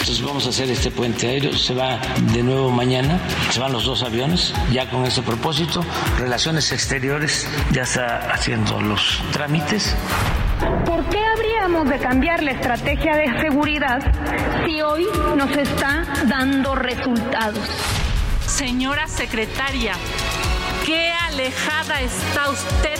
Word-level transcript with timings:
Entonces 0.00 0.22
vamos 0.22 0.46
a 0.46 0.50
hacer 0.50 0.70
este 0.70 0.90
puente 0.90 1.28
aéreo, 1.28 1.52
se 1.52 1.74
va 1.74 1.98
de 2.32 2.42
nuevo 2.42 2.70
mañana, 2.70 3.20
se 3.50 3.60
van 3.60 3.72
los 3.72 3.84
dos 3.84 4.02
aviones, 4.02 4.54
ya 4.72 4.88
con 4.88 5.04
ese 5.04 5.22
propósito. 5.22 5.84
Relaciones 6.18 6.72
Exteriores 6.72 7.48
ya 7.72 7.82
está 7.82 8.32
haciendo 8.32 8.80
los 8.80 9.22
trámites. 9.32 9.94
¿Por 10.86 11.04
qué 11.08 11.18
habríamos 11.24 11.88
de 11.88 11.98
cambiar 11.98 12.42
la 12.42 12.52
estrategia 12.52 13.16
de 13.16 13.40
seguridad 13.40 14.00
si 14.64 14.80
hoy 14.82 15.06
nos 15.36 15.50
está 15.56 16.04
dando 16.26 16.74
resultados? 16.74 17.68
Señora 18.46 19.06
secretaria, 19.06 19.92
qué 20.86 21.10
alejada 21.28 22.00
está 22.00 22.50
usted 22.50 22.98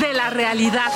de 0.00 0.12
la 0.12 0.30
realidad. 0.30 0.92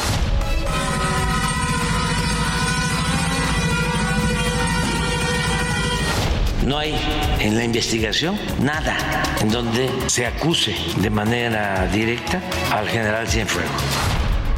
No 6.67 6.79
hay 6.79 6.97
en 7.39 7.57
la 7.57 7.63
investigación 7.63 8.37
nada 8.61 8.97
en 9.41 9.51
donde 9.51 9.89
se 10.09 10.27
acuse 10.27 10.75
de 10.97 11.11
manera 11.11 11.87
directa 11.87 12.43
al 12.73 12.89
general 12.89 13.29
Cienfuegos. 13.29 13.71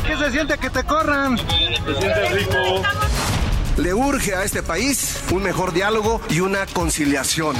¿Qué 0.06 0.16
se 0.16 0.30
siente 0.30 0.56
que 0.56 0.70
te 0.70 0.84
corran? 0.84 1.36
Le 3.76 3.92
urge 3.92 4.34
a 4.34 4.42
este 4.42 4.62
país 4.62 5.18
un 5.32 5.42
mejor 5.42 5.74
diálogo 5.74 6.22
y 6.30 6.40
una 6.40 6.64
conciliación. 6.64 7.54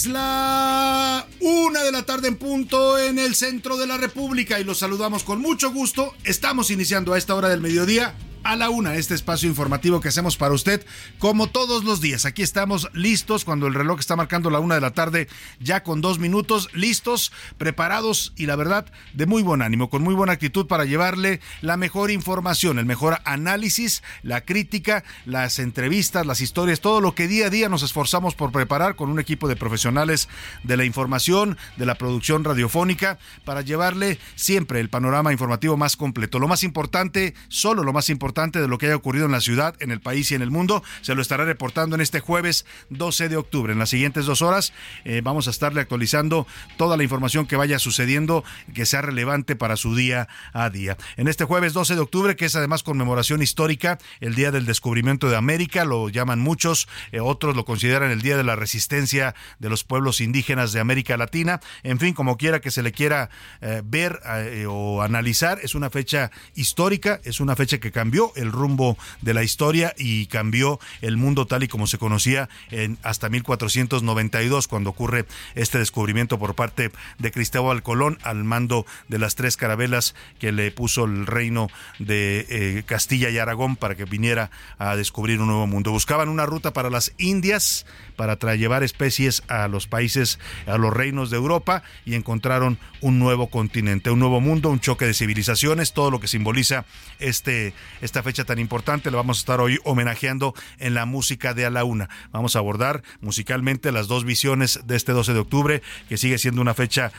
Es 0.00 0.06
la 0.06 1.26
una 1.40 1.82
de 1.82 1.92
la 1.92 2.04
tarde 2.04 2.28
en 2.28 2.36
punto 2.36 2.98
en 2.98 3.18
el 3.18 3.34
centro 3.34 3.76
de 3.76 3.86
la 3.86 3.98
República 3.98 4.58
y 4.58 4.64
los 4.64 4.78
saludamos 4.78 5.24
con 5.24 5.42
mucho 5.42 5.72
gusto. 5.72 6.14
Estamos 6.24 6.70
iniciando 6.70 7.12
a 7.12 7.18
esta 7.18 7.34
hora 7.34 7.50
del 7.50 7.60
mediodía 7.60 8.14
a 8.42 8.56
la 8.56 8.70
una, 8.70 8.94
este 8.94 9.14
espacio 9.14 9.48
informativo 9.48 10.00
que 10.00 10.08
hacemos 10.08 10.36
para 10.36 10.54
usted 10.54 10.84
como 11.18 11.48
todos 11.48 11.84
los 11.84 12.00
días. 12.00 12.24
Aquí 12.24 12.42
estamos 12.42 12.88
listos 12.94 13.44
cuando 13.44 13.66
el 13.66 13.74
reloj 13.74 14.00
está 14.00 14.16
marcando 14.16 14.50
la 14.50 14.60
una 14.60 14.76
de 14.76 14.80
la 14.80 14.92
tarde, 14.92 15.28
ya 15.60 15.82
con 15.82 16.00
dos 16.00 16.18
minutos, 16.18 16.68
listos, 16.72 17.32
preparados 17.58 18.32
y 18.36 18.46
la 18.46 18.56
verdad 18.56 18.86
de 19.12 19.26
muy 19.26 19.42
buen 19.42 19.62
ánimo, 19.62 19.90
con 19.90 20.02
muy 20.02 20.14
buena 20.14 20.32
actitud 20.32 20.66
para 20.66 20.84
llevarle 20.84 21.40
la 21.60 21.76
mejor 21.76 22.10
información, 22.10 22.78
el 22.78 22.86
mejor 22.86 23.18
análisis, 23.24 24.02
la 24.22 24.42
crítica, 24.42 25.04
las 25.26 25.58
entrevistas, 25.58 26.26
las 26.26 26.40
historias, 26.40 26.80
todo 26.80 27.00
lo 27.00 27.14
que 27.14 27.28
día 27.28 27.46
a 27.46 27.50
día 27.50 27.68
nos 27.68 27.82
esforzamos 27.82 28.34
por 28.34 28.52
preparar 28.52 28.96
con 28.96 29.10
un 29.10 29.20
equipo 29.20 29.48
de 29.48 29.56
profesionales 29.56 30.28
de 30.62 30.76
la 30.76 30.84
información, 30.84 31.58
de 31.76 31.86
la 31.86 31.96
producción 31.96 32.44
radiofónica, 32.44 33.18
para 33.44 33.60
llevarle 33.60 34.18
siempre 34.34 34.80
el 34.80 34.88
panorama 34.88 35.32
informativo 35.32 35.76
más 35.76 35.96
completo. 35.96 36.38
Lo 36.38 36.48
más 36.48 36.62
importante, 36.62 37.34
solo 37.48 37.82
lo 37.82 37.92
más 37.92 38.08
importante, 38.08 38.29
de 38.30 38.68
lo 38.68 38.78
que 38.78 38.86
haya 38.86 38.96
ocurrido 38.96 39.26
en 39.26 39.32
la 39.32 39.40
ciudad, 39.40 39.74
en 39.80 39.90
el 39.90 40.00
país 40.00 40.30
y 40.30 40.34
en 40.34 40.42
el 40.42 40.50
mundo. 40.50 40.82
Se 41.02 41.14
lo 41.14 41.22
estará 41.22 41.44
reportando 41.44 41.96
en 41.96 42.00
este 42.00 42.20
jueves 42.20 42.64
12 42.90 43.28
de 43.28 43.36
octubre. 43.36 43.72
En 43.72 43.78
las 43.78 43.90
siguientes 43.90 44.24
dos 44.24 44.40
horas 44.40 44.72
eh, 45.04 45.20
vamos 45.22 45.48
a 45.48 45.50
estarle 45.50 45.80
actualizando 45.80 46.46
toda 46.76 46.96
la 46.96 47.02
información 47.02 47.46
que 47.46 47.56
vaya 47.56 47.78
sucediendo, 47.78 48.44
que 48.72 48.86
sea 48.86 49.02
relevante 49.02 49.56
para 49.56 49.76
su 49.76 49.96
día 49.96 50.28
a 50.52 50.70
día. 50.70 50.96
En 51.16 51.26
este 51.26 51.44
jueves 51.44 51.72
12 51.72 51.96
de 51.96 52.00
octubre, 52.00 52.36
que 52.36 52.44
es 52.44 52.54
además 52.54 52.82
conmemoración 52.82 53.42
histórica, 53.42 53.98
el 54.20 54.34
Día 54.34 54.52
del 54.52 54.64
Descubrimiento 54.64 55.28
de 55.28 55.36
América, 55.36 55.84
lo 55.84 56.08
llaman 56.08 56.38
muchos, 56.38 56.88
eh, 57.10 57.20
otros 57.20 57.56
lo 57.56 57.64
consideran 57.64 58.10
el 58.10 58.22
Día 58.22 58.36
de 58.36 58.44
la 58.44 58.54
Resistencia 58.54 59.34
de 59.58 59.68
los 59.68 59.82
Pueblos 59.82 60.20
Indígenas 60.20 60.72
de 60.72 60.80
América 60.80 61.16
Latina. 61.16 61.60
En 61.82 61.98
fin, 61.98 62.14
como 62.14 62.36
quiera 62.36 62.60
que 62.60 62.70
se 62.70 62.82
le 62.82 62.92
quiera 62.92 63.28
eh, 63.60 63.82
ver 63.84 64.20
o 64.68 65.02
analizar, 65.02 65.58
es 65.62 65.74
una 65.74 65.90
fecha 65.90 66.30
histórica, 66.54 67.20
es 67.24 67.40
una 67.40 67.56
fecha 67.56 67.78
que 67.78 67.90
cambió 67.90 68.19
el 68.36 68.52
rumbo 68.52 68.96
de 69.20 69.34
la 69.34 69.42
historia 69.42 69.94
y 69.96 70.26
cambió 70.26 70.78
el 71.00 71.16
mundo 71.16 71.46
tal 71.46 71.62
y 71.62 71.68
como 71.68 71.86
se 71.86 71.98
conocía 71.98 72.48
en 72.70 72.98
hasta 73.02 73.28
1492 73.28 74.68
cuando 74.68 74.90
ocurre 74.90 75.26
este 75.54 75.78
descubrimiento 75.78 76.38
por 76.38 76.54
parte 76.54 76.90
de 77.18 77.30
Cristóbal 77.30 77.82
Colón 77.82 78.18
al 78.22 78.44
mando 78.44 78.86
de 79.08 79.18
las 79.18 79.34
tres 79.34 79.56
carabelas 79.56 80.14
que 80.38 80.52
le 80.52 80.70
puso 80.70 81.04
el 81.04 81.26
reino 81.26 81.68
de 81.98 82.46
eh, 82.48 82.82
Castilla 82.86 83.30
y 83.30 83.38
Aragón 83.38 83.76
para 83.76 83.94
que 83.94 84.04
viniera 84.04 84.50
a 84.78 84.96
descubrir 84.96 85.40
un 85.40 85.48
nuevo 85.48 85.66
mundo. 85.66 85.90
Buscaban 85.90 86.28
una 86.28 86.46
ruta 86.46 86.72
para 86.72 86.90
las 86.90 87.12
Indias 87.18 87.86
para 88.16 88.36
llevar 88.54 88.82
especies 88.82 89.42
a 89.48 89.66
los 89.68 89.86
países, 89.86 90.38
a 90.66 90.76
los 90.76 90.92
reinos 90.92 91.30
de 91.30 91.36
Europa 91.36 91.82
y 92.04 92.14
encontraron 92.14 92.78
un 93.00 93.18
nuevo 93.18 93.48
continente, 93.48 94.10
un 94.10 94.18
nuevo 94.18 94.40
mundo, 94.40 94.68
un 94.68 94.80
choque 94.80 95.06
de 95.06 95.14
civilizaciones, 95.14 95.92
todo 95.92 96.10
lo 96.10 96.20
que 96.20 96.28
simboliza 96.28 96.84
este, 97.18 97.72
esta 98.10 98.22
fecha 98.24 98.44
tan 98.44 98.58
importante. 98.58 99.12
Lo 99.12 99.18
vamos 99.18 99.38
a 99.38 99.42
estar 99.42 99.60
hoy 99.60 99.78
homenajeando 99.84 100.52
en 100.78 100.94
la 100.94 101.06
música 101.06 101.54
de 101.54 101.64
A 101.64 101.70
la 101.70 101.84
Una. 101.84 102.08
Vamos 102.32 102.56
a 102.56 102.58
abordar 102.58 103.04
musicalmente 103.20 103.92
las 103.92 104.08
dos 104.08 104.24
visiones 104.24 104.80
de 104.84 104.96
este 104.96 105.12
12 105.12 105.32
de 105.32 105.38
octubre, 105.38 105.80
que 106.08 106.16
sigue 106.16 106.36
siendo 106.38 106.60
una 106.60 106.74
fecha, 106.74 107.12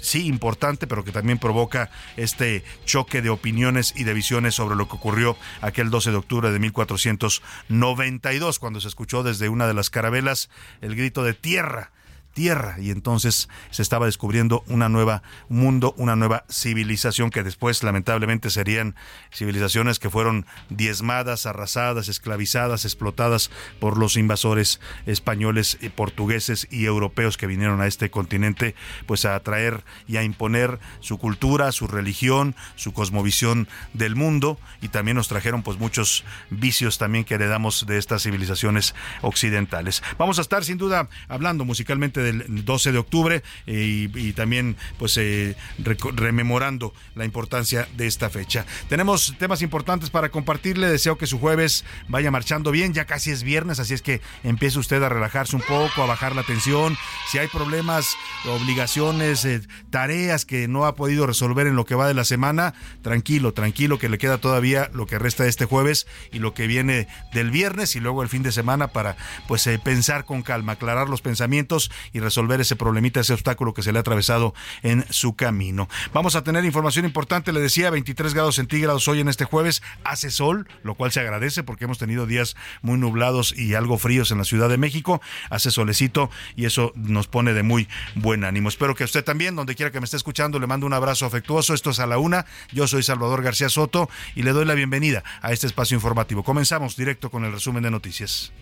sí, 0.00 0.26
importante, 0.26 0.86
pero 0.86 1.04
que 1.04 1.12
también 1.12 1.38
provoca 1.38 1.90
este 2.16 2.64
choque 2.86 3.20
de 3.20 3.28
opiniones 3.28 3.92
y 3.94 4.04
de 4.04 4.14
visiones 4.14 4.54
sobre 4.54 4.74
lo 4.74 4.88
que 4.88 4.96
ocurrió 4.96 5.36
aquel 5.60 5.90
12 5.90 6.12
de 6.12 6.16
octubre 6.16 6.50
de 6.50 6.58
1492, 6.58 8.58
cuando 8.58 8.80
se 8.80 8.88
escuchó 8.88 9.22
desde 9.22 9.50
una 9.50 9.66
de 9.66 9.74
las 9.74 9.90
carabelas 9.90 10.48
el 10.80 10.96
grito 10.96 11.24
de 11.24 11.34
tierra 11.34 11.92
tierra 12.38 12.76
y 12.78 12.92
entonces 12.92 13.48
se 13.72 13.82
estaba 13.82 14.06
descubriendo 14.06 14.62
una 14.68 14.88
nueva 14.88 15.24
mundo, 15.48 15.92
una 15.98 16.14
nueva 16.14 16.44
civilización 16.48 17.30
que 17.30 17.42
después 17.42 17.82
lamentablemente 17.82 18.48
serían 18.50 18.94
civilizaciones 19.34 19.98
que 19.98 20.08
fueron 20.08 20.46
diezmadas, 20.70 21.46
arrasadas, 21.46 22.06
esclavizadas, 22.06 22.84
explotadas 22.84 23.50
por 23.80 23.98
los 23.98 24.16
invasores 24.16 24.78
españoles, 25.04 25.78
portugueses 25.96 26.68
y 26.70 26.84
europeos 26.84 27.36
que 27.38 27.48
vinieron 27.48 27.80
a 27.80 27.88
este 27.88 28.08
continente 28.08 28.76
pues 29.06 29.24
a 29.24 29.40
traer 29.40 29.82
y 30.06 30.16
a 30.16 30.22
imponer 30.22 30.78
su 31.00 31.18
cultura, 31.18 31.72
su 31.72 31.88
religión, 31.88 32.54
su 32.76 32.92
cosmovisión 32.92 33.66
del 33.94 34.14
mundo 34.14 34.60
y 34.80 34.90
también 34.90 35.16
nos 35.16 35.26
trajeron 35.26 35.64
pues 35.64 35.80
muchos 35.80 36.22
vicios 36.50 36.98
también 36.98 37.24
que 37.24 37.34
heredamos 37.34 37.84
de 37.84 37.98
estas 37.98 38.22
civilizaciones 38.22 38.94
occidentales. 39.22 40.04
Vamos 40.18 40.38
a 40.38 40.42
estar 40.42 40.62
sin 40.62 40.78
duda 40.78 41.08
hablando 41.26 41.64
musicalmente 41.64 42.20
de 42.20 42.27
del 42.32 42.64
12 42.64 42.92
de 42.92 42.98
octubre 42.98 43.42
eh, 43.66 44.08
y, 44.14 44.32
también 44.32 44.76
pues 44.98 45.16
eh, 45.16 45.56
rememorando 45.78 46.92
la 47.14 47.24
importancia 47.24 47.88
de 47.96 48.06
esta 48.06 48.30
fecha. 48.30 48.66
Tenemos 48.88 49.34
temas 49.38 49.62
importantes 49.62 50.10
para 50.10 50.28
compartirle, 50.30 50.88
deseo 50.88 51.18
que 51.18 51.26
su 51.26 51.38
jueves 51.38 51.84
vaya 52.08 52.30
marchando 52.30 52.70
bien, 52.70 52.92
ya 52.92 53.04
casi 53.04 53.30
es 53.30 53.42
viernes, 53.42 53.80
así 53.80 53.94
es 53.94 54.02
que 54.02 54.20
empiece 54.44 54.78
usted 54.78 55.02
a 55.02 55.08
relajarse 55.08 55.56
un 55.56 55.62
poco, 55.62 56.02
a 56.02 56.06
bajar 56.06 56.34
la 56.36 56.42
tensión, 56.42 56.96
si 57.30 57.38
hay 57.38 57.48
problemas, 57.48 58.16
obligaciones, 58.46 59.44
eh, 59.44 59.60
tareas 59.90 60.44
que 60.44 60.68
no 60.68 60.84
ha 60.84 60.94
podido 60.94 61.26
resolver 61.26 61.66
en 61.66 61.76
lo 61.76 61.84
que 61.84 61.94
va 61.94 62.06
de 62.06 62.14
la 62.14 62.24
semana, 62.24 62.74
tranquilo, 63.02 63.52
tranquilo 63.54 63.98
que 63.98 64.08
le 64.08 64.18
queda 64.18 64.38
todavía 64.38 64.90
lo 64.92 65.06
que 65.06 65.18
resta 65.18 65.44
de 65.44 65.50
este 65.50 65.64
jueves 65.64 66.06
y 66.32 66.38
lo 66.38 66.54
que 66.54 66.66
viene 66.66 67.08
del 67.32 67.50
viernes 67.50 67.96
y 67.96 68.00
luego 68.00 68.22
el 68.22 68.28
fin 68.28 68.42
de 68.42 68.52
semana 68.52 68.88
para 68.88 69.16
pues 69.46 69.68
pensar 69.82 70.24
con 70.24 70.42
calma, 70.42 70.72
aclarar 70.72 71.08
los 71.08 71.22
pensamientos 71.22 71.90
y 72.12 72.17
resolver 72.20 72.60
ese 72.60 72.76
problemita, 72.76 73.20
ese 73.20 73.34
obstáculo 73.34 73.74
que 73.74 73.82
se 73.82 73.92
le 73.92 73.98
ha 73.98 74.00
atravesado 74.00 74.54
en 74.82 75.04
su 75.10 75.34
camino. 75.34 75.88
Vamos 76.12 76.36
a 76.36 76.44
tener 76.44 76.64
información 76.64 77.04
importante, 77.04 77.52
le 77.52 77.60
decía, 77.60 77.90
23 77.90 78.34
grados 78.34 78.56
centígrados 78.56 79.06
hoy 79.08 79.20
en 79.20 79.28
este 79.28 79.44
jueves, 79.44 79.82
hace 80.04 80.30
sol, 80.30 80.68
lo 80.82 80.94
cual 80.94 81.12
se 81.12 81.20
agradece 81.20 81.62
porque 81.62 81.84
hemos 81.84 81.98
tenido 81.98 82.26
días 82.26 82.56
muy 82.82 82.98
nublados 82.98 83.56
y 83.56 83.74
algo 83.74 83.98
fríos 83.98 84.30
en 84.30 84.38
la 84.38 84.44
Ciudad 84.44 84.68
de 84.68 84.78
México, 84.78 85.20
hace 85.50 85.70
solecito 85.70 86.30
y 86.56 86.64
eso 86.64 86.92
nos 86.94 87.28
pone 87.28 87.52
de 87.52 87.62
muy 87.62 87.88
buen 88.14 88.44
ánimo. 88.44 88.68
Espero 88.68 88.94
que 88.94 89.04
usted 89.04 89.24
también, 89.24 89.56
donde 89.56 89.74
quiera 89.74 89.90
que 89.90 90.00
me 90.00 90.04
esté 90.04 90.16
escuchando, 90.16 90.58
le 90.58 90.66
mando 90.66 90.86
un 90.86 90.92
abrazo 90.92 91.26
afectuoso. 91.26 91.74
Esto 91.74 91.90
es 91.90 92.00
a 92.00 92.06
la 92.06 92.18
una. 92.18 92.46
Yo 92.72 92.86
soy 92.86 93.02
Salvador 93.02 93.42
García 93.42 93.68
Soto 93.68 94.08
y 94.34 94.42
le 94.42 94.52
doy 94.52 94.64
la 94.64 94.74
bienvenida 94.74 95.22
a 95.42 95.52
este 95.52 95.66
espacio 95.66 95.94
informativo. 95.94 96.42
Comenzamos 96.42 96.96
directo 96.96 97.30
con 97.30 97.44
el 97.44 97.52
resumen 97.52 97.82
de 97.82 97.90
noticias. 97.90 98.52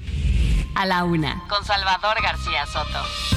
A 0.74 0.84
la 0.86 1.04
una, 1.04 1.42
con 1.48 1.64
Salvador 1.64 2.22
García 2.22 2.66
Soto. 2.66 3.35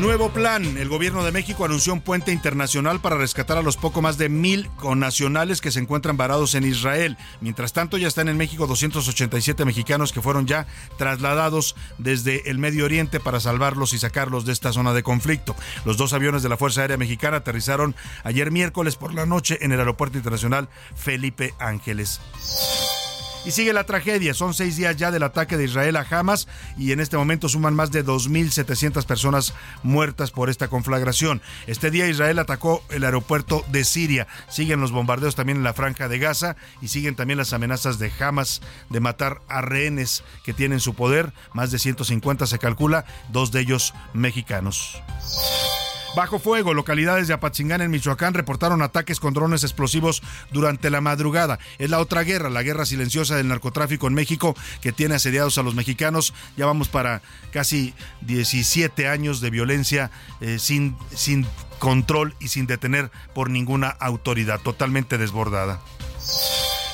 Nuevo 0.00 0.30
plan. 0.30 0.76
El 0.76 0.90
gobierno 0.90 1.24
de 1.24 1.32
México 1.32 1.64
anunció 1.64 1.94
un 1.94 2.02
puente 2.02 2.30
internacional 2.30 3.00
para 3.00 3.16
rescatar 3.16 3.56
a 3.56 3.62
los 3.62 3.78
poco 3.78 4.02
más 4.02 4.18
de 4.18 4.28
mil 4.28 4.68
connacionales 4.76 5.62
que 5.62 5.70
se 5.70 5.80
encuentran 5.80 6.18
varados 6.18 6.54
en 6.54 6.64
Israel. 6.64 7.16
Mientras 7.40 7.72
tanto, 7.72 7.96
ya 7.96 8.06
están 8.06 8.28
en 8.28 8.36
México 8.36 8.66
287 8.66 9.64
mexicanos 9.64 10.12
que 10.12 10.20
fueron 10.20 10.46
ya 10.46 10.66
trasladados 10.98 11.76
desde 11.96 12.50
el 12.50 12.58
Medio 12.58 12.84
Oriente 12.84 13.20
para 13.20 13.40
salvarlos 13.40 13.94
y 13.94 13.98
sacarlos 13.98 14.44
de 14.44 14.52
esta 14.52 14.72
zona 14.72 14.92
de 14.92 15.02
conflicto. 15.02 15.56
Los 15.86 15.96
dos 15.96 16.12
aviones 16.12 16.42
de 16.42 16.50
la 16.50 16.58
Fuerza 16.58 16.82
Aérea 16.82 16.98
Mexicana 16.98 17.38
aterrizaron 17.38 17.96
ayer 18.22 18.50
miércoles 18.50 18.96
por 18.96 19.14
la 19.14 19.24
noche 19.24 19.58
en 19.62 19.72
el 19.72 19.78
Aeropuerto 19.78 20.18
Internacional 20.18 20.68
Felipe 20.94 21.54
Ángeles. 21.58 22.20
Y 23.46 23.52
sigue 23.52 23.72
la 23.72 23.84
tragedia. 23.84 24.34
Son 24.34 24.54
seis 24.54 24.76
días 24.76 24.96
ya 24.96 25.12
del 25.12 25.22
ataque 25.22 25.56
de 25.56 25.64
Israel 25.64 25.94
a 25.94 26.06
Hamas 26.10 26.48
y 26.76 26.90
en 26.90 26.98
este 26.98 27.16
momento 27.16 27.48
suman 27.48 27.74
más 27.74 27.92
de 27.92 28.04
2.700 28.04 29.06
personas 29.06 29.54
muertas 29.84 30.32
por 30.32 30.50
esta 30.50 30.66
conflagración. 30.66 31.40
Este 31.68 31.92
día 31.92 32.08
Israel 32.08 32.40
atacó 32.40 32.82
el 32.90 33.04
aeropuerto 33.04 33.64
de 33.70 33.84
Siria. 33.84 34.26
Siguen 34.48 34.80
los 34.80 34.90
bombardeos 34.90 35.36
también 35.36 35.58
en 35.58 35.64
la 35.64 35.74
franja 35.74 36.08
de 36.08 36.18
Gaza 36.18 36.56
y 36.82 36.88
siguen 36.88 37.14
también 37.14 37.38
las 37.38 37.52
amenazas 37.52 38.00
de 38.00 38.10
Hamas 38.18 38.62
de 38.90 38.98
matar 38.98 39.40
a 39.48 39.60
rehenes 39.60 40.24
que 40.44 40.52
tienen 40.52 40.80
su 40.80 40.94
poder. 40.94 41.32
Más 41.52 41.70
de 41.70 41.78
150 41.78 42.48
se 42.48 42.58
calcula, 42.58 43.04
dos 43.28 43.52
de 43.52 43.60
ellos 43.60 43.94
mexicanos. 44.12 45.00
Bajo 46.16 46.38
fuego, 46.38 46.72
localidades 46.72 47.28
de 47.28 47.34
Apatzingán 47.34 47.82
en 47.82 47.90
Michoacán 47.90 48.32
reportaron 48.32 48.80
ataques 48.80 49.20
con 49.20 49.34
drones 49.34 49.64
explosivos 49.64 50.22
durante 50.50 50.88
la 50.88 51.02
madrugada. 51.02 51.58
Es 51.76 51.90
la 51.90 52.00
otra 52.00 52.22
guerra, 52.22 52.48
la 52.48 52.62
guerra 52.62 52.86
silenciosa 52.86 53.36
del 53.36 53.48
narcotráfico 53.48 54.06
en 54.06 54.14
México 54.14 54.56
que 54.80 54.92
tiene 54.92 55.16
asediados 55.16 55.58
a 55.58 55.62
los 55.62 55.74
mexicanos. 55.74 56.32
Ya 56.56 56.64
vamos 56.64 56.88
para 56.88 57.20
casi 57.52 57.92
17 58.22 59.08
años 59.08 59.42
de 59.42 59.50
violencia 59.50 60.10
eh, 60.40 60.58
sin, 60.58 60.96
sin 61.14 61.46
control 61.80 62.34
y 62.40 62.48
sin 62.48 62.66
detener 62.66 63.10
por 63.34 63.50
ninguna 63.50 63.90
autoridad, 63.90 64.58
totalmente 64.60 65.18
desbordada. 65.18 65.82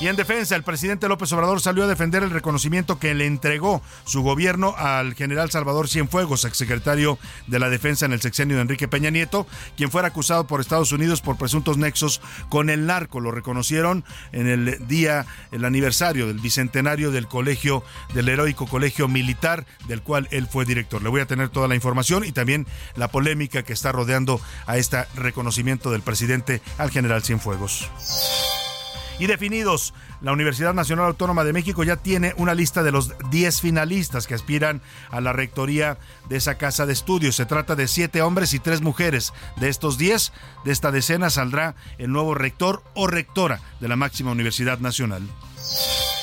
Y 0.03 0.09
en 0.09 0.17
defensa, 0.17 0.57
el 0.57 0.65
presidente 0.65 1.07
López 1.07 1.33
Obrador 1.33 1.61
salió 1.61 1.85
a 1.85 1.87
defender 1.87 2.25
el 2.25 2.31
reconocimiento 2.31 2.99
que 2.99 3.15
le 3.15 3.25
entregó 3.25 3.83
su 4.05 4.23
gobierno 4.23 4.75
al 4.77 5.15
general 5.15 5.53
Salvador 5.53 5.89
Cienfuegos, 5.89 6.45
exsecretario 6.45 7.21
de 7.47 7.61
la 7.61 7.71
Defensa 7.71 8.05
en 8.05 8.13
el 8.13 8.21
sexenio 8.21 8.57
de 8.57 8.63
Enrique 8.63 8.89
Peña 8.89 9.11
Nieto, 9.11 9.47
quien 9.77 9.93
fuera 9.93 10.09
acusado 10.09 10.49
por 10.49 10.61
Estados 10.61 10.91
Unidos 10.91 11.21
por 11.21 11.39
presuntos 11.39 11.79
nexos 11.79 12.21
con 12.49 12.69
el 12.69 12.85
narco. 12.85 13.21
Lo 13.21 13.31
reconocieron 13.31 14.05
en 14.33 14.49
el 14.49 14.89
día, 14.89 15.25
el 15.53 15.65
aniversario 15.65 16.27
del 16.27 16.41
bicentenario 16.41 17.13
del 17.13 17.29
colegio, 17.29 17.85
del 18.13 18.29
heroico 18.29 18.67
colegio 18.67 19.07
militar, 19.07 19.67
del 19.87 20.03
cual 20.03 20.27
él 20.33 20.49
fue 20.49 20.65
director. 20.65 21.01
Le 21.01 21.11
voy 21.11 21.21
a 21.21 21.27
tener 21.27 21.49
toda 21.49 21.69
la 21.69 21.77
información 21.77 22.25
y 22.25 22.33
también 22.33 22.67
la 22.97 23.07
polémica 23.07 23.63
que 23.63 23.73
está 23.73 23.93
rodeando 23.93 24.41
a 24.67 24.79
este 24.79 25.05
reconocimiento 25.15 25.93
del 25.93 26.03
presidente 26.03 26.61
al 26.77 26.91
general 26.91 27.23
Cienfuegos 27.23 27.89
y 29.19 29.27
definidos. 29.27 29.95
La 30.21 30.33
Universidad 30.33 30.75
Nacional 30.75 31.07
Autónoma 31.07 31.45
de 31.45 31.53
México 31.53 31.83
ya 31.85 31.97
tiene 31.97 32.35
una 32.37 32.55
lista 32.55 32.83
de 32.83 32.93
los 32.93 33.13
10 33.31 33.61
finalistas 33.61 34.27
que 34.27 34.35
aspiran 34.35 34.83
a 35.11 35.21
la 35.21 35.33
rectoría 35.33 35.99
de 36.29 36.37
esa 36.37 36.57
casa 36.57 36.87
de 36.87 36.93
estudios. 36.93 37.37
Se 37.37 37.47
trata 37.47 37.75
de 37.75 37.89
7 37.89 38.23
hombres 38.23 38.53
y 38.55 38.59
3 38.59 38.83
mujeres. 38.83 39.33
De 39.57 39.69
estos 39.69 39.99
10, 39.99 40.33
de 40.65 40.73
esta 40.73 40.91
decena 40.93 41.31
saldrá 41.31 41.75
el 41.99 42.13
nuevo 42.13 42.35
rector 42.35 42.83
o 42.95 43.07
rectora 43.07 43.61
de 43.81 43.89
la 43.89 43.97
máxima 43.97 44.31
Universidad 44.31 44.79
Nacional. 44.79 45.23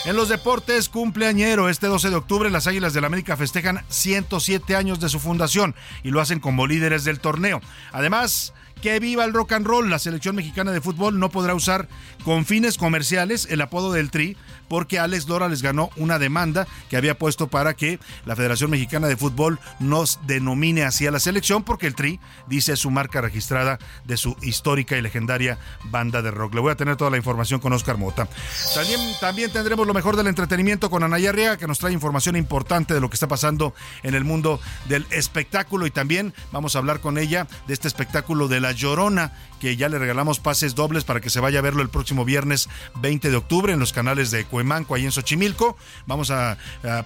En 0.05 0.15
los 0.15 0.29
deportes, 0.29 0.87
cumpleañero. 0.87 1.67
Este 1.67 1.87
12 1.87 2.09
de 2.09 2.15
octubre, 2.15 2.49
las 2.49 2.67
Águilas 2.67 2.93
del 2.93 3.01
la 3.01 3.07
América 3.07 3.35
festejan 3.35 3.83
107 3.89 4.75
años 4.75 4.99
de 4.99 5.09
su 5.09 5.19
fundación 5.19 5.75
y 6.03 6.11
lo 6.11 6.21
hacen 6.21 6.39
como 6.39 6.67
líderes 6.67 7.03
del 7.03 7.19
torneo. 7.19 7.61
Además, 7.91 8.53
que 8.81 8.99
viva 8.99 9.25
el 9.25 9.33
rock 9.33 9.53
and 9.53 9.67
roll. 9.67 9.89
La 9.89 9.99
selección 9.99 10.35
mexicana 10.35 10.71
de 10.71 10.81
fútbol 10.81 11.19
no 11.19 11.29
podrá 11.29 11.53
usar 11.53 11.87
con 12.23 12.45
fines 12.45 12.77
comerciales 12.77 13.47
el 13.49 13.61
apodo 13.61 13.91
del 13.91 14.11
Tri 14.11 14.37
porque 14.69 14.99
Alex 14.99 15.25
Dora 15.25 15.49
les 15.49 15.61
ganó 15.61 15.89
una 15.97 16.19
demanda 16.19 16.67
que 16.89 16.95
había 16.95 17.17
puesto 17.17 17.47
para 17.47 17.73
que 17.73 17.99
la 18.25 18.35
Federación 18.35 18.69
Mexicana 18.69 19.07
de 19.07 19.17
Fútbol 19.17 19.59
nos 19.79 20.19
denomine 20.27 20.83
así 20.83 21.07
a 21.07 21.11
la 21.11 21.19
selección 21.19 21.63
porque 21.63 21.87
el 21.87 21.95
Tri 21.95 22.19
dice 22.47 22.77
su 22.77 22.91
marca 22.91 23.19
registrada 23.19 23.79
de 24.05 24.15
su 24.15 24.37
histórica 24.41 24.95
y 24.95 25.01
legendaria 25.01 25.57
banda 25.85 26.21
de 26.21 26.31
rock. 26.31 26.53
Le 26.53 26.61
voy 26.61 26.71
a 26.71 26.75
tener 26.75 26.95
toda 26.95 27.09
la 27.09 27.17
información 27.17 27.59
con 27.59 27.73
Oscar 27.73 27.97
Mota. 27.97 28.29
También, 28.75 29.01
también 29.19 29.51
tendremos 29.51 29.85
lo 29.87 29.93
mejor 29.93 30.15
del 30.15 30.27
entretenimiento 30.27 30.89
con 30.89 31.03
Anaya 31.03 31.29
Arriaga 31.29 31.57
que 31.57 31.67
nos 31.67 31.79
trae 31.79 31.91
información 31.91 32.35
importante 32.35 32.93
de 32.93 33.01
lo 33.01 33.09
que 33.09 33.15
está 33.15 33.27
pasando 33.27 33.73
en 34.03 34.13
el 34.13 34.23
mundo 34.23 34.59
del 34.87 35.05
espectáculo 35.09 35.87
y 35.87 35.91
también 35.91 36.33
vamos 36.51 36.75
a 36.75 36.79
hablar 36.79 36.99
con 36.99 37.17
ella 37.17 37.47
de 37.67 37.73
este 37.73 37.87
espectáculo 37.87 38.47
de 38.47 38.59
La 38.59 38.71
Llorona 38.71 39.33
que 39.59 39.75
ya 39.75 39.89
le 39.89 39.99
regalamos 39.99 40.39
pases 40.39 40.75
dobles 40.75 41.03
para 41.03 41.21
que 41.21 41.29
se 41.29 41.39
vaya 41.39 41.59
a 41.59 41.61
verlo 41.61 41.81
el 41.81 41.89
próximo 41.89 42.25
viernes 42.25 42.69
20 42.95 43.29
de 43.29 43.35
octubre 43.35 43.73
en 43.73 43.79
los 43.79 43.93
canales 43.93 44.31
de 44.31 44.45
Cuemanco, 44.45 44.95
ahí 44.95 45.05
en 45.05 45.11
Xochimilco. 45.11 45.77
Vamos 46.07 46.31
a, 46.31 46.57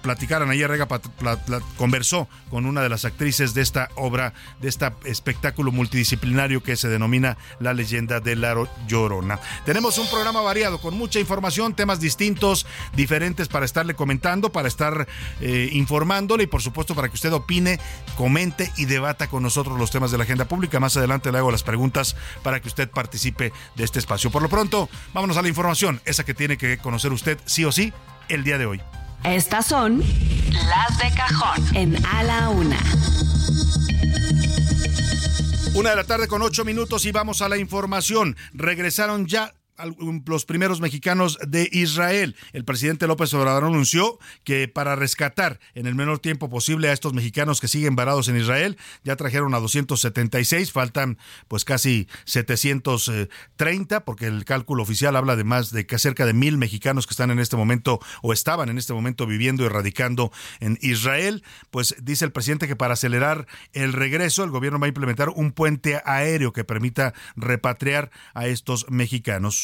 platicar, 0.02 0.42
Anaya 0.42 0.68
Rega 0.68 0.88
conversó 1.76 2.28
con 2.50 2.66
una 2.66 2.82
de 2.82 2.88
las 2.88 3.04
actrices 3.04 3.54
de 3.54 3.62
esta 3.62 3.90
obra, 3.96 4.32
de 4.60 4.68
este 4.68 4.90
espectáculo 5.04 5.72
multidisciplinario 5.72 6.62
que 6.62 6.76
se 6.76 6.88
denomina 6.88 7.36
La 7.58 7.74
leyenda 7.74 8.20
de 8.20 8.36
la 8.36 8.54
Llorona. 8.86 9.40
Tenemos 9.64 9.98
un 9.98 10.08
programa 10.08 10.40
variado 10.40 10.80
con 10.80 10.96
mucha 10.96 11.20
información, 11.20 11.74
temas 11.74 12.00
distintos, 12.00 12.66
diferentes 12.94 13.48
para 13.48 13.64
estarle 13.64 13.94
comentando, 13.94 14.50
para 14.50 14.68
estar 14.68 15.06
eh, 15.40 15.68
informándole 15.72 16.44
y 16.44 16.46
por 16.46 16.62
supuesto 16.62 16.94
para 16.94 17.08
que 17.08 17.14
usted 17.14 17.32
opine, 17.32 17.80
comente 18.16 18.72
y 18.76 18.84
debata 18.84 19.28
con 19.28 19.42
nosotros 19.42 19.78
los 19.78 19.90
temas 19.90 20.10
de 20.10 20.18
la 20.18 20.24
agenda 20.24 20.46
pública. 20.46 20.80
Más 20.80 20.96
adelante 20.96 21.32
le 21.32 21.38
hago 21.38 21.50
las 21.50 21.62
preguntas 21.62 22.16
para 22.44 22.60
que 22.60 22.68
usted 22.68 22.88
participe 22.88 23.52
de 23.74 23.82
este 23.82 23.98
espacio. 23.98 24.30
Por 24.30 24.42
lo 24.42 24.48
pronto, 24.48 24.88
vámonos 25.12 25.36
a 25.36 25.42
la 25.42 25.48
información, 25.48 26.00
esa 26.04 26.24
que 26.24 26.34
tiene 26.34 26.56
que 26.56 26.78
conocer 26.78 27.10
usted 27.12 27.38
sí 27.46 27.64
o 27.64 27.72
sí 27.72 27.92
el 28.28 28.44
día 28.44 28.58
de 28.58 28.66
hoy. 28.66 28.80
Estas 29.24 29.66
son 29.66 30.00
las 30.52 30.98
de 30.98 31.10
cajón 31.16 31.76
en 31.76 32.06
A 32.06 32.22
la 32.22 32.50
Una. 32.50 32.78
Una 35.74 35.90
de 35.90 35.96
la 35.96 36.04
tarde 36.04 36.28
con 36.28 36.42
ocho 36.42 36.64
minutos 36.64 37.04
y 37.06 37.10
vamos 37.10 37.42
a 37.42 37.48
la 37.48 37.56
información. 37.56 38.36
Regresaron 38.52 39.26
ya 39.26 39.54
los 40.26 40.44
primeros 40.44 40.80
mexicanos 40.80 41.38
de 41.46 41.68
Israel. 41.72 42.36
El 42.52 42.64
presidente 42.64 43.06
López 43.06 43.32
Obrador 43.34 43.64
anunció 43.64 44.18
que 44.44 44.68
para 44.68 44.96
rescatar 44.96 45.58
en 45.74 45.86
el 45.86 45.94
menor 45.94 46.18
tiempo 46.18 46.48
posible 46.48 46.88
a 46.88 46.92
estos 46.92 47.12
mexicanos 47.12 47.60
que 47.60 47.68
siguen 47.68 47.96
varados 47.96 48.28
en 48.28 48.36
Israel, 48.36 48.76
ya 49.02 49.16
trajeron 49.16 49.54
a 49.54 49.58
276, 49.58 50.72
faltan 50.72 51.18
pues 51.48 51.64
casi 51.64 52.08
730, 52.24 54.04
porque 54.04 54.26
el 54.26 54.44
cálculo 54.44 54.82
oficial 54.82 55.16
habla 55.16 55.36
de 55.36 55.44
más 55.44 55.70
de 55.70 55.86
que 55.86 55.98
cerca 55.98 56.26
de 56.26 56.34
mil 56.34 56.56
mexicanos 56.58 57.06
que 57.06 57.12
están 57.12 57.30
en 57.30 57.38
este 57.38 57.56
momento 57.56 58.00
o 58.22 58.32
estaban 58.32 58.68
en 58.68 58.78
este 58.78 58.92
momento 58.92 59.26
viviendo 59.26 59.64
y 59.64 59.68
radicando 59.68 60.30
en 60.60 60.78
Israel. 60.82 61.42
Pues 61.70 61.96
dice 62.02 62.24
el 62.24 62.32
presidente 62.32 62.68
que 62.68 62.76
para 62.76 62.94
acelerar 62.94 63.46
el 63.72 63.92
regreso, 63.92 64.44
el 64.44 64.50
gobierno 64.50 64.78
va 64.78 64.86
a 64.86 64.88
implementar 64.88 65.30
un 65.30 65.52
puente 65.52 66.00
aéreo 66.04 66.52
que 66.52 66.64
permita 66.64 67.14
repatriar 67.36 68.10
a 68.34 68.46
estos 68.46 68.86
mexicanos. 68.90 69.63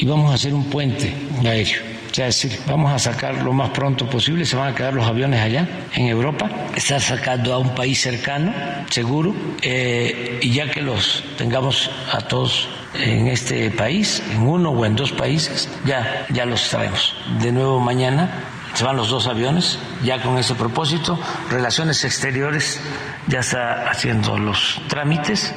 Y 0.00 0.06
vamos 0.06 0.30
a 0.30 0.34
hacer 0.34 0.54
un 0.54 0.64
puente 0.64 1.12
aéreo. 1.44 1.82
O 2.10 2.14
sea, 2.14 2.26
es 2.26 2.42
decir, 2.42 2.58
vamos 2.66 2.90
a 2.90 2.98
sacar 2.98 3.34
lo 3.36 3.52
más 3.52 3.70
pronto 3.70 4.08
posible, 4.08 4.46
se 4.46 4.56
van 4.56 4.72
a 4.72 4.74
quedar 4.74 4.94
los 4.94 5.06
aviones 5.06 5.40
allá, 5.40 5.68
en 5.94 6.06
Europa, 6.06 6.50
estar 6.74 7.00
sacando 7.00 7.52
a 7.52 7.58
un 7.58 7.74
país 7.74 8.00
cercano, 8.00 8.52
seguro, 8.88 9.34
eh, 9.60 10.40
y 10.42 10.52
ya 10.52 10.70
que 10.70 10.80
los 10.80 11.22
tengamos 11.36 11.90
a 12.10 12.18
todos 12.22 12.68
en 12.94 13.28
este 13.28 13.70
país, 13.70 14.22
en 14.32 14.40
uno 14.40 14.70
o 14.70 14.86
en 14.86 14.96
dos 14.96 15.12
países, 15.12 15.68
ya, 15.84 16.26
ya 16.30 16.46
los 16.46 16.68
traemos. 16.68 17.14
De 17.38 17.52
nuevo 17.52 17.78
mañana 17.78 18.30
se 18.72 18.82
van 18.82 18.96
los 18.96 19.10
dos 19.10 19.26
aviones, 19.26 19.78
ya 20.02 20.22
con 20.22 20.38
ese 20.38 20.54
propósito. 20.54 21.20
Relaciones 21.50 22.04
Exteriores 22.04 22.80
ya 23.28 23.40
está 23.40 23.88
haciendo 23.90 24.38
los 24.38 24.80
trámites 24.88 25.54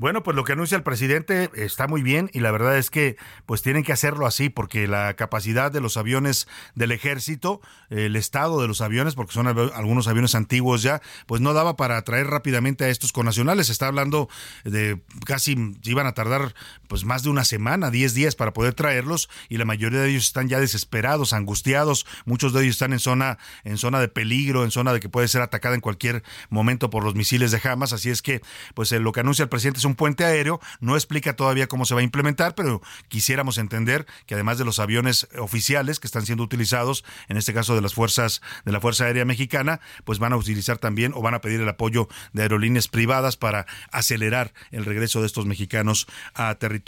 bueno, 0.00 0.22
pues 0.22 0.34
lo 0.34 0.44
que 0.44 0.52
anuncia 0.52 0.78
el 0.78 0.82
presidente 0.82 1.50
está 1.52 1.86
muy 1.86 2.02
bien 2.02 2.30
y 2.32 2.40
la 2.40 2.50
verdad 2.50 2.78
es 2.78 2.88
que 2.88 3.18
pues 3.44 3.60
tienen 3.60 3.84
que 3.84 3.92
hacerlo 3.92 4.26
así 4.26 4.48
porque 4.48 4.88
la 4.88 5.12
capacidad 5.12 5.70
de 5.70 5.82
los 5.82 5.98
aviones 5.98 6.48
del 6.74 6.90
ejército, 6.92 7.60
el 7.90 8.16
estado 8.16 8.62
de 8.62 8.66
los 8.66 8.80
aviones, 8.80 9.14
porque 9.14 9.34
son 9.34 9.46
algunos 9.46 10.08
aviones 10.08 10.34
antiguos 10.34 10.80
ya, 10.80 11.02
pues 11.26 11.42
no 11.42 11.52
daba 11.52 11.76
para 11.76 12.00
traer 12.00 12.28
rápidamente 12.28 12.86
a 12.86 12.88
estos 12.88 13.12
conacionales. 13.12 13.66
Se 13.66 13.72
está 13.72 13.88
hablando 13.88 14.30
de 14.64 15.02
casi 15.26 15.76
iban 15.82 16.06
a 16.06 16.14
tardar 16.14 16.54
pues 16.90 17.04
más 17.04 17.22
de 17.22 17.30
una 17.30 17.44
semana, 17.44 17.92
10 17.92 18.14
días 18.14 18.34
para 18.34 18.52
poder 18.52 18.74
traerlos 18.74 19.30
y 19.48 19.58
la 19.58 19.64
mayoría 19.64 20.00
de 20.00 20.10
ellos 20.10 20.24
están 20.24 20.48
ya 20.48 20.58
desesperados, 20.58 21.32
angustiados. 21.32 22.04
Muchos 22.24 22.52
de 22.52 22.62
ellos 22.64 22.74
están 22.74 22.92
en 22.92 22.98
zona 22.98 23.38
en 23.62 23.78
zona 23.78 24.00
de 24.00 24.08
peligro, 24.08 24.64
en 24.64 24.72
zona 24.72 24.92
de 24.92 24.98
que 24.98 25.08
puede 25.08 25.28
ser 25.28 25.40
atacada 25.40 25.76
en 25.76 25.82
cualquier 25.82 26.24
momento 26.48 26.90
por 26.90 27.04
los 27.04 27.14
misiles 27.14 27.52
de 27.52 27.60
Hamas. 27.62 27.92
Así 27.92 28.10
es 28.10 28.22
que 28.22 28.42
pues 28.74 28.90
lo 28.90 29.12
que 29.12 29.20
anuncia 29.20 29.44
el 29.44 29.48
presidente 29.48 29.78
es 29.78 29.84
un 29.84 29.94
puente 29.94 30.24
aéreo, 30.24 30.60
no 30.80 30.96
explica 30.96 31.36
todavía 31.36 31.68
cómo 31.68 31.84
se 31.84 31.94
va 31.94 32.00
a 32.00 32.02
implementar, 32.02 32.56
pero 32.56 32.82
quisiéramos 33.06 33.58
entender 33.58 34.04
que 34.26 34.34
además 34.34 34.58
de 34.58 34.64
los 34.64 34.80
aviones 34.80 35.28
oficiales 35.38 36.00
que 36.00 36.08
están 36.08 36.26
siendo 36.26 36.42
utilizados, 36.42 37.04
en 37.28 37.36
este 37.36 37.54
caso 37.54 37.76
de 37.76 37.82
las 37.82 37.94
fuerzas 37.94 38.42
de 38.64 38.72
la 38.72 38.80
Fuerza 38.80 39.04
Aérea 39.04 39.24
Mexicana, 39.24 39.80
pues 40.04 40.18
van 40.18 40.32
a 40.32 40.36
utilizar 40.36 40.78
también 40.78 41.12
o 41.14 41.22
van 41.22 41.34
a 41.34 41.40
pedir 41.40 41.60
el 41.60 41.68
apoyo 41.68 42.08
de 42.32 42.42
aerolíneas 42.42 42.88
privadas 42.88 43.36
para 43.36 43.66
acelerar 43.92 44.52
el 44.72 44.84
regreso 44.84 45.20
de 45.20 45.28
estos 45.28 45.46
mexicanos 45.46 46.08
a 46.34 46.56
territorio 46.56 46.79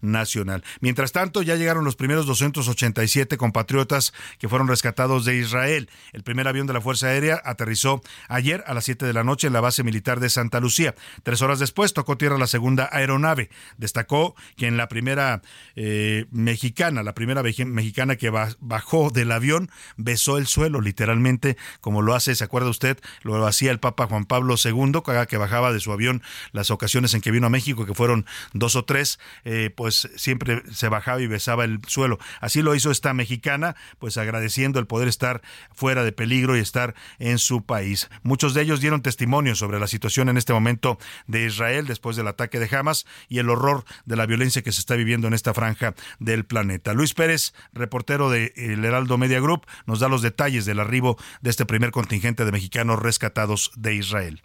nacional. 0.00 0.64
Mientras 0.80 1.12
tanto, 1.12 1.42
ya 1.42 1.56
llegaron 1.56 1.84
los 1.84 1.96
primeros 1.96 2.26
287 2.26 3.36
compatriotas 3.36 4.12
que 4.38 4.48
fueron 4.48 4.68
rescatados 4.68 5.24
de 5.24 5.36
Israel. 5.36 5.88
El 6.12 6.22
primer 6.22 6.48
avión 6.48 6.66
de 6.66 6.72
la 6.72 6.80
Fuerza 6.80 7.08
Aérea 7.08 7.40
aterrizó 7.44 8.02
ayer 8.28 8.64
a 8.66 8.74
las 8.74 8.84
7 8.84 9.06
de 9.06 9.12
la 9.12 9.24
noche 9.24 9.46
en 9.46 9.52
la 9.52 9.60
base 9.60 9.82
militar 9.82 10.20
de 10.20 10.30
Santa 10.30 10.60
Lucía. 10.60 10.94
Tres 11.22 11.42
horas 11.42 11.58
después 11.58 11.92
tocó 11.92 12.16
tierra 12.16 12.38
la 12.38 12.46
segunda 12.46 12.88
aeronave. 12.92 13.50
Destacó 13.76 14.34
que 14.56 14.66
en 14.66 14.76
la 14.76 14.88
primera 14.88 15.42
eh, 15.76 16.26
mexicana, 16.30 17.02
la 17.02 17.14
primera 17.14 17.42
mexicana 17.42 18.16
que 18.16 18.30
bajó 18.30 19.10
del 19.10 19.32
avión, 19.32 19.70
besó 19.96 20.38
el 20.38 20.46
suelo, 20.46 20.80
literalmente, 20.80 21.56
como 21.80 22.02
lo 22.02 22.14
hace, 22.14 22.34
¿se 22.34 22.44
acuerda 22.44 22.68
usted? 22.68 22.98
Lo 23.22 23.46
hacía 23.46 23.70
el 23.70 23.80
Papa 23.80 24.06
Juan 24.06 24.24
Pablo 24.24 24.54
II, 24.62 25.02
que 25.28 25.36
bajaba 25.36 25.72
de 25.72 25.80
su 25.80 25.92
avión 25.92 26.22
las 26.52 26.70
ocasiones 26.70 27.14
en 27.14 27.20
que 27.20 27.30
vino 27.30 27.46
a 27.46 27.50
México, 27.50 27.86
que 27.86 27.94
fueron 27.94 28.26
dos 28.52 28.76
o 28.76 28.84
tres, 28.84 29.18
eh, 29.44 29.70
pues 29.74 30.08
siempre 30.16 30.62
se 30.72 30.88
bajaba 30.88 31.20
y 31.20 31.26
besaba 31.26 31.64
el 31.64 31.80
suelo. 31.86 32.18
Así 32.40 32.62
lo 32.62 32.74
hizo 32.74 32.90
esta 32.90 33.14
mexicana, 33.14 33.76
pues 33.98 34.16
agradeciendo 34.16 34.78
el 34.78 34.86
poder 34.86 35.08
estar 35.08 35.42
fuera 35.72 36.04
de 36.04 36.12
peligro 36.12 36.56
y 36.56 36.60
estar 36.60 36.94
en 37.18 37.38
su 37.38 37.64
país. 37.64 38.08
Muchos 38.22 38.54
de 38.54 38.62
ellos 38.62 38.80
dieron 38.80 39.02
testimonio 39.02 39.54
sobre 39.54 39.78
la 39.80 39.86
situación 39.86 40.28
en 40.28 40.36
este 40.36 40.52
momento 40.52 40.98
de 41.26 41.46
Israel 41.46 41.86
después 41.86 42.16
de 42.16 42.22
la 42.22 42.30
ataque 42.30 42.58
de 42.58 42.76
Hamas 42.76 43.06
y 43.28 43.38
el 43.38 43.50
horror 43.50 43.84
de 44.04 44.16
la 44.16 44.26
violencia 44.26 44.62
que 44.62 44.72
se 44.72 44.80
está 44.80 44.94
viviendo 44.94 45.28
en 45.28 45.34
esta 45.34 45.54
franja 45.54 45.94
del 46.18 46.44
planeta. 46.44 46.94
Luis 46.94 47.14
Pérez, 47.14 47.54
reportero 47.72 48.30
de 48.30 48.52
El 48.56 48.84
Heraldo 48.84 49.18
Media 49.18 49.40
Group, 49.40 49.66
nos 49.86 50.00
da 50.00 50.08
los 50.08 50.22
detalles 50.22 50.64
del 50.64 50.80
arribo 50.80 51.16
de 51.40 51.50
este 51.50 51.66
primer 51.66 51.90
contingente 51.90 52.44
de 52.44 52.52
mexicanos 52.52 52.98
rescatados 52.98 53.70
de 53.76 53.94
Israel. 53.94 54.42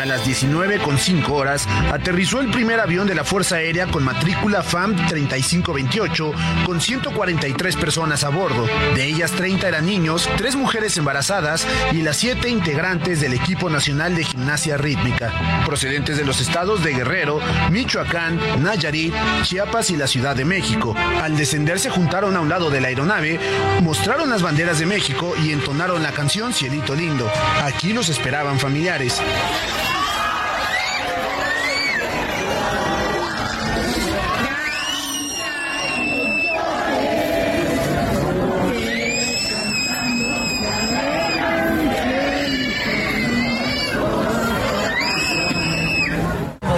A 0.00 0.04
las 0.04 0.26
19.5 0.26 1.28
horas 1.30 1.68
aterrizó 1.92 2.40
el 2.40 2.50
primer 2.50 2.80
avión 2.80 3.06
de 3.06 3.14
la 3.14 3.24
Fuerza 3.24 3.56
Aérea 3.56 3.86
con 3.86 4.02
matrícula 4.02 4.62
FAM 4.62 4.96
3528 5.06 6.32
con 6.66 6.80
143 6.80 7.76
personas 7.76 8.24
a 8.24 8.30
bordo. 8.30 8.66
De 8.96 9.04
ellas 9.04 9.30
30 9.32 9.68
eran 9.68 9.86
niños, 9.86 10.28
3 10.38 10.56
mujeres 10.56 10.96
embarazadas 10.96 11.66
y 11.92 12.02
las 12.02 12.16
7 12.16 12.48
integrantes 12.48 13.20
del 13.20 13.34
equipo 13.34 13.70
nacional 13.70 14.16
de 14.16 14.24
gimnasia 14.24 14.76
rítmica, 14.76 15.62
procedentes 15.66 16.16
de 16.16 16.24
los 16.24 16.40
estados 16.40 16.82
de 16.82 16.94
Guerrero, 16.94 17.38
Michoacán, 17.70 18.40
Nayarit, 18.60 19.14
Chiapas 19.42 19.90
y 19.90 19.96
la 19.96 20.08
Ciudad 20.08 20.34
de 20.34 20.44
México. 20.44 20.96
Al 21.22 21.36
descender 21.36 21.78
se 21.78 21.90
juntaron 21.90 22.36
a 22.36 22.40
un 22.40 22.48
lado 22.48 22.70
de 22.70 22.80
la 22.80 22.88
aeronave, 22.88 23.38
mostraron 23.80 24.30
las 24.30 24.42
banderas 24.42 24.80
de 24.80 24.86
México 24.86 25.34
y 25.44 25.52
entonaron 25.52 26.02
la 26.02 26.12
canción 26.12 26.52
Cielito 26.52 26.94
Lindo. 26.94 27.30
Aquí 27.62 27.92
los 27.92 28.08
esperaban 28.08 28.58
familiares. 28.58 29.20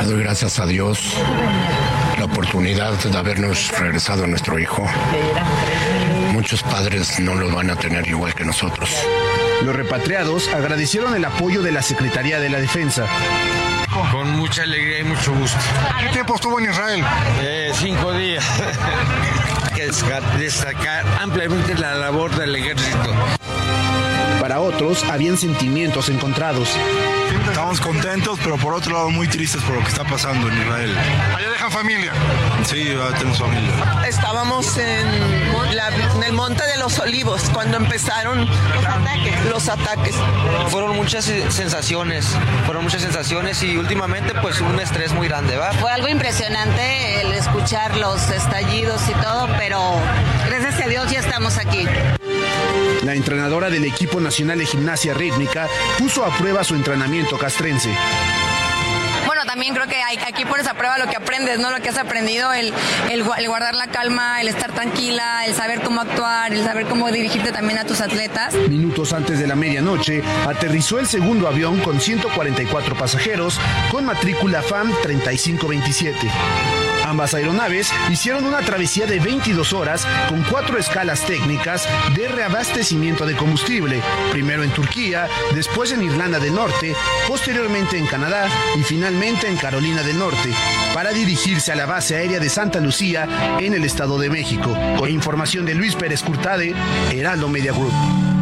Doy 0.07 0.23
gracias 0.23 0.59
a 0.59 0.67
Dios 0.67 1.15
la 2.19 2.27
oportunidad 2.27 2.93
de 2.93 3.19
habernos 3.19 3.71
regresado 3.79 4.25
a 4.25 4.27
nuestro 4.27 4.59
hijo. 4.59 4.87
Muchos 6.33 6.63
padres 6.63 7.19
no 7.21 7.35
lo 7.35 7.51
van 7.55 7.71
a 7.71 7.77
tener 7.77 8.07
igual 8.07 8.35
que 8.35 8.45
nosotros. 8.45 8.91
Los 9.65 9.75
repatriados 9.75 10.49
agradecieron 10.49 11.17
el 11.17 11.25
apoyo 11.25 11.63
de 11.63 11.73
la 11.73 11.81
Secretaría 11.81 12.39
de 12.39 12.51
la 12.51 12.61
Defensa. 12.61 13.07
Con 14.13 14.29
mucha 14.37 14.63
alegría 14.63 14.99
y 14.99 15.05
mucho 15.05 15.33
gusto. 15.33 15.57
¿Qué 16.01 16.09
tiempo 16.09 16.35
estuvo 16.35 16.59
en 16.59 16.67
Israel? 16.67 17.03
Eh, 17.41 17.73
cinco 17.75 18.13
días. 18.13 18.45
que 19.75 19.87
destacar 20.39 21.07
ampliamente 21.23 21.75
la 21.77 21.95
labor 21.95 22.37
del 22.37 22.55
ejército. 22.57 23.15
Para 24.45 24.61
otros, 24.61 25.03
habían 25.05 25.39
sentimientos 25.39 26.11
encontrados. 26.11 26.69
Estamos 27.49 27.81
contentos, 27.81 28.39
pero 28.45 28.59
por 28.59 28.75
otro 28.75 28.93
lado 28.93 29.09
muy 29.09 29.27
tristes 29.27 29.63
por 29.63 29.75
lo 29.75 29.81
que 29.81 29.89
está 29.89 30.05
pasando 30.05 30.51
en 30.51 30.61
Israel. 30.61 30.95
¿Allá 31.35 31.49
dejan 31.49 31.71
familia? 31.71 32.13
Sí, 32.63 32.95
tenemos 33.17 33.39
familia. 33.39 34.05
Estábamos 34.07 34.77
en, 34.77 35.09
el 36.23 36.33
Monte 36.35 36.63
de 36.63 36.77
los 36.77 36.99
Olivos 36.99 37.41
cuando 37.55 37.79
empezaron 37.79 38.47
los 38.47 38.85
ataques. 38.85 39.45
Los 39.49 39.69
ataques. 39.71 40.17
Fueron 40.69 40.95
muchas 40.95 41.25
sensaciones, 41.25 42.27
fueron 42.67 42.85
muchas 42.85 43.01
sensaciones 43.01 43.63
y 43.63 43.79
últimamente 43.79 44.35
pues 44.43 44.61
un 44.61 44.79
estrés 44.79 45.15
muy 45.15 45.27
grande, 45.27 45.57
¿va? 45.57 45.73
Fue 45.73 45.91
algo 45.91 46.09
impresionante 46.09 47.23
el 47.23 47.33
escuchar 47.33 47.97
los 47.97 48.29
estallidos 48.29 49.01
y 49.09 49.15
todo, 49.23 49.49
pero 49.57 49.81
gracias 50.51 50.83
a 50.83 50.87
Dios 50.87 51.11
ya 51.11 51.21
estamos 51.21 51.57
aquí. 51.57 51.89
La 53.05 53.15
entrenadora 53.15 53.69
del 53.69 53.85
equipo 53.85 54.19
nacional 54.19 54.59
de 54.59 54.67
gimnasia 54.67 55.13
rítmica 55.13 55.69
puso 55.99 56.25
a 56.25 56.37
prueba 56.37 56.65
su 56.65 56.75
entrenamiento 56.75 57.39
castrense 57.39 57.95
bueno, 59.27 59.47
también 59.47 59.75
creo 59.75 59.87
que 59.87 59.97
hay, 59.97 60.17
aquí 60.19 60.45
pones 60.45 60.67
a 60.67 60.75
prueba 60.75 60.99
lo 60.99 61.07
que 61.07 61.17
aprendes, 61.17 61.59
¿no? 61.59 61.71
Lo 61.71 61.81
que 61.81 61.89
has 61.89 61.99
aprendido, 61.99 62.53
el, 62.53 62.73
el, 63.11 63.25
guardar 63.49 63.75
la 63.75 63.87
calma, 63.87 64.41
el 64.41 64.49
estar 64.49 64.73
tranquila, 64.73 65.47
el 65.47 65.55
saber 65.55 65.81
cómo 65.81 66.03
actuar, 66.03 66.53
el 66.53 66.63
saber 66.63 66.87
cómo 66.87 67.11
dirigirte 67.11 67.51
también 67.51 67.79
a 67.79 67.85
tus 67.85 68.01
atletas. 68.01 68.55
Minutos 68.69 69.13
antes 69.13 69.39
de 69.39 69.47
la 69.47 69.57
medianoche, 69.57 70.23
aterrizó 70.47 71.01
el 71.01 71.07
segundo 71.07 71.49
avión 71.49 71.81
con 71.81 72.01
144 72.01 72.97
pasajeros 72.97 73.59
con 73.91 74.05
matrícula 74.05 74.63
FAM 74.63 74.93
3527. 75.03 76.84
Ambas 77.05 77.35
aeronaves 77.35 77.93
hicieron 78.11 78.47
una 78.47 78.61
travesía 78.61 79.07
de 79.07 79.21
22 79.21 79.75
horas 79.75 80.07
con 80.29 80.43
cuatro 80.45 80.79
escalas 80.79 81.27
técnicas 81.27 81.87
de 82.17 82.29
reabastecimiento 82.29 83.27
de 83.27 83.37
combustible, 83.37 84.03
primero 84.33 84.65
en 84.65 84.71
Turquía, 84.71 85.29
después 85.55 85.93
en 85.93 86.03
Irlanda 86.03 86.39
del 86.39 86.55
Norte, 86.55 86.97
posteriormente 87.29 87.99
en 87.99 88.07
Canadá 88.07 88.49
y 88.75 88.83
finalmente 88.83 89.49
en 89.49 89.57
Carolina 89.57 90.03
del 90.03 90.19
Norte, 90.19 90.51
para 90.95 91.13
dirigirse 91.13 91.73
a 91.73 91.77
la 91.77 91.85
base 91.85 92.17
aérea 92.17 92.41
de 92.41 92.49
Santa 92.49 92.81
Lucía 92.81 93.59
en 93.61 93.75
el 93.75 93.85
Estado 93.85 94.19
de 94.19 94.31
México. 94.31 94.75
Con 94.99 95.11
información 95.11 95.67
de 95.67 95.75
Luis 95.75 95.95
Pérez 95.97 96.23
Curtade, 96.23 96.75
Heraldo 97.13 97.49
Media 97.49 97.73
Group 97.73 98.34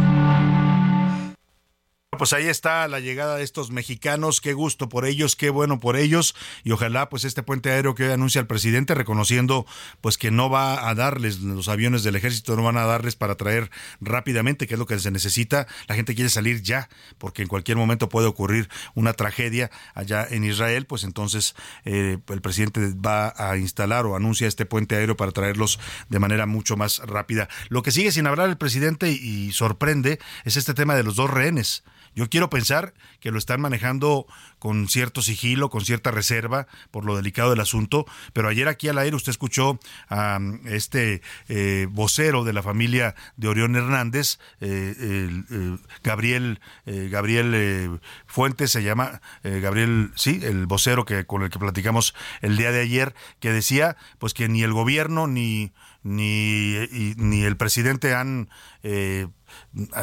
pues 2.23 2.33
ahí 2.35 2.47
está 2.47 2.87
la 2.87 3.01
llegada 3.01 3.35
de 3.35 3.43
estos 3.43 3.73
mexicanos. 3.73 4.41
Qué 4.41 4.53
gusto 4.53 4.89
por 4.89 5.07
ellos, 5.07 5.35
qué 5.35 5.51
bueno 5.51 5.81
por 5.81 5.97
ellos. 5.97 6.37
Y 6.63 6.71
ojalá, 6.71 7.09
pues, 7.09 7.25
este 7.25 7.43
puente 7.43 7.73
aéreo 7.73 7.97
que 7.97 8.05
hoy 8.05 8.13
anuncia 8.13 8.41
el 8.41 8.47
presidente, 8.47 8.95
reconociendo, 8.95 9.67
pues, 10.01 10.19
que 10.19 10.31
no 10.31 10.49
va 10.49 10.89
a 10.89 10.95
darles 10.95 11.41
los 11.41 11.67
aviones 11.67 12.05
del 12.05 12.15
ejército, 12.15 12.55
no 12.55 12.63
van 12.63 12.77
a 12.77 12.85
darles 12.85 13.17
para 13.17 13.35
traer 13.35 13.73
rápidamente, 14.01 14.69
que 14.69 14.75
es 14.75 14.79
lo 14.79 14.87
que 14.87 15.01
se 15.01 15.11
necesita. 15.11 15.67
La 15.89 15.97
gente 15.97 16.15
quiere 16.15 16.31
salir 16.31 16.63
ya, 16.63 16.89
porque 17.19 17.43
en 17.43 17.49
cualquier 17.49 17.77
momento 17.77 18.09
puede 18.09 18.29
ocurrir 18.29 18.69
una 18.95 19.15
tragedia 19.15 19.73
allá 19.93 20.25
en 20.31 20.45
Israel. 20.45 20.87
Pues 20.87 21.03
entonces 21.03 21.57
eh, 21.85 22.19
el 22.29 22.41
presidente 22.41 22.95
va 23.05 23.35
a 23.37 23.57
instalar 23.57 24.07
o 24.07 24.15
anuncia 24.15 24.47
este 24.47 24.65
puente 24.65 24.95
aéreo 24.95 25.17
para 25.17 25.33
traerlos 25.33 25.81
de 26.09 26.21
manera 26.21 26.47
mucho 26.47 26.77
más 26.77 27.01
rápida. 27.01 27.49
Lo 27.69 27.83
que 27.83 27.91
sigue 27.91 28.13
sin 28.13 28.29
hablar 28.29 28.49
el 28.49 28.59
presidente 28.59 29.11
y 29.11 29.51
sorprende 29.51 30.21
es 30.45 30.57
este 30.57 30.73
tema 30.73 30.95
de 30.95 31.03
los 31.03 31.17
dos 31.17 31.29
rehenes. 31.29 31.83
Yo 32.15 32.29
quiero 32.29 32.51
pensar 32.51 32.93
que 33.21 33.31
lo 33.31 33.39
están 33.39 33.61
manejando 33.61 34.27
con 34.59 34.89
cierto 34.89 35.23
sigilo, 35.23 35.71
con 35.71 35.85
cierta 35.85 36.11
reserva 36.11 36.67
por 36.91 37.05
lo 37.05 37.17
delicado 37.17 37.51
del 37.51 37.61
asunto, 37.61 38.07
pero 38.33 38.49
ayer 38.49 38.69
aquí 38.69 38.89
al 38.89 38.99
aire 38.99 39.17
usted 39.17 39.31
escuchó 39.31 39.81
a 40.09 40.37
um, 40.39 40.61
este 40.67 41.23
eh, 41.49 41.87
vocero 41.91 42.45
de 42.45 42.53
la 42.53 42.63
familia 42.63 43.15
de 43.37 43.49
Orión 43.49 43.75
Hernández, 43.77 44.39
eh, 44.61 45.75
Gabriel 46.03 46.61
eh, 46.87 47.09
Gabriel 47.11 48.01
Fuentes 48.27 48.71
se 48.71 48.83
llama 48.83 49.21
Gabriel, 49.43 50.13
sí, 50.15 50.41
el 50.43 50.67
vocero 50.67 51.05
que 51.05 51.25
con 51.25 51.43
el 51.43 51.51
que 51.51 51.59
platicamos 51.59 52.15
el 52.41 52.57
día 52.57 52.73
de 52.73 52.81
ayer, 52.81 53.15
que 53.41 53.53
decía 53.53 53.97
pues 54.19 54.35
que 54.35 54.49
ni 54.49 54.63
el 54.63 54.73
gobierno 54.73 55.27
ni 55.27 55.73
ni, 56.05 56.77
ni 57.17 57.45
el 57.45 57.57
presidente 57.57 58.15
han 58.15 58.49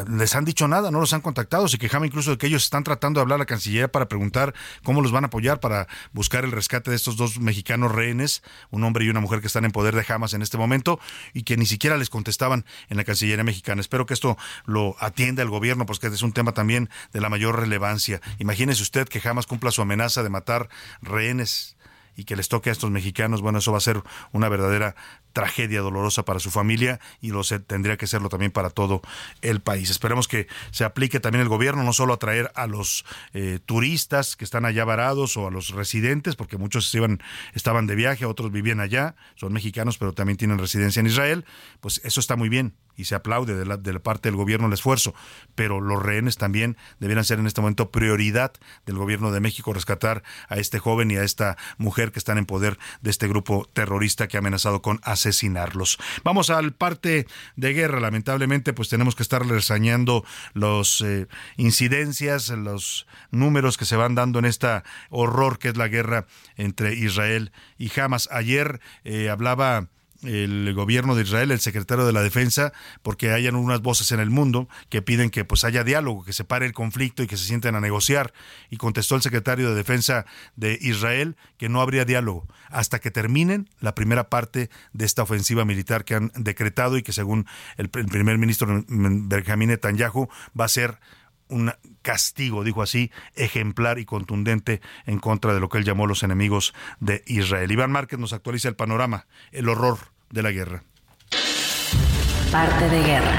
les 0.08 0.34
han 0.34 0.44
dicho 0.44 0.66
nada, 0.68 0.90
no 0.90 1.00
los 1.00 1.12
han 1.12 1.20
contactado, 1.20 1.68
se 1.68 1.78
quejaba 1.78 2.06
incluso 2.06 2.32
de 2.32 2.38
que 2.38 2.46
ellos 2.46 2.64
están 2.64 2.84
tratando 2.84 3.18
de 3.18 3.22
hablar 3.22 3.36
a 3.36 3.38
la 3.40 3.46
Cancillería 3.46 3.90
para 3.90 4.08
preguntar 4.08 4.54
cómo 4.82 5.00
los 5.00 5.12
van 5.12 5.24
a 5.24 5.26
apoyar 5.28 5.60
para 5.60 5.86
buscar 6.12 6.44
el 6.44 6.52
rescate 6.52 6.90
de 6.90 6.96
estos 6.96 7.16
dos 7.16 7.38
mexicanos 7.38 7.92
rehenes, 7.92 8.42
un 8.70 8.84
hombre 8.84 9.04
y 9.04 9.10
una 9.10 9.20
mujer 9.20 9.40
que 9.40 9.46
están 9.46 9.64
en 9.64 9.72
poder 9.72 9.94
de 9.94 10.04
Hamas 10.08 10.34
en 10.34 10.42
este 10.42 10.58
momento 10.58 10.98
y 11.34 11.44
que 11.44 11.56
ni 11.56 11.66
siquiera 11.66 11.96
les 11.96 12.10
contestaban 12.10 12.64
en 12.88 12.96
la 12.96 13.04
Cancillería 13.04 13.44
mexicana. 13.44 13.80
Espero 13.80 14.06
que 14.06 14.14
esto 14.14 14.36
lo 14.64 14.96
atienda 14.98 15.42
el 15.42 15.50
gobierno, 15.50 15.86
porque 15.86 16.08
es 16.08 16.22
un 16.22 16.32
tema 16.32 16.52
también 16.52 16.90
de 17.12 17.20
la 17.20 17.28
mayor 17.28 17.58
relevancia. 17.58 18.20
Imagínese 18.38 18.82
usted 18.82 19.08
que 19.08 19.26
Hamas 19.26 19.46
cumpla 19.46 19.70
su 19.70 19.82
amenaza 19.82 20.22
de 20.22 20.30
matar 20.30 20.68
rehenes 21.02 21.76
y 22.20 22.24
que 22.24 22.36
les 22.36 22.48
toque 22.48 22.68
a 22.68 22.72
estos 22.72 22.90
mexicanos, 22.90 23.40
bueno, 23.40 23.60
eso 23.60 23.72
va 23.72 23.78
a 23.78 23.80
ser 23.80 24.02
una 24.32 24.50
verdadera 24.50 24.94
tragedia 25.32 25.80
dolorosa 25.80 26.22
para 26.22 26.38
su 26.38 26.50
familia 26.50 27.00
y 27.22 27.30
lo 27.30 27.40
tendría 27.66 27.96
que 27.96 28.06
serlo 28.06 28.28
también 28.28 28.52
para 28.52 28.68
todo 28.68 29.00
el 29.40 29.60
país. 29.60 29.88
Esperemos 29.88 30.28
que 30.28 30.46
se 30.70 30.84
aplique 30.84 31.18
también 31.18 31.40
el 31.40 31.48
gobierno, 31.48 31.82
no 31.82 31.94
solo 31.94 32.12
a 32.12 32.18
traer 32.18 32.52
a 32.56 32.66
los 32.66 33.06
eh, 33.32 33.58
turistas 33.64 34.36
que 34.36 34.44
están 34.44 34.66
allá 34.66 34.84
varados 34.84 35.38
o 35.38 35.46
a 35.46 35.50
los 35.50 35.70
residentes, 35.70 36.36
porque 36.36 36.58
muchos 36.58 36.94
iban, 36.94 37.22
estaban 37.54 37.86
de 37.86 37.94
viaje, 37.94 38.26
otros 38.26 38.52
vivían 38.52 38.80
allá, 38.80 39.14
son 39.34 39.54
mexicanos, 39.54 39.96
pero 39.96 40.12
también 40.12 40.36
tienen 40.36 40.58
residencia 40.58 41.00
en 41.00 41.06
Israel, 41.06 41.46
pues 41.80 42.02
eso 42.04 42.20
está 42.20 42.36
muy 42.36 42.50
bien 42.50 42.74
y 43.00 43.04
se 43.04 43.14
aplaude 43.14 43.56
de 43.56 43.64
la, 43.64 43.78
parte 44.00 44.28
del 44.28 44.36
gobierno 44.36 44.66
el 44.66 44.72
esfuerzo, 44.74 45.14
pero 45.54 45.80
los 45.80 46.02
rehenes 46.02 46.36
también 46.36 46.76
debieran 46.98 47.24
ser 47.24 47.38
en 47.38 47.46
este 47.46 47.60
momento 47.60 47.90
prioridad 47.90 48.52
del 48.84 48.96
gobierno 48.96 49.32
de 49.32 49.40
México 49.40 49.72
rescatar 49.72 50.22
a 50.48 50.56
este 50.56 50.78
joven 50.78 51.10
y 51.10 51.16
a 51.16 51.24
esta 51.24 51.56
mujer 51.78 52.12
que 52.12 52.18
están 52.18 52.38
en 52.38 52.46
poder 52.46 52.78
de 53.00 53.10
este 53.10 53.26
grupo 53.26 53.68
terrorista 53.72 54.28
que 54.28 54.36
ha 54.36 54.40
amenazado 54.40 54.82
con 54.82 55.00
asesinarlos. 55.02 55.98
Vamos 56.24 56.50
al 56.50 56.72
parte 56.72 57.26
de 57.56 57.72
guerra. 57.72 58.00
Lamentablemente, 58.00 58.72
pues 58.72 58.88
tenemos 58.88 59.14
que 59.14 59.22
estar 59.22 59.46
resañando 59.46 60.24
los 60.52 61.00
eh, 61.00 61.26
incidencias, 61.56 62.50
los 62.50 63.06
números 63.30 63.78
que 63.78 63.86
se 63.86 63.96
van 63.96 64.14
dando 64.14 64.38
en 64.38 64.44
esta 64.44 64.84
horror 65.08 65.58
que 65.58 65.68
es 65.68 65.76
la 65.76 65.88
guerra 65.88 66.26
entre 66.56 66.94
Israel 66.94 67.52
y 67.78 67.90
Hamas. 67.98 68.28
Ayer 68.30 68.80
eh, 69.04 69.30
hablaba 69.30 69.88
el 70.22 70.72
gobierno 70.74 71.14
de 71.14 71.22
Israel, 71.22 71.50
el 71.50 71.60
secretario 71.60 72.06
de 72.06 72.12
la 72.12 72.22
Defensa, 72.22 72.72
porque 73.02 73.32
hayan 73.32 73.54
unas 73.54 73.80
voces 73.80 74.12
en 74.12 74.20
el 74.20 74.30
mundo 74.30 74.68
que 74.88 75.02
piden 75.02 75.30
que 75.30 75.44
pues 75.44 75.64
haya 75.64 75.84
diálogo, 75.84 76.24
que 76.24 76.32
se 76.32 76.44
pare 76.44 76.66
el 76.66 76.72
conflicto 76.72 77.22
y 77.22 77.26
que 77.26 77.36
se 77.36 77.46
sienten 77.46 77.74
a 77.74 77.80
negociar. 77.80 78.32
Y 78.70 78.76
contestó 78.76 79.16
el 79.16 79.22
secretario 79.22 79.70
de 79.70 79.74
Defensa 79.74 80.26
de 80.56 80.78
Israel 80.80 81.36
que 81.56 81.68
no 81.68 81.80
habría 81.80 82.04
diálogo 82.04 82.46
hasta 82.68 82.98
que 82.98 83.10
terminen 83.10 83.68
la 83.80 83.94
primera 83.94 84.28
parte 84.28 84.70
de 84.92 85.04
esta 85.04 85.22
ofensiva 85.22 85.64
militar 85.64 86.04
que 86.04 86.14
han 86.14 86.32
decretado 86.36 86.96
y 86.96 87.02
que 87.02 87.12
según 87.12 87.46
el, 87.76 87.88
primer 87.90 88.38
ministro 88.38 88.84
Benjamin 88.88 89.70
Netanyahu 89.70 90.28
va 90.58 90.64
a 90.64 90.68
ser 90.68 90.98
un 91.50 91.72
castigo, 92.02 92.64
dijo 92.64 92.82
así, 92.82 93.10
ejemplar 93.34 93.98
y 93.98 94.04
contundente 94.04 94.80
en 95.06 95.18
contra 95.18 95.52
de 95.52 95.60
lo 95.60 95.68
que 95.68 95.78
él 95.78 95.84
llamó 95.84 96.06
los 96.06 96.22
enemigos 96.22 96.74
de 97.00 97.22
Israel. 97.26 97.70
Iván 97.70 97.92
Márquez 97.92 98.18
nos 98.18 98.32
actualiza 98.32 98.68
el 98.68 98.76
panorama, 98.76 99.26
el 99.52 99.68
horror 99.68 99.98
de 100.30 100.42
la 100.42 100.50
guerra. 100.50 100.82
Parte 102.50 102.88
de 102.88 103.02
guerra. 103.02 103.36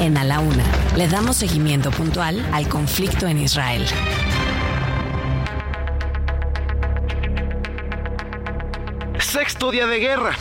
En 0.00 0.16
A 0.16 0.24
la 0.24 0.40
Una 0.40 0.64
le 0.96 1.06
damos 1.08 1.36
seguimiento 1.36 1.90
puntual 1.90 2.44
al 2.52 2.68
conflicto 2.68 3.26
en 3.26 3.38
Israel. 3.38 3.86
Sexto 9.18 9.70
día 9.70 9.86
de 9.86 9.98
guerra. 9.98 10.36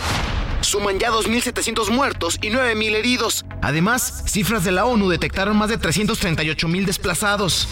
Suman 0.74 0.98
ya 0.98 1.12
2.700 1.12 1.92
muertos 1.92 2.40
y 2.42 2.50
9.000 2.50 2.96
heridos. 2.96 3.46
Además, 3.62 4.24
cifras 4.26 4.64
de 4.64 4.72
la 4.72 4.86
ONU 4.86 5.08
detectaron 5.08 5.56
más 5.56 5.70
de 5.70 5.80
338.000 5.80 6.86
desplazados. 6.86 7.68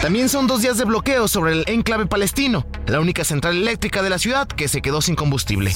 También 0.00 0.28
son 0.28 0.46
dos 0.46 0.62
días 0.62 0.78
de 0.78 0.84
bloqueo 0.84 1.26
sobre 1.26 1.54
el 1.54 1.64
enclave 1.66 2.06
palestino, 2.06 2.68
la 2.86 3.00
única 3.00 3.24
central 3.24 3.56
eléctrica 3.56 4.00
de 4.00 4.10
la 4.10 4.18
ciudad 4.20 4.46
que 4.46 4.68
se 4.68 4.80
quedó 4.80 5.02
sin 5.02 5.16
combustible. 5.16 5.74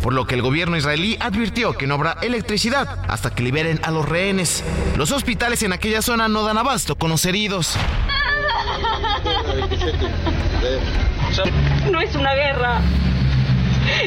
Por 0.00 0.12
lo 0.12 0.28
que 0.28 0.36
el 0.36 0.42
gobierno 0.42 0.76
israelí 0.76 1.16
advirtió 1.18 1.76
que 1.76 1.88
no 1.88 1.94
habrá 1.94 2.18
electricidad 2.22 3.00
hasta 3.08 3.34
que 3.34 3.42
liberen 3.42 3.80
a 3.82 3.90
los 3.90 4.08
rehenes. 4.08 4.62
Los 4.96 5.10
hospitales 5.10 5.64
en 5.64 5.72
aquella 5.72 6.02
zona 6.02 6.28
no 6.28 6.44
dan 6.44 6.56
abasto 6.56 6.94
con 6.94 7.10
los 7.10 7.24
heridos. 7.24 7.76
No 11.90 12.00
es 12.00 12.14
una 12.14 12.34
guerra. 12.34 12.80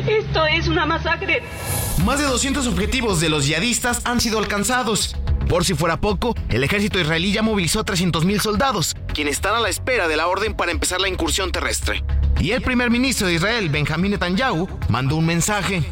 Esto 0.07 0.45
es 0.47 0.67
una 0.67 0.85
masacre. 0.85 1.43
Más 2.03 2.19
de 2.19 2.25
200 2.25 2.65
objetivos 2.67 3.19
de 3.19 3.29
los 3.29 3.45
yihadistas 3.45 4.01
han 4.05 4.19
sido 4.19 4.39
alcanzados. 4.39 5.15
Por 5.49 5.65
si 5.65 5.73
fuera 5.73 5.99
poco, 5.99 6.35
el 6.49 6.63
ejército 6.63 6.99
israelí 6.99 7.31
ya 7.31 7.41
movilizó 7.41 7.83
300.000 7.83 8.39
soldados, 8.39 8.95
quienes 9.15 9.37
están 9.37 9.55
a 9.55 9.59
la 9.59 9.69
espera 9.69 10.07
de 10.07 10.15
la 10.15 10.27
orden 10.27 10.53
para 10.53 10.71
empezar 10.71 11.01
la 11.01 11.09
incursión 11.09 11.51
terrestre. 11.51 12.03
Y 12.39 12.51
el 12.51 12.61
primer 12.61 12.91
ministro 12.91 13.25
de 13.25 13.33
Israel, 13.33 13.67
Benjamín 13.69 14.11
Netanyahu, 14.11 14.69
mandó 14.89 15.15
un 15.15 15.25
mensaje. 15.25 15.83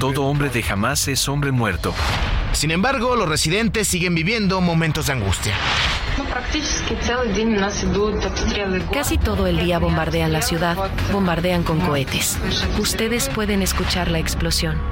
Todo 0.00 0.24
hombre 0.24 0.50
de 0.50 0.64
Hamas 0.68 1.06
es 1.06 1.28
hombre 1.28 1.52
muerto. 1.52 1.94
Sin 2.52 2.72
embargo, 2.72 3.14
los 3.14 3.28
residentes 3.28 3.86
siguen 3.86 4.16
viviendo 4.16 4.60
momentos 4.60 5.06
de 5.06 5.12
angustia. 5.12 5.54
Casi 8.92 9.16
todo 9.16 9.46
el 9.46 9.64
día 9.64 9.78
bombardean 9.78 10.32
la 10.32 10.42
ciudad, 10.42 10.76
bombardean 11.12 11.62
con 11.62 11.78
cohetes. 11.78 12.36
Ustedes 12.80 13.28
pueden 13.28 13.62
escuchar 13.62 14.10
la 14.10 14.18
explosión. 14.18 14.91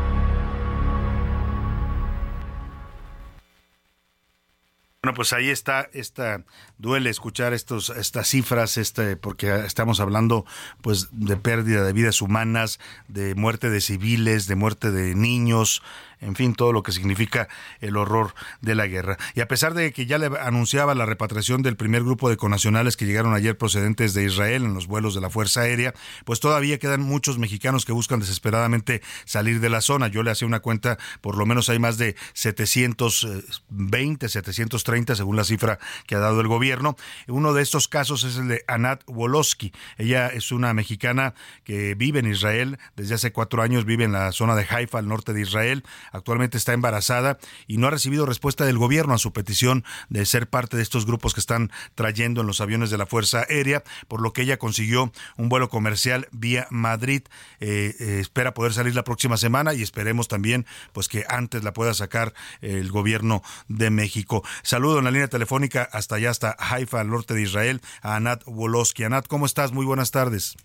Bueno, 5.03 5.17
pues 5.17 5.33
ahí 5.33 5.49
está, 5.49 5.89
esta, 5.95 6.45
duele 6.77 7.09
escuchar 7.09 7.55
estos, 7.55 7.89
estas 7.89 8.29
cifras, 8.29 8.77
este, 8.77 9.17
porque 9.17 9.65
estamos 9.65 9.99
hablando 9.99 10.45
pues 10.83 11.09
de 11.11 11.39
pérdida 11.39 11.85
de 11.85 11.95
vidas 11.95 12.21
humanas, 12.21 12.79
de 13.09 13.35
muerte 13.35 13.71
de 13.71 13.81
civiles, 13.81 14.47
de 14.47 14.57
muerte 14.57 14.91
de 14.91 15.15
niños, 15.15 15.83
en 16.21 16.35
fin, 16.35 16.55
todo 16.55 16.73
lo 16.73 16.83
que 16.83 16.93
significa 16.93 17.49
el 17.81 17.97
horror 17.97 18.35
de 18.61 18.75
la 18.75 18.87
guerra. 18.87 19.17
Y 19.35 19.41
a 19.41 19.49
pesar 19.49 19.75
de 19.75 19.93
que 19.93 20.07
ya 20.07 20.19
le 20.19 20.27
anunciaba 20.39 20.95
la 20.95 21.07
repatriación 21.07 21.63
del 21.63 21.77
primer 21.77 22.03
grupo 22.03 22.29
de 22.29 22.37
conacionales 22.37 22.97
que 22.97 23.07
llegaron 23.07 23.35
ayer 23.35 23.57
procedentes 23.57 24.13
de 24.15 24.25
Israel 24.25 24.65
en 24.65 24.75
los 24.75 24.87
vuelos 24.87 25.15
de 25.15 25.21
la 25.21 25.31
Fuerza 25.31 25.63
Aérea, 25.63 25.95
pues 26.25 26.41
todavía 26.41 26.79
quedan 26.79 27.01
muchos 27.01 27.39
mexicanos 27.39 27.85
que 27.85 27.93
buscan 27.93 28.21
desesperadamente 28.21 29.03
salir 29.25 29.61
de 29.61 29.71
la 29.71 29.81
zona. 29.81 30.09
Yo 30.09 30.23
le 30.23 30.31
hacía 30.31 30.47
una 30.47 30.61
cuenta, 30.61 30.99
por 31.21 31.37
lo 31.39 31.47
menos 31.47 31.69
hay 31.69 31.79
más 31.79 31.97
de 31.97 32.17
720, 32.35 34.29
730, 34.29 35.15
según 35.17 35.37
la 35.37 35.45
cifra 35.45 35.79
que 36.07 36.17
ha 36.17 36.19
dado 36.19 36.41
el 36.41 36.49
gobierno. 36.49 36.97
Uno 37.29 37.55
de 37.55 37.63
estos 37.63 37.89
casos 37.89 38.25
es 38.25 38.37
el 38.37 38.49
de 38.49 38.65
Anat 38.69 39.03
Woloski. 39.07 39.73
Ella 39.97 40.29
es 40.29 40.53
una 40.53 40.75
mexicana 40.75 41.35
que 41.65 41.95
vive 41.95 42.21
en 42.21 42.27
Israel, 42.27 42.79
desde 42.97 43.15
hace 43.15 43.33
cuatro 43.33 43.63
años 43.63 43.85
vive 43.85 44.05
en 44.05 44.13
la 44.13 44.33
zona 44.33 44.55
de 44.55 44.67
Haifa, 44.69 44.99
al 44.99 45.09
norte 45.09 45.33
de 45.33 45.41
Israel 45.41 45.85
actualmente 46.13 46.59
está 46.59 46.73
embarazada 46.73 47.39
y 47.67 47.77
no 47.77 47.87
ha 47.87 47.91
recibido 47.91 48.27
respuesta 48.27 48.65
del 48.65 48.79
gobierno 48.79 49.15
a 49.15 49.19
su 49.19 49.33
petición 49.33 49.85
de 50.09 50.27
ser 50.27 50.49
parte 50.49 50.77
de 50.77 50.83
estos 50.83 51.07
grupos 51.07 51.35
que 51.35 51.41
están 51.41 51.71
trayendo 51.95 52.41
en 52.41 52.47
los 52.47 52.61
aviones 52.61 52.91
de 52.91 52.99
la 52.99 53.07
Fuerza 53.07 53.47
Aérea, 53.49 53.83
por 54.09 54.21
lo 54.21 54.33
que 54.33 54.43
ella 54.43 54.59
consiguió 54.59 55.13
un 55.37 55.49
vuelo 55.49 55.69
comercial 55.69 56.29
vía 56.33 56.67
Madrid. 56.71 57.23
Eh, 57.61 57.95
eh, 57.99 58.19
espera 58.21 58.55
poder 58.55 58.73
salir 58.73 58.95
la 58.95 59.05
próxima 59.05 59.37
semana 59.37 59.75
y 59.75 59.83
esperemos 59.83 60.29
también 60.29 60.67
pues 60.93 61.09
que 61.09 61.25
antes 61.29 61.65
la 61.65 61.73
pueda 61.73 61.95
sacar 61.95 62.35
el 62.61 62.91
gobierno 62.91 63.43
de 63.69 63.91
México. 63.91 64.43
Saludo 64.63 64.99
en 64.99 65.05
la 65.05 65.11
línea 65.11 65.29
telefónica 65.29 65.89
hasta 65.93 66.17
allá, 66.17 66.31
hasta 66.31 66.57
Haifa, 66.59 67.01
al 67.01 67.09
norte 67.09 67.35
de 67.35 67.43
Israel, 67.43 67.81
a 68.03 68.17
Anat 68.17 68.43
Woloski. 68.47 69.05
Anat, 69.05 69.27
¿cómo 69.27 69.47
estás? 69.47 69.73
Muy 69.73 69.87
buenas 69.87 70.11
tardes. 70.11 70.57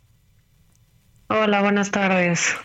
Hola, 1.28 1.62
buenas 1.62 1.92
tardes. 1.92 2.56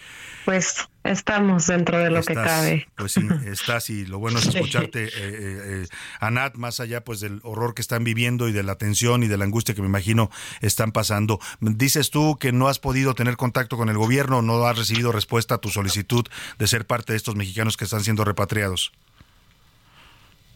Pues 0.44 0.89
estamos 1.04 1.66
dentro 1.66 1.98
de 1.98 2.10
lo 2.10 2.22
que 2.22 2.34
cabe. 2.34 2.88
Pues 2.96 3.12
sí, 3.12 3.26
estás 3.46 3.90
y 3.90 4.06
lo 4.06 4.18
bueno 4.18 4.38
es 4.38 4.46
escucharte, 4.54 5.04
eh, 5.04 5.10
eh, 5.14 5.82
eh, 5.82 5.86
Anat, 6.20 6.56
más 6.56 6.80
allá 6.80 7.02
pues 7.02 7.20
del 7.20 7.40
horror 7.42 7.74
que 7.74 7.82
están 7.82 8.04
viviendo 8.04 8.48
y 8.48 8.52
de 8.52 8.62
la 8.62 8.76
tensión 8.76 9.22
y 9.22 9.28
de 9.28 9.36
la 9.36 9.44
angustia 9.44 9.74
que 9.74 9.82
me 9.82 9.88
imagino 9.88 10.30
están 10.60 10.92
pasando. 10.92 11.40
Dices 11.60 12.10
tú 12.10 12.36
que 12.38 12.52
no 12.52 12.68
has 12.68 12.78
podido 12.78 13.14
tener 13.14 13.36
contacto 13.36 13.76
con 13.76 13.88
el 13.88 13.98
gobierno, 13.98 14.42
no 14.42 14.64
has 14.66 14.78
recibido 14.78 15.12
respuesta 15.12 15.56
a 15.56 15.58
tu 15.58 15.70
solicitud 15.70 16.26
de 16.58 16.66
ser 16.66 16.86
parte 16.86 17.12
de 17.12 17.16
estos 17.16 17.36
mexicanos 17.36 17.76
que 17.76 17.84
están 17.84 18.02
siendo 18.02 18.24
repatriados. 18.24 18.92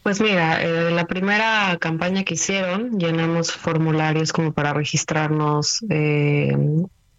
Pues 0.05 0.21
mira, 0.21 0.61
eh, 0.61 0.91
la 0.91 1.07
primera 1.07 1.77
campaña 1.79 2.23
que 2.23 2.35
hicieron, 2.35 2.99
llenamos 2.99 3.51
formularios 3.51 4.31
como 4.31 4.53
para 4.53 4.71
registrarnos 4.71 5.83
eh, 5.89 6.55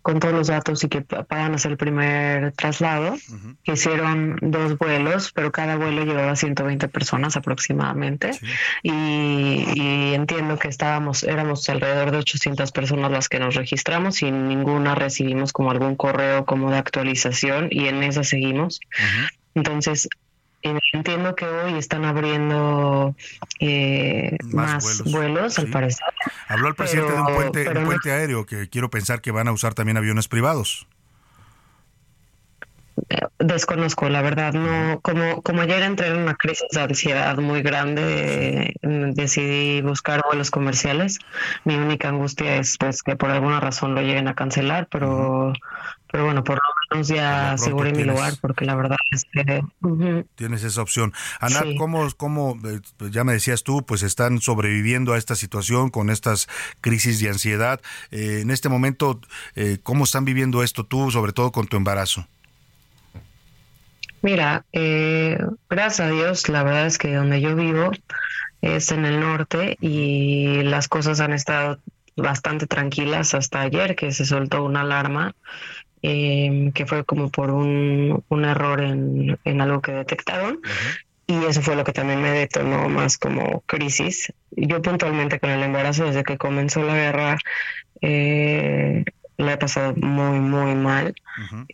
con 0.06 0.20
todos 0.20 0.34
los 0.34 0.46
datos 0.46 0.84
y 0.84 0.88
que 0.88 1.00
puedan 1.00 1.56
hacer 1.56 1.72
el 1.72 1.76
primer 1.76 2.52
traslado. 2.52 3.16
Hicieron 3.64 4.36
dos 4.40 4.78
vuelos, 4.78 5.32
pero 5.32 5.50
cada 5.50 5.74
vuelo 5.74 6.04
llevaba 6.04 6.36
120 6.36 6.86
personas 6.86 7.36
aproximadamente. 7.36 8.30
Y, 8.84 10.14
entiendo 10.14 10.60
que 10.60 10.68
estábamos, 10.68 11.24
éramos 11.24 11.68
alrededor 11.68 12.12
de 12.12 12.18
800 12.18 12.70
personas 12.70 13.10
las 13.10 13.28
que 13.28 13.40
nos 13.40 13.56
registramos 13.56 14.22
y 14.22 14.30
ninguna 14.30 14.94
recibimos 14.94 15.52
como 15.52 15.72
algún 15.72 15.96
correo 15.96 16.44
como 16.44 16.70
de 16.70 16.78
actualización 16.78 17.66
y 17.72 17.88
en 17.88 18.04
esa 18.04 18.22
seguimos. 18.22 18.78
Entonces, 19.56 20.08
entiendo 20.62 21.34
que 21.34 21.46
hoy 21.46 21.74
están 21.74 22.04
abriendo 22.04 23.14
eh, 23.60 24.36
más, 24.44 25.02
vuelos, 25.04 25.58
al 25.58 25.68
parecer. 25.68 26.06
Habló 26.48 26.68
el 26.68 26.74
presidente 26.74 27.12
de 27.12 27.20
un 27.20 27.26
puente, 27.26 27.68
un 27.68 27.84
puente 27.84 28.12
aéreo 28.12 28.46
que 28.46 28.68
quiero 28.68 28.90
pensar 28.90 29.20
que 29.20 29.30
van 29.30 29.48
a 29.48 29.52
usar 29.52 29.74
también 29.74 29.96
aviones 29.96 30.28
privados. 30.28 30.86
Desconozco, 33.38 34.08
la 34.08 34.22
verdad, 34.22 34.54
no, 34.54 35.00
como, 35.00 35.42
como 35.42 35.60
ayer 35.60 35.82
entré 35.82 36.08
en 36.08 36.16
una 36.16 36.34
crisis 36.34 36.68
de 36.72 36.80
ansiedad 36.80 37.36
muy 37.36 37.60
grande, 37.62 38.74
decidí 38.82 39.82
buscar 39.82 40.22
vuelos 40.24 40.50
comerciales. 40.50 41.18
Mi 41.64 41.76
única 41.76 42.08
angustia 42.08 42.56
es 42.56 42.78
pues 42.78 43.02
que 43.02 43.14
por 43.14 43.30
alguna 43.30 43.60
razón 43.60 43.94
lo 43.94 44.00
lleguen 44.00 44.28
a 44.28 44.34
cancelar, 44.34 44.88
pero, 44.90 45.52
pero 46.10 46.24
bueno, 46.24 46.44
por 46.44 46.56
lo 46.56 46.62
menos 46.90 47.08
ya 47.08 47.52
aseguré 47.52 47.92
mi 47.92 48.04
lugar, 48.04 48.34
porque 48.40 48.64
la 48.64 48.74
verdad 48.74 48.96
es 49.10 49.24
que 49.32 49.62
tienes 50.34 50.62
esa 50.64 50.82
opción. 50.82 51.12
Ana, 51.40 51.62
¿cómo, 51.78 52.06
cómo, 52.16 52.58
eh, 52.64 52.80
ya 53.10 53.24
me 53.24 53.32
decías 53.32 53.62
tú, 53.62 53.84
pues 53.84 54.02
están 54.02 54.40
sobreviviendo 54.40 55.12
a 55.12 55.18
esta 55.18 55.34
situación 55.34 55.90
con 55.90 56.10
estas 56.10 56.48
crisis 56.80 57.20
de 57.20 57.28
ansiedad? 57.28 57.80
Eh, 58.10 58.40
en 58.42 58.50
este 58.50 58.68
momento, 58.68 59.20
eh, 59.54 59.78
¿cómo 59.82 60.04
están 60.04 60.24
viviendo 60.24 60.62
esto 60.62 60.84
tú, 60.84 61.10
sobre 61.10 61.32
todo 61.32 61.52
con 61.52 61.66
tu 61.66 61.76
embarazo? 61.76 62.26
Mira, 64.22 64.64
eh, 64.72 65.38
gracias 65.70 66.08
a 66.08 66.10
Dios, 66.10 66.48
la 66.48 66.64
verdad 66.64 66.86
es 66.86 66.98
que 66.98 67.14
donde 67.14 67.40
yo 67.40 67.54
vivo 67.54 67.92
es 68.60 68.90
en 68.90 69.04
el 69.04 69.20
norte 69.20 69.76
y 69.80 70.62
las 70.62 70.88
cosas 70.88 71.20
han 71.20 71.32
estado 71.32 71.78
bastante 72.16 72.66
tranquilas 72.66 73.34
hasta 73.34 73.60
ayer 73.60 73.94
que 73.94 74.10
se 74.10 74.24
soltó 74.24 74.64
una 74.64 74.80
alarma 74.80 75.34
em, 76.08 76.70
que 76.70 76.86
fue 76.86 77.04
como 77.04 77.30
por 77.30 77.50
un, 77.50 78.22
error 78.44 78.80
en, 78.80 79.60
algo 79.60 79.80
que 79.80 79.90
detectaron. 79.90 80.60
Y 81.26 81.44
eso 81.44 81.62
fue 81.62 81.74
lo 81.74 81.82
que 81.82 81.92
también 81.92 82.22
me 82.22 82.30
detonó 82.30 82.88
más 82.88 83.18
como 83.18 83.62
crisis. 83.62 84.32
Yo 84.52 84.80
puntualmente 84.80 85.40
con 85.40 85.50
el 85.50 85.64
embarazo, 85.64 86.04
desde 86.04 86.22
que 86.22 86.38
comenzó 86.38 86.84
la 86.84 86.94
guerra, 86.94 87.38
eh, 88.00 89.04
la 89.36 89.52
he 89.52 89.56
pasado 89.58 89.94
muy, 89.96 90.38
muy 90.38 90.74
mal, 90.74 91.14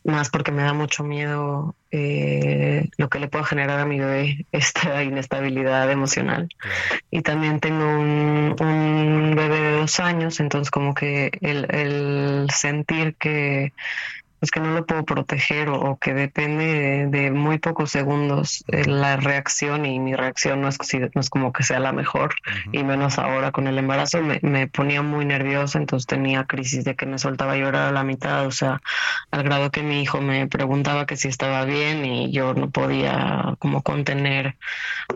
más 0.04 0.30
porque 0.30 0.50
me 0.50 0.62
da 0.62 0.72
mucho 0.72 1.04
miedo 1.04 1.76
eh, 1.90 2.88
lo 2.96 3.08
que 3.08 3.20
le 3.20 3.28
pueda 3.28 3.44
generar 3.44 3.78
a 3.78 3.86
mi 3.86 3.98
bebé 3.98 4.46
esta 4.52 5.02
inestabilidad 5.04 5.90
emocional. 5.90 6.48
Y 7.10 7.22
también 7.22 7.60
tengo 7.60 7.84
un, 7.84 8.56
un, 8.58 9.34
bebé 9.36 9.60
de 9.60 9.76
dos 9.76 10.00
años, 10.00 10.40
entonces 10.40 10.70
como 10.70 10.94
que 10.94 11.30
el, 11.40 11.66
el 11.70 12.48
sentir 12.50 13.14
que 13.16 13.72
pues 14.42 14.50
que 14.50 14.58
no 14.58 14.72
lo 14.74 14.84
puedo 14.84 15.04
proteger 15.04 15.68
o, 15.68 15.96
que 16.00 16.14
depende 16.14 17.06
de, 17.08 17.30
muy 17.30 17.58
pocos 17.58 17.92
segundos 17.92 18.64
eh, 18.66 18.86
la 18.86 19.16
reacción 19.16 19.86
y 19.86 20.00
mi 20.00 20.16
reacción 20.16 20.60
no 20.60 20.66
es, 20.66 20.78
no 21.14 21.20
es 21.20 21.30
como 21.30 21.52
que 21.52 21.62
sea 21.62 21.78
la 21.78 21.92
mejor 21.92 22.34
y 22.72 22.82
menos 22.82 23.20
ahora 23.20 23.52
con 23.52 23.68
el 23.68 23.78
embarazo 23.78 24.20
me, 24.20 24.40
me, 24.42 24.66
ponía 24.66 25.00
muy 25.00 25.24
nerviosa 25.26 25.78
entonces 25.78 26.08
tenía 26.08 26.42
crisis 26.42 26.82
de 26.82 26.96
que 26.96 27.06
me 27.06 27.18
soltaba 27.18 27.52
a 27.52 27.56
llorar 27.56 27.90
a 27.90 27.92
la 27.92 28.02
mitad 28.02 28.44
o 28.44 28.50
sea 28.50 28.82
al 29.30 29.44
grado 29.44 29.70
que 29.70 29.84
mi 29.84 30.02
hijo 30.02 30.20
me 30.20 30.48
preguntaba 30.48 31.06
que 31.06 31.16
si 31.16 31.28
estaba 31.28 31.64
bien 31.64 32.04
y 32.04 32.32
yo 32.32 32.52
no 32.52 32.68
podía 32.68 33.54
como 33.60 33.82
contener 33.82 34.56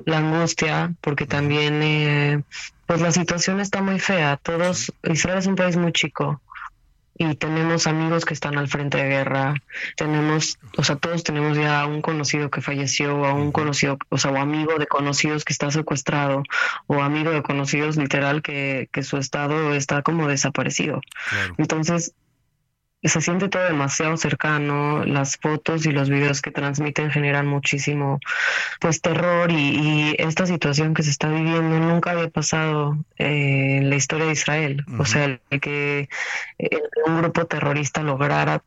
la 0.05 0.19
angustia 0.19 0.95
porque 1.01 1.27
también 1.27 1.83
eh, 1.83 2.43
pues 2.87 3.01
la 3.01 3.11
situación 3.11 3.59
está 3.59 3.83
muy 3.83 3.99
fea. 3.99 4.37
Todos 4.37 4.93
Israel 5.03 5.39
es 5.39 5.47
un 5.49 5.57
país 5.57 5.77
muy 5.77 5.91
chico 5.91 6.41
y 7.19 7.35
tenemos 7.35 7.87
amigos 7.87 8.25
que 8.25 8.35
están 8.35 8.59
al 8.59 8.69
frente 8.69 8.99
de 8.99 9.09
guerra, 9.09 9.55
tenemos, 9.97 10.59
o 10.77 10.85
sea, 10.85 10.97
todos 10.97 11.25
tenemos 11.25 11.57
ya 11.57 11.81
a 11.81 11.87
un 11.87 12.03
conocido 12.03 12.51
que 12.51 12.61
falleció, 12.61 13.17
o 13.17 13.25
a 13.25 13.33
un 13.33 13.53
conocido, 13.53 13.99
o 14.09 14.19
sea, 14.19 14.31
o 14.31 14.37
amigo 14.37 14.79
de 14.79 14.87
conocidos 14.87 15.45
que 15.45 15.53
está 15.53 15.71
secuestrado, 15.71 16.43
o 16.87 17.03
amigo 17.03 17.31
de 17.31 17.43
conocidos 17.43 17.97
literal 17.97 18.43
que, 18.43 18.89
que 18.93 19.03
su 19.03 19.17
estado 19.17 19.75
está 19.75 20.03
como 20.03 20.29
desaparecido. 20.29 21.01
Entonces, 21.59 22.15
se 23.09 23.21
siente 23.21 23.49
todo 23.49 23.63
demasiado 23.65 24.17
cercano, 24.17 25.05
las 25.05 25.37
fotos 25.37 25.87
y 25.87 25.93
los 25.93 26.09
videos 26.09 26.43
que 26.43 26.51
transmiten 26.51 27.11
generan 27.11 27.47
muchísimo 27.47 28.21
pues 28.81 29.01
terror 29.01 29.51
y, 29.51 30.15
esta 30.19 30.47
situación 30.47 30.95
que 30.95 31.03
se 31.03 31.11
está 31.11 31.29
viviendo 31.29 31.79
nunca 31.79 32.13
había 32.13 32.29
pasado 32.29 32.97
eh, 33.19 33.79
en 33.79 33.91
la 33.91 33.97
historia 33.97 34.27
de 34.27 34.33
Israel, 34.33 34.85
o 34.99 35.05
sea, 35.05 35.25
el 35.25 35.61
que 35.61 36.09
un 37.07 37.19
grupo 37.19 37.47
terrorista 37.47 38.03
lograra 38.03 38.63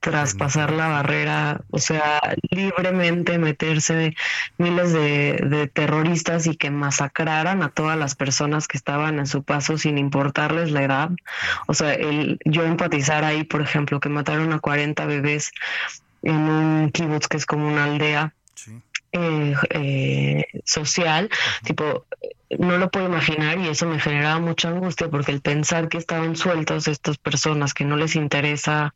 traspasar 0.00 0.72
la 0.72 0.88
barrera, 0.88 1.60
o 1.70 1.78
sea, 1.78 2.20
libremente 2.50 3.38
meterse 3.38 4.16
miles 4.56 4.92
de, 4.94 5.70
terroristas 5.72 6.46
y 6.46 6.56
que 6.56 6.70
masacraran 6.70 7.62
a 7.62 7.68
todas 7.68 7.98
las 7.98 8.14
personas 8.14 8.66
que 8.66 8.78
estaban 8.78 9.18
en 9.18 9.26
su 9.26 9.42
paso 9.42 9.76
sin 9.76 9.98
importarles 9.98 10.70
la 10.70 10.82
edad. 10.82 11.10
O 11.66 11.74
sea, 11.74 11.92
el, 11.92 12.38
yo 12.46 12.64
empatizar 12.64 13.24
ahí, 13.24 13.44
por 13.44 13.60
ejemplo, 13.60 14.00
que 14.00 14.08
mataron 14.08 14.52
a 14.54 14.58
40 14.58 15.04
bebés 15.04 15.52
en 16.22 16.36
un 16.36 16.90
kibutz 16.90 17.28
que 17.28 17.36
es 17.36 17.46
como 17.46 17.68
una 17.68 17.84
aldea. 17.84 18.34
Eh, 19.12 19.54
eh, 19.70 20.44
social, 20.64 21.28
tipo, 21.64 22.06
no 22.60 22.78
lo 22.78 22.92
puedo 22.92 23.06
imaginar 23.06 23.58
y 23.58 23.66
eso 23.66 23.86
me 23.86 23.98
generaba 23.98 24.38
mucha 24.38 24.68
angustia 24.68 25.08
porque 25.08 25.32
el 25.32 25.40
pensar 25.40 25.88
que 25.88 25.98
estaban 25.98 26.36
sueltos 26.36 26.86
estas 26.86 27.18
personas 27.18 27.74
que 27.74 27.84
no 27.84 27.96
les 27.96 28.14
interesa 28.14 28.94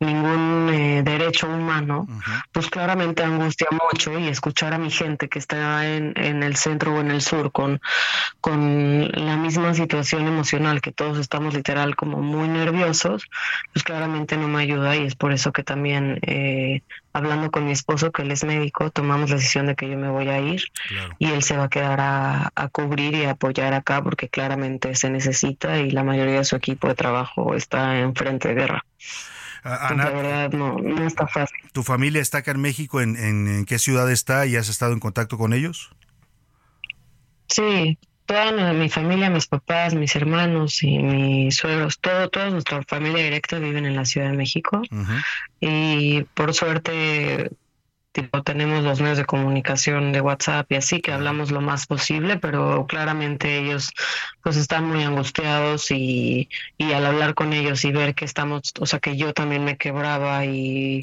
ningún 0.00 0.70
eh, 0.72 1.02
derecho 1.04 1.46
humano, 1.48 2.06
pues 2.52 2.68
claramente 2.68 3.22
angustia 3.22 3.68
mucho 3.70 4.18
y 4.18 4.28
escuchar 4.28 4.74
a 4.74 4.78
mi 4.78 4.90
gente 4.90 5.28
que 5.28 5.38
está 5.38 5.86
en, 5.86 6.12
en, 6.16 6.42
el 6.42 6.56
centro 6.56 6.94
o 6.94 7.00
en 7.00 7.10
el 7.10 7.22
sur 7.22 7.52
con, 7.52 7.80
con 8.40 9.10
la 9.12 9.36
misma 9.36 9.72
situación 9.74 10.26
emocional 10.26 10.80
que 10.80 10.92
todos 10.92 11.18
estamos 11.18 11.54
literal 11.54 11.96
como 11.96 12.18
muy 12.18 12.48
nerviosos, 12.48 13.28
pues 13.72 13.84
claramente 13.84 14.36
no 14.36 14.48
me 14.48 14.62
ayuda 14.62 14.96
y 14.96 15.04
es 15.04 15.14
por 15.14 15.32
eso 15.32 15.52
que 15.52 15.62
también 15.62 16.18
eh, 16.22 16.82
hablando 17.12 17.50
con 17.50 17.64
mi 17.64 17.72
esposo 17.72 18.10
que 18.10 18.22
él 18.22 18.32
es 18.32 18.44
médico, 18.44 18.90
tomamos 18.90 19.30
la 19.30 19.36
decisión 19.36 19.66
de 19.66 19.76
que 19.76 19.88
yo 19.88 19.96
me 19.96 20.10
voy 20.10 20.28
a 20.28 20.40
ir 20.40 20.64
y 21.18 21.28
él 21.28 21.42
se 21.42 21.56
va 21.56 21.64
a 21.64 21.68
quedar 21.68 22.00
a, 22.00 22.50
a 22.54 22.68
cubrir 22.68 23.14
y 23.14 23.24
a 23.24 23.32
apoyar 23.32 23.72
acá 23.74 24.02
porque 24.02 24.28
claramente 24.28 24.94
se 24.96 25.08
necesita 25.08 25.78
y 25.78 25.90
la 25.90 26.02
mayoría 26.02 26.38
de 26.38 26.44
su 26.44 26.56
equipo 26.56 26.88
de 26.88 26.94
trabajo 26.94 27.54
está 27.54 28.00
en 28.00 28.14
frente 28.14 28.48
de 28.48 28.54
guerra. 28.54 28.84
Ana, 29.64 30.10
verdad 30.10 30.52
no, 30.52 31.06
está 31.06 31.26
fácil. 31.26 31.56
¿Tu 31.72 31.82
familia 31.82 32.20
está 32.20 32.38
acá 32.38 32.50
en 32.50 32.60
México? 32.60 33.00
¿En, 33.00 33.64
qué 33.64 33.78
ciudad 33.78 34.10
está 34.10 34.44
y 34.46 34.56
has 34.56 34.68
estado 34.68 34.92
en 34.92 35.00
contacto 35.00 35.38
con 35.38 35.54
ellos? 35.54 35.90
Sí, 37.48 37.98
toda 38.26 38.72
mi 38.74 38.90
familia, 38.90 39.30
mis 39.30 39.46
papás, 39.46 39.94
mis 39.94 40.14
hermanos 40.16 40.82
y 40.82 40.98
mis 40.98 41.56
suegros, 41.56 41.98
todo, 41.98 42.28
toda 42.28 42.50
nuestra 42.50 42.82
familia 42.82 43.24
directa 43.24 43.58
viven 43.58 43.86
en 43.86 43.96
la 43.96 44.04
Ciudad 44.04 44.30
de 44.30 44.36
México. 44.36 44.82
Y 45.60 46.22
por 46.34 46.52
suerte 46.52 47.50
tipo 48.14 48.44
tenemos 48.44 48.84
los 48.84 49.00
medios 49.00 49.18
de 49.18 49.24
comunicación 49.24 50.12
de 50.12 50.20
WhatsApp 50.20 50.70
y 50.70 50.76
así 50.76 51.00
que 51.00 51.12
hablamos 51.12 51.50
lo 51.50 51.60
más 51.60 51.86
posible, 51.86 52.38
pero 52.38 52.86
claramente 52.86 53.58
ellos 53.58 53.92
pues 54.40 54.56
están 54.56 54.86
muy 54.86 55.02
angustiados 55.02 55.90
y, 55.90 56.48
y 56.78 56.92
al 56.92 57.04
hablar 57.06 57.34
con 57.34 57.52
ellos 57.52 57.84
y 57.84 57.90
ver 57.90 58.14
que 58.14 58.24
estamos, 58.24 58.72
o 58.78 58.86
sea 58.86 59.00
que 59.00 59.16
yo 59.16 59.34
también 59.34 59.64
me 59.64 59.76
quebraba 59.76 60.44
y, 60.44 61.02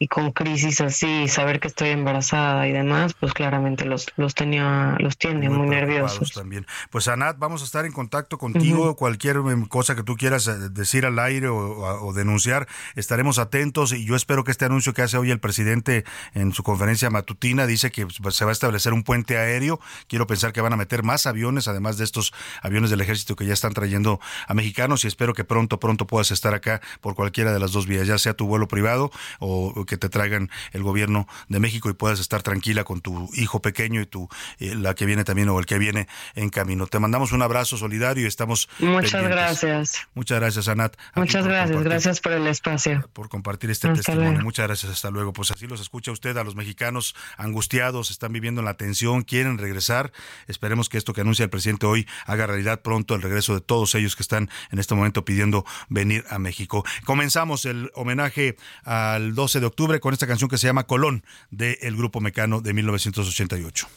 y 0.00 0.08
con 0.08 0.32
crisis 0.32 0.80
así, 0.80 1.28
saber 1.28 1.60
que 1.60 1.68
estoy 1.68 1.90
embarazada 1.90 2.66
y 2.66 2.72
demás, 2.72 3.14
pues 3.14 3.32
claramente 3.34 3.84
los, 3.84 4.08
los 4.16 4.34
tenía, 4.34 4.96
los 4.98 5.16
tiene 5.16 5.48
muy, 5.48 5.68
nerviosos. 5.68 6.32
También. 6.32 6.66
Pues 6.90 7.06
Anat, 7.06 7.38
vamos 7.38 7.62
a 7.62 7.66
estar 7.66 7.86
en 7.86 7.92
contacto 7.92 8.36
contigo, 8.36 8.96
cualquier 8.96 9.36
em, 9.36 9.64
cosa 9.66 9.94
que 9.94 10.02
tú 10.02 10.16
quieras 10.16 10.48
eh, 10.48 10.54
decir 10.70 11.06
al 11.06 11.20
aire 11.20 11.46
o, 11.46 11.56
o 12.04 12.12
denunciar, 12.12 12.66
estaremos 12.96 13.38
atentos 13.38 13.92
y 13.92 14.04
yo 14.04 14.16
espero 14.16 14.42
que 14.42 14.50
este 14.50 14.64
anuncio 14.64 14.92
que 14.92 15.02
hace 15.02 15.18
hoy 15.18 15.30
el 15.30 15.38
presidente 15.38 16.04
en 16.34 16.52
su 16.52 16.62
conferencia 16.62 17.10
matutina 17.10 17.66
dice 17.66 17.90
que 17.90 18.06
pues, 18.06 18.34
se 18.34 18.44
va 18.44 18.50
a 18.50 18.52
establecer 18.52 18.92
un 18.92 19.02
puente 19.02 19.36
aéreo. 19.36 19.80
Quiero 20.08 20.26
pensar 20.26 20.52
que 20.52 20.60
van 20.60 20.72
a 20.72 20.76
meter 20.76 21.02
más 21.02 21.26
aviones, 21.26 21.68
además 21.68 21.98
de 21.98 22.04
estos 22.04 22.32
aviones 22.62 22.90
del 22.90 23.00
ejército 23.00 23.36
que 23.36 23.46
ya 23.46 23.52
están 23.52 23.74
trayendo 23.74 24.20
a 24.46 24.54
mexicanos 24.54 25.04
y 25.04 25.08
espero 25.08 25.34
que 25.34 25.44
pronto, 25.44 25.78
pronto 25.78 26.06
puedas 26.06 26.30
estar 26.30 26.54
acá 26.54 26.80
por 27.00 27.14
cualquiera 27.14 27.52
de 27.52 27.58
las 27.58 27.72
dos 27.72 27.86
vías, 27.86 28.06
ya 28.06 28.18
sea 28.18 28.34
tu 28.34 28.46
vuelo 28.46 28.68
privado 28.68 29.10
o 29.38 29.84
que 29.86 29.96
te 29.96 30.08
traigan 30.08 30.50
el 30.72 30.82
gobierno 30.82 31.26
de 31.48 31.60
México 31.60 31.90
y 31.90 31.94
puedas 31.94 32.20
estar 32.20 32.42
tranquila 32.42 32.84
con 32.84 33.00
tu 33.00 33.28
hijo 33.34 33.60
pequeño 33.60 34.00
y 34.00 34.06
tu 34.06 34.28
eh, 34.58 34.74
la 34.74 34.94
que 34.94 35.06
viene 35.06 35.24
también 35.24 35.48
o 35.48 35.58
el 35.58 35.66
que 35.66 35.78
viene 35.78 36.08
en 36.34 36.50
camino. 36.50 36.86
Te 36.86 36.98
mandamos 36.98 37.32
un 37.32 37.42
abrazo 37.42 37.76
solidario 37.76 38.24
y 38.24 38.26
estamos 38.26 38.68
Muchas 38.78 39.22
gracias. 39.22 40.08
Muchas 40.14 40.40
gracias, 40.40 40.68
Anat. 40.68 40.96
Muchas 41.14 41.46
gracias, 41.46 41.82
gracias 41.82 42.20
por 42.20 42.32
el 42.32 42.46
espacio. 42.46 43.08
Por 43.12 43.28
compartir 43.28 43.70
este 43.70 43.88
testimonio. 43.88 44.40
Muchas 44.42 44.66
gracias, 44.66 44.92
hasta 44.92 45.10
luego. 45.10 45.32
Pues 45.32 45.50
así 45.50 45.66
los 45.66 45.80
escucha 45.80 46.12
usted 46.12 46.21
a 46.30 46.44
los 46.44 46.54
mexicanos 46.54 47.14
angustiados, 47.36 48.10
están 48.10 48.32
viviendo 48.32 48.62
la 48.62 48.74
tensión, 48.74 49.22
quieren 49.22 49.58
regresar. 49.58 50.12
Esperemos 50.46 50.88
que 50.88 50.98
esto 50.98 51.12
que 51.12 51.22
anuncia 51.22 51.44
el 51.44 51.50
presidente 51.50 51.86
hoy 51.86 52.06
haga 52.26 52.46
realidad 52.46 52.80
pronto 52.82 53.14
el 53.14 53.22
regreso 53.22 53.54
de 53.54 53.60
todos 53.60 53.94
ellos 53.94 54.16
que 54.16 54.22
están 54.22 54.48
en 54.70 54.78
este 54.78 54.94
momento 54.94 55.24
pidiendo 55.24 55.64
venir 55.88 56.24
a 56.30 56.38
México. 56.38 56.84
Comenzamos 57.04 57.64
el 57.64 57.90
homenaje 57.94 58.56
al 58.84 59.34
12 59.34 59.60
de 59.60 59.66
octubre 59.66 60.00
con 60.00 60.12
esta 60.12 60.26
canción 60.26 60.48
que 60.48 60.58
se 60.58 60.66
llama 60.66 60.84
Colón 60.84 61.24
del 61.50 61.96
grupo 61.96 62.20
Mecano 62.20 62.60
de 62.60 62.72
1988. 62.72 63.88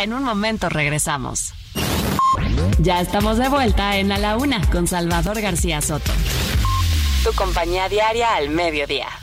En 0.00 0.12
un 0.12 0.24
momento 0.24 0.68
regresamos. 0.68 1.52
Ya 2.80 3.00
estamos 3.00 3.38
de 3.38 3.48
vuelta 3.48 3.98
en 3.98 4.10
A 4.10 4.18
la 4.18 4.36
Una 4.36 4.68
con 4.68 4.88
Salvador 4.88 5.40
García 5.40 5.80
Soto. 5.80 6.10
Tu 7.22 7.32
compañía 7.34 7.88
diaria 7.88 8.34
al 8.34 8.48
mediodía. 8.48 9.21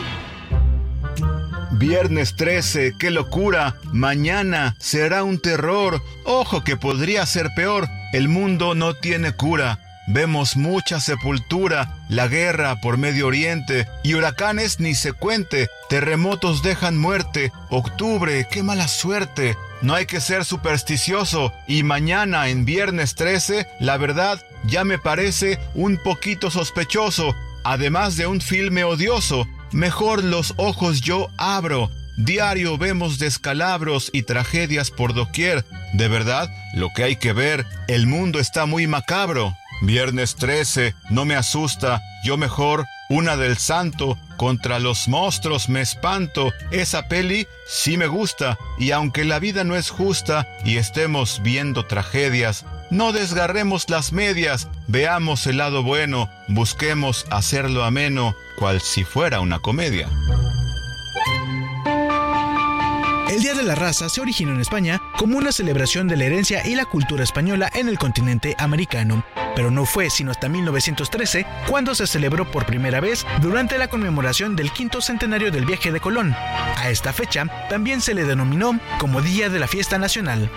Viernes 1.81 2.37
13, 2.37 2.97
qué 2.99 3.11
locura. 3.11 3.77
Mañana 3.85 4.77
será 4.79 5.25
un 5.25 5.38
terror. 5.40 6.03
Ojo 6.25 6.62
que 6.62 6.77
podría 6.77 7.25
ser 7.25 7.49
peor. 7.57 7.88
El 8.12 8.29
mundo 8.29 8.75
no 8.75 8.93
tiene 8.93 9.33
cura. 9.33 9.79
Vemos 10.07 10.59
mucha 10.59 11.01
sepultura, 11.01 11.97
la 12.11 12.29
guerra 12.29 12.83
por 12.83 12.99
Medio 12.99 13.29
Oriente 13.29 13.88
y 14.03 14.12
huracanes 14.12 14.79
ni 14.79 14.95
se 14.95 15.14
cuente, 15.14 15.71
terremotos 15.88 16.62
dejan 16.62 16.99
muerte, 16.99 17.51
octubre, 17.71 18.47
qué 18.51 18.62
mala 18.62 18.87
suerte. 18.87 19.57
No 19.81 19.95
hay 19.95 20.05
que 20.05 20.21
ser 20.21 20.45
supersticioso 20.45 21.51
y 21.66 21.83
mañana 21.83 22.49
en 22.49 22.66
viernes 22.66 23.14
13, 23.14 23.66
la 23.79 23.97
verdad 23.97 24.45
ya 24.64 24.85
me 24.85 24.99
parece 24.99 25.59
un 25.75 25.97
poquito 25.97 26.51
sospechoso, 26.51 27.35
además 27.64 28.16
de 28.16 28.27
un 28.27 28.43
filme 28.43 28.85
odioso 28.85 29.49
mejor 29.73 30.25
los 30.25 30.55
ojos 30.57 31.01
yo 31.01 31.31
abro. 31.37 31.91
Diario 32.17 32.77
vemos 32.77 33.19
descalabros 33.19 34.11
y 34.13 34.23
tragedias 34.23 34.91
por 34.91 35.15
doquier. 35.15 35.65
De 35.95 36.09
verdad, 36.09 36.51
lo 36.75 36.91
que 36.95 37.05
hay 37.05 37.17
que 37.17 37.33
ver, 37.33 37.65
el 37.89 38.07
mundo 38.07 38.39
está 38.39 38.67
muy 38.67 38.87
macabro. 38.87 39.57
Viernes 39.83 40.37
13, 40.37 40.95
no 41.09 41.25
me 41.25 41.35
asusta, 41.35 42.03
yo 42.23 42.37
mejor, 42.37 42.85
una 43.09 43.37
del 43.39 43.57
santo, 43.57 44.19
contra 44.37 44.79
los 44.79 45.09
monstruos 45.09 45.71
me 45.71 45.81
espanto. 45.81 46.53
Esa 46.71 47.09
peli 47.09 47.47
sí 47.67 47.97
me 47.97 48.07
gusta, 48.07 48.59
y 48.79 48.91
aunque 48.91 49.25
la 49.25 49.39
vida 49.39 49.65
no 49.65 49.77
es 49.77 49.89
justa 49.89 50.47
y 50.65 50.77
estemos 50.77 51.41
viendo 51.43 51.87
tragedias, 51.87 52.67
no 52.90 53.12
desgarremos 53.12 53.88
las 53.88 54.12
medias, 54.12 54.68
veamos 54.88 55.46
el 55.46 55.59
lado 55.59 55.83
bueno, 55.83 56.29
busquemos 56.48 57.26
hacerlo 57.31 57.85
ameno, 57.85 58.35
cual 58.57 58.81
si 58.81 59.05
fuera 59.05 59.40
una 59.40 59.59
comedia. 59.59 60.09
El 63.31 63.42
Día 63.42 63.55
de 63.55 63.62
la 63.62 63.76
Raza 63.76 64.09
se 64.09 64.20
originó 64.20 64.53
en 64.53 64.61
España 64.61 65.00
como 65.16 65.38
una 65.38 65.53
celebración 65.53 66.09
de 66.09 66.16
la 66.16 66.24
herencia 66.24 66.66
y 66.66 66.74
la 66.74 66.85
cultura 66.85 67.22
española 67.22 67.70
en 67.72 67.88
el 67.88 67.96
continente 67.96 68.57
americano, 68.59 69.24
pero 69.55 69.70
no 69.70 69.87
fue 69.87 70.11
sino 70.11 70.33
hasta 70.33 70.48
1913 70.48 71.46
cuando 71.68 71.94
se 71.94 72.09
celebró 72.09 72.50
por 72.50 72.66
primera 72.66 72.98
vez 72.98 73.24
durante 73.40 73.79
la 73.79 73.87
conmemoración 73.88 74.57
del 74.57 74.72
quinto 74.72 75.00
centenario 75.00 75.53
del 75.53 75.64
viaje 75.64 75.92
de 75.92 76.00
Colón. 76.00 76.35
A 76.35 76.90
esta 76.90 77.12
fecha 77.12 77.46
también 77.68 78.00
se 78.00 78.14
le 78.14 78.24
denominó 78.24 78.79
como 78.98 79.22
Día 79.22 79.48
de 79.48 79.61
la 79.61 79.68
Fiesta 79.68 79.96
Nacional. 79.96 80.50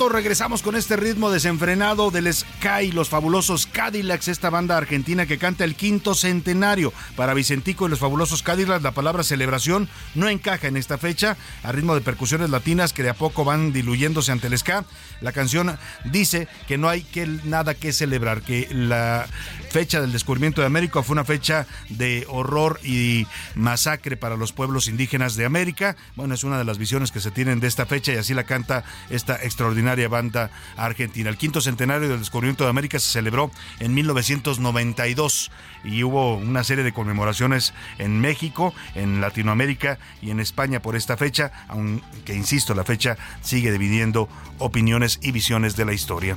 34 0.00 0.08
minutos. 0.08 0.12
Regresamos 0.12 0.62
con 0.62 0.76
este 0.76 0.96
ritmo 0.96 1.30
desenfrenado 1.30 2.10
del 2.10 2.26
Sky, 2.60 2.92
los 2.92 3.08
fabulosos 3.08 3.66
Cadillacs, 3.66 4.28
esta 4.28 4.50
banda 4.50 4.76
argentina 4.76 5.24
que 5.24 5.38
canta 5.38 5.64
el 5.64 5.74
quinto 5.74 6.14
centenario. 6.14 6.92
Para 7.16 7.32
Vicentico 7.32 7.86
y 7.86 7.88
los 7.88 8.00
fabulosos 8.00 8.42
Cadillacs, 8.42 8.82
la 8.82 8.90
palabra 8.90 9.22
celebración 9.22 9.88
no 10.14 10.28
encaja 10.28 10.68
en 10.68 10.76
esta 10.76 10.98
fecha. 10.98 11.38
A 11.62 11.72
ritmo 11.72 11.94
de 11.94 12.02
percusiones 12.02 12.50
latinas 12.50 12.92
que 12.92 13.02
de 13.02 13.08
a 13.08 13.14
poco 13.14 13.46
van 13.46 13.72
diluyéndose 13.72 14.30
ante 14.30 14.48
el 14.48 14.58
ska, 14.58 14.84
la 15.22 15.32
canción 15.32 15.78
dice 16.04 16.48
que 16.68 16.76
no 16.76 16.90
hay 16.90 17.02
que, 17.02 17.26
nada 17.44 17.72
que 17.72 17.94
celebrar, 17.94 18.42
que 18.42 18.68
la 18.70 19.26
fecha 19.70 20.02
del 20.02 20.12
descubrimiento 20.12 20.60
de 20.60 20.66
América 20.66 21.02
fue 21.02 21.14
una 21.14 21.24
fecha 21.24 21.66
de 21.88 22.26
horror 22.28 22.78
y 22.84 23.26
masacre 23.54 24.18
para 24.18 24.36
los 24.36 24.52
pueblos 24.52 24.86
indígenas 24.86 25.34
de 25.34 25.46
América. 25.46 25.96
Bueno, 26.14 26.34
es 26.34 26.44
una 26.44 26.58
de 26.58 26.64
las 26.64 26.76
visiones 26.76 27.10
que 27.10 27.20
se 27.20 27.30
tienen 27.30 27.60
de 27.60 27.68
esta 27.68 27.86
fecha 27.86 28.12
y 28.12 28.16
así 28.16 28.34
la 28.34 28.44
canta 28.44 28.84
esta 29.08 29.36
extraordinaria 29.36 30.08
banda 30.08 30.50
argentina. 30.76 31.30
El 31.30 31.38
quinto 31.38 31.62
centenario 31.62 32.08
del 32.10 32.18
descubrimiento 32.18 32.49
de 32.58 32.70
América 32.70 32.98
se 32.98 33.10
celebró 33.10 33.50
en 33.78 33.94
1992 33.94 35.50
y 35.84 36.02
hubo 36.02 36.36
una 36.36 36.64
serie 36.64 36.84
de 36.84 36.92
conmemoraciones 36.92 37.72
en 37.98 38.20
México, 38.20 38.74
en 38.94 39.20
Latinoamérica 39.20 39.98
y 40.20 40.30
en 40.30 40.40
España 40.40 40.80
por 40.80 40.96
esta 40.96 41.16
fecha, 41.16 41.52
aunque 41.68 42.34
insisto, 42.34 42.74
la 42.74 42.84
fecha 42.84 43.16
sigue 43.40 43.72
dividiendo 43.72 44.28
opiniones 44.58 45.18
y 45.22 45.32
visiones 45.32 45.76
de 45.76 45.84
la 45.84 45.92
historia. 45.92 46.36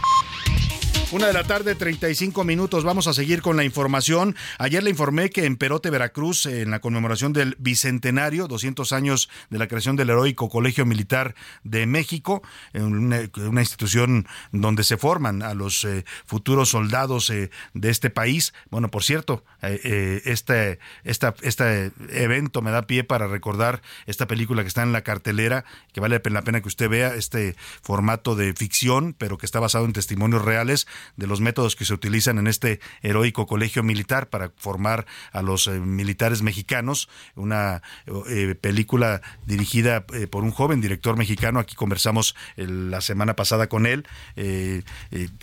Una 1.11 1.27
de 1.27 1.33
la 1.33 1.43
tarde, 1.43 1.75
35 1.75 2.45
minutos. 2.45 2.85
Vamos 2.85 3.05
a 3.07 3.13
seguir 3.13 3.41
con 3.41 3.57
la 3.57 3.65
información. 3.65 4.33
Ayer 4.57 4.81
le 4.81 4.91
informé 4.91 5.29
que 5.29 5.43
en 5.43 5.57
Perote, 5.57 5.89
Veracruz, 5.89 6.45
en 6.45 6.71
la 6.71 6.79
conmemoración 6.79 7.33
del 7.33 7.57
Bicentenario, 7.59 8.47
200 8.47 8.93
años 8.93 9.29
de 9.49 9.59
la 9.59 9.67
creación 9.67 9.97
del 9.97 10.09
heroico 10.09 10.47
Colegio 10.47 10.85
Militar 10.85 11.35
de 11.65 11.85
México, 11.85 12.41
una, 12.73 13.29
una 13.35 13.59
institución 13.59 14.25
donde 14.53 14.85
se 14.85 14.95
forman 14.95 15.43
a 15.43 15.53
los 15.53 15.83
eh, 15.83 16.05
futuros 16.25 16.69
soldados 16.69 17.29
eh, 17.29 17.51
de 17.73 17.89
este 17.89 18.09
país. 18.09 18.53
Bueno, 18.69 18.89
por 18.89 19.03
cierto, 19.03 19.43
eh, 19.61 20.21
este, 20.23 20.79
esta, 21.03 21.35
este 21.41 21.91
evento 22.07 22.61
me 22.61 22.71
da 22.71 22.87
pie 22.87 23.03
para 23.03 23.27
recordar 23.27 23.81
esta 24.05 24.27
película 24.27 24.61
que 24.61 24.69
está 24.69 24.83
en 24.83 24.93
la 24.93 25.01
cartelera, 25.01 25.65
que 25.91 25.99
vale 25.99 26.21
la 26.23 26.41
pena 26.41 26.61
que 26.61 26.69
usted 26.69 26.87
vea, 26.87 27.15
este 27.15 27.57
formato 27.81 28.35
de 28.35 28.53
ficción, 28.53 29.13
pero 29.17 29.37
que 29.37 29.45
está 29.45 29.59
basado 29.59 29.83
en 29.83 29.91
testimonios 29.91 30.45
reales 30.45 30.87
de 31.17 31.27
los 31.27 31.41
métodos 31.41 31.75
que 31.75 31.85
se 31.85 31.93
utilizan 31.93 32.37
en 32.37 32.47
este 32.47 32.79
heroico 33.01 33.47
colegio 33.47 33.83
militar 33.83 34.29
para 34.29 34.51
formar 34.57 35.05
a 35.31 35.41
los 35.41 35.67
eh, 35.67 35.79
militares 35.79 36.41
mexicanos. 36.41 37.09
Una 37.35 37.81
eh, 38.27 38.55
película 38.59 39.21
dirigida 39.45 40.05
eh, 40.13 40.27
por 40.27 40.43
un 40.43 40.51
joven 40.51 40.81
director 40.81 41.17
mexicano. 41.17 41.59
Aquí 41.59 41.75
conversamos 41.75 42.35
la 42.55 43.01
semana 43.01 43.35
pasada 43.35 43.67
con 43.67 43.85
él. 43.85 44.05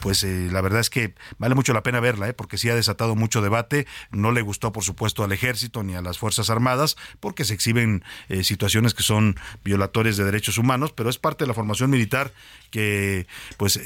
pues 0.00 0.22
la 0.24 0.60
verdad 0.60 0.80
es 0.80 0.90
que 0.90 1.14
vale 1.38 1.54
mucho 1.54 1.72
la 1.72 1.82
pena 1.82 2.00
verla, 2.00 2.32
porque 2.32 2.58
sí 2.58 2.68
ha 2.68 2.74
desatado 2.74 3.14
mucho 3.16 3.42
debate. 3.42 3.86
No 4.10 4.32
le 4.32 4.42
gustó, 4.42 4.72
por 4.72 4.84
supuesto, 4.84 5.24
al 5.24 5.32
ejército 5.32 5.82
ni 5.82 5.94
a 5.94 6.02
las 6.02 6.18
Fuerzas 6.18 6.50
Armadas, 6.50 6.96
porque 7.20 7.44
se 7.44 7.54
exhiben 7.54 8.04
situaciones 8.42 8.94
que 8.94 9.02
son 9.02 9.36
violatorias 9.64 10.16
de 10.16 10.24
derechos 10.24 10.58
humanos, 10.58 10.92
pero 10.92 11.10
es 11.10 11.18
parte 11.18 11.44
de 11.44 11.48
la 11.48 11.54
formación 11.54 11.90
militar 11.90 12.32
que 12.70 13.26
pues 13.56 13.80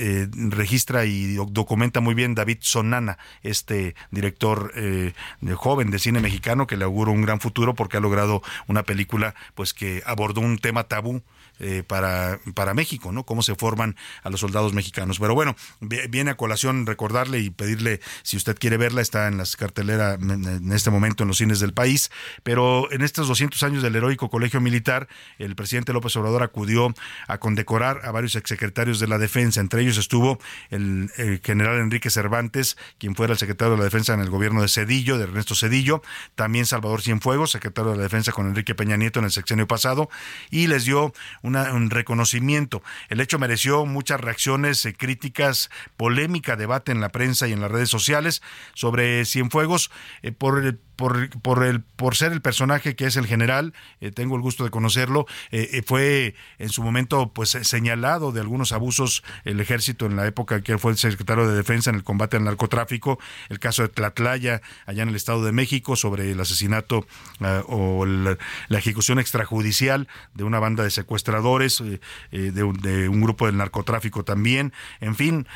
registra 0.51 1.05
y 1.05 1.39
documenta 1.63 2.01
muy 2.01 2.15
bien 2.15 2.35
David 2.35 2.59
Sonana, 2.61 3.19
este 3.43 3.95
director 4.11 4.73
eh, 4.75 5.13
joven 5.55 5.93
de 5.93 6.01
cine 6.01 6.19
mexicano 6.19 6.67
que 6.67 6.77
le 6.77 6.85
auguro 6.85 7.13
un 7.13 7.23
gran 7.23 7.39
futuro 7.39 7.75
porque 7.75 7.99
ha 7.99 8.01
logrado 8.01 8.43
una 8.67 8.83
película 8.83 9.37
pues 9.55 9.73
que 9.73 10.03
abordó 10.05 10.41
un 10.41 10.59
tema 10.59 10.85
tabú 10.85 11.23
eh, 11.65 11.85
para, 11.87 12.41
para 12.55 12.75
México, 12.75 13.13
¿no? 13.13 13.25
Cómo 13.25 13.43
se 13.43 13.55
forman 13.55 13.97
a 14.25 14.31
los 14.31 14.41
soldados 14.41 14.73
mexicanos. 14.73 15.21
Pero 15.21 15.35
bueno, 15.35 15.55
viene 15.81 16.33
a 16.33 16.37
colación 16.37 16.87
recordarle 16.87 17.39
y 17.39 17.51
pedirle, 17.51 18.01
si 18.25 18.37
usted 18.37 18.59
quiere 18.59 18.77
verla, 18.77 19.01
está 19.01 19.29
en 19.29 19.39
las 19.39 19.57
carteleras 19.57 20.21
en 20.21 20.73
este 20.73 20.91
momento 20.91 21.23
en 21.23 21.29
los 21.29 21.39
cines 21.39 21.61
del 21.61 21.73
país. 21.73 22.11
Pero 22.43 22.91
en 22.91 23.03
estos 23.03 23.29
200 23.29 23.63
años 23.63 23.83
del 23.83 23.95
heroico 23.95 24.29
colegio 24.29 24.61
militar, 24.61 25.07
el 25.39 25.55
presidente 25.55 25.93
López 25.93 26.17
Obrador 26.17 26.43
acudió 26.43 26.93
a 27.29 27.39
condecorar 27.39 28.01
a 28.05 28.11
varios 28.11 28.35
exsecretarios 28.35 28.99
de 28.99 29.07
la 29.07 29.19
defensa. 29.19 29.61
Entre 29.61 29.83
ellos 29.83 29.99
estuvo 29.99 30.41
el, 30.71 31.11
general 31.45 31.79
Enrique 31.79 32.11
Cervantes, 32.11 32.77
quien 32.99 33.15
fuera 33.15 33.35
el 33.35 33.39
secretario 33.39 33.73
de 33.73 33.79
la 33.79 33.85
defensa 33.85 34.15
en 34.15 34.21
el 34.21 34.31
gobierno 34.31 34.63
de 34.63 34.69
Cedillo, 34.69 35.17
de 35.17 35.25
Ernesto 35.25 35.55
Cedillo. 35.55 36.03
También 36.35 36.67
Salvador 36.67 37.03
Cienfuegos, 37.03 37.53
secretario 37.53 37.93
de 37.93 37.99
la 37.99 38.03
defensa 38.03 38.33
con 38.33 38.49
Enrique 38.49 38.75
Peña 38.75 38.97
Nieto 38.97 39.21
en 39.21 39.27
el 39.27 39.33
sexenio 39.33 39.69
pasado. 39.69 40.11
Y 40.51 40.67
les 40.67 40.85
dio 40.85 41.13
un 41.43 41.52
reconocimiento. 41.91 42.83
El 43.09 43.21
hecho 43.21 43.39
mereció 43.39 43.87
muchas 43.87 44.21
reacciones 44.21 44.85
eh, 44.85 44.95
críticas, 44.95 45.71
polémica, 45.97 46.57
debate 46.57 46.93
en 46.93 47.01
la 47.01 47.11
prensa 47.11 47.49
y 47.49 47.53
en 47.53 47.61
las 47.61 47.71
redes 47.71 47.91
sociales 47.91 48.43
sobre 48.75 49.25
Cienfuegos 49.25 49.91
eh, 50.23 50.33
por 50.33 50.65
el 50.65 50.79
por, 51.03 51.31
por, 51.41 51.65
el, 51.65 51.81
por 51.81 52.15
ser 52.15 52.31
el 52.31 52.41
personaje 52.41 52.95
que 52.95 53.07
es 53.07 53.17
el 53.17 53.27
general, 53.27 53.75
eh, 54.01 54.13
tengo 54.13 54.37
el 54.37 54.41
gusto 54.41 54.63
de 54.63 54.71
conocerlo, 54.71 55.27
eh, 55.51 55.69
eh, 55.73 55.83
fue 55.85 56.37
en 56.61 56.69
su 56.69 56.81
momento 56.85 57.33
pues 57.33 57.59
señalado 57.63 58.31
de 58.31 58.39
algunos 58.39 58.71
abusos 58.71 59.25
el 59.45 59.59
ejército 59.59 60.07
en 60.07 60.15
la 60.15 60.29
época 60.29 60.61
que 60.63 60.79
fue 60.79 60.93
el 60.93 60.99
secretario 60.99 61.49
de 61.49 61.57
defensa 61.57 61.91
en 61.91 61.97
el 61.97 62.05
combate 62.05 62.37
al 62.37 62.45
narcotráfico, 62.45 63.19
el 63.49 63.59
caso 63.59 63.83
de 63.83 63.89
Tlatlaya 63.89 64.63
allá 64.87 65.03
en 65.03 65.09
el 65.09 65.17
Estado 65.17 65.45
de 65.45 65.51
México 65.51 65.97
sobre 65.97 66.31
el 66.31 66.39
asesinato 66.39 67.05
o 67.67 68.07
la, 68.07 68.39
ejecución 68.71 69.19
extrajudicial 69.19 70.07
de 70.35 70.45
una 70.45 70.61
banda 70.61 70.85
de 70.85 70.91
secuestradores, 70.93 71.83
de, 72.31 72.63
un, 72.63 73.21
grupo 73.21 73.47
del 73.47 73.57
narcotráfico 73.57 74.25
también, 74.25 74.73
en 75.01 75.17
fin, 75.17 75.49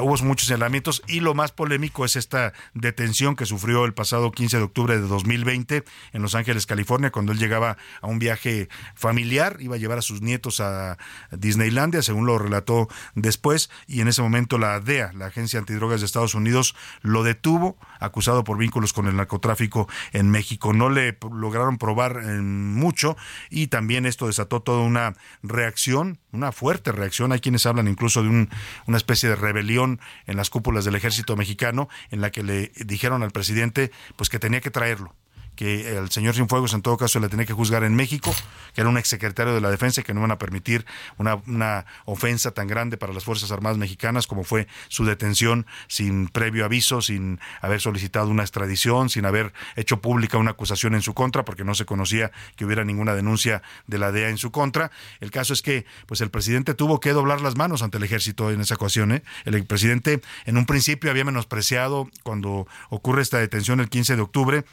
hubo 0.00 0.16
muchos 0.18 0.46
señalamientos 0.46 1.02
y 1.08 1.18
lo 1.18 1.34
más 1.34 1.50
polémico 1.50 2.04
es 2.04 2.14
esta 2.14 2.52
detención 2.74 3.34
que 3.34 3.46
sufrió 3.46 3.84
el 3.84 3.94
pasado 3.94 4.30
15 4.30 4.58
de 4.58 4.62
octubre 4.62 4.91
de 5.00 5.08
2020 5.08 5.84
en 6.12 6.22
Los 6.22 6.34
Ángeles, 6.34 6.66
California, 6.66 7.10
cuando 7.10 7.32
él 7.32 7.38
llegaba 7.38 7.76
a 8.00 8.06
un 8.06 8.18
viaje 8.18 8.68
familiar, 8.94 9.56
iba 9.60 9.76
a 9.76 9.78
llevar 9.78 9.98
a 9.98 10.02
sus 10.02 10.22
nietos 10.22 10.60
a 10.60 10.98
Disneylandia, 11.30 12.02
según 12.02 12.26
lo 12.26 12.38
relató 12.38 12.88
después, 13.14 13.70
y 13.86 14.00
en 14.00 14.08
ese 14.08 14.22
momento 14.22 14.58
la 14.58 14.80
DEA, 14.80 15.12
la 15.14 15.26
Agencia 15.26 15.58
Antidrogas 15.58 16.00
de 16.00 16.06
Estados 16.06 16.34
Unidos, 16.34 16.74
lo 17.02 17.22
detuvo, 17.22 17.76
acusado 18.00 18.44
por 18.44 18.58
vínculos 18.58 18.92
con 18.92 19.06
el 19.06 19.16
narcotráfico 19.16 19.88
en 20.12 20.30
México. 20.30 20.72
No 20.72 20.90
le 20.90 21.16
lograron 21.30 21.78
probar 21.78 22.22
mucho 22.22 23.16
y 23.50 23.68
también 23.68 24.06
esto 24.06 24.26
desató 24.26 24.60
toda 24.60 24.82
una 24.82 25.14
reacción, 25.42 26.18
una 26.32 26.52
fuerte 26.52 26.92
reacción. 26.92 27.32
Hay 27.32 27.40
quienes 27.40 27.66
hablan 27.66 27.88
incluso 27.88 28.22
de 28.22 28.48
una 28.86 28.96
especie 28.96 29.28
de 29.28 29.36
rebelión 29.36 30.00
en 30.26 30.36
las 30.36 30.50
cúpulas 30.50 30.84
del 30.84 30.94
ejército 30.94 31.36
mexicano, 31.36 31.88
en 32.10 32.20
la 32.20 32.30
que 32.30 32.42
le 32.42 32.72
dijeron 32.76 33.22
al 33.22 33.30
presidente 33.30 33.90
pues 34.16 34.28
que 34.28 34.38
tenía 34.38 34.60
que 34.60 34.70
traerlo 34.72 35.14
que 35.56 35.96
el 35.98 36.10
señor 36.10 36.34
Cienfuegos 36.34 36.74
en 36.74 36.82
todo 36.82 36.96
caso 36.96 37.20
le 37.20 37.28
tenía 37.28 37.46
que 37.46 37.52
juzgar 37.52 37.84
en 37.84 37.94
México, 37.94 38.34
que 38.74 38.80
era 38.80 38.90
un 38.90 38.98
exsecretario 38.98 39.54
de 39.54 39.60
la 39.60 39.70
Defensa 39.70 40.00
y 40.00 40.04
que 40.04 40.14
no 40.14 40.20
iban 40.20 40.30
a 40.30 40.38
permitir 40.38 40.86
una, 41.18 41.36
una, 41.46 41.86
ofensa 42.04 42.52
tan 42.52 42.66
grande 42.66 42.96
para 42.96 43.12
las 43.12 43.24
Fuerzas 43.24 43.50
Armadas 43.52 43.78
mexicanas 43.78 44.26
como 44.26 44.44
fue 44.44 44.66
su 44.88 45.04
detención 45.04 45.66
sin 45.88 46.28
previo 46.28 46.64
aviso, 46.64 47.02
sin 47.02 47.40
haber 47.60 47.80
solicitado 47.80 48.28
una 48.28 48.42
extradición, 48.42 49.08
sin 49.08 49.26
haber 49.26 49.52
hecho 49.76 50.00
pública 50.00 50.38
una 50.38 50.52
acusación 50.52 50.94
en 50.94 51.02
su 51.02 51.14
contra, 51.14 51.44
porque 51.44 51.64
no 51.64 51.74
se 51.74 51.84
conocía 51.84 52.32
que 52.56 52.64
hubiera 52.64 52.84
ninguna 52.84 53.14
denuncia 53.14 53.62
de 53.86 53.98
la 53.98 54.12
DEA 54.12 54.30
en 54.30 54.38
su 54.38 54.50
contra. 54.50 54.90
El 55.20 55.30
caso 55.30 55.52
es 55.52 55.62
que 55.62 55.84
pues 56.06 56.20
el 56.20 56.30
presidente 56.30 56.74
tuvo 56.74 57.00
que 57.00 57.12
doblar 57.12 57.40
las 57.40 57.56
manos 57.56 57.82
ante 57.82 57.98
el 57.98 58.04
ejército 58.04 58.50
en 58.50 58.60
esa 58.60 58.74
ocasión. 58.74 59.12
¿eh? 59.12 59.22
El 59.44 59.64
presidente 59.64 60.20
en 60.44 60.56
un 60.56 60.66
principio 60.66 61.10
había 61.10 61.24
menospreciado 61.24 62.08
cuando 62.22 62.66
ocurre 62.90 63.22
esta 63.22 63.38
detención 63.38 63.80
el 63.80 63.88
15 63.88 64.16
de 64.16 64.22
octubre 64.22 64.64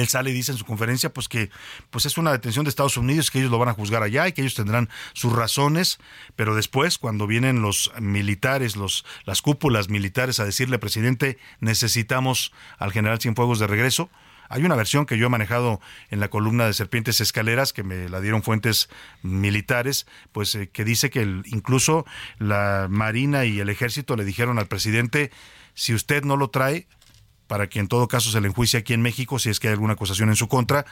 él 0.00 0.08
sale 0.08 0.30
y 0.30 0.32
dice 0.32 0.52
en 0.52 0.58
su 0.58 0.64
conferencia 0.64 1.12
pues 1.12 1.28
que 1.28 1.50
pues 1.90 2.06
es 2.06 2.18
una 2.18 2.32
detención 2.32 2.64
de 2.64 2.70
Estados 2.70 2.96
Unidos 2.96 3.30
que 3.30 3.38
ellos 3.38 3.50
lo 3.50 3.58
van 3.58 3.68
a 3.68 3.74
juzgar 3.74 4.02
allá 4.02 4.28
y 4.28 4.32
que 4.32 4.42
ellos 4.42 4.54
tendrán 4.54 4.88
sus 5.12 5.32
razones 5.32 5.98
pero 6.36 6.54
después 6.54 6.98
cuando 6.98 7.26
vienen 7.26 7.62
los 7.62 7.92
militares 8.00 8.76
los 8.76 9.04
las 9.24 9.42
cúpulas 9.42 9.88
militares 9.88 10.40
a 10.40 10.44
decirle 10.44 10.78
presidente 10.78 11.38
necesitamos 11.60 12.52
al 12.78 12.92
general 12.92 13.20
Cienfuegos 13.20 13.58
de 13.58 13.66
regreso 13.66 14.10
Hay 14.48 14.64
una 14.64 14.76
versión 14.76 15.06
que 15.06 15.16
yo 15.16 15.26
he 15.26 15.30
manejado 15.30 15.80
en 16.10 16.20
la 16.20 16.28
columna 16.28 16.66
de 16.66 16.74
Serpientes 16.74 17.22
Escaleras, 17.22 17.72
que 17.72 17.84
me 17.84 18.10
la 18.10 18.20
dieron 18.20 18.42
fuentes 18.42 18.90
militares, 19.22 20.06
pues 20.30 20.54
eh, 20.54 20.68
que 20.68 20.84
dice 20.84 21.08
que 21.08 21.22
incluso 21.46 22.04
la 22.38 22.86
Marina 22.90 23.46
y 23.46 23.60
el 23.60 23.70
Ejército 23.70 24.14
le 24.14 24.26
dijeron 24.26 24.58
al 24.58 24.66
presidente, 24.66 25.30
si 25.72 25.94
usted 25.94 26.22
no 26.24 26.36
lo 26.36 26.50
trae, 26.50 26.86
para 27.52 27.68
que 27.68 27.80
en 27.80 27.86
todo 27.86 28.08
caso 28.08 28.30
se 28.30 28.40
le 28.40 28.48
enjuicie 28.48 28.78
aquí 28.78 28.94
en 28.94 29.02
México, 29.02 29.38
si 29.38 29.50
es 29.50 29.60
que 29.60 29.68
hay 29.68 29.74
alguna 29.74 29.92
acusación 29.92 30.30
en 30.30 30.36
su 30.36 30.48
contra, 30.48 30.86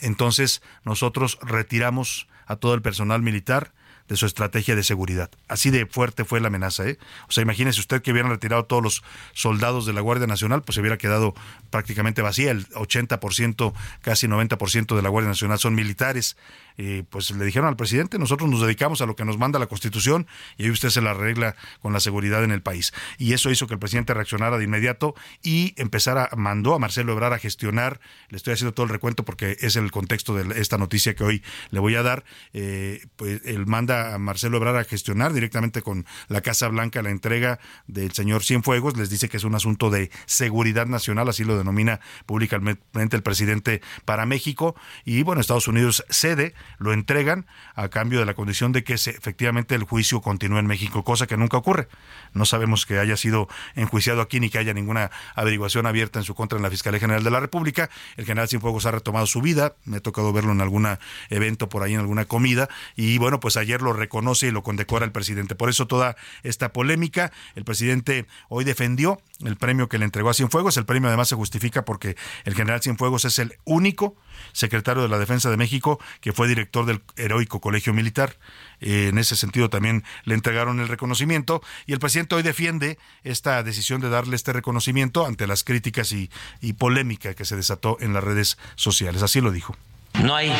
entonces 0.00 0.60
nosotros 0.84 1.38
retiramos 1.40 2.26
a 2.46 2.56
todo 2.56 2.74
el 2.74 2.82
personal 2.82 3.22
militar 3.22 3.72
de 4.08 4.16
su 4.16 4.26
estrategia 4.26 4.74
de 4.74 4.82
seguridad. 4.82 5.30
Así 5.46 5.70
de 5.70 5.86
fuerte 5.86 6.24
fue 6.24 6.40
la 6.40 6.48
amenaza. 6.48 6.84
¿eh? 6.84 6.98
O 7.28 7.30
sea, 7.30 7.42
imagínese 7.42 7.78
usted 7.78 8.02
que 8.02 8.10
hubieran 8.10 8.32
retirado 8.32 8.64
todos 8.64 8.82
los 8.82 9.04
soldados 9.34 9.86
de 9.86 9.92
la 9.92 10.00
Guardia 10.00 10.26
Nacional, 10.26 10.62
pues 10.62 10.74
se 10.74 10.80
hubiera 10.80 10.98
quedado 10.98 11.32
prácticamente 11.70 12.22
vacía. 12.22 12.50
El 12.50 12.68
80%, 12.70 13.72
casi 14.00 14.26
90% 14.26 14.96
de 14.96 15.02
la 15.02 15.10
Guardia 15.10 15.28
Nacional 15.28 15.60
son 15.60 15.76
militares. 15.76 16.36
Eh, 16.76 17.04
pues 17.08 17.30
le 17.30 17.44
dijeron 17.44 17.68
al 17.68 17.76
presidente, 17.76 18.18
nosotros 18.18 18.48
nos 18.48 18.60
dedicamos 18.60 19.00
a 19.00 19.06
lo 19.06 19.16
que 19.16 19.24
nos 19.24 19.38
manda 19.38 19.58
la 19.58 19.66
Constitución 19.66 20.26
y 20.56 20.64
ahí 20.64 20.70
usted 20.70 20.90
se 20.90 21.00
la 21.00 21.10
arregla 21.10 21.56
con 21.80 21.92
la 21.92 22.00
seguridad 22.00 22.44
en 22.44 22.50
el 22.50 22.62
país. 22.62 22.92
Y 23.18 23.32
eso 23.32 23.50
hizo 23.50 23.66
que 23.66 23.74
el 23.74 23.80
presidente 23.80 24.14
reaccionara 24.14 24.58
de 24.58 24.64
inmediato 24.64 25.14
y 25.42 25.74
empezara, 25.76 26.28
mandó 26.36 26.74
a 26.74 26.78
Marcelo 26.78 27.12
Ebrard 27.12 27.34
a 27.34 27.38
gestionar, 27.38 28.00
le 28.28 28.36
estoy 28.36 28.54
haciendo 28.54 28.74
todo 28.74 28.84
el 28.84 28.90
recuento 28.90 29.24
porque 29.24 29.56
es 29.60 29.76
el 29.76 29.90
contexto 29.90 30.34
de 30.34 30.60
esta 30.60 30.78
noticia 30.78 31.14
que 31.14 31.24
hoy 31.24 31.42
le 31.70 31.80
voy 31.80 31.94
a 31.94 32.02
dar, 32.02 32.24
eh, 32.52 33.06
pues 33.16 33.42
él 33.44 33.66
manda 33.66 34.14
a 34.14 34.18
Marcelo 34.18 34.56
Ebrard 34.56 34.76
a 34.76 34.84
gestionar 34.84 35.32
directamente 35.32 35.82
con 35.82 36.06
la 36.28 36.40
Casa 36.40 36.68
Blanca 36.68 37.02
la 37.02 37.10
entrega 37.10 37.58
del 37.86 38.12
señor 38.12 38.42
Cienfuegos, 38.42 38.96
les 38.96 39.10
dice 39.10 39.28
que 39.28 39.36
es 39.36 39.44
un 39.44 39.54
asunto 39.54 39.90
de 39.90 40.10
seguridad 40.26 40.86
nacional, 40.86 41.28
así 41.28 41.44
lo 41.44 41.56
denomina 41.56 42.00
públicamente 42.26 43.16
el 43.16 43.22
presidente 43.22 43.80
para 44.04 44.26
México, 44.26 44.74
y 45.04 45.22
bueno, 45.22 45.40
Estados 45.40 45.68
Unidos 45.68 46.04
cede, 46.08 46.54
lo 46.78 46.92
entregan 46.92 47.46
a 47.74 47.88
cambio 47.88 48.20
de 48.20 48.26
la 48.26 48.34
condición 48.34 48.72
de 48.72 48.84
que 48.84 48.98
se, 48.98 49.10
efectivamente 49.10 49.74
el 49.74 49.84
juicio 49.84 50.20
continúe 50.20 50.58
en 50.58 50.66
México, 50.66 51.04
cosa 51.04 51.26
que 51.26 51.36
nunca 51.36 51.56
ocurre. 51.56 51.88
No 52.32 52.44
sabemos 52.44 52.86
que 52.86 52.98
haya 52.98 53.16
sido 53.16 53.48
enjuiciado 53.74 54.20
aquí 54.20 54.40
ni 54.40 54.50
que 54.50 54.58
haya 54.58 54.74
ninguna 54.74 55.10
averiguación 55.34 55.86
abierta 55.86 56.18
en 56.18 56.24
su 56.24 56.34
contra 56.34 56.56
en 56.56 56.62
la 56.62 56.70
Fiscalía 56.70 57.00
General 57.00 57.24
de 57.24 57.30
la 57.30 57.40
República. 57.40 57.90
El 58.16 58.24
general 58.24 58.48
Cienfuegos 58.48 58.86
ha 58.86 58.90
retomado 58.90 59.26
su 59.26 59.40
vida, 59.40 59.74
me 59.84 59.98
ha 59.98 60.00
tocado 60.00 60.32
verlo 60.32 60.52
en 60.52 60.60
algún 60.60 60.88
evento 61.28 61.68
por 61.68 61.82
ahí, 61.82 61.94
en 61.94 62.00
alguna 62.00 62.24
comida, 62.24 62.68
y 62.96 63.18
bueno, 63.18 63.40
pues 63.40 63.56
ayer 63.56 63.82
lo 63.82 63.92
reconoce 63.92 64.48
y 64.48 64.50
lo 64.50 64.62
condecora 64.62 65.04
el 65.04 65.12
presidente. 65.12 65.54
Por 65.54 65.68
eso 65.68 65.86
toda 65.86 66.16
esta 66.42 66.72
polémica, 66.72 67.32
el 67.54 67.64
presidente 67.64 68.26
hoy 68.48 68.64
defendió 68.64 69.20
el 69.44 69.56
premio 69.56 69.88
que 69.88 69.98
le 69.98 70.04
entregó 70.04 70.30
a 70.30 70.34
Cienfuegos. 70.34 70.76
El 70.76 70.84
premio 70.84 71.08
además 71.08 71.28
se 71.28 71.36
justifica 71.36 71.84
porque 71.84 72.16
el 72.44 72.54
general 72.54 72.80
Cienfuegos 72.82 73.24
es 73.24 73.38
el 73.38 73.54
único 73.64 74.16
secretario 74.52 75.02
de 75.02 75.08
la 75.08 75.18
Defensa 75.18 75.50
de 75.50 75.56
México 75.56 75.98
que 76.20 76.32
fue 76.32 76.48
director 76.50 76.84
del 76.84 77.00
heroico 77.16 77.60
Colegio 77.60 77.94
Militar. 77.94 78.36
Eh, 78.80 79.08
en 79.08 79.18
ese 79.18 79.36
sentido 79.36 79.70
también 79.70 80.04
le 80.24 80.34
entregaron 80.34 80.80
el 80.80 80.88
reconocimiento 80.88 81.62
y 81.86 81.92
el 81.92 81.98
presidente 81.98 82.34
hoy 82.34 82.42
defiende 82.42 82.98
esta 83.24 83.62
decisión 83.62 84.00
de 84.00 84.10
darle 84.10 84.36
este 84.36 84.52
reconocimiento 84.52 85.26
ante 85.26 85.46
las 85.46 85.64
críticas 85.64 86.12
y, 86.12 86.30
polémica 86.78 87.34
que 87.34 87.44
se 87.44 87.56
desató 87.56 87.98
en 88.00 88.14
las 88.14 88.24
redes 88.24 88.56
sociales. 88.76 89.22
Así 89.22 89.40
lo 89.40 89.50
dijo. 89.50 89.76
No 90.22 90.34
hay 90.34 90.52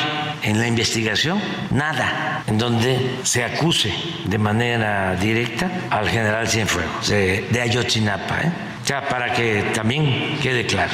en 0.43 0.59
la 0.59 0.67
investigación 0.67 1.41
nada 1.71 2.45
en 2.47 2.59
donde 2.59 3.19
se 3.25 3.45
acuse 3.45 3.93
de 4.27 4.39
manera 4.39 5.17
directa 5.17 5.71
al 5.91 6.09
general 6.09 6.49
Cienfuegos 6.49 7.09
de, 7.09 7.61
Ayotzinapa. 7.61 8.41
¿eh? 8.43 8.53
O 8.83 9.09
para 9.09 9.33
que 9.33 9.71
también 9.75 10.39
quede 10.43 10.67
claro. 10.67 10.93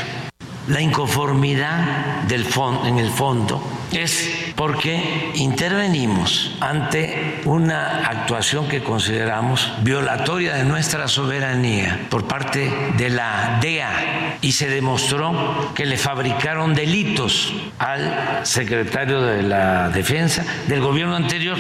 La 0.69 0.81
inconformidad 0.81 2.25
del 2.25 2.45
en 2.85 2.99
el 2.99 3.11
fondo 3.11 3.63
es 3.93 4.46
porque 4.57 5.31
intervenimos 5.35 6.57
ante 6.61 7.43
una 7.45 8.07
actuación 8.07 8.69
que 8.69 8.83
consideramos 8.83 9.73
violatoria 9.83 10.55
de 10.55 10.65
nuestra 10.65 11.07
soberanía 11.09 12.07
por 12.09 12.27
parte 12.27 12.73
de 12.97 13.11
la 13.11 13.59
DEA 13.61 14.39
y 14.41 14.53
se 14.53 14.69
demostró 14.69 15.73
que 15.75 15.85
le 15.85 15.99
fabricaron 15.99 16.75
delitos 16.75 17.53
al 17.79 18.45
secretario 18.45 19.21
de 19.21 19.43
la 19.43 19.91
Defensa 19.91 20.45
del 20.67 20.81
gobierno 20.81 21.17
anterior. 21.17 21.59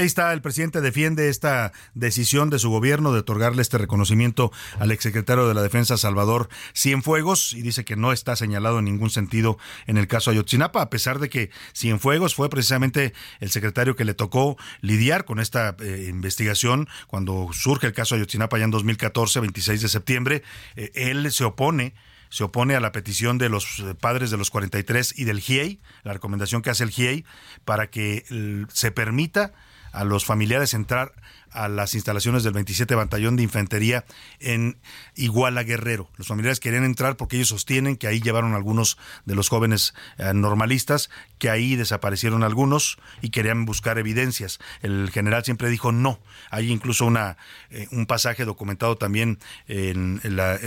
Ahí 0.00 0.06
está, 0.06 0.32
el 0.32 0.40
presidente 0.40 0.80
defiende 0.80 1.28
esta 1.28 1.72
decisión 1.92 2.48
de 2.48 2.58
su 2.58 2.70
gobierno 2.70 3.12
de 3.12 3.18
otorgarle 3.18 3.60
este 3.60 3.76
reconocimiento 3.76 4.50
al 4.78 4.92
exsecretario 4.92 5.46
de 5.46 5.52
la 5.52 5.60
Defensa 5.60 5.98
Salvador 5.98 6.48
Cienfuegos 6.74 7.52
y 7.52 7.60
dice 7.60 7.84
que 7.84 7.96
no 7.96 8.10
está 8.10 8.34
señalado 8.34 8.78
en 8.78 8.86
ningún 8.86 9.10
sentido 9.10 9.58
en 9.86 9.98
el 9.98 10.08
caso 10.08 10.30
Ayotzinapa, 10.30 10.80
a 10.80 10.88
pesar 10.88 11.18
de 11.18 11.28
que 11.28 11.50
Cienfuegos 11.74 12.34
fue 12.34 12.48
precisamente 12.48 13.12
el 13.40 13.50
secretario 13.50 13.94
que 13.94 14.06
le 14.06 14.14
tocó 14.14 14.56
lidiar 14.80 15.26
con 15.26 15.38
esta 15.38 15.76
eh, 15.80 16.06
investigación 16.08 16.88
cuando 17.06 17.50
surge 17.52 17.86
el 17.86 17.92
caso 17.92 18.14
Ayotzinapa 18.14 18.56
ya 18.56 18.64
en 18.64 18.70
2014, 18.70 19.40
26 19.40 19.82
de 19.82 19.88
septiembre. 19.90 20.42
Eh, 20.76 20.92
él 20.94 21.30
se 21.30 21.44
opone 21.44 21.92
se 22.30 22.44
opone 22.44 22.76
a 22.76 22.80
la 22.80 22.92
petición 22.92 23.36
de 23.36 23.48
los 23.50 23.80
eh, 23.80 23.94
padres 23.94 24.30
de 24.30 24.38
los 24.38 24.50
43 24.50 25.18
y 25.18 25.24
del 25.24 25.40
GIEI, 25.40 25.80
la 26.04 26.14
recomendación 26.14 26.62
que 26.62 26.70
hace 26.70 26.84
el 26.84 26.90
GIEI, 26.90 27.24
para 27.64 27.90
que 27.90 28.24
se 28.72 28.92
permita 28.92 29.52
a 29.92 30.04
los 30.04 30.24
familiares 30.24 30.74
entrar 30.74 31.12
a 31.52 31.68
las 31.68 31.94
instalaciones 31.94 32.44
del 32.44 32.52
27 32.52 32.94
Batallón 32.94 33.36
de 33.36 33.42
Infantería 33.42 34.04
en 34.38 34.78
Iguala 35.16 35.64
Guerrero. 35.64 36.08
Los 36.16 36.28
familiares 36.28 36.60
querían 36.60 36.84
entrar 36.84 37.16
porque 37.16 37.36
ellos 37.36 37.48
sostienen 37.48 37.96
que 37.96 38.06
ahí 38.06 38.20
llevaron 38.20 38.54
algunos 38.54 38.98
de 39.24 39.34
los 39.34 39.48
jóvenes 39.48 39.94
eh, 40.18 40.32
normalistas, 40.32 41.10
que 41.38 41.50
ahí 41.50 41.76
desaparecieron 41.76 42.44
algunos 42.44 42.98
y 43.20 43.30
querían 43.30 43.64
buscar 43.64 43.98
evidencias. 43.98 44.60
El 44.82 45.10
general 45.10 45.44
siempre 45.44 45.68
dijo 45.68 45.92
no. 45.92 46.20
Hay 46.50 46.70
incluso 46.70 47.04
una 47.04 47.36
eh, 47.70 47.88
un 47.90 48.06
pasaje 48.06 48.44
documentado 48.44 48.96
también 48.96 49.38
en, 49.66 50.20
la, 50.22 50.58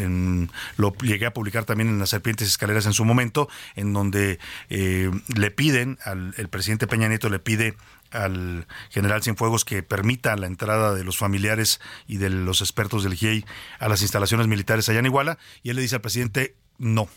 lo 0.78 0.94
llegué 0.98 1.26
a 1.26 1.34
publicar 1.34 1.66
también 1.66 1.90
en 1.90 2.00
las 2.00 2.10
serpientes 2.10 2.48
escaleras 2.48 2.86
en 2.86 2.94
su 2.94 3.06
momento, 3.06 3.48
en 3.76 3.94
donde 3.94 4.40
eh, 4.70 5.10
le 5.36 5.52
piden 5.52 5.98
al 6.04 6.34
el 6.38 6.50
presidente 6.50 6.88
Peña 6.88 7.08
Nieto 7.08 7.30
le 7.30 7.40
pide 7.40 7.76
al 8.14 8.68
general 8.90 9.24
Cienfuegos 9.24 9.66
que 9.66 9.84
permita 9.84 10.36
la 10.36 10.48
entrada 10.48 10.94
de 10.94 11.04
los 11.04 11.18
familiares 11.18 11.82
y 12.08 12.18
de 12.18 12.30
los 12.30 12.62
expertos 12.62 13.04
del 13.04 13.16
GIEI 13.16 13.46
a 13.80 13.90
las 13.90 14.02
instalaciones 14.02 14.48
militares 14.48 14.88
allá 14.90 15.00
en 15.00 15.08
Iguala 15.08 15.38
y 15.62 15.70
él 15.70 15.76
le 15.76 15.82
dice 15.82 15.96
al 15.96 16.02
presidente 16.02 16.56
no. 16.78 17.08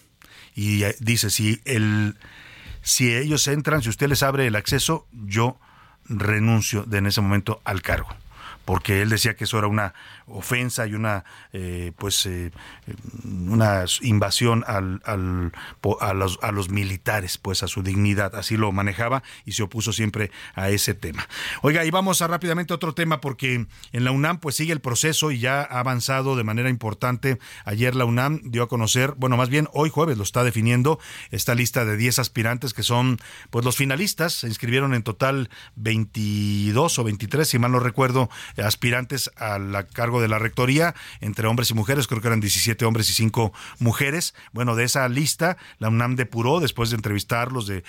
Y 0.54 0.84
eh, 0.84 0.96
dice, 1.00 1.30
si, 1.30 1.60
el, 1.64 2.16
si 2.82 3.14
ellos 3.14 3.46
entran, 3.46 3.82
si 3.82 3.90
usted 3.90 4.08
les 4.08 4.22
abre 4.22 4.46
el 4.46 4.56
acceso, 4.56 5.06
yo 5.12 5.58
renuncio 6.04 6.84
de 6.84 6.98
en 6.98 7.06
ese 7.06 7.20
momento 7.20 7.60
al 7.64 7.82
cargo 7.82 8.08
porque 8.66 9.00
él 9.00 9.08
decía 9.08 9.36
que 9.36 9.44
eso 9.44 9.58
era 9.58 9.68
una 9.68 9.94
ofensa 10.26 10.86
y 10.86 10.94
una 10.94 11.24
eh, 11.52 11.92
pues 11.96 12.26
eh, 12.26 12.50
una 13.24 13.84
invasión 14.02 14.64
al, 14.66 15.00
al, 15.04 15.52
a, 16.00 16.14
los, 16.14 16.38
a 16.42 16.52
los 16.52 16.68
militares 16.68 17.38
pues 17.38 17.62
a 17.62 17.68
su 17.68 17.82
dignidad. 17.82 18.34
Así 18.34 18.56
lo 18.56 18.72
manejaba 18.72 19.22
y 19.44 19.52
se 19.52 19.62
opuso 19.62 19.92
siempre 19.92 20.30
a 20.54 20.70
ese 20.70 20.94
tema. 20.94 21.28
Oiga 21.62 21.84
y 21.84 21.90
vamos 21.90 22.20
rápidamente 22.20 22.72
a 22.72 22.76
otro 22.76 22.94
tema 22.94 23.20
porque 23.20 23.66
en 23.92 24.04
la 24.04 24.10
UNAM 24.10 24.38
pues 24.40 24.56
sigue 24.56 24.72
el 24.72 24.80
proceso 24.80 25.30
y 25.30 25.38
ya 25.38 25.60
ha 25.60 25.80
avanzado 25.80 26.36
de 26.36 26.44
manera 26.44 26.70
importante. 26.70 27.38
Ayer 27.64 27.94
la 27.94 28.04
UNAM 28.04 28.40
dio 28.44 28.64
a 28.64 28.68
conocer 28.68 29.14
bueno 29.16 29.36
más 29.36 29.48
bien 29.48 29.68
hoy 29.72 29.90
jueves 29.90 30.16
lo 30.16 30.24
está 30.24 30.44
definiendo 30.44 30.98
esta 31.30 31.54
lista 31.54 31.84
de 31.84 31.96
10 31.96 32.18
aspirantes 32.18 32.74
que 32.74 32.82
son 32.82 33.18
pues 33.50 33.64
los 33.64 33.76
finalistas. 33.76 34.34
Se 34.34 34.48
inscribieron 34.48 34.94
en 34.94 35.02
total 35.02 35.50
22 35.76 36.98
o 36.98 37.04
23 37.04 37.48
si 37.48 37.58
mal 37.58 37.72
no 37.72 37.80
recuerdo 37.80 38.28
aspirantes 38.56 39.30
a 39.36 39.58
la 39.58 39.86
cargo 39.86 40.15
de 40.20 40.28
la 40.28 40.38
rectoría, 40.38 40.94
entre 41.20 41.46
hombres 41.46 41.70
y 41.70 41.74
mujeres, 41.74 42.06
creo 42.06 42.20
que 42.20 42.28
eran 42.28 42.40
17 42.40 42.84
hombres 42.84 43.10
y 43.10 43.12
5 43.12 43.52
mujeres. 43.78 44.34
Bueno, 44.52 44.76
de 44.76 44.84
esa 44.84 45.08
lista, 45.08 45.56
la 45.78 45.88
UNAM 45.88 46.16
depuró 46.16 46.60
después 46.60 46.90
de 46.90 46.96
entrevistarlos, 46.96 47.66
de 47.66 47.84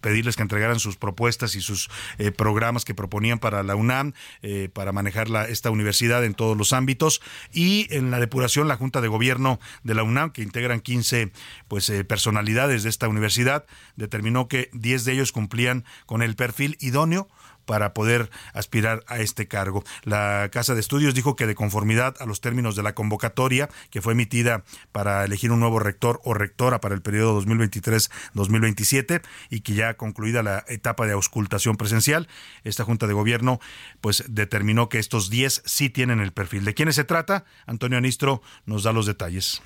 pedirles 0.00 0.36
que 0.36 0.42
entregaran 0.42 0.78
sus 0.78 0.96
propuestas 0.96 1.54
y 1.54 1.60
sus 1.60 1.90
eh, 2.18 2.30
programas 2.30 2.84
que 2.84 2.94
proponían 2.94 3.38
para 3.38 3.62
la 3.62 3.76
UNAM, 3.76 4.12
eh, 4.42 4.68
para 4.72 4.92
manejar 4.92 5.28
la, 5.28 5.46
esta 5.46 5.70
universidad 5.70 6.24
en 6.24 6.34
todos 6.34 6.56
los 6.56 6.72
ámbitos. 6.72 7.20
Y 7.52 7.86
en 7.94 8.10
la 8.10 8.20
depuración, 8.20 8.68
la 8.68 8.76
Junta 8.76 9.00
de 9.00 9.08
Gobierno 9.08 9.60
de 9.82 9.94
la 9.94 10.02
UNAM, 10.02 10.30
que 10.30 10.42
integran 10.42 10.80
15 10.80 11.32
pues, 11.68 11.88
eh, 11.90 12.04
personalidades 12.04 12.82
de 12.82 12.90
esta 12.90 13.08
universidad, 13.08 13.66
determinó 13.96 14.48
que 14.48 14.70
10 14.72 15.04
de 15.04 15.12
ellos 15.12 15.32
cumplían 15.32 15.84
con 16.06 16.22
el 16.22 16.36
perfil 16.36 16.76
idóneo 16.80 17.28
para 17.64 17.94
poder 17.94 18.30
aspirar 18.52 19.04
a 19.06 19.18
este 19.18 19.48
cargo. 19.48 19.84
La 20.02 20.48
Casa 20.52 20.74
de 20.74 20.80
Estudios 20.80 21.14
dijo 21.14 21.36
que 21.36 21.46
de 21.46 21.54
conformidad 21.54 22.16
a 22.20 22.26
los 22.26 22.40
términos 22.40 22.76
de 22.76 22.82
la 22.82 22.94
convocatoria 22.94 23.68
que 23.90 24.02
fue 24.02 24.12
emitida 24.12 24.64
para 24.92 25.24
elegir 25.24 25.52
un 25.52 25.60
nuevo 25.60 25.78
rector 25.78 26.20
o 26.24 26.34
rectora 26.34 26.80
para 26.80 26.94
el 26.94 27.02
periodo 27.02 27.40
2023-2027 27.42 29.22
y 29.50 29.60
que 29.60 29.74
ya 29.74 29.94
concluida 29.94 30.42
la 30.42 30.64
etapa 30.68 31.06
de 31.06 31.12
auscultación 31.12 31.76
presencial, 31.76 32.28
esta 32.64 32.84
Junta 32.84 33.06
de 33.06 33.12
Gobierno 33.12 33.60
pues 34.00 34.24
determinó 34.28 34.88
que 34.88 34.98
estos 34.98 35.30
10 35.30 35.62
sí 35.64 35.90
tienen 35.90 36.20
el 36.20 36.32
perfil. 36.32 36.64
¿De 36.64 36.74
quiénes 36.74 36.96
se 36.96 37.04
trata? 37.04 37.44
Antonio 37.66 37.98
Anistro 37.98 38.42
nos 38.66 38.82
da 38.82 38.92
los 38.92 39.06
detalles. 39.06 39.62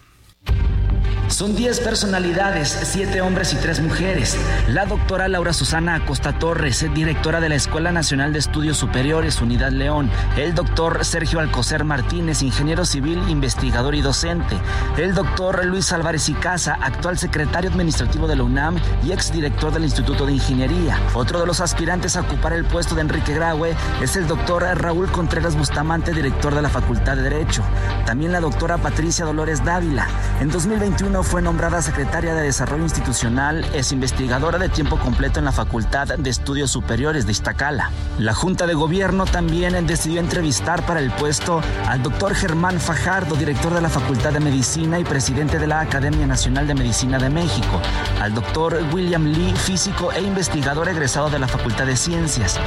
Son 1.29 1.55
10 1.55 1.81
personalidades, 1.81 2.77
7 2.83 3.21
hombres 3.21 3.53
y 3.53 3.57
3 3.57 3.81
mujeres. 3.81 4.37
La 4.67 4.87
doctora 4.87 5.29
Laura 5.29 5.53
Susana 5.53 5.95
Acosta 5.95 6.39
Torres, 6.39 6.87
directora 6.95 7.41
de 7.41 7.51
la 7.51 7.55
Escuela 7.55 7.93
Nacional 7.93 8.33
de 8.33 8.39
Estudios 8.39 8.79
Superiores 8.79 9.41
Unidad 9.43 9.71
León. 9.71 10.11
El 10.37 10.55
doctor 10.55 11.05
Sergio 11.05 11.39
Alcocer 11.39 11.85
Martínez, 11.85 12.43
ingeniero 12.43 12.87
civil, 12.87 13.23
investigador 13.29 13.95
y 13.95 14.01
docente. 14.01 14.57
El 14.97 15.15
doctor 15.15 15.65
Luis 15.67 15.93
Álvarez 15.93 16.29
y 16.31 16.35
Casa, 16.35 16.79
actual 16.81 17.19
secretario 17.19 17.71
administrativo 17.71 18.27
de 18.27 18.37
la 18.37 18.45
UNAM 18.45 18.77
y 19.05 19.13
exdirector 19.13 19.73
del 19.73 19.85
Instituto 19.85 20.25
de 20.25 20.33
Ingeniería. 20.33 20.99
Otro 21.15 21.41
de 21.41 21.47
los 21.47 21.61
aspirantes 21.61 22.17
a 22.17 22.23
ocupar 22.23 22.55
el 22.55 22.65
puesto 22.65 22.95
de 22.95 23.03
Enrique 23.03 23.35
Graue 23.35 23.77
es 24.03 24.17
el 24.17 24.27
doctor 24.27 24.63
Raúl 24.63 25.13
Contreras 25.13 25.57
Bustamante, 25.57 26.15
director 26.15 26.55
de 26.55 26.63
la 26.63 26.71
Facultad 26.71 27.17
de 27.17 27.23
Derecho. 27.23 27.63
También 28.07 28.33
la 28.33 28.41
doctora 28.41 28.79
Patricia 28.79 29.27
Dolores 29.27 29.63
Dávila. 29.63 30.09
En 30.41 30.49
2021 30.49 31.18
fue 31.23 31.43
nombrada 31.43 31.83
secretaria 31.83 32.35
de 32.35 32.43
Desarrollo 32.43 32.83
Institucional, 32.83 33.65
es 33.75 33.93
investigadora 33.93 34.59
de 34.59 34.69
tiempo 34.69 34.99
completo 34.99 35.39
en 35.39 35.45
la 35.45 35.53
Facultad 35.53 36.07
de 36.07 36.31
Estudios 36.31 36.71
Superiores 36.71 37.27
de 37.27 37.33
Iztacala. 37.33 37.91
La 38.19 38.35
Junta 38.35 38.67
de 38.67 38.75
Gobierno 38.75 39.25
también 39.25 39.87
decidió 39.87 40.21
entrevistar 40.21 40.85
para 40.87 41.01
el 41.01 41.11
puesto 41.11 41.61
al 41.87 42.03
doctor 42.03 42.35
Germán 42.35 42.81
Fajardo, 42.81 43.37
director 43.37 43.75
de 43.75 43.81
la 43.81 43.89
Facultad 43.89 44.33
de 44.33 44.41
Medicina 44.41 44.99
y 44.99 45.05
presidente 45.05 45.59
de 45.59 45.67
la 45.67 45.81
Academia 45.81 46.27
Nacional 46.27 46.67
de 46.67 46.75
Medicina 46.75 47.19
de 47.19 47.31
México, 47.31 47.81
al 48.21 48.35
doctor 48.35 48.79
William 48.93 49.25
Lee, 49.25 49.55
físico 49.57 50.13
e 50.13 50.21
investigador 50.21 50.89
egresado 50.89 51.31
de 51.31 51.39
la 51.39 51.49
Facultad 51.49 51.87
de 51.87 51.97
Ciencias, 51.97 52.59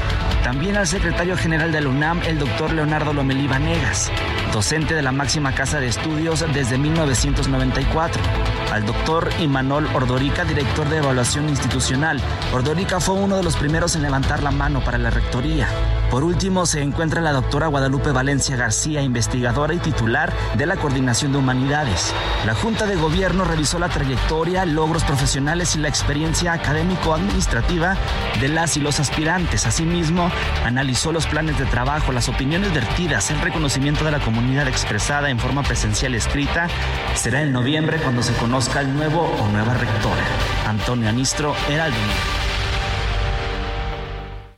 también 0.43 0.77
al 0.77 0.87
secretario 0.87 1.37
general 1.37 1.71
de 1.71 1.81
la 1.81 1.89
UNAM, 1.89 2.21
el 2.23 2.39
doctor 2.39 2.73
Leonardo 2.73 3.13
Lomelí 3.13 3.47
Vanegas, 3.47 4.11
docente 4.51 4.95
de 4.95 5.01
la 5.01 5.11
máxima 5.11 5.53
casa 5.53 5.79
de 5.79 5.87
estudios 5.87 6.43
desde 6.53 6.77
1994 6.77 8.40
al 8.71 8.85
doctor 8.85 9.29
Imanol 9.39 9.87
Ordorica, 9.93 10.45
director 10.45 10.87
de 10.89 10.97
evaluación 10.97 11.49
institucional. 11.49 12.21
Ordorica 12.53 12.99
fue 12.99 13.15
uno 13.15 13.37
de 13.37 13.43
los 13.43 13.55
primeros 13.57 13.95
en 13.95 14.01
levantar 14.01 14.43
la 14.43 14.51
mano 14.51 14.83
para 14.83 14.97
la 14.97 15.09
rectoría. 15.09 15.67
Por 16.09 16.23
último, 16.25 16.65
se 16.65 16.81
encuentra 16.81 17.21
la 17.21 17.31
doctora 17.31 17.67
Guadalupe 17.67 18.11
Valencia 18.11 18.57
García, 18.57 19.01
investigadora 19.01 19.73
y 19.73 19.79
titular 19.79 20.33
de 20.55 20.65
la 20.65 20.75
Coordinación 20.75 21.31
de 21.31 21.37
Humanidades. 21.37 22.13
La 22.45 22.53
Junta 22.53 22.85
de 22.85 22.97
Gobierno 22.97 23.45
revisó 23.45 23.79
la 23.79 23.87
trayectoria, 23.87 24.65
logros 24.65 25.05
profesionales 25.05 25.75
y 25.75 25.79
la 25.79 25.87
experiencia 25.87 26.51
académico-administrativa 26.51 27.95
de 28.41 28.47
las 28.49 28.75
y 28.75 28.81
los 28.81 28.99
aspirantes. 28.99 29.65
Asimismo, 29.65 30.29
analizó 30.65 31.13
los 31.13 31.27
planes 31.27 31.57
de 31.57 31.65
trabajo, 31.65 32.11
las 32.11 32.27
opiniones 32.27 32.73
vertidas, 32.73 33.31
el 33.31 33.39
reconocimiento 33.39 34.03
de 34.03 34.11
la 34.11 34.19
comunidad 34.19 34.67
expresada 34.67 35.29
en 35.29 35.39
forma 35.39 35.63
presencial 35.63 36.13
escrita. 36.13 36.67
Será 37.15 37.41
en 37.41 37.53
noviembre 37.53 37.99
cuando 37.99 38.21
se 38.21 38.30
conozca 38.39 38.81
el 38.81 38.93
nuevo 38.93 39.21
o 39.21 39.47
nueva 39.47 39.73
rectora. 39.73 40.25
Antonio 40.67 41.09
Anistro, 41.09 41.55
Heraldo. 41.69 42.40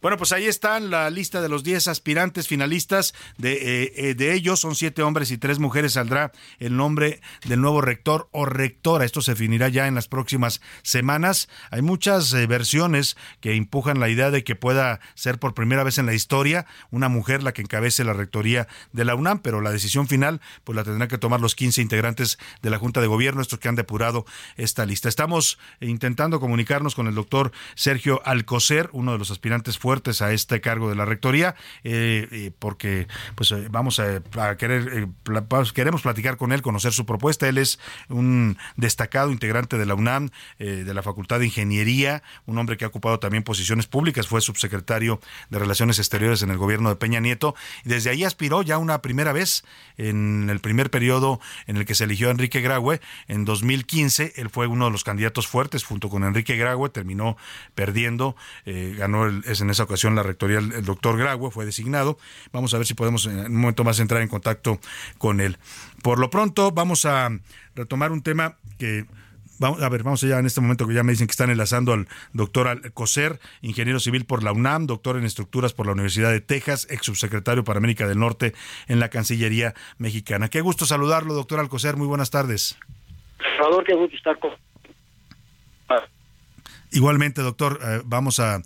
Bueno, 0.03 0.17
pues 0.17 0.33
ahí 0.33 0.47
están 0.47 0.89
la 0.89 1.09
lista 1.09 1.41
de 1.41 1.47
los 1.47 1.63
10 1.63 1.87
aspirantes 1.87 2.49
finalistas. 2.49 3.13
De, 3.37 3.53
eh, 3.53 3.93
eh, 3.95 4.15
de 4.15 4.33
ellos 4.33 4.59
son 4.59 4.75
siete 4.75 5.01
hombres 5.01 5.31
y 5.31 5.37
tres 5.37 5.59
mujeres. 5.59 5.93
Saldrá 5.93 6.33
el 6.59 6.75
nombre 6.75 7.21
del 7.45 7.61
nuevo 7.61 7.79
rector 7.79 8.27
o 8.33 8.45
rectora. 8.45 9.05
Esto 9.05 9.21
se 9.21 9.31
definirá 9.31 9.69
ya 9.69 9.87
en 9.87 9.95
las 9.95 10.09
próximas 10.09 10.59
semanas. 10.81 11.47
Hay 11.71 11.81
muchas 11.81 12.33
eh, 12.33 12.47
versiones 12.47 13.15
que 13.39 13.55
empujan 13.55 14.01
la 14.01 14.09
idea 14.09 14.29
de 14.29 14.43
que 14.43 14.57
pueda 14.57 14.99
ser 15.15 15.39
por 15.39 15.53
primera 15.53 15.85
vez 15.85 15.97
en 15.97 16.05
la 16.05 16.13
historia 16.13 16.65
una 16.91 17.07
mujer 17.07 17.41
la 17.41 17.53
que 17.53 17.61
encabece 17.61 18.03
la 18.03 18.11
rectoría 18.11 18.67
de 18.91 19.05
la 19.05 19.15
UNAM, 19.15 19.39
pero 19.39 19.61
la 19.61 19.71
decisión 19.71 20.09
final 20.09 20.41
pues 20.65 20.75
la 20.75 20.83
tendrán 20.83 21.07
que 21.07 21.17
tomar 21.17 21.39
los 21.39 21.55
15 21.55 21.81
integrantes 21.81 22.39
de 22.61 22.69
la 22.69 22.77
Junta 22.77 22.99
de 22.99 23.07
Gobierno, 23.07 23.41
estos 23.41 23.59
que 23.59 23.69
han 23.69 23.75
depurado 23.75 24.25
esta 24.57 24.85
lista. 24.85 25.07
Estamos 25.07 25.59
intentando 25.79 26.41
comunicarnos 26.41 26.93
con 26.93 27.07
el 27.07 27.15
doctor 27.15 27.53
Sergio 27.75 28.21
Alcocer, 28.25 28.89
uno 28.91 29.13
de 29.13 29.17
los 29.17 29.31
aspirantes 29.31 29.77
fuertes 29.77 29.92
a 29.93 30.33
este 30.33 30.59
cargo 30.59 30.89
de 30.89 30.95
la 30.95 31.05
rectoría, 31.05 31.55
eh, 31.83 32.27
eh, 32.31 32.51
porque 32.57 33.07
pues 33.35 33.51
eh, 33.51 33.67
vamos 33.69 33.99
a, 33.99 34.21
querer, 34.57 35.07
queremos 35.73 36.01
platicar 36.01 36.35
con 36.35 36.51
él, 36.51 36.63
conocer 36.63 36.93
su 36.93 37.05
propuesta. 37.05 37.47
Él 37.47 37.59
es 37.59 37.79
un 38.09 38.57
destacado 38.75 39.31
integrante 39.31 39.77
de 39.77 39.85
la 39.85 39.93
UNAM, 39.93 40.29
de 40.57 40.93
la 40.93 41.03
Facultad 41.03 41.39
de 41.39 41.45
Ingeniería, 41.45 42.23
un 42.45 42.57
hombre 42.57 42.75
que 42.77 42.85
ha 42.85 42.87
ocupado 42.87 43.19
también 43.19 43.43
posiciones 43.43 43.85
públicas, 43.85 44.27
fue 44.27 44.41
subsecretario 44.41 45.19
de 45.49 45.59
Relaciones 45.59 45.99
Exteriores 45.99 46.41
en 46.41 46.49
el 46.49 46.57
gobierno 46.57 46.89
de 46.89 46.95
Peña 46.95 47.19
Nieto, 47.19 47.55
y 47.85 47.89
desde 47.89 48.09
ahí 48.09 48.23
aspiró 48.23 48.63
ya 48.63 48.77
una 48.77 49.01
primera 49.01 49.31
vez 49.31 49.63
en 49.97 50.49
el 50.49 50.59
primer 50.59 50.89
periodo 50.89 51.39
en 51.67 51.77
el 51.77 51.85
que 51.85 51.93
se 51.93 52.05
eligió 52.05 52.29
a 52.29 52.31
Enrique 52.31 52.61
Graue, 52.61 52.99
en 53.27 53.45
2015, 53.45 54.33
él 54.37 54.49
fue 54.49 54.67
uno 54.67 54.85
de 54.85 54.91
los 54.91 55.03
candidatos 55.03 55.47
fuertes 55.47 55.83
junto 55.83 56.09
con 56.09 56.23
Enrique 56.23 56.55
Graue, 56.57 56.89
terminó 56.89 57.37
perdiendo, 57.75 58.35
ganó 58.65 59.27
es 59.45 59.61
en 59.61 59.69
esa 59.69 59.82
ocasión 59.83 60.15
la 60.15 60.23
rectoría, 60.23 60.59
el 60.59 60.85
doctor 60.85 61.17
Graue 61.17 61.51
fue 61.51 61.65
designado. 61.65 62.17
Vamos 62.51 62.73
a 62.73 62.77
ver 62.77 62.87
si 62.87 62.93
podemos 62.93 63.25
en 63.25 63.45
un 63.45 63.61
momento 63.61 63.83
más 63.83 63.99
entrar 63.99 64.21
en 64.21 64.27
contacto 64.27 64.79
con 65.17 65.41
él. 65.41 65.57
Por 66.01 66.19
lo 66.19 66.29
pronto, 66.29 66.71
vamos 66.71 67.05
a 67.05 67.29
retomar 67.75 68.11
un 68.11 68.21
tema 68.21 68.57
que 68.77 69.05
Vamos, 69.59 69.81
a 69.81 69.87
ver, 69.87 70.03
vamos 70.03 70.23
allá 70.23 70.39
en 70.39 70.45
este 70.45 70.61
momento 70.61 70.87
que 70.87 70.93
ya 70.93 71.03
me 71.03 71.11
dicen 71.11 71.27
que 71.27 71.31
están 71.31 71.49
enlazando 71.49 71.93
al 71.93 72.07
doctor 72.33 72.67
Alcocer, 72.67 73.39
ingeniero 73.61 73.99
civil 73.99 74.25
por 74.25 74.43
la 74.43 74.51
UNAM, 74.51 74.87
doctor 74.87 75.15
en 75.15 75.25
estructuras 75.25 75.73
por 75.73 75.85
la 75.85 75.91
Universidad 75.93 76.31
de 76.31 76.41
Texas, 76.41 76.87
ex 76.89 77.05
subsecretario 77.05 77.63
para 77.63 77.77
América 77.77 78.07
del 78.07 78.19
Norte 78.19 78.53
en 78.87 78.99
la 78.99 79.09
Cancillería 79.09 79.73
Mexicana. 79.99 80.49
Qué 80.49 80.61
gusto 80.61 80.85
saludarlo, 80.85 81.33
doctor 81.33 81.59
Alcocer, 81.59 81.97
muy 81.97 82.07
buenas 82.07 82.31
tardes. 82.31 82.77
Salvador, 83.55 83.83
qué 83.85 83.93
gusto 83.93 84.17
estar 84.17 84.39
con 84.39 84.51
Igualmente, 86.93 87.41
doctor, 87.41 87.79
eh, 87.83 88.01
vamos 88.05 88.39
a, 88.39 88.61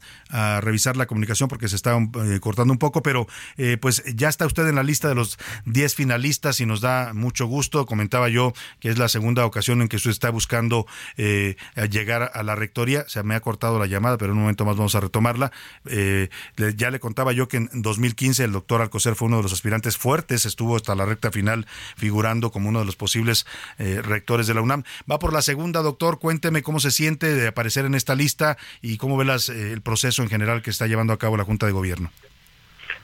revisar 0.59 0.97
la 0.97 1.05
comunicación 1.05 1.47
porque 1.47 1.69
se 1.69 1.77
está 1.77 1.97
eh, 1.97 2.39
cortando 2.41 2.73
un 2.73 2.79
poco, 2.79 3.01
pero 3.01 3.27
eh, 3.55 3.77
pues 3.77 4.03
ya 4.13 4.27
está 4.27 4.45
usted 4.45 4.67
en 4.67 4.75
la 4.75 4.83
lista 4.83 5.07
de 5.07 5.15
los 5.15 5.39
10 5.65 5.95
finalistas 5.95 6.59
y 6.59 6.65
nos 6.65 6.81
da 6.81 7.13
mucho 7.13 7.45
gusto. 7.45 7.85
Comentaba 7.85 8.27
yo 8.27 8.51
que 8.81 8.89
es 8.89 8.97
la 8.97 9.07
segunda 9.07 9.45
ocasión 9.45 9.81
en 9.81 9.87
que 9.87 9.95
usted 9.95 10.11
está 10.11 10.29
buscando 10.29 10.85
llegar 11.15 12.31
a 12.33 12.43
la 12.43 12.55
rectoría. 12.55 13.05
Se 13.07 13.23
me 13.23 13.35
ha 13.35 13.39
cortado 13.39 13.79
la 13.79 13.85
llamada, 13.85 14.17
pero 14.17 14.33
en 14.33 14.37
un 14.37 14.43
momento 14.43 14.65
más 14.65 14.75
vamos 14.75 14.95
a 14.95 14.99
retomarla. 14.99 15.53
ya 15.85 16.91
le 16.91 16.99
contaba 16.99 17.31
yo 17.31 17.47
que 17.47 17.57
en 17.57 17.69
2015 17.73 18.43
el 18.43 18.51
doctor 18.51 18.81
Alcocer 18.81 19.15
fue 19.15 19.29
uno 19.29 19.37
de 19.37 19.43
los 19.43 19.53
aspirantes 19.53 19.97
fuertes, 19.97 20.45
estuvo 20.45 20.75
hasta 20.75 20.93
la 20.93 21.05
recta 21.05 21.31
final 21.31 21.65
figurando 21.95 22.51
como 22.51 22.67
uno 22.67 22.79
de 22.79 22.85
los 22.85 22.97
posibles 22.97 23.45
rectores 23.77 24.45
de 24.47 24.53
la 24.53 24.61
UNAM. 24.61 24.83
Va 25.09 25.19
por 25.19 25.31
la 25.31 25.41
segunda, 25.41 25.81
doctor. 25.81 26.19
Cuénteme 26.19 26.63
cómo 26.63 26.81
se 26.81 26.91
siente 26.91 27.33
de 27.33 27.47
aparecer 27.47 27.85
en 27.85 27.95
esta 27.95 28.16
lista 28.17 28.57
y 28.81 28.97
cómo 28.97 29.17
ve 29.17 29.25
eh, 29.25 29.71
el 29.71 29.81
proceso 29.81 30.21
en 30.21 30.29
general 30.29 30.61
que 30.61 30.71
está 30.71 30.87
llevando 30.87 31.13
a 31.13 31.17
cabo 31.17 31.37
la 31.37 31.43
Junta 31.43 31.65
de 31.65 31.71
Gobierno. 31.71 32.11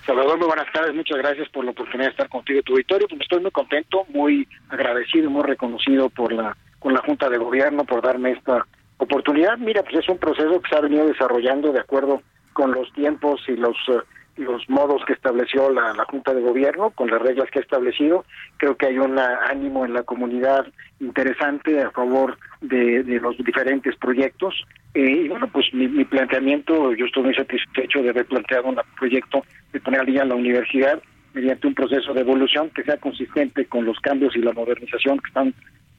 Salvador, 0.06 0.38
muy 0.38 0.48
buenas 0.48 0.72
tardes, 0.74 0.94
muchas 0.94 1.18
gracias 1.18 1.48
por 1.50 1.64
la 1.64 1.72
oportunidad 1.72 2.08
de 2.08 2.12
estar 2.12 2.28
contigo 2.28 2.60
y 2.60 2.64
tu 2.64 2.74
auditorio. 2.74 3.08
Pues 3.08 3.22
estoy 3.22 3.42
muy 3.42 3.52
contento, 3.52 4.06
muy 4.10 4.48
agradecido, 4.70 5.30
muy 5.30 5.44
reconocido 5.44 6.10
por 6.10 6.34
la 6.34 6.58
con 6.80 6.94
la 6.94 7.00
Junta 7.00 7.30
de 7.30 7.38
Gobierno 7.38 7.86
por 7.86 8.02
darme 8.02 8.32
esta 8.32 8.68
oportunidad. 8.98 9.58
Mira, 9.58 9.84
pues 9.84 9.96
es 10.04 10.10
un 10.10 10.18
proceso 10.18 10.60
que 10.60 10.70
se 10.70 10.76
ha 10.76 10.82
venido 10.82 11.08
desarrollando 11.08 11.72
de 11.72 11.80
acuerdo 11.80 12.22
con 12.52 12.74
los 12.74 12.92
tiempos 12.92 13.42
y 13.48 13.56
los 13.56 13.78
eh, 13.88 14.02
los 14.38 14.68
modos 14.70 15.04
que 15.06 15.14
estableció 15.14 15.70
la, 15.70 15.94
Junta 16.10 16.34
de 16.34 16.42
Gobierno, 16.42 16.92
con 16.92 17.10
las 17.10 17.22
reglas 17.22 17.50
que 17.52 17.60
ha 17.60 17.62
establecido. 17.62 18.26
Creo 18.58 18.76
que 18.76 18.88
hay 18.88 18.98
un 18.98 19.18
ánimo 19.20 19.86
en 19.86 19.94
la 19.94 20.04
comunidad 20.04 20.66
interesante 21.00 21.82
a 21.82 21.92
favor 21.92 22.38
de, 22.62 23.04
los 23.22 23.38
diferentes 23.38 23.96
proyectos. 23.98 24.56
Eh, 24.94 25.24
y 25.26 25.30
bueno, 25.30 25.48
pues 25.52 25.74
mi, 25.74 26.06
planteamiento, 26.06 26.94
yo 26.94 27.06
estoy 27.06 27.24
muy 27.24 27.36
satisfecho 27.36 28.02
de 28.02 28.10
haber 28.10 28.26
planteado 28.26 28.70
un 28.70 28.80
proyecto 28.98 29.44
de 29.72 29.80
poner 29.80 30.02
al 30.02 30.06
día 30.06 30.26
la 30.26 30.36
universidad 30.36 31.02
mediante 31.34 31.68
un 31.68 31.74
proceso 31.74 32.14
de 32.14 32.22
evolución 32.22 32.70
que 32.70 32.84
sea 32.84 32.98
consistente 32.98 33.66
con 33.66 33.86
los 33.86 34.00
cambios 34.00 34.36
y 34.36 34.40
la 34.40 34.54
modernización 34.54 35.18
que 35.18 35.28
están 35.28 35.54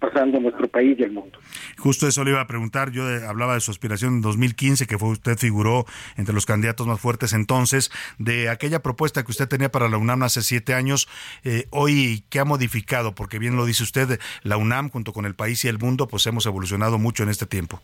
pasando 0.05 0.38
nuestro 0.40 0.68
país 0.68 0.96
y 0.98 1.02
el 1.02 1.12
mundo. 1.12 1.38
Justo 1.78 2.07
eso 2.07 2.24
le 2.24 2.30
iba 2.30 2.40
a 2.40 2.46
preguntar. 2.46 2.90
Yo 2.90 3.09
eh, 3.11 3.26
hablaba 3.26 3.55
de 3.55 3.61
su 3.61 3.70
aspiración 3.70 4.14
en 4.14 4.20
2015, 4.20 4.86
que 4.86 4.98
fue 4.98 5.11
usted 5.11 5.38
figuró 5.38 5.86
entre 6.16 6.34
los 6.34 6.46
candidatos 6.46 6.86
más 6.86 7.00
fuertes 7.00 7.32
entonces, 7.32 7.90
de 8.18 8.48
aquella 8.48 8.82
propuesta 8.82 9.24
que 9.24 9.30
usted 9.30 9.48
tenía 9.48 9.70
para 9.70 9.88
la 9.88 9.96
UNAM 9.96 10.22
hace 10.22 10.42
siete 10.42 10.74
años. 10.74 11.09
Eh, 11.44 11.66
hoy, 11.70 12.24
¿qué 12.28 12.40
ha 12.40 12.44
modificado? 12.44 13.14
Porque 13.14 13.38
bien 13.38 13.57
lo 13.57 13.64
dice 13.64 13.82
usted, 13.82 14.20
la 14.42 14.57
UNAM 14.57 14.90
junto 14.90 15.12
con 15.12 15.24
el 15.26 15.34
país 15.34 15.64
y 15.64 15.68
el 15.68 15.78
mundo, 15.78 16.09
pues 16.09 16.26
hemos 16.26 16.46
evolucionado 16.46 16.98
mucho 16.98 17.22
en 17.22 17.30
este 17.30 17.46
tiempo. 17.46 17.80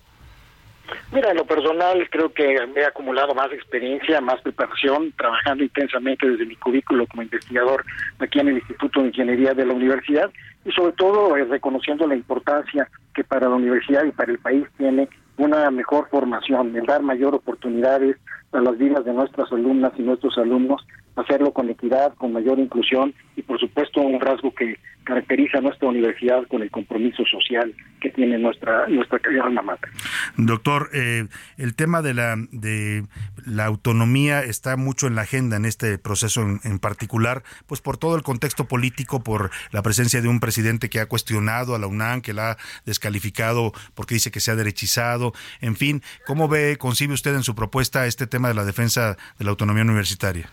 Mira, 1.12 1.30
en 1.30 1.36
lo 1.36 1.44
personal 1.44 2.08
creo 2.10 2.32
que 2.32 2.54
he 2.54 2.84
acumulado 2.84 3.34
más 3.34 3.52
experiencia, 3.52 4.20
más 4.20 4.40
preparación, 4.42 5.12
trabajando 5.16 5.64
intensamente 5.64 6.28
desde 6.28 6.46
mi 6.46 6.56
cubículo 6.56 7.06
como 7.06 7.22
investigador 7.22 7.84
aquí 8.18 8.38
en 8.38 8.48
el 8.48 8.58
Instituto 8.58 9.00
de 9.00 9.08
Ingeniería 9.08 9.54
de 9.54 9.66
la 9.66 9.74
Universidad 9.74 10.30
y 10.64 10.72
sobre 10.72 10.92
todo 10.92 11.36
eh, 11.36 11.44
reconociendo 11.44 12.06
la 12.06 12.14
importancia 12.14 12.88
que 13.14 13.24
para 13.24 13.48
la 13.48 13.54
universidad 13.54 14.04
y 14.04 14.12
para 14.12 14.32
el 14.32 14.38
país 14.38 14.66
tiene 14.76 15.08
una 15.36 15.70
mejor 15.70 16.08
formación, 16.10 16.76
el 16.76 16.86
dar 16.86 17.02
mayor 17.02 17.34
oportunidades 17.34 18.16
a 18.52 18.60
las 18.60 18.76
vidas 18.76 19.04
de 19.04 19.12
nuestras 19.12 19.50
alumnas 19.52 19.92
y 19.96 20.02
nuestros 20.02 20.36
alumnos, 20.38 20.84
hacerlo 21.16 21.52
con 21.52 21.68
equidad, 21.70 22.14
con 22.14 22.32
mayor 22.32 22.58
inclusión 22.58 23.14
y 23.36 23.42
por 23.42 23.58
supuesto 23.58 24.00
un 24.00 24.20
rasgo 24.20 24.54
que 24.54 24.76
caracteriza 25.04 25.58
a 25.58 25.60
nuestra 25.60 25.88
universidad 25.88 26.46
con 26.46 26.62
el 26.62 26.70
compromiso 26.70 27.24
social 27.24 27.74
que 28.00 28.10
tiene 28.10 28.38
nuestra 28.38 28.86
nuestra 28.86 29.18
alma 29.42 29.62
mater. 29.62 29.90
Doctor, 30.36 30.90
eh, 30.92 31.26
el 31.56 31.74
tema 31.74 32.02
de 32.02 32.14
la 32.14 32.36
de 32.52 33.04
la 33.46 33.66
autonomía 33.66 34.42
está 34.42 34.76
mucho 34.76 35.06
en 35.06 35.14
la 35.14 35.22
agenda 35.22 35.56
en 35.56 35.64
este 35.64 35.98
proceso 35.98 36.42
en, 36.42 36.60
en, 36.64 36.78
particular, 36.78 37.42
pues 37.66 37.80
por 37.80 37.96
todo 37.96 38.14
el 38.14 38.22
contexto 38.22 38.66
político, 38.66 39.22
por 39.22 39.50
la 39.72 39.82
presencia 39.82 40.20
de 40.20 40.28
un 40.28 40.38
presidente 40.38 40.88
que 40.88 41.00
ha 41.00 41.06
cuestionado 41.06 41.74
a 41.74 41.78
la 41.78 41.86
UNAM, 41.86 42.20
que 42.20 42.32
la 42.32 42.52
ha 42.52 42.56
descalificado 42.84 43.72
porque 43.94 44.14
dice 44.14 44.30
que 44.30 44.40
se 44.40 44.50
ha 44.50 44.56
derechizado, 44.56 45.32
en 45.60 45.76
fin, 45.76 46.02
¿cómo 46.26 46.48
ve, 46.48 46.76
concibe 46.78 47.14
usted 47.14 47.34
en 47.34 47.42
su 47.42 47.54
propuesta 47.54 48.06
este 48.06 48.26
tema 48.26 48.48
de 48.48 48.54
la 48.54 48.64
defensa 48.64 49.16
de 49.38 49.44
la 49.44 49.50
autonomía 49.50 49.82
universitaria? 49.82 50.50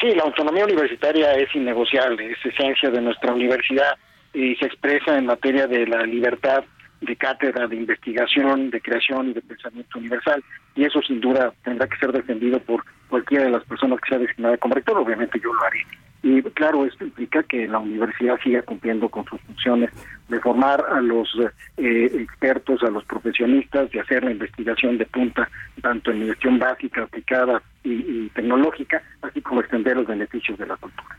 Sí, 0.00 0.10
la 0.14 0.24
autonomía 0.24 0.64
universitaria 0.64 1.32
es 1.32 1.54
innegociable, 1.54 2.32
es 2.32 2.44
esencia 2.44 2.90
de 2.90 3.00
nuestra 3.00 3.32
universidad 3.32 3.96
y 4.32 4.56
se 4.56 4.66
expresa 4.66 5.16
en 5.16 5.26
materia 5.26 5.66
de 5.66 5.86
la 5.86 6.02
libertad 6.02 6.64
de 7.00 7.16
cátedra, 7.16 7.66
de 7.66 7.76
investigación, 7.76 8.70
de 8.70 8.80
creación 8.80 9.30
y 9.30 9.34
de 9.34 9.42
pensamiento 9.42 9.98
universal. 9.98 10.42
Y 10.74 10.84
eso 10.84 11.00
sin 11.02 11.20
duda 11.20 11.52
tendrá 11.62 11.86
que 11.86 11.96
ser 11.98 12.12
defendido 12.12 12.58
por 12.60 12.84
cualquiera 13.08 13.44
de 13.44 13.50
las 13.50 13.64
personas 13.64 14.00
que 14.00 14.08
sea 14.08 14.18
designada 14.18 14.56
como 14.56 14.74
rector. 14.74 14.98
Obviamente 14.98 15.38
yo 15.42 15.52
lo 15.52 15.62
haré. 15.62 15.80
Y 16.22 16.42
claro, 16.52 16.86
esto 16.86 17.04
implica 17.04 17.42
que 17.42 17.68
la 17.68 17.78
universidad 17.78 18.40
siga 18.42 18.62
cumpliendo 18.62 19.08
con 19.08 19.24
sus 19.26 19.40
funciones 19.42 19.90
de 20.28 20.40
formar 20.40 20.84
a 20.90 21.00
los 21.00 21.28
eh, 21.76 22.10
expertos, 22.14 22.82
a 22.82 22.90
los 22.90 23.04
profesionistas, 23.04 23.90
de 23.90 24.00
hacer 24.00 24.24
la 24.24 24.32
investigación 24.32 24.96
de 24.96 25.06
punta, 25.06 25.48
tanto 25.82 26.10
en 26.10 26.22
investigación 26.22 26.58
básica, 26.58 27.02
aplicada 27.02 27.62
y, 27.82 27.92
y, 27.92 28.30
tecnológica, 28.34 29.02
así 29.22 29.42
como 29.42 29.60
extender 29.60 29.96
los 29.96 30.06
beneficios 30.06 30.58
de 30.58 30.66
la 30.66 30.76
cultura. 30.76 31.16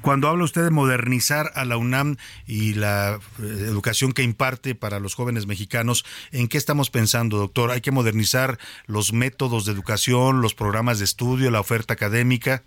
Cuando 0.00 0.28
habla 0.28 0.44
usted 0.44 0.64
de 0.64 0.70
modernizar 0.70 1.50
a 1.54 1.64
la 1.64 1.76
UNAM 1.76 2.16
y 2.46 2.74
la 2.74 3.18
eh, 3.38 3.42
educación 3.66 4.12
que 4.12 4.22
imparte 4.22 4.74
para 4.74 4.98
los 4.98 5.14
jóvenes 5.14 5.46
mexicanos, 5.46 6.04
¿en 6.32 6.48
qué 6.48 6.58
estamos 6.58 6.90
pensando, 6.90 7.36
doctor? 7.36 7.70
¿Hay 7.70 7.80
que 7.80 7.92
modernizar 7.92 8.58
los 8.86 9.12
métodos 9.12 9.66
de 9.66 9.72
educación, 9.72 10.40
los 10.40 10.54
programas 10.54 10.98
de 10.98 11.04
estudio, 11.04 11.50
la 11.50 11.60
oferta 11.60 11.94
académica? 11.94 12.64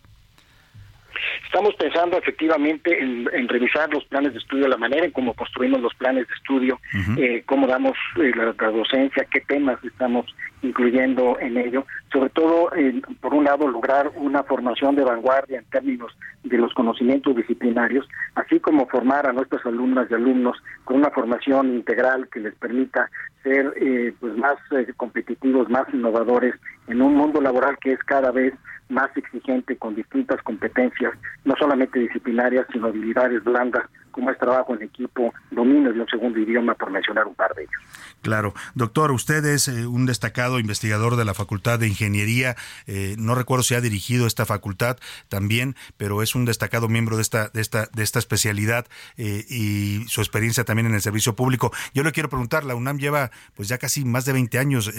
Estamos 1.53 1.75
pensando 1.75 2.17
efectivamente 2.17 2.97
en, 2.97 3.27
en, 3.33 3.49
revisar 3.49 3.93
los 3.93 4.05
planes 4.05 4.31
de 4.31 4.39
estudio, 4.39 4.69
la 4.69 4.77
manera 4.77 5.03
en 5.03 5.11
cómo 5.11 5.33
construimos 5.33 5.81
los 5.81 5.93
planes 5.95 6.25
de 6.29 6.33
estudio, 6.33 6.75
uh 6.75 6.97
-huh. 6.97 7.19
eh, 7.19 7.43
cómo 7.45 7.67
damos 7.67 7.91
eh, 8.23 8.31
la, 8.33 8.55
la, 8.57 8.71
docencia, 8.71 9.27
qué 9.29 9.41
temas 9.41 9.77
estamos 9.83 10.25
incluyendo 10.61 11.37
en 11.41 11.57
ello. 11.57 11.85
Sobre 12.09 12.29
todo, 12.29 12.73
eh, 12.73 13.01
por 13.19 13.33
un 13.33 13.43
lado, 13.43 13.67
lograr 13.67 14.11
una 14.15 14.43
formación 14.43 14.95
de 14.95 15.03
vanguardia 15.03 15.59
en 15.59 15.65
términos 15.65 16.15
de 16.45 16.57
los 16.57 16.73
conocimientos 16.73 17.35
disciplinarios, 17.35 18.07
así 18.35 18.61
como 18.61 18.87
formar 18.87 19.27
a 19.27 19.33
nuestras 19.33 19.65
alumnas 19.65 20.07
y 20.09 20.13
alumnos 20.13 20.55
con 20.85 20.95
una 20.97 21.09
formación 21.09 21.75
integral 21.75 22.29
que 22.31 22.39
les 22.39 22.55
permita 22.55 23.09
ser 23.43 23.73
eh, 23.75 24.13
pues 24.21 24.37
más 24.37 24.55
competitivos, 24.95 25.69
más 25.69 25.85
innovadores 25.93 26.55
en 26.87 27.01
un 27.01 27.13
mundo 27.13 27.41
laboral 27.41 27.77
que 27.81 27.91
es 27.91 27.99
cada 28.05 28.31
vez 28.31 28.53
más 28.91 29.15
exigente 29.15 29.77
con 29.77 29.95
distintas 29.95 30.41
competencias, 30.43 31.13
no 31.45 31.55
solamente 31.57 31.99
disciplinarias, 31.99 32.67
sino 32.71 32.87
habilidades 32.87 33.43
blandas, 33.43 33.85
como 34.11 34.29
es 34.29 34.37
trabajo 34.37 34.75
en 34.75 34.83
equipo, 34.83 35.33
dominio 35.49 35.93
de 35.93 36.01
un 36.01 36.07
segundo 36.07 36.39
idioma, 36.39 36.75
por 36.75 36.91
mencionar 36.91 37.25
un 37.27 37.35
par 37.35 37.55
de 37.55 37.63
ellos. 37.63 37.81
Claro. 38.21 38.53
Doctor, 38.75 39.11
usted 39.11 39.43
es 39.45 39.67
eh, 39.67 39.87
un 39.87 40.05
destacado 40.05 40.59
investigador 40.59 41.15
de 41.15 41.25
la 41.25 41.33
Facultad 41.33 41.79
de 41.79 41.87
Ingeniería. 41.87 42.55
Eh, 42.85 43.15
no 43.17 43.33
recuerdo 43.33 43.63
si 43.63 43.73
ha 43.73 43.81
dirigido 43.81 44.27
esta 44.27 44.45
facultad 44.45 44.97
también, 45.27 45.75
pero 45.97 46.21
es 46.21 46.35
un 46.35 46.45
destacado 46.45 46.87
miembro 46.87 47.15
de 47.15 47.23
esta, 47.23 47.49
de 47.49 47.61
esta, 47.61 47.87
de 47.87 48.03
esta 48.03 48.19
especialidad 48.19 48.85
eh, 49.17 49.43
y 49.49 50.05
su 50.07 50.21
experiencia 50.21 50.63
también 50.65 50.85
en 50.85 50.93
el 50.93 51.01
servicio 51.01 51.35
público. 51.35 51.71
Yo 51.93 52.03
le 52.03 52.11
quiero 52.11 52.29
preguntar, 52.29 52.63
la 52.63 52.75
UNAM 52.75 52.99
lleva 52.99 53.31
pues 53.55 53.67
ya 53.67 53.79
casi 53.79 54.05
más 54.05 54.25
de 54.25 54.33
20 54.33 54.59
años 54.59 54.91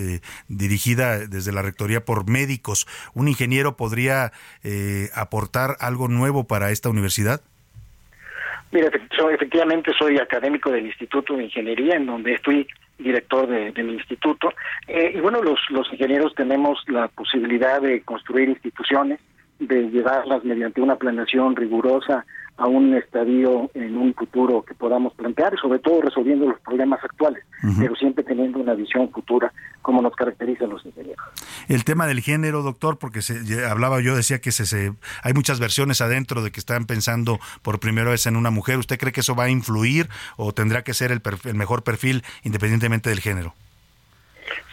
dirigida 0.48 1.18
desde 1.26 1.52
la 1.52 1.62
Rectoría 1.62 2.04
por 2.04 2.28
médicos. 2.28 2.86
¿Un 3.14 3.28
ingeniero 3.28 3.76
podría 3.82 4.30
aportar 5.14 5.76
algo 5.80 6.06
nuevo 6.06 6.44
para 6.44 6.70
esta 6.70 6.88
universidad? 6.88 7.40
Mira, 8.70 8.88
efectivamente 9.34 9.92
soy 9.98 10.18
académico 10.18 10.70
del 10.70 10.86
Instituto 10.86 11.36
de 11.36 11.44
Ingeniería, 11.44 11.96
en 11.96 12.06
donde 12.06 12.34
estoy 12.34 12.66
director 13.02 13.46
de, 13.46 13.72
de 13.72 13.82
instituto. 13.82 14.52
Eh, 14.86 15.12
y 15.16 15.20
bueno, 15.20 15.42
los, 15.42 15.58
los 15.70 15.90
ingenieros 15.92 16.34
tenemos 16.34 16.82
la 16.86 17.08
posibilidad 17.08 17.80
de 17.80 18.02
construir 18.02 18.48
instituciones, 18.48 19.20
de 19.58 19.90
llevarlas 19.90 20.44
mediante 20.44 20.80
una 20.80 20.96
planeación 20.96 21.56
rigurosa 21.56 22.24
a 22.62 22.66
un 22.68 22.94
estadio 22.94 23.68
en 23.74 23.96
un 23.96 24.14
futuro 24.14 24.62
que 24.62 24.72
podamos 24.72 25.12
plantear, 25.14 25.58
sobre 25.60 25.80
todo 25.80 26.00
resolviendo 26.00 26.46
los 26.46 26.60
problemas 26.60 27.02
actuales, 27.02 27.42
uh 27.64 27.66
-huh. 27.66 27.78
pero 27.80 27.96
siempre 27.96 28.22
teniendo 28.22 28.60
una 28.60 28.74
visión 28.74 29.10
futura 29.10 29.52
como 29.82 30.00
nos 30.00 30.14
caracterizan 30.14 30.70
los 30.70 30.86
ingenieros. 30.86 31.26
El 31.68 31.82
tema 31.82 32.06
del 32.06 32.20
género, 32.20 32.62
doctor, 32.62 32.98
porque 32.98 33.20
se, 33.20 33.66
hablaba 33.66 34.00
yo, 34.00 34.14
decía 34.14 34.38
que 34.40 34.52
se, 34.52 34.64
se, 34.64 34.92
hay 35.24 35.32
muchas 35.34 35.58
versiones 35.58 36.00
adentro 36.00 36.40
de 36.40 36.52
que 36.52 36.60
están 36.60 36.86
pensando 36.86 37.40
por 37.62 37.80
primera 37.80 38.10
vez 38.10 38.26
en 38.26 38.36
una 38.36 38.52
mujer. 38.52 38.78
¿Usted 38.78 38.96
cree 38.96 39.10
que 39.10 39.20
eso 39.20 39.34
va 39.34 39.44
a 39.44 39.50
influir 39.50 40.06
o 40.36 40.52
tendrá 40.52 40.82
que 40.82 40.94
ser 40.94 41.10
el, 41.10 41.20
perfil, 41.20 41.50
el 41.50 41.56
mejor 41.56 41.82
perfil 41.82 42.22
independientemente 42.44 43.10
del 43.10 43.18
género? 43.18 43.54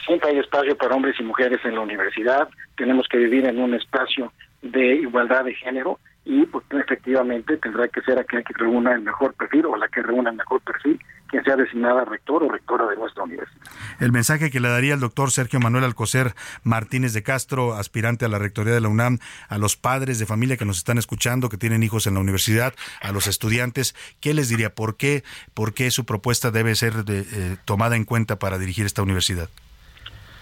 Siempre 0.05 0.29
hay 0.29 0.37
espacio 0.37 0.77
para 0.77 0.93
hombres 0.93 1.15
y 1.19 1.23
mujeres 1.23 1.59
en 1.65 1.73
la 1.73 1.81
universidad. 1.81 2.49
Tenemos 2.77 3.07
que 3.07 3.17
vivir 3.17 3.45
en 3.45 3.59
un 3.59 3.73
espacio 3.73 4.31
de 4.61 4.97
igualdad 4.97 5.45
de 5.45 5.55
género 5.55 5.97
y 6.29 6.45
pues 6.45 6.63
efectivamente 6.69 7.57
tendrá 7.57 7.87
que 7.87 8.01
ser 8.01 8.19
aquel 8.19 8.43
que 8.43 8.53
reúna 8.53 8.93
el 8.93 9.01
mejor 9.01 9.33
perfil 9.33 9.65
o 9.65 9.75
la 9.75 9.87
que 9.87 10.03
reúna 10.03 10.29
el 10.29 10.35
mejor 10.35 10.61
perfil 10.61 10.99
quien 11.27 11.43
sea 11.43 11.55
designada 11.55 12.05
rector 12.05 12.43
o 12.43 12.49
rectora 12.49 12.85
de 12.85 12.95
nuestra 12.95 13.23
universidad. 13.23 13.65
El 13.99 14.11
mensaje 14.11 14.51
que 14.51 14.59
le 14.59 14.69
daría 14.69 14.93
el 14.93 14.99
doctor 14.99 15.31
Sergio 15.31 15.59
Manuel 15.59 15.85
Alcocer 15.85 16.33
Martínez 16.63 17.13
de 17.13 17.23
Castro, 17.23 17.73
aspirante 17.73 18.25
a 18.25 18.27
la 18.27 18.37
rectoría 18.37 18.73
de 18.73 18.81
la 18.81 18.89
UNAM, 18.89 19.17
a 19.47 19.57
los 19.57 19.75
padres 19.75 20.19
de 20.19 20.27
familia 20.27 20.55
que 20.55 20.65
nos 20.65 20.77
están 20.77 20.99
escuchando, 20.99 21.49
que 21.49 21.57
tienen 21.57 21.81
hijos 21.81 22.05
en 22.05 22.13
la 22.13 22.19
universidad, 22.19 22.75
a 23.01 23.11
los 23.11 23.25
estudiantes, 23.25 23.95
¿qué 24.21 24.35
les 24.35 24.49
diría? 24.49 24.69
¿Por 24.75 24.97
qué, 24.97 25.23
por 25.55 25.73
qué 25.73 25.89
su 25.89 26.05
propuesta 26.05 26.51
debe 26.51 26.75
ser 26.75 27.05
de, 27.05 27.21
eh, 27.21 27.57
tomada 27.65 27.95
en 27.95 28.05
cuenta 28.05 28.37
para 28.37 28.59
dirigir 28.59 28.85
esta 28.85 29.01
universidad? 29.01 29.49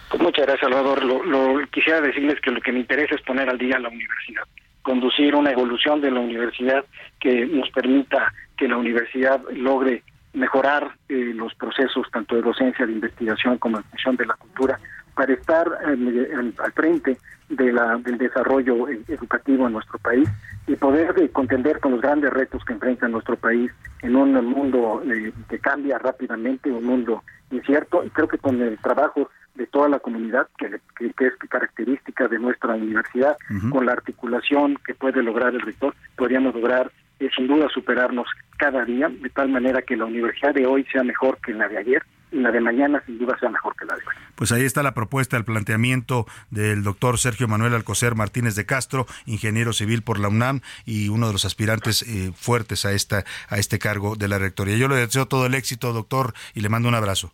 Pues 0.10 0.22
muchas 0.22 0.46
gracias, 0.46 0.70
Salvador. 0.70 1.04
Lo, 1.04 1.24
lo, 1.24 1.66
quisiera 1.68 2.02
decirles 2.02 2.40
que 2.42 2.52
lo 2.52 2.60
que 2.60 2.74
me 2.74 2.80
interesa 2.80 3.16
es 3.16 3.22
poner 3.22 3.50
al 3.50 3.58
día 3.58 3.80
la 3.80 3.90
universidad 3.90 4.44
conducir 4.88 5.36
una 5.36 5.52
evolución 5.52 6.00
de 6.00 6.10
la 6.10 6.22
universidad 6.22 6.86
que 7.20 7.46
nos 7.46 7.70
permita 7.72 8.34
que 8.56 8.70
la 8.70 8.78
universidad 8.78 9.42
logre 9.52 10.02
mejorar 10.32 10.92
eh, 11.10 11.34
los 11.36 11.54
procesos 11.56 12.10
tanto 12.10 12.36
de 12.36 12.42
docencia, 12.42 12.86
de 12.86 12.94
investigación 12.94 13.58
como 13.58 13.80
de 13.80 13.84
función 13.84 14.16
de 14.16 14.26
la 14.26 14.36
cultura 14.36 14.80
para 15.14 15.34
estar 15.34 15.68
eh, 15.90 16.54
al 16.64 16.72
frente 16.72 17.18
de 17.50 17.74
la, 17.74 17.98
del 17.98 18.18
desarrollo 18.18 18.88
educativo 18.88 19.68
en 19.68 19.74
nuestro 19.74 20.00
país 20.00 20.30
y 20.68 20.76
poder 20.76 21.14
eh, 21.18 21.30
contender 21.30 21.80
con 21.82 21.92
los 21.92 22.02
grandes 22.02 22.32
retos 22.32 22.64
que 22.64 22.74
enfrenta 22.74 23.10
nuestro 23.10 23.36
país 23.36 23.72
en 24.02 24.16
un 24.16 24.34
mundo 24.46 25.02
eh, 25.06 25.34
que 25.50 25.60
cambia 25.60 25.98
rápidamente, 25.98 26.72
un 26.72 26.86
mundo 26.86 27.24
incierto. 27.52 28.06
Y 28.06 28.10
creo 28.10 28.28
que 28.28 28.38
con 28.38 28.62
el 28.62 28.78
trabajo 28.78 29.30
de 29.58 29.68
toda 29.68 29.90
la 29.90 30.00
comunidad, 30.00 30.48
que, 30.58 30.80
que, 30.98 31.12
que 31.14 31.28
es 31.28 31.34
característica 31.50 32.28
de 32.28 32.40
nuestra 32.40 32.76
universidad, 32.76 33.38
uh 33.50 33.54
-huh. 33.54 33.70
con 33.72 33.86
la 33.86 33.94
articulación 33.94 34.78
que 34.86 34.94
puede 34.94 35.24
lograr 35.24 35.54
el 35.54 35.62
rector, 35.62 35.94
podríamos 36.16 36.54
lograr 36.54 36.92
eh, 37.20 37.30
sin 37.36 37.48
duda 37.48 37.68
superarnos 37.74 38.28
cada 38.58 38.86
día, 38.86 39.10
de 39.10 39.30
tal 39.30 39.50
manera 39.50 39.82
que 39.82 39.98
la 39.98 40.06
universidad 40.06 40.54
de 40.54 40.66
hoy 40.66 40.86
sea 40.92 41.04
mejor 41.04 41.40
que 41.44 41.54
la 41.54 41.68
de 41.68 41.78
ayer 41.80 42.04
y 42.32 42.40
la 42.40 42.52
de 42.52 42.60
mañana 42.60 43.02
sin 43.06 43.18
duda 43.18 43.38
sea 43.40 43.50
mejor 43.50 43.74
que 43.76 43.86
la 43.86 43.96
de 43.96 44.02
hoy. 44.02 44.16
Pues 44.36 44.52
ahí 44.52 44.64
está 44.64 44.84
la 44.84 44.94
propuesta, 44.94 45.38
el 45.38 45.46
planteamiento 45.46 46.28
del 46.52 46.84
doctor 46.84 47.18
Sergio 47.18 47.48
Manuel 47.48 47.74
Alcocer 47.74 48.14
Martínez 48.16 48.56
de 48.56 48.66
Castro, 48.66 49.08
ingeniero 49.26 49.74
civil 49.74 50.04
por 50.04 50.20
la 50.20 50.28
UNAM 50.28 50.62
y 50.86 51.10
uno 51.10 51.28
de 51.28 51.34
los 51.34 51.46
aspirantes 51.46 52.04
eh, 52.04 52.32
fuertes 52.36 52.86
a, 52.86 52.92
esta, 52.92 53.24
a 53.50 53.58
este 53.58 53.80
cargo 53.80 54.16
de 54.16 54.28
la 54.28 54.38
rectoría. 54.38 54.78
Yo 54.78 54.88
le 54.88 54.96
deseo 54.98 55.26
todo 55.28 55.46
el 55.46 55.56
éxito, 55.56 55.94
doctor, 55.94 56.34
y 56.54 56.62
le 56.62 56.70
mando 56.70 56.90
un 56.90 56.96
abrazo. 56.96 57.34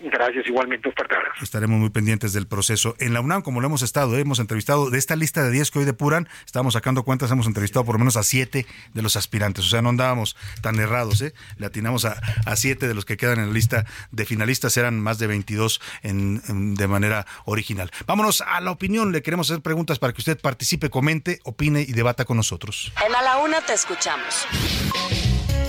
Gracias, 0.00 0.46
igualmente 0.46 0.88
un 0.88 0.94
fuerte 0.94 1.14
abrazo. 1.14 1.44
Estaremos 1.44 1.78
muy 1.78 1.90
pendientes 1.90 2.32
del 2.32 2.46
proceso. 2.46 2.96
En 2.98 3.12
la 3.12 3.20
UNAM, 3.20 3.42
como 3.42 3.60
lo 3.60 3.66
hemos 3.66 3.82
estado, 3.82 4.16
hemos 4.16 4.38
entrevistado, 4.38 4.90
de 4.90 4.98
esta 4.98 5.16
lista 5.16 5.42
de 5.42 5.50
10 5.50 5.70
que 5.70 5.78
hoy 5.80 5.84
depuran, 5.84 6.28
estamos 6.46 6.74
sacando 6.74 7.02
cuentas, 7.02 7.30
hemos 7.30 7.46
entrevistado 7.46 7.84
por 7.84 7.94
lo 7.94 7.98
menos 7.98 8.16
a 8.16 8.22
7 8.22 8.66
de 8.94 9.02
los 9.02 9.16
aspirantes. 9.16 9.66
O 9.66 9.68
sea, 9.68 9.82
no 9.82 9.90
andábamos 9.90 10.36
tan 10.60 10.78
errados, 10.78 11.20
¿eh? 11.20 11.34
Le 11.56 11.66
atinamos 11.66 12.04
a, 12.04 12.20
a 12.46 12.56
7 12.56 12.88
de 12.88 12.94
los 12.94 13.04
que 13.04 13.16
quedan 13.16 13.38
en 13.38 13.48
la 13.48 13.52
lista 13.52 13.84
de 14.10 14.24
finalistas, 14.24 14.76
eran 14.76 15.00
más 15.00 15.18
de 15.18 15.26
22 15.26 15.80
en, 16.02 16.42
en, 16.48 16.74
de 16.74 16.88
manera 16.88 17.26
original. 17.44 17.90
Vámonos 18.06 18.40
a 18.40 18.60
la 18.60 18.70
opinión, 18.70 19.12
le 19.12 19.22
queremos 19.22 19.50
hacer 19.50 19.62
preguntas 19.62 19.98
para 19.98 20.12
que 20.12 20.20
usted 20.20 20.40
participe, 20.40 20.90
comente, 20.90 21.40
opine 21.44 21.82
y 21.82 21.92
debata 21.92 22.24
con 22.24 22.36
nosotros. 22.36 22.92
En 23.06 23.14
A 23.14 23.22
la 23.22 23.38
Una 23.38 23.60
te 23.60 23.74
escuchamos. 23.74 24.46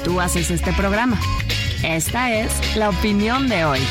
Tú 0.04 0.20
haces 0.20 0.52
este 0.52 0.74
programa. 0.74 1.20
Esta 1.84 2.32
es 2.32 2.76
la 2.78 2.90
opinión 2.90 3.50
de 3.50 3.66
hoy. 3.66 3.82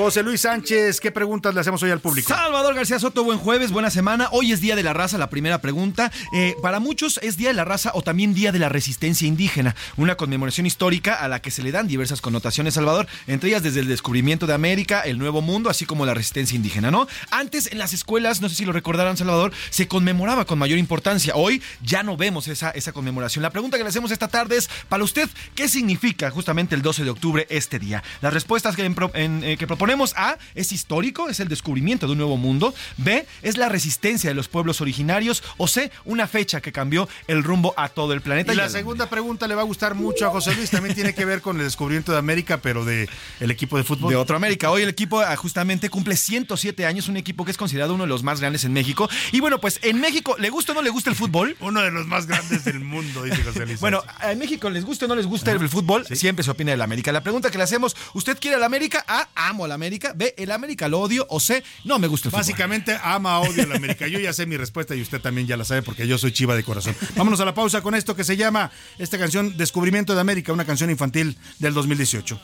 José 0.00 0.22
Luis 0.22 0.40
Sánchez, 0.40 0.98
¿qué 0.98 1.10
preguntas 1.10 1.52
le 1.52 1.60
hacemos 1.60 1.82
hoy 1.82 1.90
al 1.90 2.00
público? 2.00 2.32
Salvador 2.32 2.74
García 2.74 2.98
Soto, 2.98 3.22
buen 3.22 3.38
jueves, 3.38 3.70
buena 3.70 3.90
semana. 3.90 4.30
Hoy 4.32 4.50
es 4.50 4.62
Día 4.62 4.74
de 4.74 4.82
la 4.82 4.94
Raza, 4.94 5.18
la 5.18 5.28
primera 5.28 5.60
pregunta. 5.60 6.10
Eh, 6.32 6.56
para 6.62 6.80
muchos 6.80 7.20
es 7.22 7.36
Día 7.36 7.48
de 7.48 7.54
la 7.54 7.66
Raza 7.66 7.90
o 7.92 8.00
también 8.00 8.32
Día 8.32 8.50
de 8.50 8.58
la 8.58 8.70
Resistencia 8.70 9.28
Indígena, 9.28 9.76
una 9.98 10.16
conmemoración 10.16 10.66
histórica 10.66 11.16
a 11.16 11.28
la 11.28 11.42
que 11.42 11.50
se 11.50 11.62
le 11.62 11.70
dan 11.70 11.86
diversas 11.86 12.22
connotaciones, 12.22 12.72
Salvador, 12.72 13.08
entre 13.26 13.50
ellas 13.50 13.62
desde 13.62 13.80
el 13.80 13.88
descubrimiento 13.88 14.46
de 14.46 14.54
América, 14.54 15.02
el 15.02 15.18
Nuevo 15.18 15.42
Mundo, 15.42 15.68
así 15.68 15.84
como 15.84 16.06
la 16.06 16.14
resistencia 16.14 16.56
indígena, 16.56 16.90
¿no? 16.90 17.06
Antes 17.30 17.70
en 17.70 17.76
las 17.76 17.92
escuelas, 17.92 18.40
no 18.40 18.48
sé 18.48 18.54
si 18.54 18.64
lo 18.64 18.72
recordarán, 18.72 19.18
Salvador, 19.18 19.52
se 19.68 19.86
conmemoraba 19.86 20.46
con 20.46 20.58
mayor 20.58 20.78
importancia. 20.78 21.34
Hoy 21.36 21.62
ya 21.82 22.02
no 22.02 22.16
vemos 22.16 22.48
esa, 22.48 22.70
esa 22.70 22.92
conmemoración. 22.92 23.42
La 23.42 23.50
pregunta 23.50 23.76
que 23.76 23.82
le 23.82 23.90
hacemos 23.90 24.10
esta 24.12 24.28
tarde 24.28 24.56
es, 24.56 24.70
para 24.88 25.04
usted, 25.04 25.28
¿qué 25.54 25.68
significa 25.68 26.30
justamente 26.30 26.74
el 26.74 26.80
12 26.80 27.04
de 27.04 27.10
octubre 27.10 27.46
este 27.50 27.78
día? 27.78 28.02
Las 28.22 28.32
respuestas 28.32 28.74
que, 28.76 28.86
eh, 28.86 29.56
que 29.58 29.66
proponemos 29.90 30.14
A 30.16 30.38
es 30.54 30.70
histórico, 30.70 31.28
es 31.28 31.40
el 31.40 31.48
descubrimiento 31.48 32.06
de 32.06 32.12
un 32.12 32.18
nuevo 32.18 32.36
mundo. 32.36 32.72
B 32.96 33.26
es 33.42 33.56
la 33.56 33.68
resistencia 33.68 34.30
de 34.30 34.34
los 34.34 34.46
pueblos 34.46 34.80
originarios. 34.80 35.42
O 35.56 35.66
C, 35.66 35.90
una 36.04 36.28
fecha 36.28 36.60
que 36.60 36.70
cambió 36.70 37.08
el 37.26 37.42
rumbo 37.42 37.74
a 37.76 37.88
todo 37.88 38.12
el 38.12 38.20
planeta. 38.20 38.52
Y 38.52 38.56
la 38.56 38.68
segunda 38.68 39.10
pregunta 39.10 39.48
le 39.48 39.56
va 39.56 39.62
a 39.62 39.64
gustar 39.64 39.96
mucho 39.96 40.26
a 40.26 40.30
José 40.30 40.54
Luis. 40.54 40.70
También 40.70 40.94
tiene 40.94 41.12
que 41.12 41.24
ver 41.24 41.40
con 41.40 41.58
el 41.58 41.64
descubrimiento 41.64 42.12
de 42.12 42.18
América, 42.18 42.58
pero 42.58 42.84
de 42.84 43.08
el 43.40 43.50
equipo 43.50 43.76
de 43.78 43.82
fútbol. 43.82 44.10
De 44.10 44.16
otro 44.16 44.36
América. 44.36 44.70
Hoy 44.70 44.82
el 44.82 44.88
equipo 44.88 45.20
ah, 45.20 45.34
justamente 45.34 45.90
cumple 45.90 46.16
107 46.16 46.86
años, 46.86 47.08
un 47.08 47.16
equipo 47.16 47.44
que 47.44 47.50
es 47.50 47.56
considerado 47.56 47.94
uno 47.94 48.04
de 48.04 48.08
los 48.08 48.22
más 48.22 48.40
grandes 48.40 48.64
en 48.64 48.72
México. 48.72 49.10
Y 49.32 49.40
bueno, 49.40 49.60
pues 49.60 49.80
en 49.82 50.00
México, 50.00 50.36
¿le 50.38 50.50
gusta 50.50 50.70
o 50.70 50.74
no 50.76 50.82
le 50.82 50.90
gusta 50.90 51.10
el 51.10 51.16
fútbol? 51.16 51.56
Uno 51.60 51.82
de 51.82 51.90
los 51.90 52.06
más 52.06 52.26
grandes 52.26 52.64
del 52.64 52.80
mundo, 52.80 53.24
dice 53.24 53.42
José 53.42 53.66
Luis. 53.66 53.80
Bueno, 53.80 54.02
en 54.22 54.38
México, 54.38 54.70
¿les 54.70 54.84
gusta 54.84 55.06
o 55.06 55.08
no 55.08 55.16
les 55.16 55.26
gusta 55.26 55.50
el 55.50 55.68
fútbol? 55.68 56.06
Siempre 56.06 56.44
se 56.44 56.50
opina 56.50 56.70
del 56.70 56.82
América. 56.82 57.12
La 57.12 57.22
pregunta 57.22 57.50
que 57.50 57.58
le 57.58 57.64
hacemos, 57.64 57.96
¿usted 58.14 58.38
quiere 58.38 58.56
al 58.56 58.62
América? 58.62 59.04
A, 59.08 59.28
amo 59.34 59.64
al 59.64 59.72
América. 59.72 59.79
B, 60.14 60.34
el 60.36 60.52
América 60.52 60.88
lo 60.88 61.00
odio. 61.00 61.26
O 61.28 61.40
C, 61.40 61.62
no 61.84 61.98
me 61.98 62.06
gusta 62.06 62.28
el 62.28 62.30
fútbol. 62.30 62.40
Básicamente, 62.40 62.96
ama, 63.02 63.40
odio 63.40 63.64
al 63.64 63.72
América. 63.72 64.06
Yo 64.06 64.18
ya 64.18 64.32
sé 64.32 64.46
mi 64.46 64.56
respuesta 64.56 64.94
y 64.94 65.02
usted 65.02 65.20
también 65.20 65.46
ya 65.46 65.56
la 65.56 65.64
sabe 65.64 65.82
porque 65.82 66.06
yo 66.06 66.18
soy 66.18 66.32
chiva 66.32 66.54
de 66.54 66.62
corazón. 66.62 66.94
Vámonos 67.16 67.40
a 67.40 67.44
la 67.44 67.54
pausa 67.54 67.80
con 67.82 67.94
esto 67.94 68.14
que 68.14 68.24
se 68.24 68.36
llama 68.36 68.70
esta 68.98 69.18
canción 69.18 69.56
Descubrimiento 69.56 70.14
de 70.14 70.20
América, 70.20 70.52
una 70.52 70.64
canción 70.64 70.90
infantil 70.90 71.36
del 71.58 71.74
2018. 71.74 72.40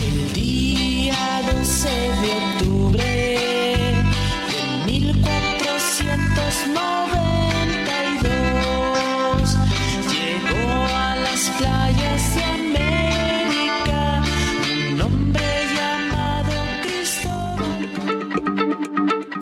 El 0.00 0.32
día 0.32 1.42
12 1.54 1.88
de 1.88 2.32
octubre 2.56 3.11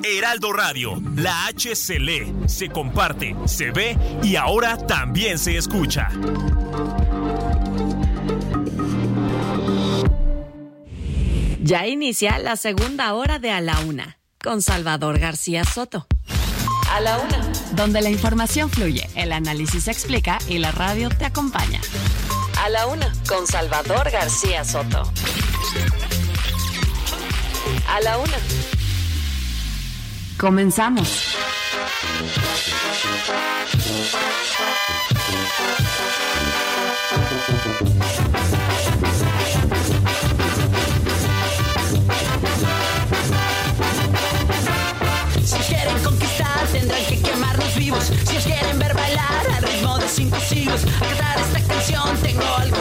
Heraldo 0.03 0.53
Radio, 0.53 1.01
la 1.16 1.46
H 1.46 1.76
se 1.76 1.98
lee, 1.98 2.32
se 2.46 2.68
comparte, 2.68 3.36
se 3.46 3.70
ve 3.70 3.96
y 4.22 4.36
ahora 4.36 4.76
también 4.78 5.38
se 5.38 5.57
escucha. 5.57 6.09
Ya 11.62 11.86
inicia 11.86 12.38
la 12.38 12.57
segunda 12.57 13.12
hora 13.14 13.38
de 13.38 13.51
A 13.51 13.61
la 13.61 13.78
Una 13.80 14.18
con 14.42 14.62
Salvador 14.62 15.18
García 15.18 15.64
Soto. 15.64 16.07
A 16.90 17.01
la 17.01 17.18
Una, 17.18 17.53
donde 17.72 18.01
la 18.01 18.11
información 18.11 18.70
fluye, 18.70 19.09
el 19.14 19.32
análisis 19.32 19.84
se 19.84 19.90
explica 19.90 20.38
y 20.48 20.59
la 20.59 20.72
radio 20.72 21.11
te 21.11 21.26
acompaña. 21.26 21.80
A 22.62 22.68
la 22.70 22.86
Una 22.86 23.12
con 23.28 23.46
Salvador 23.46 24.11
García 24.11 24.64
Soto. 24.64 25.12
A 27.88 28.01
la 28.01 28.18
Una. 28.18 28.80
Comenzamos. 30.41 31.36
Si 45.45 45.57
quieren 45.68 45.99
conquistar 46.03 46.66
tendrán 46.72 47.05
que 47.05 47.20
quemarnos 47.20 47.74
vivos. 47.74 48.05
Si 48.24 48.36
os 48.38 48.45
quieren 48.45 48.78
ver 48.78 48.95
bailar 48.95 49.47
al 49.59 49.62
ritmo 49.62 49.99
de 49.99 50.09
cinco 50.09 50.41
siglos, 50.41 50.80
a 50.84 51.01
cantar 51.01 51.38
esta 51.38 51.61
canción 51.68 52.16
tengo 52.22 52.43
algo 52.57 52.76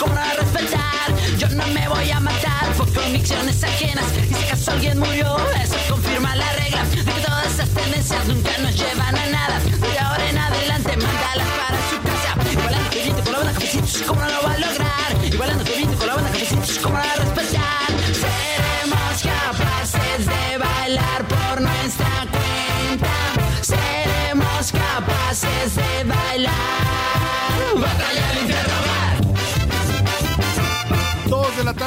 ¿cómo 0.00 0.14
respetar? 0.14 1.14
Yo 1.36 1.48
no 1.50 1.66
me 1.68 1.86
voy 1.88 2.10
a 2.10 2.20
matar 2.20 2.72
por 2.76 2.90
convicciones 2.92 3.62
ajenas. 3.62 4.04
Y 4.30 4.34
si 4.34 4.44
acaso 4.44 4.72
alguien 4.72 4.98
murió, 4.98 5.36
eso 5.62 5.76
confirma 5.88 6.34
la 6.34 6.50
regla 6.52 6.84
de 6.84 7.04
que 7.04 7.20
todas 7.20 7.46
esas 7.54 7.68
tendencias 7.68 8.26
nunca 8.26 8.56
nos 8.58 8.74
llevan 8.76 9.14
a 9.14 9.26
nada. 9.26 9.60
De 9.60 9.98
ahora 9.98 10.30
en 10.30 10.38
adelante, 10.38 10.96
mándalas 10.96 11.48
para 11.58 11.79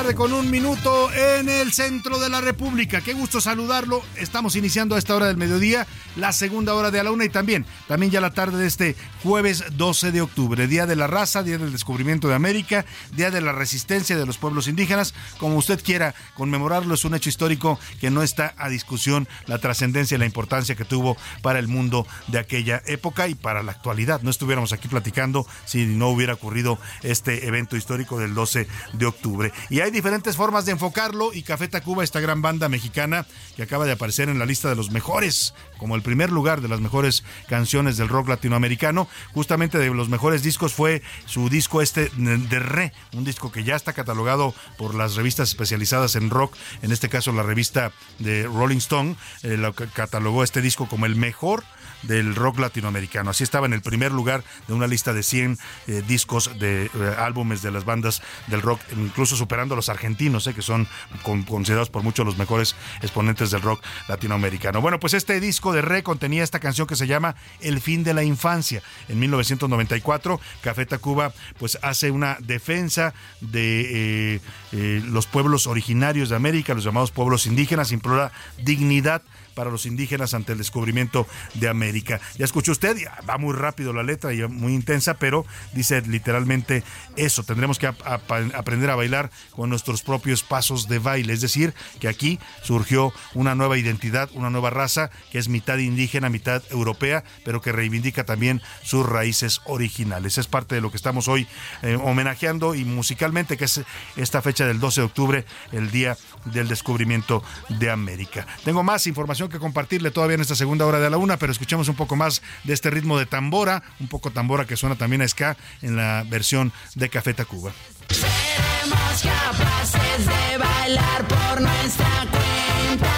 con 0.03 0.33
un 0.33 0.51
minuto 0.51 1.11
en 1.13 1.47
el 1.47 1.71
centro 1.71 2.19
de 2.19 2.27
la 2.27 2.41
República. 2.41 2.99
Qué 2.99 3.13
gusto 3.13 3.39
saludarlo. 3.39 4.03
Estamos 4.17 4.57
iniciando 4.57 4.95
a 4.95 4.99
esta 4.99 5.15
hora 5.15 5.27
del 5.27 5.37
mediodía, 5.37 5.87
la 6.17 6.33
segunda 6.33 6.73
hora 6.75 6.91
de 6.91 6.99
a 6.99 7.03
la 7.03 7.11
una 7.11 7.23
y 7.23 7.29
también, 7.29 7.65
también 7.87 8.11
ya 8.11 8.19
la 8.19 8.33
tarde 8.33 8.57
de 8.57 8.67
este 8.67 8.97
jueves 9.23 9.63
12 9.77 10.11
de 10.11 10.21
octubre, 10.21 10.67
Día 10.67 10.85
de 10.85 10.97
la 10.97 11.07
Raza, 11.07 11.41
Día 11.41 11.57
del 11.57 11.71
Descubrimiento 11.71 12.27
de 12.27 12.35
América, 12.35 12.85
Día 13.15 13.31
de 13.31 13.39
la 13.39 13.53
Resistencia 13.53 14.17
de 14.17 14.25
los 14.25 14.37
Pueblos 14.37 14.67
Indígenas. 14.67 15.13
Como 15.37 15.55
usted 15.55 15.81
quiera 15.81 16.13
conmemorarlo, 16.35 16.95
es 16.95 17.05
un 17.05 17.15
hecho 17.15 17.29
histórico 17.29 17.79
que 18.01 18.11
no 18.11 18.23
está 18.23 18.53
a 18.57 18.67
discusión 18.67 19.29
la 19.47 19.59
trascendencia 19.59 20.15
y 20.15 20.19
la 20.19 20.25
importancia 20.25 20.75
que 20.75 20.85
tuvo 20.85 21.15
para 21.41 21.59
el 21.59 21.69
mundo 21.69 22.05
de 22.27 22.39
aquella 22.39 22.83
época 22.87 23.29
y 23.29 23.35
para 23.35 23.63
la 23.63 23.71
actualidad. 23.71 24.21
No 24.21 24.29
estuviéramos 24.29 24.73
aquí 24.73 24.89
platicando 24.89 25.47
si 25.63 25.85
no 25.85 26.09
hubiera 26.09 26.33
ocurrido 26.33 26.77
este 27.03 27.47
evento 27.47 27.77
histórico 27.77 28.19
del 28.19 28.33
12 28.33 28.67
de 28.91 29.05
octubre. 29.05 29.53
Y 29.69 29.79
hay 29.79 29.92
diferentes 29.93 30.35
formas 30.35 30.65
de 30.65 30.73
enfocarlo 30.73 31.31
y 31.33 31.43
Café 31.43 31.67
Tacuba, 31.67 32.03
esta 32.03 32.19
gran 32.19 32.41
banda 32.41 32.67
mexicana 32.67 33.25
que 33.55 33.63
acaba 33.63 33.85
de 33.85 33.93
aparecer 33.93 34.27
en 34.27 34.39
la 34.39 34.45
lista 34.45 34.67
de 34.67 34.75
los 34.75 34.91
mejores, 34.91 35.53
como 35.77 35.95
el 35.95 36.01
primer 36.01 36.31
lugar 36.31 36.61
de 36.61 36.67
las 36.67 36.81
mejores 36.81 37.23
canciones 37.47 37.95
del 37.95 38.09
rock 38.09 38.27
latinoamericano, 38.27 39.07
justamente 39.33 39.77
de 39.77 39.93
los 39.93 40.09
mejores 40.09 40.43
discos 40.43 40.73
fue 40.73 41.03
su 41.25 41.47
disco 41.47 41.81
este 41.81 42.09
de 42.17 42.59
Re, 42.59 42.91
un 43.13 43.23
disco 43.23 43.51
que 43.51 43.63
ya 43.63 43.75
está 43.75 43.93
catalogado 43.93 44.53
por 44.77 44.95
las 44.95 45.15
revistas 45.15 45.49
especializadas 45.49 46.15
en 46.15 46.29
rock, 46.29 46.55
en 46.81 46.91
este 46.91 47.07
caso 47.07 47.31
la 47.31 47.43
revista 47.43 47.91
de 48.19 48.43
Rolling 48.43 48.77
Stone, 48.77 49.15
eh, 49.43 49.57
lo 49.57 49.73
catalogó 49.73 50.43
este 50.43 50.61
disco 50.61 50.87
como 50.87 51.05
el 51.05 51.15
mejor 51.15 51.63
del 52.03 52.35
rock 52.35 52.59
latinoamericano. 52.59 53.31
Así 53.31 53.43
estaba 53.43 53.65
en 53.65 53.73
el 53.73 53.81
primer 53.81 54.11
lugar 54.11 54.43
de 54.67 54.73
una 54.73 54.87
lista 54.87 55.13
de 55.13 55.23
100 55.23 55.57
eh, 55.87 56.03
discos 56.07 56.51
de 56.59 56.85
eh, 56.85 56.89
álbumes 57.17 57.61
de 57.61 57.71
las 57.71 57.85
bandas 57.85 58.21
del 58.47 58.61
rock, 58.61 58.79
incluso 58.95 59.35
superando 59.35 59.73
a 59.73 59.77
los 59.77 59.89
argentinos, 59.89 60.47
eh, 60.47 60.53
que 60.53 60.61
son 60.61 60.87
con, 61.23 61.43
considerados 61.43 61.89
por 61.89 62.03
muchos 62.03 62.25
los 62.25 62.37
mejores 62.37 62.75
exponentes 63.01 63.51
del 63.51 63.61
rock 63.61 63.83
latinoamericano. 64.07 64.81
Bueno, 64.81 64.99
pues 64.99 65.13
este 65.13 65.39
disco 65.39 65.73
de 65.73 65.81
Re 65.81 66.03
contenía 66.03 66.43
esta 66.43 66.59
canción 66.59 66.87
que 66.87 66.95
se 66.95 67.07
llama 67.07 67.35
El 67.61 67.81
fin 67.81 68.03
de 68.03 68.13
la 68.13 68.23
infancia. 68.23 68.81
En 69.07 69.19
1994, 69.19 70.39
Café 70.61 70.85
Tacuba 70.85 71.33
pues 71.57 71.77
hace 71.81 72.11
una 72.11 72.37
defensa 72.39 73.13
de 73.41 74.41
los 74.71 75.27
pueblos 75.27 75.67
originarios 75.67 76.29
de 76.29 76.35
América, 76.35 76.73
los 76.73 76.83
llamados 76.83 77.11
pueblos 77.11 77.45
indígenas, 77.45 77.91
implora 77.91 78.31
dignidad 78.57 79.21
para 79.55 79.71
los 79.71 79.85
indígenas 79.85 80.33
ante 80.33 80.53
el 80.53 80.57
descubrimiento 80.57 81.27
de 81.55 81.69
América. 81.69 82.19
Ya 82.37 82.45
escuchó 82.45 82.71
usted, 82.71 82.97
va 83.29 83.37
muy 83.37 83.53
rápido 83.53 83.93
la 83.93 84.03
letra 84.03 84.33
y 84.33 84.45
muy 84.47 84.73
intensa, 84.73 85.15
pero 85.15 85.45
dice 85.73 86.01
literalmente 86.01 86.83
eso, 87.15 87.43
tendremos 87.43 87.79
que 87.79 87.87
aprender 87.87 88.89
a 88.89 88.95
bailar 88.95 89.31
con 89.51 89.69
nuestros 89.69 90.01
propios 90.01 90.43
pasos 90.43 90.87
de 90.87 90.99
baile, 90.99 91.33
es 91.33 91.41
decir, 91.41 91.73
que 91.99 92.07
aquí 92.07 92.39
surgió 92.61 93.13
una 93.33 93.55
nueva 93.55 93.77
identidad, 93.77 94.29
una 94.33 94.49
nueva 94.49 94.69
raza 94.69 95.09
que 95.31 95.39
es 95.39 95.49
mitad 95.49 95.77
indígena, 95.77 96.29
mitad 96.29 96.63
europea, 96.69 97.23
pero 97.45 97.61
que 97.61 97.71
reivindica 97.71 98.25
también 98.25 98.61
sus 98.83 99.05
raíces 99.05 99.61
originales. 99.65 100.37
Es 100.37 100.47
parte 100.47 100.75
de 100.75 100.81
lo 100.81 100.91
que 100.91 100.97
estamos 100.97 101.27
hoy 101.27 101.47
eh, 101.81 101.97
homenajeando 102.01 102.75
y 102.75 102.85
musicalmente, 102.85 103.57
que 103.57 103.65
es 103.65 103.81
esta 104.15 104.41
fecha 104.41 104.65
del 104.65 104.79
12 104.79 105.01
de 105.01 105.05
octubre, 105.05 105.45
el 105.71 105.91
día 105.91 106.17
del 106.45 106.67
descubrimiento 106.67 107.43
de 107.69 107.89
América. 107.89 108.45
Tengo 108.63 108.83
más 108.83 109.07
información 109.07 109.42
información 109.43 109.49
que 109.49 109.59
compartirle 109.59 110.11
todavía 110.11 110.35
en 110.35 110.41
esta 110.41 110.55
segunda 110.55 110.85
hora 110.85 110.99
de 110.99 111.09
la 111.09 111.17
una, 111.17 111.37
pero 111.37 111.51
escuchemos 111.51 111.87
un 111.87 111.95
poco 111.95 112.15
más 112.15 112.41
de 112.63 112.73
este 112.73 112.89
ritmo 112.89 113.17
de 113.17 113.25
tambora, 113.25 113.83
un 113.99 114.07
poco 114.07 114.31
tambora 114.31 114.65
que 114.65 114.77
suena 114.77 114.95
también 114.95 115.21
a 115.21 115.27
ska 115.27 115.57
en 115.81 115.95
la 115.95 116.23
versión 116.27 116.71
de 116.95 117.09
Café 117.09 117.33
Tacuba. 117.33 117.71
Seremos 118.09 119.21
capaces 119.21 120.25
de 120.25 120.57
bailar 120.57 121.27
por 121.27 121.61
nuestra 121.61 122.27
cuenta. 122.31 123.11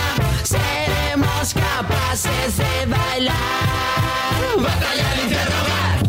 Seremos 0.44 1.54
capaces 1.54 2.58
de 2.58 2.86
bailar. 2.88 3.36
Batalla 4.58 5.16
de 5.16 5.22
interrogar. 5.24 6.00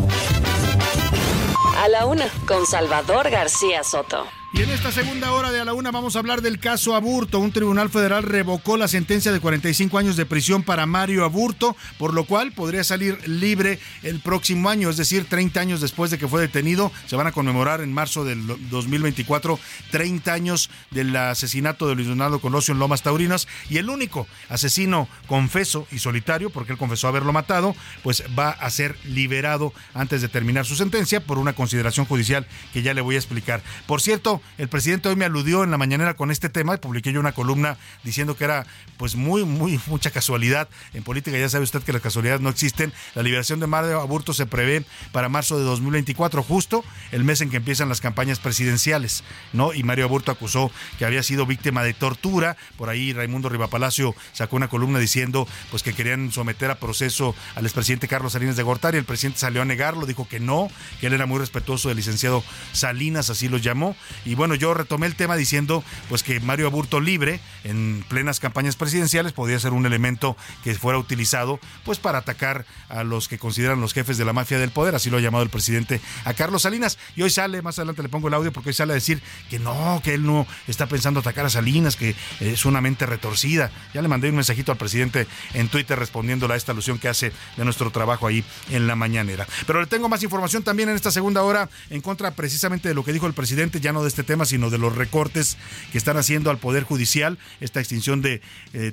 A 1.77 1.87
la 1.89 2.05
una, 2.05 2.27
con 2.45 2.65
Salvador 2.65 3.29
García 3.29 3.83
Soto. 3.83 4.27
Y 4.53 4.61
en 4.61 4.69
esta 4.69 4.93
segunda 4.93 5.33
hora 5.33 5.51
de 5.51 5.59
a 5.59 5.65
la 5.65 5.73
una 5.73 5.91
vamos 5.91 6.15
a 6.15 6.19
hablar 6.19 6.41
del 6.41 6.57
caso 6.57 6.95
Aburto. 6.95 7.37
Un 7.39 7.51
tribunal 7.51 7.89
federal 7.89 8.23
revocó 8.23 8.77
la 8.77 8.87
sentencia 8.87 9.33
de 9.33 9.41
45 9.41 9.97
años 9.97 10.15
de 10.15 10.25
prisión 10.25 10.63
para 10.63 10.85
Mario 10.85 11.25
Aburto, 11.25 11.75
por 11.97 12.13
lo 12.13 12.23
cual 12.23 12.53
podría 12.53 12.85
salir 12.85 13.27
libre 13.27 13.77
el 14.03 14.21
próximo 14.21 14.69
año, 14.69 14.89
es 14.89 14.95
decir, 14.95 15.25
30 15.25 15.59
años 15.59 15.81
después 15.81 16.11
de 16.11 16.17
que 16.17 16.29
fue 16.29 16.39
detenido. 16.39 16.93
Se 17.07 17.17
van 17.17 17.27
a 17.27 17.33
conmemorar 17.33 17.81
en 17.81 17.91
marzo 17.91 18.23
del 18.23 18.47
2024 18.69 19.59
30 19.91 20.31
años 20.31 20.69
del 20.91 21.13
asesinato 21.13 21.85
de 21.89 21.95
Luis 21.95 22.07
Donaldo 22.07 22.39
Colosio 22.39 22.73
en 22.73 22.79
Lomas 22.79 23.03
Taurinas. 23.03 23.49
Y 23.69 23.79
el 23.79 23.89
único 23.89 24.27
asesino 24.47 25.09
confeso 25.27 25.87
y 25.91 25.99
solitario, 25.99 26.51
porque 26.51 26.71
él 26.71 26.77
confesó 26.77 27.09
haberlo 27.09 27.33
matado, 27.33 27.75
pues 28.01 28.23
va 28.37 28.51
a 28.51 28.69
ser 28.69 28.97
liberado 29.03 29.73
antes 29.93 30.21
de 30.21 30.29
terminar 30.29 30.65
su 30.65 30.77
sentencia 30.77 31.19
por 31.19 31.37
una 31.37 31.51
consideración 31.51 32.05
judicial 32.05 32.47
que 32.71 32.81
ya 32.81 32.93
le 32.93 33.01
voy 33.01 33.15
a 33.15 33.19
explicar. 33.19 33.61
Por 33.85 34.01
cierto, 34.01 34.36
el 34.57 34.67
presidente 34.69 35.09
hoy 35.09 35.15
me 35.15 35.25
aludió 35.25 35.63
en 35.63 35.71
la 35.71 35.77
mañanera 35.77 36.15
con 36.15 36.31
este 36.31 36.49
tema 36.49 36.75
y 36.75 36.77
publiqué 36.77 37.11
yo 37.11 37.19
una 37.19 37.31
columna 37.31 37.77
diciendo 38.03 38.35
que 38.35 38.43
era 38.43 38.65
pues 38.97 39.15
muy, 39.15 39.43
muy, 39.45 39.79
mucha 39.87 40.11
casualidad. 40.11 40.67
En 40.93 41.03
política 41.03 41.37
ya 41.37 41.49
sabe 41.49 41.63
usted 41.63 41.83
que 41.83 41.93
las 41.93 42.01
casualidades 42.01 42.41
no 42.41 42.49
existen. 42.49 42.93
La 43.15 43.23
liberación 43.23 43.59
de 43.59 43.67
Mario 43.67 44.01
Aburto 44.01 44.33
se 44.33 44.45
prevé 44.45 44.83
para 45.11 45.29
marzo 45.29 45.57
de 45.57 45.63
2024, 45.63 46.43
justo 46.43 46.83
el 47.11 47.23
mes 47.23 47.41
en 47.41 47.49
que 47.49 47.57
empiezan 47.57 47.89
las 47.89 48.01
campañas 48.01 48.39
presidenciales, 48.39 49.23
¿no? 49.53 49.73
Y 49.73 49.83
Mario 49.83 50.05
Aburto 50.05 50.31
acusó 50.31 50.71
que 50.97 51.05
había 51.05 51.23
sido 51.23 51.45
víctima 51.45 51.83
de 51.83 51.93
tortura. 51.93 52.57
Por 52.77 52.89
ahí 52.89 53.13
Raimundo 53.13 53.49
Rivapalacio 53.49 54.15
sacó 54.33 54.55
una 54.55 54.67
columna 54.67 54.99
diciendo 54.99 55.47
pues 55.71 55.83
que 55.83 55.93
querían 55.93 56.31
someter 56.31 56.71
a 56.71 56.75
proceso 56.75 57.35
al 57.55 57.65
expresidente 57.65 58.07
Carlos 58.07 58.33
Salinas 58.33 58.55
de 58.55 58.63
Gortari. 58.63 58.97
El 58.97 59.05
presidente 59.05 59.39
salió 59.39 59.61
a 59.61 59.65
negarlo, 59.65 60.05
dijo 60.05 60.27
que 60.27 60.39
no, 60.39 60.69
que 60.99 61.07
él 61.07 61.13
era 61.13 61.25
muy 61.25 61.39
respetuoso 61.39 61.89
del 61.89 61.97
licenciado 61.97 62.43
Salinas, 62.73 63.29
así 63.29 63.49
lo 63.49 63.57
llamó. 63.57 63.95
Y 64.27 64.35
bueno, 64.35 64.55
yo 64.55 64.73
retomé 64.73 65.07
el 65.07 65.15
tema 65.15 65.37
diciendo 65.37 65.83
pues 66.09 66.21
que 66.21 66.41
Mario 66.41 66.67
Aburto 66.67 66.99
libre 66.99 67.39
en 67.63 68.03
plenas 68.09 68.41
campañas 68.41 68.75
presidenciales 68.75 69.31
podría 69.31 69.57
ser 69.57 69.71
un 69.71 69.85
elemento 69.85 70.35
que 70.65 70.75
fuera 70.75 70.99
utilizado 70.99 71.61
pues 71.85 71.97
para 71.97 72.19
atacar 72.19 72.65
a 72.89 73.05
los 73.05 73.29
que 73.29 73.37
consideran 73.39 73.79
los 73.79 73.93
jefes 73.93 74.17
de 74.17 74.25
la 74.25 74.33
mafia 74.33 74.59
del 74.59 74.71
poder, 74.71 74.95
así 74.95 75.09
lo 75.09 75.17
ha 75.17 75.21
llamado 75.21 75.45
el 75.45 75.49
presidente 75.49 76.01
a 76.25 76.33
Carlos 76.33 76.63
Salinas. 76.63 76.97
Y 77.15 77.21
hoy 77.21 77.29
sale, 77.29 77.61
más 77.61 77.79
adelante 77.79 78.03
le 78.03 78.09
pongo 78.09 78.27
el 78.27 78.33
audio 78.33 78.51
porque 78.51 78.69
hoy 78.69 78.73
sale 78.73 78.91
a 78.91 78.95
decir 78.95 79.21
que 79.49 79.59
no, 79.59 80.01
que 80.03 80.13
él 80.13 80.25
no 80.25 80.45
está 80.67 80.87
pensando 80.87 81.21
atacar 81.21 81.45
a 81.45 81.49
Salinas, 81.49 81.95
que 81.95 82.13
es 82.41 82.65
una 82.65 82.81
mente 82.81 83.05
retorcida. 83.05 83.71
Ya 83.93 84.01
le 84.01 84.09
mandé 84.09 84.29
un 84.29 84.35
mensajito 84.35 84.73
al 84.73 84.77
presidente 84.77 85.25
en 85.53 85.69
Twitter 85.69 85.97
respondiéndole 85.97 86.53
a 86.53 86.57
esta 86.57 86.73
alusión 86.73 86.99
que 86.99 87.07
hace 87.07 87.31
de 87.55 87.63
nuestro 87.63 87.91
trabajo 87.91 88.27
ahí 88.27 88.43
en 88.71 88.87
la 88.87 88.95
mañanera. 88.97 89.47
Pero 89.65 89.79
le 89.79 89.87
tengo 89.87 90.09
más 90.09 90.21
información 90.21 90.63
también 90.63 90.89
en 90.89 90.95
esta 90.97 91.11
segunda 91.11 91.43
hora 91.43 91.69
en 91.89 92.01
contra 92.01 92.31
precisamente 92.31 92.89
de 92.89 92.93
lo 92.93 93.05
que 93.05 93.13
dijo 93.13 93.25
el 93.27 93.33
presidente, 93.33 93.79
ya 93.79 93.93
no 93.93 94.03
de 94.03 94.16
este 94.17 94.33
tema, 94.33 94.45
sino 94.45 94.71
de 94.71 94.79
los 94.79 94.95
recortes 94.95 95.57
que 95.91 95.99
están 95.99 96.17
haciendo 96.17 96.49
al 96.49 96.57
Poder 96.57 96.83
Judicial, 96.83 97.37
esta 97.59 97.79
extinción 97.79 98.23
de 98.23 98.41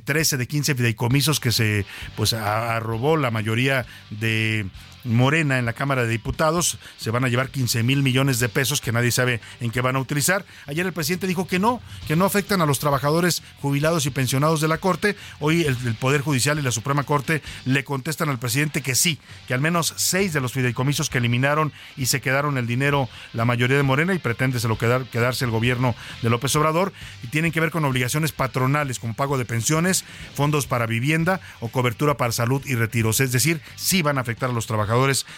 13 0.05 0.37
de 0.37 0.47
15 0.47 0.75
fideicomisos 0.75 1.41
que 1.41 1.51
se 1.51 1.87
pues 2.15 2.35
arrobó 2.35 3.17
la 3.17 3.31
mayoría 3.31 3.87
de 4.11 4.67
Morena 5.05 5.59
en 5.59 5.67
la 5.67 5.73
Cámara 5.73 6.03
de 6.03 6.09
Diputados. 6.09 6.79
Se 6.97 7.11
van 7.11 7.25
a 7.25 7.29
llevar 7.29 7.51
15 7.51 7.83
mil 7.83 8.03
millones 8.03 8.39
de 8.39 8.49
pesos 8.49 8.81
que 8.81 8.93
nadie 8.93 9.11
sabe 9.11 9.41
en 9.61 9.71
qué 9.71 9.81
van 9.81 9.97
a 9.97 10.01
utilizar. 10.01 10.45
Ayer 10.67 10.87
el 10.87 10.93
presidente 10.93 11.27
dijo 11.27 11.47
que 11.47 11.59
no, 11.59 11.81
que 12.07 12.17
no 12.17 12.25
afectan 12.25 12.61
a 12.61 12.67
los 12.67 12.79
trabajadores 12.79 13.43
jubilados 13.61 14.07
y 14.07 14.11
pensionados 14.11 14.61
de 14.61 14.69
la 14.69 14.79
Corte. 14.79 15.17
Hoy 15.41 15.63
el, 15.63 15.77
Poder 15.95 16.23
Judicial 16.23 16.59
y 16.59 16.63
la 16.63 16.71
Suprema 16.71 17.05
Corte 17.05 17.43
le 17.65 17.85
contestan 17.85 18.29
al 18.29 18.39
presidente 18.39 18.83
que 18.83 18.95
sí, 18.95 19.19
que 19.47 19.55
al 19.55 19.61
menos 19.61 19.95
seis 19.97 20.33
de 20.33 20.41
los 20.41 20.53
fideicomisos 20.53 21.11
que 21.11 21.19
eliminaron 21.19 21.73
y 21.97 22.07
se 22.07 22.21
quedaron 22.21 22.59
el 22.59 22.67
dinero 22.67 23.09
la 23.33 23.45
mayoría 23.45 23.77
de 23.77 23.83
Morena 23.83 24.15
y 24.15 24.19
pretende 24.19 24.59
se 24.61 24.69
lo 24.69 24.79
quedar, 24.79 25.05
quedarse 25.05 25.45
el 25.45 25.51
gobierno 25.51 25.95
de 26.23 26.31
López 26.31 26.55
Obrador 26.57 26.93
y 27.23 27.29
tienen 27.29 27.53
que 27.53 27.61
ver 27.61 27.71
con 27.71 27.85
obligaciones 27.85 28.33
patronales 28.33 28.99
como 28.99 29.15
pago 29.15 29.39
de 29.39 29.45
pensiones, 29.45 30.05
fondos 30.35 30.67
para 30.67 30.87
vivienda 30.87 31.41
o 31.61 31.69
cobertura 31.69 32.17
para 32.17 32.33
salud 32.33 32.63
y 32.67 32.75
retiros. 32.75 33.21
Es 33.21 33.33
decir, 33.33 33.61
sí 33.77 34.03
van 34.03 34.19
a 34.19 34.23
afectar 34.23 34.51
a 34.51 34.53
los 34.53 34.67
trabajadores 34.67 34.94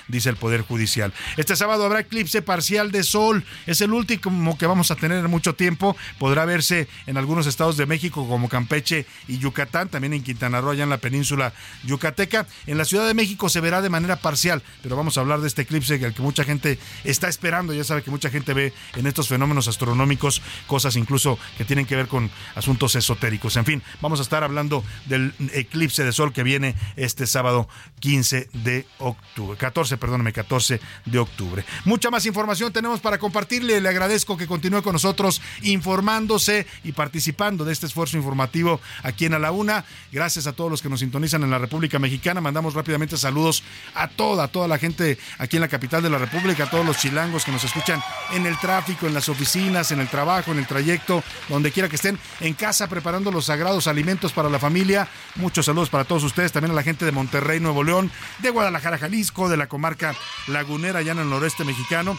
dice 0.09 0.29
el 0.29 0.37
Poder 0.37 0.63
Judicial. 0.63 1.13
Este 1.37 1.57
sábado 1.57 1.85
habrá 1.85 2.01
eclipse 2.01 2.43
parcial 2.43 2.91
de 2.91 3.03
sol. 3.03 3.45
Es 3.67 3.81
el 3.81 3.93
último 3.93 4.57
que 4.59 4.67
vamos 4.67 4.91
a 4.91 4.97
tener 4.97 5.25
en 5.25 5.31
mucho 5.31 5.55
tiempo. 5.55 5.97
Podrá 6.19 6.45
verse 6.45 6.89
en 7.07 7.17
algunos 7.17 7.47
estados 7.47 7.77
de 7.77 7.87
México 7.87 8.29
como 8.29 8.49
Campeche 8.49 9.07
y 9.29 9.39
Yucatán, 9.39 9.89
también 9.89 10.13
en 10.13 10.23
Quintana 10.23 10.61
Roo, 10.61 10.71
allá 10.71 10.85
en 10.85 10.91
la 10.91 10.99
península 10.99 11.53
yucateca. 11.85 12.47
En 12.67 12.79
la 12.79 12.85
Ciudad 12.85 13.07
de 13.07 13.15
México 13.15 13.49
se 13.49 13.61
verá 13.61 13.83
de 13.83 13.89
manera 13.89 14.17
parcial, 14.17 14.63
pero 14.83 14.97
vamos 14.97 15.17
a 15.17 15.21
hablar 15.21 15.41
de 15.41 15.49
este 15.49 15.63
eclipse 15.63 15.99
que 15.99 16.23
mucha 16.23 16.45
gente 16.45 16.79
está 17.05 17.29
esperando. 17.29 17.73
Ya 17.73 17.85
sabe 17.85 18.03
que 18.03 18.11
mucha 18.11 18.31
gente 18.31 18.55
ve 18.55 18.73
en 18.97 19.07
estos 19.07 19.29
fenómenos 19.29 19.69
astronómicos 19.69 20.43
cosas 20.67 20.97
incluso 20.97 21.39
que 21.59 21.65
tienen 21.65 21.87
que 21.87 21.97
ver 21.97 22.09
con 22.09 22.31
asuntos 22.55 22.95
esotéricos. 22.97 23.57
En 23.57 23.65
fin, 23.65 23.83
vamos 24.01 24.21
a 24.21 24.23
estar 24.23 24.45
hablando 24.45 24.85
del 25.07 25.35
eclipse 25.53 26.05
de 26.05 26.13
sol 26.13 26.33
que 26.33 26.43
viene 26.43 26.75
este 26.97 27.27
sábado 27.27 27.69
15 28.01 28.49
de 28.53 28.87
octubre. 28.99 29.46
14, 29.55 29.97
perdóname, 29.97 30.33
14 30.33 30.81
de 31.05 31.19
octubre. 31.19 31.65
Mucha 31.85 32.11
más 32.11 32.27
información 32.27 32.73
tenemos 32.73 33.01
para 33.01 33.19
compartirle. 33.19 33.81
Le 33.81 33.89
agradezco 33.89 34.37
que 34.37 34.47
continúe 34.47 34.83
con 34.83 34.95
nosotros 34.95 35.41
informándose 35.63 36.67
y 36.85 36.93
participando 36.93 37.65
de 37.65 37.73
este 37.73 37.87
esfuerzo 37.87 38.17
informativo 38.17 38.81
aquí 39.03 39.27
en 39.27 39.35
A 39.35 39.39
la 39.39 39.53
Una. 39.53 39.85
Gracias 40.11 40.47
a 40.47 40.53
todos 40.53 40.71
los 40.71 40.83
que 40.83 40.89
nos 40.89 41.01
sintonizan 41.01 41.43
en 41.43 41.51
la 41.51 41.59
República 41.59 41.99
Mexicana. 41.99 42.41
Mandamos 42.41 42.75
rápidamente 42.75 43.17
saludos 43.17 43.63
a 43.95 44.09
toda, 44.09 44.45
a 44.45 44.49
toda 44.49 44.69
la 44.69 44.79
gente 44.79 45.19
aquí 45.39 45.57
en 45.57 45.63
la 45.63 45.69
capital 45.69 46.03
de 46.03 46.11
la 46.11 46.19
República, 46.19 46.65
a 46.65 46.71
todos 46.71 46.87
los 46.87 46.97
chilangos 46.99 47.45
que 47.45 47.53
nos 47.53 47.65
escuchan 47.65 48.03
en 48.33 48.47
el 48.47 48.59
tráfico, 48.59 49.07
en 49.07 49.15
las 49.15 49.29
oficinas, 49.29 49.93
en 49.93 50.01
el 50.01 50.09
trabajo, 50.09 50.53
en 50.53 50.59
el 50.59 50.67
trayecto, 50.67 51.23
donde 51.49 51.73
quiera 51.73 51.89
que 51.89 51.97
estén, 51.97 52.19
en 52.41 52.55
casa 52.55 52.89
preparando 52.89 53.31
los 53.31 53.47
sagrados 53.47 53.87
alimentos 53.87 54.33
para 54.33 54.49
la 54.49 54.59
familia. 54.59 55.09
Muchos 55.37 55.67
saludos 55.67 55.91
para 55.91 56.05
todos 56.05 56.25
ustedes, 56.25 56.53
también 56.53 56.73
a 56.73 56.75
la 56.75 56.83
gente 56.83 57.05
de 57.05 57.13
Monterrey, 57.13 57.61
Nuevo 57.61 57.85
León, 57.85 58.11
de 58.39 58.51
Guadalajara, 58.51 58.99
Jalisco, 58.99 59.36
de 59.37 59.57
la 59.57 59.69
comarca 59.69 60.17
lagunera 60.49 61.01
allá 61.01 61.13
en 61.13 61.19
el 61.19 61.29
noreste 61.29 61.65
mexicano 61.65 62.17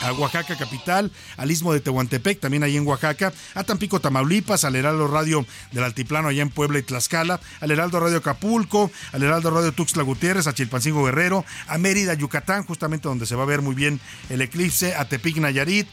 a 0.00 0.12
Oaxaca 0.12 0.56
capital, 0.56 1.12
al 1.36 1.50
istmo 1.50 1.72
de 1.72 1.80
Tehuantepec, 1.80 2.40
también 2.40 2.62
ahí 2.62 2.76
en 2.76 2.86
Oaxaca, 2.86 3.32
a 3.54 3.64
Tampico, 3.64 4.00
Tamaulipas, 4.00 4.64
al 4.64 4.76
Heraldo 4.76 5.06
Radio 5.08 5.44
del 5.72 5.84
Altiplano 5.84 6.28
allá 6.28 6.42
en 6.42 6.50
Puebla 6.50 6.78
y 6.78 6.82
Tlaxcala, 6.82 7.40
al 7.60 7.70
Heraldo 7.70 8.00
Radio 8.00 8.18
Acapulco, 8.18 8.90
al 9.12 9.22
Heraldo 9.22 9.50
Radio 9.50 9.72
Tuxtla 9.72 10.02
Gutiérrez, 10.02 10.46
a 10.46 10.54
Chilpancingo 10.54 11.04
Guerrero, 11.04 11.44
a 11.66 11.76
Mérida, 11.76 12.14
Yucatán, 12.14 12.64
justamente 12.64 13.08
donde 13.08 13.26
se 13.26 13.36
va 13.36 13.42
a 13.42 13.46
ver 13.46 13.60
muy 13.60 13.74
bien 13.74 14.00
el 14.30 14.40
eclipse, 14.40 14.94
a 14.94 15.06
Tepic, 15.06 15.36
Nayarit, 15.36 15.86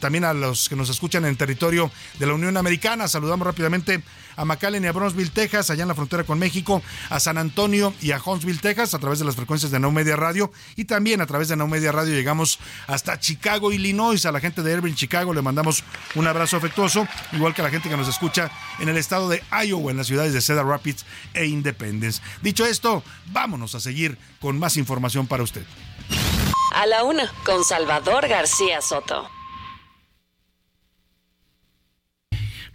también 0.00 0.24
a 0.24 0.32
los 0.32 0.68
que 0.68 0.76
nos 0.76 0.88
escuchan 0.88 1.24
en 1.26 1.36
territorio 1.36 1.90
de 2.18 2.26
la 2.26 2.34
Unión 2.34 2.56
Americana. 2.56 3.08
Saludamos 3.08 3.46
rápidamente 3.46 4.02
a 4.36 4.44
McAllen 4.44 4.84
y 4.84 4.86
a 4.86 4.92
Bronzeville, 4.92 5.30
Texas, 5.30 5.70
allá 5.70 5.82
en 5.82 5.88
la 5.88 5.94
frontera 5.94 6.24
con 6.24 6.38
México, 6.38 6.82
a 7.10 7.20
San 7.20 7.38
Antonio 7.38 7.92
y 8.00 8.12
a 8.12 8.20
Huntsville, 8.24 8.60
Texas, 8.60 8.94
a 8.94 8.98
través 8.98 9.18
de 9.18 9.24
las 9.24 9.36
frecuencias 9.36 9.70
de 9.72 9.80
No 9.80 9.90
Media 9.90 10.16
Radio 10.16 10.52
y 10.76 10.84
también 10.84 11.20
a 11.20 11.26
través 11.26 11.48
de 11.48 11.56
No 11.56 11.66
Media 11.66 11.92
Radio 11.92 12.14
llegamos 12.14 12.58
hasta 12.86 13.18
Chicago, 13.18 13.72
Illinois. 13.72 14.24
A 14.26 14.32
la 14.32 14.40
gente 14.40 14.62
de 14.62 14.72
Irving, 14.72 14.94
Chicago, 14.94 15.32
le 15.32 15.42
mandamos 15.42 15.84
un 16.14 16.26
abrazo 16.26 16.56
afectuoso, 16.56 17.06
igual 17.32 17.54
que 17.54 17.62
a 17.62 17.64
la 17.64 17.70
gente 17.70 17.88
que 17.88 17.96
nos 17.96 18.08
escucha 18.08 18.50
en 18.78 18.88
el 18.88 18.96
estado 18.96 19.28
de 19.28 19.42
Iowa, 19.64 19.90
en 19.90 19.96
las 19.96 20.06
ciudades 20.06 20.32
de 20.32 20.40
Cedar 20.40 20.66
Rapids 20.66 21.04
e 21.34 21.46
Independence. 21.46 22.22
Dicho 22.42 22.66
esto, 22.66 23.02
vámonos 23.32 23.74
a 23.74 23.80
seguir 23.80 24.18
con 24.40 24.58
más 24.58 24.76
información 24.76 25.26
para 25.26 25.42
usted. 25.42 25.64
A 26.74 26.86
la 26.86 27.04
una, 27.04 27.32
con 27.44 27.64
Salvador 27.64 28.28
García 28.28 28.80
Soto. 28.82 29.35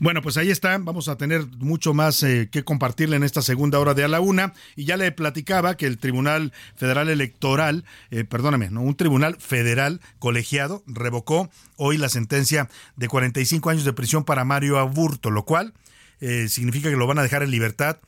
Bueno, 0.02 0.24
pues 0.24 0.36
ahí 0.38 0.50
está. 0.50 0.76
Vamos 0.80 1.10
a 1.10 1.16
tener 1.16 1.46
mucho 1.60 1.94
más 1.94 2.24
eh, 2.24 2.50
que 2.52 2.64
compartirle 2.64 3.18
en 3.18 3.24
esta 3.24 3.44
segunda 3.44 3.78
hora 3.78 3.94
de 3.94 4.04
a 4.04 4.08
la 4.08 4.20
una. 4.20 4.54
Y 4.76 4.86
ya 4.86 4.98
le 4.98 5.12
platicaba 5.12 5.78
que 5.78 5.86
el 5.86 6.00
Tribunal 6.00 6.54
Federal 6.76 7.08
Electoral, 7.08 7.86
eh, 8.10 8.24
perdóname, 8.24 8.72
¿no? 8.72 8.82
un 8.82 8.96
tribunal 8.96 9.38
federal 9.40 10.02
colegiado 10.18 10.82
revocó 10.88 11.52
hoy 11.78 12.00
la 12.00 12.10
sentencia 12.10 12.68
de 12.96 13.08
45 13.10 13.70
años 13.70 13.86
de 13.86 13.94
prisión 13.94 14.24
para 14.24 14.44
Mario 14.44 14.80
Aburto, 14.80 15.30
lo 15.30 15.46
cual 15.46 15.76
eh, 16.20 16.48
significa 16.50 16.90
que 16.90 16.96
lo 16.96 17.06
van 17.06 17.20
a 17.20 17.24
dejar 17.24 17.44
en 17.44 17.52
libertad 17.52 18.00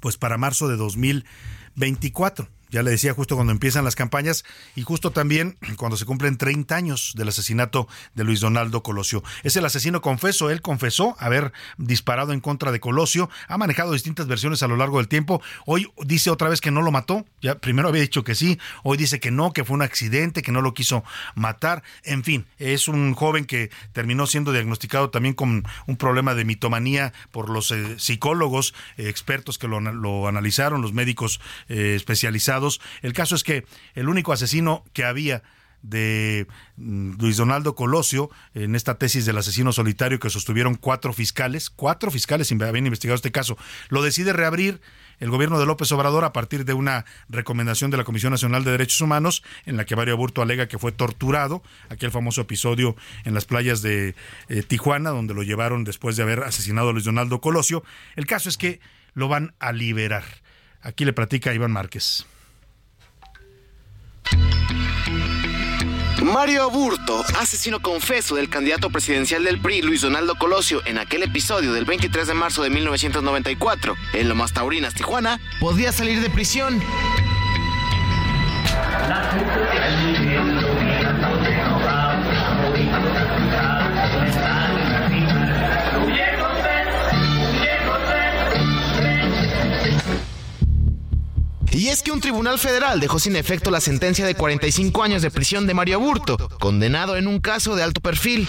pues 0.00 0.16
para 0.16 0.38
marzo 0.38 0.66
de 0.66 0.78
2024. 0.78 2.48
Ya 2.72 2.82
le 2.82 2.90
decía 2.90 3.12
justo 3.12 3.36
cuando 3.36 3.52
empiezan 3.52 3.84
las 3.84 3.94
campañas 3.94 4.44
y 4.74 4.82
justo 4.82 5.12
también 5.12 5.58
cuando 5.76 5.96
se 5.96 6.06
cumplen 6.06 6.38
30 6.38 6.74
años 6.74 7.12
del 7.14 7.28
asesinato 7.28 7.86
de 8.14 8.24
Luis 8.24 8.40
Donaldo 8.40 8.82
Colosio. 8.82 9.22
Es 9.44 9.56
el 9.56 9.64
asesino 9.64 10.00
confeso, 10.00 10.50
él 10.50 10.62
confesó 10.62 11.14
haber 11.20 11.52
disparado 11.76 12.32
en 12.32 12.40
contra 12.40 12.72
de 12.72 12.80
Colosio, 12.80 13.30
ha 13.46 13.58
manejado 13.58 13.92
distintas 13.92 14.26
versiones 14.26 14.62
a 14.62 14.68
lo 14.68 14.76
largo 14.76 14.98
del 14.98 15.08
tiempo. 15.08 15.42
Hoy 15.66 15.92
dice 15.98 16.30
otra 16.30 16.48
vez 16.48 16.60
que 16.60 16.70
no 16.70 16.80
lo 16.82 16.90
mató, 16.90 17.26
ya 17.42 17.56
primero 17.56 17.88
había 17.88 18.00
dicho 18.00 18.24
que 18.24 18.34
sí, 18.34 18.58
hoy 18.82 18.96
dice 18.96 19.20
que 19.20 19.30
no, 19.30 19.52
que 19.52 19.64
fue 19.64 19.74
un 19.74 19.82
accidente, 19.82 20.42
que 20.42 20.52
no 20.52 20.62
lo 20.62 20.72
quiso 20.72 21.04
matar. 21.34 21.82
En 22.04 22.24
fin, 22.24 22.46
es 22.58 22.88
un 22.88 23.14
joven 23.14 23.44
que 23.44 23.70
terminó 23.92 24.26
siendo 24.26 24.50
diagnosticado 24.50 25.10
también 25.10 25.34
con 25.34 25.64
un 25.86 25.96
problema 25.96 26.34
de 26.34 26.46
mitomanía 26.46 27.12
por 27.30 27.50
los 27.50 27.70
eh, 27.70 27.98
psicólogos 27.98 28.74
eh, 28.96 29.10
expertos 29.10 29.58
que 29.58 29.68
lo, 29.68 30.26
analizaron, 30.26 30.80
los 30.80 30.94
médicos 30.94 31.40
eh, 31.68 31.94
especializados 31.96 32.61
el 33.02 33.12
caso 33.12 33.34
es 33.34 33.44
que 33.44 33.64
el 33.94 34.08
único 34.08 34.32
asesino 34.32 34.84
que 34.92 35.04
había 35.04 35.42
de 35.82 36.46
mm, 36.76 37.14
Luis 37.20 37.36
Donaldo 37.36 37.74
Colosio 37.74 38.30
en 38.54 38.74
esta 38.74 38.98
tesis 38.98 39.26
del 39.26 39.38
asesino 39.38 39.72
solitario 39.72 40.18
que 40.18 40.30
sostuvieron 40.30 40.76
cuatro 40.76 41.12
fiscales, 41.12 41.70
cuatro 41.70 42.10
fiscales 42.10 42.50
habían 42.52 42.86
investigado 42.86 43.16
este 43.16 43.32
caso, 43.32 43.58
lo 43.88 44.02
decide 44.02 44.32
reabrir 44.32 44.80
el 45.18 45.30
gobierno 45.30 45.60
de 45.60 45.66
López 45.66 45.90
Obrador 45.92 46.24
a 46.24 46.32
partir 46.32 46.64
de 46.64 46.72
una 46.72 47.04
recomendación 47.28 47.90
de 47.90 47.96
la 47.96 48.04
Comisión 48.04 48.32
Nacional 48.32 48.64
de 48.64 48.72
Derechos 48.72 49.00
Humanos 49.00 49.44
en 49.66 49.76
la 49.76 49.84
que 49.84 49.94
Mario 49.94 50.14
Aburto 50.14 50.42
alega 50.42 50.66
que 50.66 50.78
fue 50.78 50.90
torturado, 50.90 51.62
aquel 51.90 52.10
famoso 52.10 52.40
episodio 52.40 52.96
en 53.24 53.34
las 53.34 53.44
playas 53.44 53.82
de 53.82 54.14
eh, 54.48 54.62
Tijuana 54.62 55.10
donde 55.10 55.34
lo 55.34 55.42
llevaron 55.42 55.84
después 55.84 56.16
de 56.16 56.22
haber 56.22 56.42
asesinado 56.42 56.88
a 56.88 56.92
Luis 56.92 57.04
Donaldo 57.04 57.40
Colosio. 57.40 57.84
El 58.16 58.26
caso 58.26 58.48
es 58.48 58.56
que 58.56 58.80
lo 59.14 59.28
van 59.28 59.54
a 59.60 59.72
liberar. 59.72 60.24
Aquí 60.80 61.04
le 61.04 61.12
platica 61.12 61.54
Iván 61.54 61.70
Márquez. 61.70 62.26
Mario 66.24 66.62
Aburto, 66.62 67.24
asesino 67.40 67.80
confeso 67.80 68.36
del 68.36 68.48
candidato 68.48 68.90
presidencial 68.90 69.44
del 69.44 69.60
PRI, 69.60 69.82
Luis 69.82 70.02
Donaldo 70.02 70.36
Colosio, 70.36 70.80
en 70.86 70.98
aquel 70.98 71.22
episodio 71.22 71.72
del 71.72 71.84
23 71.84 72.28
de 72.28 72.34
marzo 72.34 72.62
de 72.62 72.70
1994, 72.70 73.96
en 74.12 74.28
Lomas 74.28 74.52
Taurinas, 74.52 74.94
Tijuana, 74.94 75.40
podría 75.60 75.92
salir 75.92 76.20
de 76.20 76.30
prisión. 76.30 76.80
Y 91.82 91.88
es 91.88 92.04
que 92.04 92.12
un 92.12 92.20
tribunal 92.20 92.60
federal 92.60 93.00
dejó 93.00 93.18
sin 93.18 93.34
efecto 93.34 93.72
la 93.72 93.80
sentencia 93.80 94.24
de 94.24 94.36
45 94.36 95.02
años 95.02 95.20
de 95.20 95.32
prisión 95.32 95.66
de 95.66 95.74
Mario 95.74 95.96
Aburto, 95.96 96.36
condenado 96.60 97.16
en 97.16 97.26
un 97.26 97.40
caso 97.40 97.74
de 97.74 97.82
alto 97.82 98.00
perfil. 98.00 98.46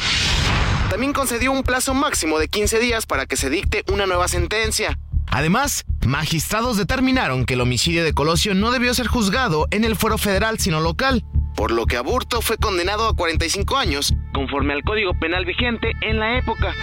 También 0.92 1.14
concedió 1.14 1.52
un 1.52 1.64
plazo 1.64 1.96
máximo 1.96 2.38
de 2.38 2.48
15 2.48 2.78
días 2.78 3.08
para 3.08 3.26
que 3.26 3.36
se 3.36 3.50
dicte 3.50 3.86
una 3.92 4.06
nueva 4.06 4.28
sentencia. 4.28 5.00
Además, 5.32 5.84
magistrados 6.06 6.78
determinaron 6.78 7.48
que 7.48 7.56
el 7.56 7.62
homicidio 7.62 8.04
de 8.04 8.14
Colosio 8.14 8.54
no 8.54 8.70
debió 8.70 8.94
ser 8.94 9.08
juzgado 9.08 9.68
en 9.72 9.84
el 9.84 9.96
fuero 9.96 10.20
federal 10.20 10.60
sino 10.60 10.80
local, 10.80 11.26
por 11.56 11.72
lo 11.72 11.88
que 11.88 11.98
Aburto 11.98 12.40
fue 12.44 12.58
condenado 12.58 13.08
a 13.08 13.16
45 13.16 13.78
años, 13.78 14.14
conforme 14.36 14.74
al 14.74 14.84
código 14.84 15.12
penal 15.20 15.44
vigente 15.46 15.94
en 16.02 16.20
la 16.20 16.38
época. 16.38 16.76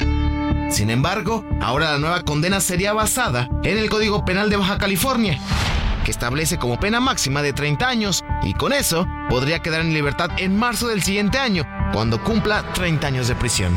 Sin 0.68 0.90
embargo, 0.90 1.44
ahora 1.60 1.92
la 1.92 1.98
nueva 1.98 2.22
condena 2.22 2.58
sería 2.58 2.92
basada 2.92 3.48
en 3.62 3.78
el 3.78 3.88
Código 3.88 4.24
Penal 4.24 4.50
de 4.50 4.56
Baja 4.56 4.78
California, 4.78 5.40
que 6.04 6.10
establece 6.10 6.58
como 6.58 6.78
pena 6.78 7.00
máxima 7.00 7.42
de 7.42 7.52
30 7.52 7.88
años 7.88 8.24
y 8.42 8.54
con 8.54 8.72
eso 8.72 9.06
podría 9.28 9.60
quedar 9.60 9.80
en 9.80 9.94
libertad 9.94 10.30
en 10.38 10.56
marzo 10.56 10.88
del 10.88 11.02
siguiente 11.02 11.38
año, 11.38 11.64
cuando 11.92 12.22
cumpla 12.22 12.64
30 12.72 13.06
años 13.06 13.28
de 13.28 13.34
prisión. 13.34 13.76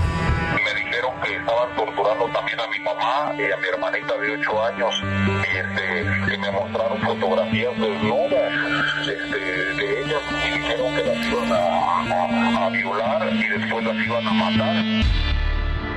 Me 0.53 0.80
dijeron 0.80 1.13
que 1.24 1.36
estaban 1.36 1.76
torturando 1.76 2.26
también 2.34 2.59
a 2.59 2.67
mi 2.67 2.80
mamá 2.80 3.34
y 3.38 3.51
a 3.51 3.57
mi 3.57 3.67
hermanita 3.67 4.17
de 4.17 4.32
8 4.32 4.65
años 4.65 4.95
y 5.03 5.57
este, 5.57 6.38
me 6.38 6.51
mostraron 6.51 7.01
fotografías 7.01 7.74
desnudas 7.80 8.53
este, 9.01 9.38
de 9.38 10.01
ellas 10.01 10.21
y 10.32 10.57
dijeron 10.57 10.95
que 10.95 11.03
las 11.03 11.26
iban 11.26 11.51
a, 11.51 12.65
a 12.65 12.69
violar 12.69 13.34
y 13.34 13.59
después 13.59 13.84
las 13.86 14.05
iban 14.05 14.28
a 14.28 14.34
matar. 14.34 15.03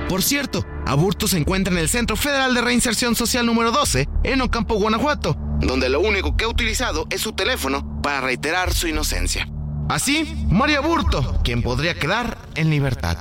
Por 0.09 0.23
cierto, 0.23 0.65
Aburto 0.85 1.27
se 1.27 1.37
encuentra 1.37 1.73
en 1.73 1.79
el 1.79 1.89
Centro 1.89 2.15
Federal 2.15 2.53
de 2.53 2.61
Reinserción 2.61 3.13
Social 3.15 3.45
número 3.45 3.71
12, 3.71 4.07
en 4.23 4.41
Ocampo, 4.41 4.75
Guanajuato, 4.75 5.37
donde 5.59 5.89
lo 5.89 5.99
único 5.99 6.35
que 6.37 6.45
ha 6.45 6.47
utilizado 6.47 7.07
es 7.09 7.21
su 7.21 7.33
teléfono 7.33 8.01
para 8.01 8.21
reiterar 8.21 8.73
su 8.73 8.87
inocencia. 8.87 9.47
Así, 9.89 10.45
Mario 10.49 10.79
Aburto, 10.79 11.39
quien 11.43 11.61
podría 11.61 11.95
quedar 11.95 12.37
en 12.55 12.69
libertad. 12.69 13.17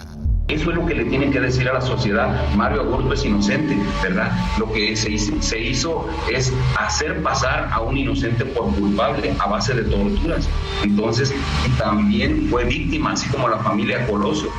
Eso 0.48 0.70
es 0.70 0.76
lo 0.76 0.86
que 0.86 0.94
le 0.94 1.04
tienen 1.06 1.32
que 1.32 1.40
decir 1.40 1.68
a 1.68 1.72
la 1.72 1.80
sociedad. 1.80 2.48
Mario 2.54 2.82
Aburto 2.82 3.12
es 3.12 3.24
inocente, 3.24 3.76
¿verdad? 4.00 4.30
Lo 4.58 4.72
que 4.72 4.94
se 4.96 5.10
hizo, 5.10 5.32
se 5.42 5.60
hizo, 5.60 6.08
es 6.32 6.52
hacer 6.78 7.20
pasar 7.22 7.68
a 7.72 7.80
un 7.80 7.96
inocente 7.96 8.44
por 8.44 8.72
culpable 8.74 9.34
a 9.40 9.46
base 9.46 9.74
de 9.74 9.82
torturas. 9.82 10.48
Entonces, 10.84 11.34
también 11.78 12.48
fue 12.48 12.64
víctima, 12.64 13.12
así 13.12 13.28
como 13.28 13.48
la 13.48 13.58
familia 13.58 14.06
Colosio. 14.06 14.50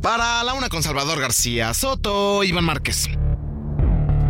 Para 0.00 0.44
la 0.44 0.54
una 0.54 0.68
con 0.68 0.82
Salvador 0.82 1.20
García 1.20 1.74
Soto, 1.74 2.44
Iván 2.44 2.64
Márquez. 2.64 3.08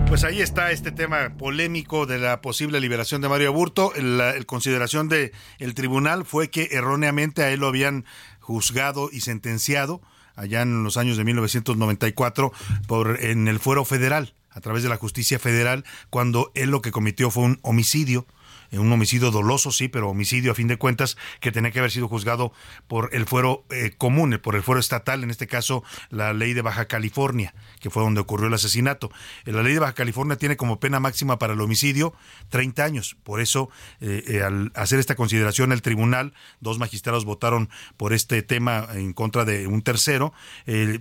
Pues 0.08 0.24
ahí 0.24 0.40
está 0.40 0.72
este 0.72 0.90
tema 0.90 1.36
polémico 1.36 2.06
de 2.06 2.18
la 2.18 2.40
posible 2.40 2.80
liberación 2.80 3.20
de 3.20 3.28
Mario 3.28 3.48
Aburto. 3.48 3.92
La 3.94 4.34
consideración 4.46 5.10
del 5.10 5.32
el 5.58 5.74
tribunal 5.74 6.24
fue 6.24 6.48
que 6.48 6.70
erróneamente 6.72 7.42
a 7.42 7.50
él 7.50 7.60
lo 7.60 7.66
habían 7.66 8.06
juzgado 8.40 9.10
y 9.12 9.20
sentenciado 9.20 10.00
allá 10.34 10.62
en 10.62 10.82
los 10.82 10.96
años 10.96 11.18
de 11.18 11.24
1994 11.24 12.52
por 12.86 13.22
en 13.22 13.48
el 13.48 13.58
fuero 13.58 13.84
federal 13.84 14.32
a 14.50 14.60
través 14.62 14.82
de 14.82 14.88
la 14.88 14.96
justicia 14.96 15.38
federal 15.38 15.84
cuando 16.08 16.52
él 16.54 16.70
lo 16.70 16.80
que 16.80 16.90
cometió 16.90 17.30
fue 17.30 17.44
un 17.44 17.58
homicidio 17.60 18.26
un 18.72 18.92
homicidio 18.92 19.30
doloso, 19.30 19.72
sí, 19.72 19.88
pero 19.88 20.10
homicidio 20.10 20.52
a 20.52 20.54
fin 20.54 20.68
de 20.68 20.76
cuentas, 20.76 21.16
que 21.40 21.52
tenía 21.52 21.70
que 21.70 21.78
haber 21.78 21.90
sido 21.90 22.08
juzgado 22.08 22.52
por 22.86 23.10
el 23.12 23.26
fuero 23.26 23.64
eh, 23.70 23.92
común, 23.96 24.38
por 24.42 24.56
el 24.56 24.62
fuero 24.62 24.80
estatal, 24.80 25.22
en 25.22 25.30
este 25.30 25.46
caso 25.46 25.82
la 26.10 26.32
ley 26.32 26.52
de 26.52 26.62
Baja 26.62 26.86
California, 26.86 27.54
que 27.80 27.90
fue 27.90 28.02
donde 28.02 28.20
ocurrió 28.20 28.48
el 28.48 28.54
asesinato. 28.54 29.10
Eh, 29.46 29.52
la 29.52 29.62
ley 29.62 29.72
de 29.72 29.78
Baja 29.78 29.94
California 29.94 30.36
tiene 30.36 30.56
como 30.56 30.80
pena 30.80 31.00
máxima 31.00 31.38
para 31.38 31.54
el 31.54 31.60
homicidio 31.60 32.12
30 32.50 32.84
años. 32.84 33.16
Por 33.22 33.40
eso, 33.40 33.70
eh, 34.00 34.42
al 34.44 34.72
hacer 34.74 34.98
esta 34.98 35.14
consideración, 35.14 35.72
el 35.72 35.82
tribunal, 35.82 36.34
dos 36.60 36.78
magistrados 36.78 37.24
votaron 37.24 37.70
por 37.96 38.12
este 38.12 38.42
tema 38.42 38.86
en 38.92 39.12
contra 39.12 39.44
de 39.44 39.66
un 39.66 39.82
tercero, 39.82 40.32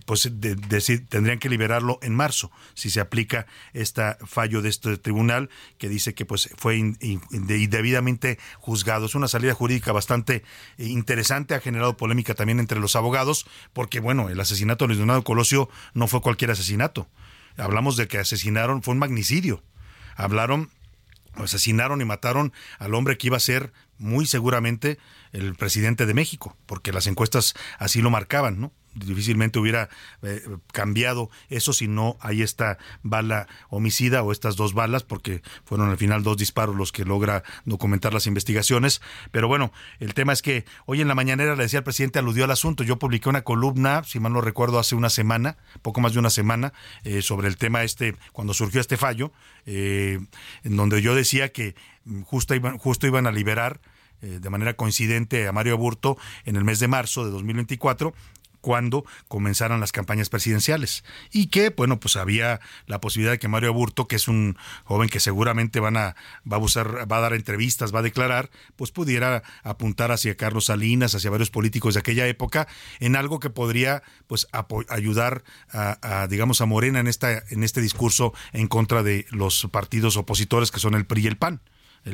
pues 0.06 0.32
tendrían 1.10 1.40
que 1.40 1.50
liberarlo 1.50 2.00
en 2.02 2.16
marzo, 2.16 2.52
si 2.74 2.90
se 2.90 3.00
aplica 3.00 3.48
este 3.74 4.16
fallo 4.26 4.62
de 4.62 4.70
este 4.70 4.98
tribunal 4.98 5.50
que 5.78 5.90
dice 5.90 6.14
que 6.14 6.26
pues 6.26 6.50
fue 6.58 6.78
de 6.78 7.57
y 7.58 7.68
debidamente 7.68 8.40
juzgado. 8.60 9.06
Es 9.06 9.16
una 9.16 9.28
salida 9.28 9.54
jurídica 9.54 9.92
bastante 9.92 10.44
eh, 10.78 10.86
interesante, 10.86 11.56
ha 11.56 11.60
generado 11.60 11.98
polémica 11.98 12.34
también 12.34 12.60
entre 12.60 12.80
los 12.80 12.96
abogados, 12.96 13.46
porque 13.74 14.00
bueno, 14.00 14.30
el 14.30 14.40
asesinato 14.40 14.88
de 14.88 14.96
Luis 14.96 15.24
Colosio 15.24 15.70
no 15.94 16.08
fue 16.08 16.22
cualquier 16.22 16.52
asesinato. 16.52 17.08
Hablamos 17.58 17.98
de 17.98 18.08
que 18.08 18.20
asesinaron, 18.20 18.84
fue 18.84 18.94
un 18.94 19.00
magnicidio. 19.00 19.64
Hablaron, 20.16 20.70
asesinaron 21.36 22.02
y 22.02 22.06
mataron 22.06 22.54
al 22.80 22.94
hombre 22.94 23.18
que 23.18 23.28
iba 23.28 23.38
a 23.38 23.42
ser 23.42 23.74
muy 23.98 24.26
seguramente 24.26 24.98
el 25.32 25.56
presidente 25.56 26.06
de 26.06 26.14
México, 26.14 26.56
porque 26.66 26.92
las 26.92 27.08
encuestas 27.08 27.56
así 27.80 28.02
lo 28.02 28.10
marcaban, 28.10 28.60
¿no? 28.60 28.72
Difícilmente 29.06 29.60
hubiera 29.60 29.90
eh, 30.22 30.42
cambiado 30.72 31.30
eso 31.50 31.74
si 31.74 31.88
no 31.88 32.18
hay 32.20 32.42
esta 32.42 32.78
bala 33.04 33.48
homicida 33.70 34.24
o 34.24 34.32
estas 34.32 34.56
dos 34.56 34.74
balas, 34.74 35.04
porque 35.04 35.42
fueron 35.66 35.90
al 35.90 35.98
final 35.98 36.24
dos 36.24 36.38
disparos 36.38 36.76
los 36.76 36.92
que 36.92 37.06
logra 37.06 37.44
documentar 37.66 38.14
las 38.14 38.28
investigaciones. 38.28 39.02
Pero 39.32 39.48
bueno, 39.48 39.72
el 40.00 40.14
tema 40.14 40.34
es 40.34 40.42
que 40.42 40.66
hoy 40.86 41.02
en 41.02 41.08
la 41.08 41.16
mañanera 41.16 41.56
le 41.56 41.64
decía 41.64 41.80
al 41.80 41.84
presidente, 41.86 42.20
aludió 42.20 42.46
al 42.46 42.52
asunto. 42.52 42.84
Yo 42.84 42.98
publiqué 42.98 43.30
una 43.30 43.44
columna, 43.44 44.04
si 44.04 44.20
mal 44.20 44.34
no 44.34 44.42
recuerdo, 44.42 44.80
hace 44.80 44.96
una 44.96 45.10
semana, 45.10 45.58
poco 45.82 46.02
más 46.02 46.14
de 46.14 46.20
una 46.20 46.30
semana, 46.30 46.74
eh, 47.04 47.22
sobre 47.22 47.48
el 47.48 47.58
tema 47.58 47.84
este, 47.84 48.16
cuando 48.32 48.54
surgió 48.54 48.82
este 48.82 48.98
fallo, 48.98 49.32
eh, 49.66 50.20
en 50.64 50.76
donde 50.76 51.02
yo 51.02 51.16
decía 51.16 51.52
que 51.52 51.76
justo 52.24 52.56
iban, 52.56 52.78
justo 52.78 53.08
iban 53.08 53.28
a 53.28 53.32
liberar 53.32 53.80
de 54.20 54.50
manera 54.50 54.74
coincidente 54.74 55.48
a 55.48 55.52
Mario 55.52 55.74
Aburto 55.74 56.18
en 56.46 56.56
el 56.56 56.64
mes 56.64 56.80
de 56.80 56.88
marzo 56.88 57.24
de 57.24 57.30
2024 57.30 58.16
cuando 58.62 59.06
comenzaran 59.28 59.80
las 59.80 59.92
campañas 59.92 60.30
presidenciales 60.30 61.04
y 61.32 61.48
que 61.48 61.70
bueno 61.70 62.00
pues 62.00 62.16
había 62.16 62.60
la 62.86 63.02
posibilidad 63.02 63.34
de 63.34 63.40
que 63.40 63.48
Mario 63.48 63.70
Aburto 63.70 64.08
que 64.08 64.16
es 64.16 64.28
un 64.28 64.58
joven 64.84 65.10
que 65.10 65.20
seguramente 65.20 65.80
van 65.80 65.98
a 65.98 66.16
va 66.52 66.58
a 66.58 67.06
va 67.06 67.18
a 67.18 67.22
dar 67.22 67.34
entrevistas 67.34 67.94
va 67.94 68.00
a 68.00 68.04
declarar 68.04 68.50
pues 68.76 68.92
pudiera 68.92 69.44
apuntar 69.64 70.12
hacia 70.12 70.36
Carlos 70.36 70.66
Salinas 70.66 71.16
hacia 71.16 71.30
varios 71.30 71.50
políticos 71.50 71.94
de 71.94 72.00
aquella 72.00 72.28
época 72.28 72.68
en 73.00 73.16
algo 73.16 73.40
que 73.40 73.50
podría 73.50 74.04
pues 74.28 74.48
ayudar 74.90 75.44
a, 75.72 76.28
digamos 76.30 76.62
a 76.62 76.66
Morena 76.66 77.00
en 77.00 77.08
esta 77.08 77.44
en 77.50 77.64
este 77.64 77.82
discurso 77.82 78.34
en 78.54 78.68
contra 78.68 79.04
de 79.04 79.26
los 79.30 79.68
partidos 79.72 80.18
opositores 80.18 80.72
que 80.72 80.80
son 80.80 80.94
el 80.94 81.06
PRI 81.06 81.24
y 81.24 81.28
el 81.28 81.38
PAN 81.38 81.62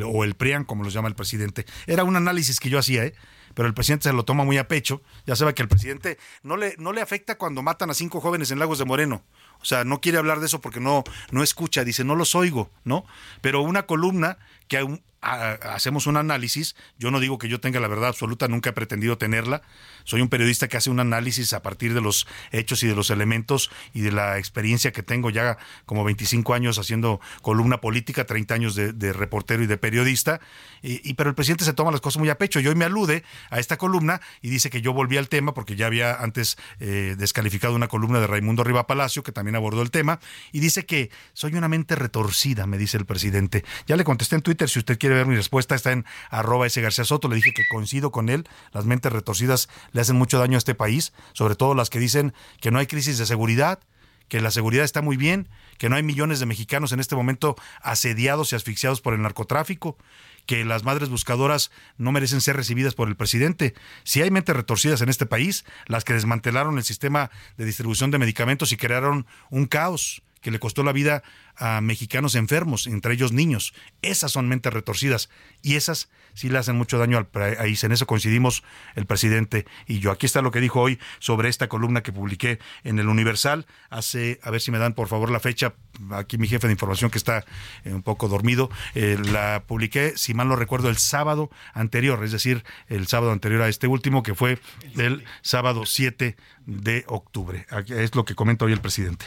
o 0.02 0.24
el 0.24 0.36
PRIAN, 0.36 0.66
como 0.66 0.84
los 0.84 0.94
llama 0.94 1.08
el 1.08 1.16
presidente. 1.16 1.66
Era 1.88 2.04
un 2.04 2.16
análisis 2.16 2.60
que 2.60 2.70
yo 2.70 2.80
hacía, 2.80 3.06
¿eh? 3.06 3.14
Pero 3.54 3.68
el 3.68 3.74
presidente 3.74 4.10
se 4.10 4.14
lo 4.14 4.26
toma 4.26 4.44
muy 4.44 4.58
a 4.58 4.68
pecho. 4.68 5.02
Ya 5.26 5.36
sabe 5.36 5.54
que 5.54 5.62
el 5.62 5.68
presidente 5.68 6.18
no 6.42 6.58
le, 6.58 6.76
no 6.78 6.94
le 6.94 7.02
afecta 7.02 7.38
cuando 7.38 7.62
matan 7.62 7.90
a 7.90 7.94
cinco 7.94 8.22
jóvenes 8.22 8.52
en 8.52 8.60
Lagos 8.60 8.80
de 8.80 8.86
Moreno. 8.86 9.24
O 9.62 9.66
sea, 9.66 9.84
no 9.84 10.02
quiere 10.02 10.18
hablar 10.18 10.40
de 10.40 10.48
eso 10.48 10.60
porque 10.60 10.80
no, 10.80 11.04
no 11.32 11.44
escucha, 11.44 11.84
dice, 11.84 12.04
no 12.04 12.16
los 12.16 12.36
oigo, 12.36 12.70
¿no? 12.84 13.06
Pero 13.42 13.62
una 13.62 13.84
columna 13.86 14.38
que 14.74 15.00
hacemos 15.22 16.08
un 16.08 16.18
análisis, 16.18 16.76
yo 17.00 17.10
no 17.10 17.20
digo 17.20 17.38
que 17.38 17.48
yo 17.48 17.60
tenga 17.60 17.80
la 17.80 17.88
verdad 17.88 18.10
absoluta, 18.10 18.48
nunca 18.48 18.72
he 18.72 18.74
pretendido 18.74 19.18
tenerla, 19.18 19.62
soy 20.04 20.22
un 20.22 20.28
periodista 20.28 20.68
que 20.68 20.76
hace 20.76 20.90
un 20.90 21.00
análisis 21.00 21.54
a 21.54 21.62
partir 21.62 21.94
de 21.94 22.02
los 22.02 22.28
hechos 22.52 22.84
y 22.84 22.88
de 22.88 22.96
los 22.96 23.10
elementos 23.10 23.72
y 23.94 24.02
de 24.02 24.12
la 24.12 24.38
experiencia 24.38 24.92
que 24.92 25.02
tengo 25.02 25.30
ya 25.30 25.58
como 25.86 26.04
25 26.04 26.54
años 26.54 26.78
haciendo 26.78 27.22
columna 27.42 27.80
política, 27.80 28.26
30 28.26 28.54
años 28.54 28.76
de, 28.76 29.14
reportero 29.14 29.64
y 29.64 29.68
de 29.68 29.78
periodista, 29.78 30.42
y, 30.82 31.14
pero 31.14 31.30
el 31.30 31.36
presidente 31.36 31.64
se 31.64 31.74
toma 31.74 31.92
las 31.92 32.02
cosas 32.02 32.20
muy 32.20 32.30
a 32.30 32.38
pecho. 32.38 32.60
Y 32.60 32.68
hoy 32.68 32.76
me 32.76 32.84
alude 32.84 33.24
a 33.50 33.60
esta 33.60 33.78
columna 33.78 34.20
y 34.42 34.50
dice 34.50 34.70
que 34.70 34.82
yo 34.82 34.92
volví 34.92 35.16
al 35.16 35.30
tema 35.30 35.54
porque 35.54 35.78
ya 35.78 35.86
había 35.86 36.16
antes 36.16 36.58
eh, 36.80 37.16
descalificado 37.18 37.74
una 37.76 37.88
columna 37.88 38.20
de 38.20 38.28
Raimundo 38.28 38.66
Riva 38.66 38.86
Palacio 38.86 39.24
que 39.24 39.32
también 39.32 39.56
abordó 39.56 39.82
el 39.82 39.92
tema 39.92 40.20
y 40.52 40.60
dice 40.60 40.86
que 40.86 41.10
soy 41.32 41.54
una 41.54 41.70
mente 41.70 41.96
retorcida, 41.96 42.68
me 42.68 42.78
dice 42.78 42.98
el 42.98 43.06
presidente. 43.06 43.64
Ya 43.88 43.96
le 43.96 44.04
contesté 44.04 44.36
en 44.36 44.42
Twitter, 44.42 44.63
si 44.68 44.80
usted 44.80 44.98
quiere 44.98 45.16
ver 45.16 45.26
mi 45.26 45.36
respuesta, 45.36 45.76
está 45.76 45.92
en 45.92 46.06
arroba 46.30 46.68
ese 46.68 46.82
García 46.82 47.06
Soto, 47.06 47.28
le 47.28 47.36
dije 47.36 47.54
que 47.54 47.64
coincido 47.72 48.12
con 48.12 48.30
él, 48.30 48.48
las 48.72 48.86
mentes 48.86 49.12
retorcidas 49.12 49.70
le 49.92 50.02
hacen 50.02 50.16
mucho 50.16 50.40
daño 50.40 50.56
a 50.56 50.58
este 50.58 50.76
país, 50.76 51.14
sobre 51.34 51.56
todo 51.56 51.76
las 51.76 51.90
que 51.90 52.00
dicen 52.00 52.34
que 52.62 52.72
no 52.72 52.80
hay 52.80 52.88
crisis 52.88 53.18
de 53.18 53.26
seguridad, 53.26 53.80
que 54.28 54.42
la 54.42 54.52
seguridad 54.52 54.86
está 54.86 55.02
muy 55.02 55.18
bien, 55.18 55.50
que 55.78 55.90
no 55.90 55.96
hay 55.96 56.04
millones 56.04 56.40
de 56.40 56.46
mexicanos 56.46 56.92
en 56.92 57.00
este 57.00 57.16
momento 57.16 57.56
asediados 57.82 58.52
y 58.52 58.56
asfixiados 58.56 59.02
por 59.02 59.14
el 59.14 59.22
narcotráfico, 59.22 59.98
que 60.46 60.66
las 60.66 60.84
madres 60.84 61.10
buscadoras 61.10 61.72
no 61.98 62.12
merecen 62.12 62.42
ser 62.42 62.56
recibidas 62.56 62.96
por 62.96 63.08
el 63.08 63.16
presidente. 63.16 63.74
Si 64.04 64.22
hay 64.22 64.32
mentes 64.32 64.56
retorcidas 64.56 65.02
en 65.02 65.10
este 65.10 65.26
país, 65.26 65.66
las 65.86 66.04
que 66.04 66.14
desmantelaron 66.14 66.78
el 66.78 66.84
sistema 66.84 67.32
de 67.58 67.66
distribución 67.66 68.12
de 68.12 68.18
medicamentos 68.18 68.72
y 68.72 68.78
crearon 68.78 69.26
un 69.50 69.66
caos 69.68 70.24
que 70.44 70.52
le 70.52 70.60
costó 70.60 70.84
la 70.84 70.92
vida 70.92 71.24
a 71.56 71.82
mexicanos 71.82 72.36
enfermos, 72.36 72.86
entre 72.86 73.14
ellos 73.14 73.32
niños. 73.32 73.74
Esas 74.02 74.32
son 74.32 74.48
mentes 74.48 74.72
retorcidas 74.72 75.30
y 75.62 75.76
esas 75.76 76.10
sí 76.34 76.50
le 76.50 76.58
hacen 76.58 76.76
mucho 76.76 76.98
daño 76.98 77.18
al 77.18 77.28
país. 77.28 77.84
En 77.84 77.92
eso 77.92 78.06
coincidimos 78.06 78.64
el 78.96 79.06
presidente 79.06 79.66
y 79.88 80.00
yo. 80.00 80.12
Aquí 80.12 80.26
está 80.26 80.42
lo 80.42 80.52
que 80.52 80.60
dijo 80.60 80.82
hoy 80.82 81.00
sobre 81.20 81.50
esta 81.50 81.68
columna 81.68 82.04
que 82.04 82.12
publiqué 82.12 82.60
en 82.84 83.00
el 83.00 83.08
Universal. 83.08 83.66
Hace, 83.90 84.40
a 84.44 84.52
ver 84.52 84.62
si 84.62 84.72
me 84.72 84.78
dan 84.78 84.94
por 84.94 85.08
favor 85.08 85.32
la 85.32 85.40
fecha. 85.40 85.74
Aquí 86.12 86.38
mi 86.38 86.48
jefe 86.48 86.68
de 86.68 86.74
información 86.74 87.10
que 87.10 87.18
está 87.18 87.46
eh, 87.84 87.94
un 87.94 88.04
poco 88.04 88.28
dormido. 88.28 88.70
Eh, 88.96 89.18
la 89.32 89.64
publiqué, 89.66 90.14
si 90.18 90.34
mal 90.34 90.48
no 90.48 90.56
recuerdo, 90.56 90.90
el 90.90 90.98
sábado 90.98 91.50
anterior, 91.74 92.24
es 92.24 92.32
decir, 92.32 92.64
el 92.88 93.08
sábado 93.08 93.32
anterior 93.32 93.62
a 93.62 93.70
este 93.70 93.88
último, 93.88 94.24
que 94.24 94.36
fue 94.36 94.60
el 94.98 95.24
sábado 95.42 95.86
7 95.86 96.36
de 96.66 97.06
octubre. 97.08 97.66
es 97.88 98.16
lo 98.16 98.26
que 98.26 98.36
comenta 98.36 98.66
hoy 98.66 98.74
el 98.74 98.82
presidente. 98.82 99.26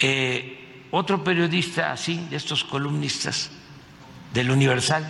Eh, 0.00 0.86
otro 0.90 1.24
periodista 1.24 1.92
así, 1.92 2.26
de 2.30 2.36
estos 2.36 2.64
columnistas 2.64 3.50
del 4.32 4.50
Universal, 4.50 5.04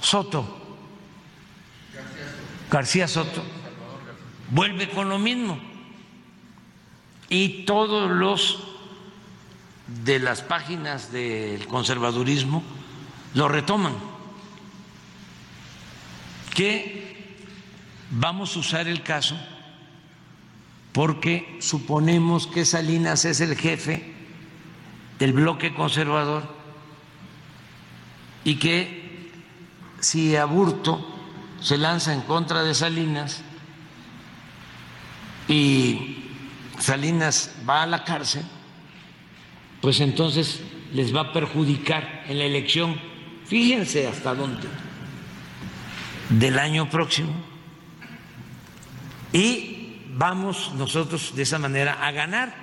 Soto, 0.00 0.62
García 2.70 3.06
Soto, 3.06 3.42
vuelve 4.50 4.88
con 4.90 5.08
lo 5.08 5.18
mismo. 5.18 5.58
Y 7.28 7.64
todos 7.64 8.10
los 8.10 8.64
de 10.04 10.18
las 10.18 10.42
páginas 10.42 11.12
del 11.12 11.66
conservadurismo 11.66 12.62
lo 13.34 13.48
retoman. 13.48 13.94
Que 16.54 17.36
vamos 18.10 18.56
a 18.56 18.58
usar 18.60 18.88
el 18.88 19.02
caso 19.02 19.36
porque 20.94 21.56
suponemos 21.58 22.46
que 22.46 22.64
Salinas 22.64 23.24
es 23.24 23.40
el 23.40 23.56
jefe 23.56 24.14
del 25.18 25.32
bloque 25.32 25.74
conservador 25.74 26.44
y 28.44 28.54
que 28.60 29.32
si 29.98 30.36
Aburto 30.36 31.04
se 31.60 31.78
lanza 31.78 32.14
en 32.14 32.20
contra 32.20 32.62
de 32.62 32.74
Salinas 32.74 33.42
y 35.48 36.30
Salinas 36.78 37.56
va 37.68 37.82
a 37.82 37.86
la 37.86 38.04
cárcel, 38.04 38.44
pues 39.80 39.98
entonces 39.98 40.60
les 40.92 41.14
va 41.14 41.22
a 41.22 41.32
perjudicar 41.32 42.24
en 42.28 42.38
la 42.38 42.44
elección, 42.44 43.00
fíjense 43.46 44.06
hasta 44.06 44.32
dónde, 44.32 44.68
del 46.28 46.56
año 46.56 46.88
próximo. 46.88 47.32
Y 49.32 49.73
vamos 50.16 50.72
nosotros 50.74 51.34
de 51.34 51.42
esa 51.42 51.58
manera 51.58 52.06
a 52.06 52.10
ganar. 52.12 52.54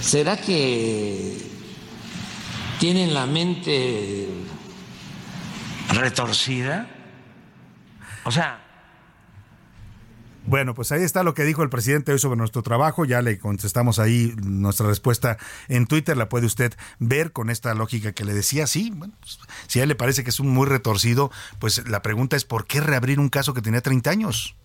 ¿Será 0.00 0.36
que 0.36 1.38
tienen 2.78 3.14
la 3.14 3.26
mente 3.26 4.28
retorcida? 5.88 6.86
O 8.24 8.30
sea, 8.30 8.63
bueno, 10.46 10.74
pues 10.74 10.92
ahí 10.92 11.02
está 11.02 11.22
lo 11.22 11.34
que 11.34 11.44
dijo 11.44 11.62
el 11.62 11.70
presidente 11.70 12.12
hoy 12.12 12.18
sobre 12.18 12.36
nuestro 12.36 12.62
trabajo. 12.62 13.04
Ya 13.04 13.22
le 13.22 13.38
contestamos 13.38 13.98
ahí 13.98 14.34
nuestra 14.42 14.86
respuesta 14.86 15.38
en 15.68 15.86
Twitter. 15.86 16.16
La 16.16 16.28
puede 16.28 16.46
usted 16.46 16.74
ver 16.98 17.32
con 17.32 17.50
esta 17.50 17.74
lógica 17.74 18.12
que 18.12 18.24
le 18.24 18.34
decía. 18.34 18.66
Sí, 18.66 18.92
bueno, 18.94 19.14
pues, 19.20 19.38
si 19.66 19.80
a 19.80 19.84
él 19.84 19.88
le 19.88 19.94
parece 19.94 20.24
que 20.24 20.30
es 20.30 20.40
un 20.40 20.48
muy 20.48 20.66
retorcido, 20.66 21.30
pues 21.58 21.88
la 21.88 22.02
pregunta 22.02 22.36
es: 22.36 22.44
¿por 22.44 22.66
qué 22.66 22.80
reabrir 22.80 23.20
un 23.20 23.28
caso 23.28 23.54
que 23.54 23.62
tenía 23.62 23.80
30 23.80 24.10
años? 24.10 24.56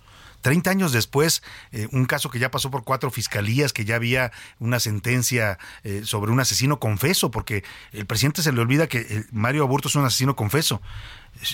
30 0.42 0.70
años 0.72 0.92
después, 0.92 1.44
eh, 1.72 1.88
un 1.92 2.06
caso 2.06 2.30
que 2.30 2.40
ya 2.40 2.52
pasó 2.52 2.72
por 2.72 2.84
cuatro 2.84 3.12
fiscalías, 3.12 3.74
que 3.74 3.86
ya 3.86 3.96
había 3.96 4.32
una 4.60 4.80
sentencia 4.80 5.60
eh, 5.84 6.02
sobre 6.06 6.32
un 6.32 6.40
asesino 6.40 6.80
confeso, 6.80 7.32
porque 7.32 7.64
el 7.92 8.06
presidente 8.06 8.42
se 8.42 8.52
le 8.52 8.62
olvida 8.62 8.88
que 8.88 9.00
eh, 9.00 9.26
Mario 9.32 9.64
Aburto 9.64 9.88
es 9.88 9.96
un 9.96 10.06
asesino 10.06 10.36
confeso. 10.36 10.82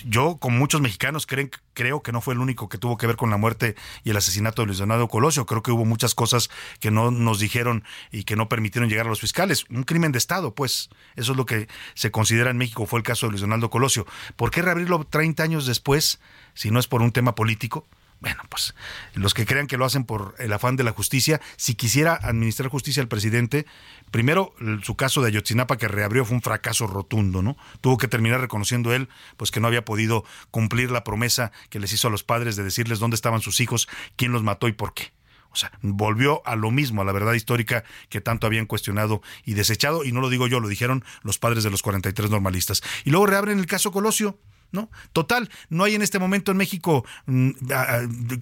Yo, 0.06 0.38
como 0.38 0.58
muchos 0.58 0.82
mexicanos, 0.82 1.28
creen, 1.28 1.52
creo 1.74 2.02
que 2.02 2.12
no 2.12 2.22
fue 2.22 2.34
el 2.34 2.40
único 2.40 2.70
que 2.70 2.78
tuvo 2.78 2.98
que 2.98 3.08
ver 3.08 3.16
con 3.16 3.30
la 3.30 3.38
muerte 3.38 3.76
y 4.04 4.10
el 4.10 4.18
asesinato 4.18 4.62
de 4.62 4.68
Luis 4.68 4.80
Donaldo 4.80 5.08
Colosio. 5.08 5.46
Creo 5.46 5.62
que 5.62 5.72
hubo 5.72 5.86
muchas 5.86 6.16
cosas 6.16 6.50
que 6.80 6.92
no 6.92 7.12
nos 7.12 7.40
dijeron 7.40 7.84
y 8.12 8.24
que 8.24 8.36
no 8.36 8.50
permitieron 8.50 8.90
llegar 8.90 9.06
a 9.06 9.10
los 9.10 9.22
fiscales. 9.22 9.66
Un 9.70 9.84
crimen 9.84 10.12
de 10.12 10.18
Estado, 10.18 10.56
pues. 10.56 10.90
Eso 11.16 11.34
es 11.34 11.38
lo 11.38 11.46
que 11.46 11.68
se 11.94 12.12
considera 12.12 12.50
en 12.50 12.58
México. 12.58 12.86
Fue 12.86 13.00
el 13.00 13.04
caso 13.04 13.28
de 13.28 13.32
Luis 13.32 13.42
Donaldo 13.42 13.70
Colosio. 13.70 14.06
¿Por 14.36 14.52
qué 14.52 14.62
reabrirlo 14.62 15.06
30 15.06 15.44
años 15.44 15.66
después 15.66 16.20
si 16.54 16.72
no 16.72 16.80
es 16.80 16.88
por 16.88 17.02
un 17.02 17.12
tema 17.12 17.36
político? 17.36 17.88
Bueno, 18.22 18.42
pues 18.50 18.74
los 19.14 19.34
que 19.34 19.46
crean 19.46 19.68
que 19.68 19.78
lo 19.78 19.86
hacen 19.86 20.04
por 20.04 20.36
el 20.40 20.52
afán 20.54 20.78
de 20.78 20.84
la 20.84 20.92
justicia, 20.92 21.42
si 21.58 21.76
quisiera 21.76 22.16
administrar 22.16 22.70
justicia 22.70 23.02
al 23.02 23.08
presidente, 23.08 23.66
primero 24.10 24.56
su 24.84 24.96
caso 24.96 25.22
de 25.22 25.28
Ayotzinapa 25.28 25.78
que 25.78 25.88
reabrió 25.88 26.26
fue 26.26 26.36
un 26.36 26.42
fracaso 26.42 26.88
rotundo, 26.88 27.44
¿no? 27.44 27.58
Tuvo 27.82 27.98
que 27.98 28.08
terminar 28.08 28.42
reconociendo 28.42 28.94
él 28.94 29.10
pues 29.38 29.52
que 29.52 29.60
no 29.60 29.68
había 29.68 29.86
podido 29.86 30.24
cumplir 30.50 30.92
la 30.92 31.04
promesa 31.04 31.52
que 31.70 31.80
les 31.80 31.94
hizo 31.94 32.08
a 32.08 32.12
los 32.12 32.24
padres 32.24 32.56
de 32.56 32.64
decirles 32.64 33.00
dónde 33.00 33.16
estaban 33.16 33.42
sus 33.42 33.60
hijos, 33.60 33.88
quién 34.16 34.32
los 34.32 34.44
mató 34.44 34.68
y 34.68 34.74
por 34.74 34.94
qué. 34.94 35.14
O 35.56 35.58
sea, 35.58 35.72
volvió 35.82 36.46
a 36.46 36.58
lo 36.58 36.70
mismo, 36.70 37.02
a 37.02 37.06
la 37.06 37.14
verdad 37.14 37.34
histórica 37.34 37.86
que 38.10 38.20
tanto 38.20 38.46
habían 38.46 38.66
cuestionado 38.66 39.22
y 39.46 39.54
desechado, 39.54 40.04
y 40.04 40.12
no 40.12 40.20
lo 40.20 40.30
digo 40.30 40.48
yo, 40.48 40.60
lo 40.60 40.68
dijeron 40.68 41.06
los 41.22 41.40
padres 41.40 41.64
de 41.64 41.70
los 41.70 41.82
43 41.82 42.30
normalistas. 42.30 42.84
Y 43.06 43.12
luego 43.12 43.26
reabren 43.26 43.60
el 43.60 43.66
caso 43.66 43.94
Colosio, 43.94 44.38
¿no? 44.72 44.90
Total, 45.14 45.50
no 45.70 45.84
hay 45.84 45.96
en 45.96 46.02
este 46.02 46.20
momento 46.20 46.52
en 46.52 46.58
México 46.58 47.06
mm, 47.26 47.52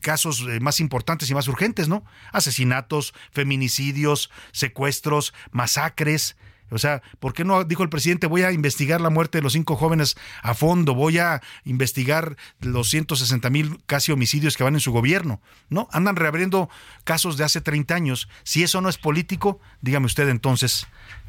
casos 0.01 0.45
eh, 0.49 0.59
más 0.59 0.79
importantes 0.79 1.29
y 1.29 1.33
más 1.33 1.47
urgentes, 1.47 1.87
¿no? 1.87 2.03
Asesinatos, 2.31 3.13
feminicidios, 3.31 4.29
secuestros, 4.51 5.33
masacres. 5.51 6.35
O 6.69 6.79
sea, 6.79 7.03
¿por 7.19 7.33
qué 7.33 7.45
no 7.45 7.63
dijo 7.63 7.83
el 7.83 7.89
presidente 7.89 8.25
voy 8.25 8.41
a 8.41 8.51
investigar 8.51 8.99
la 8.99 9.11
muerte 9.11 9.37
de 9.37 9.43
los 9.43 9.53
cinco 9.53 9.75
jóvenes 9.75 10.15
a 10.41 10.55
fondo, 10.55 10.95
voy 10.95 11.19
a 11.19 11.41
investigar 11.65 12.35
los 12.61 12.89
160 12.89 13.47
mil 13.51 13.79
casi 13.85 14.11
homicidios 14.11 14.57
que 14.57 14.63
van 14.63 14.73
en 14.73 14.79
su 14.79 14.91
gobierno? 14.91 15.39
¿No? 15.69 15.87
Andan 15.91 16.15
reabriendo 16.15 16.69
casos 17.03 17.37
de 17.37 17.43
hace 17.43 17.61
30 17.61 17.93
años. 17.93 18.27
Si 18.43 18.63
eso 18.63 18.81
no 18.81 18.89
es 18.89 18.97
político, 18.97 19.59
dígame 19.81 20.07
usted 20.07 20.27
entonces, 20.29 20.87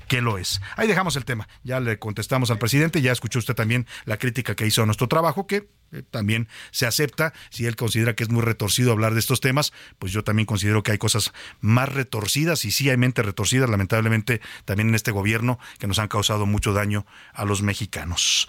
que 0.09 0.21
lo 0.21 0.39
es. 0.39 0.61
Ahí 0.77 0.87
dejamos 0.87 1.17
el 1.17 1.25
tema. 1.25 1.49
Ya 1.63 1.81
le 1.81 1.99
contestamos 1.99 2.51
al 2.51 2.59
presidente, 2.59 3.01
ya 3.01 3.13
escuchó 3.13 3.39
usted 3.39 3.55
también 3.55 3.87
la 4.05 4.17
crítica 4.17 4.55
que 4.55 4.67
hizo 4.67 4.83
a 4.83 4.87
nuestro 4.87 5.09
trabajo, 5.09 5.47
que 5.47 5.69
eh, 5.93 6.03
también 6.11 6.49
se 6.71 6.87
acepta. 6.87 7.33
Si 7.51 7.67
él 7.67 7.77
considera 7.77 8.15
que 8.15 8.25
es 8.25 8.31
muy 8.31 8.43
retorcido 8.43 8.93
hablar 8.93 9.15
de 9.15 9.21
estos 9.21 9.41
temas, 9.41 9.73
pues 9.99 10.13
yo 10.13 10.25
también 10.25 10.47
considero 10.47 10.83
que 10.83 10.93
hay 10.93 10.99
cosas 10.99 11.33
más 11.61 11.89
retorcidas 11.89 12.65
y 12.65 12.71
sí 12.71 12.91
hay 12.91 12.97
mentes 12.97 13.25
retorcidas, 13.25 13.71
lamentablemente, 13.71 14.41
también 14.65 14.89
en 14.89 14.95
este 14.95 15.11
gobierno 15.11 15.59
que 15.79 15.87
nos 15.87 15.99
han 15.99 16.09
causado 16.09 16.47
mucho 16.47 16.73
daño 16.73 17.07
a 17.33 17.45
los 17.45 17.63
mexicanos. 17.63 18.49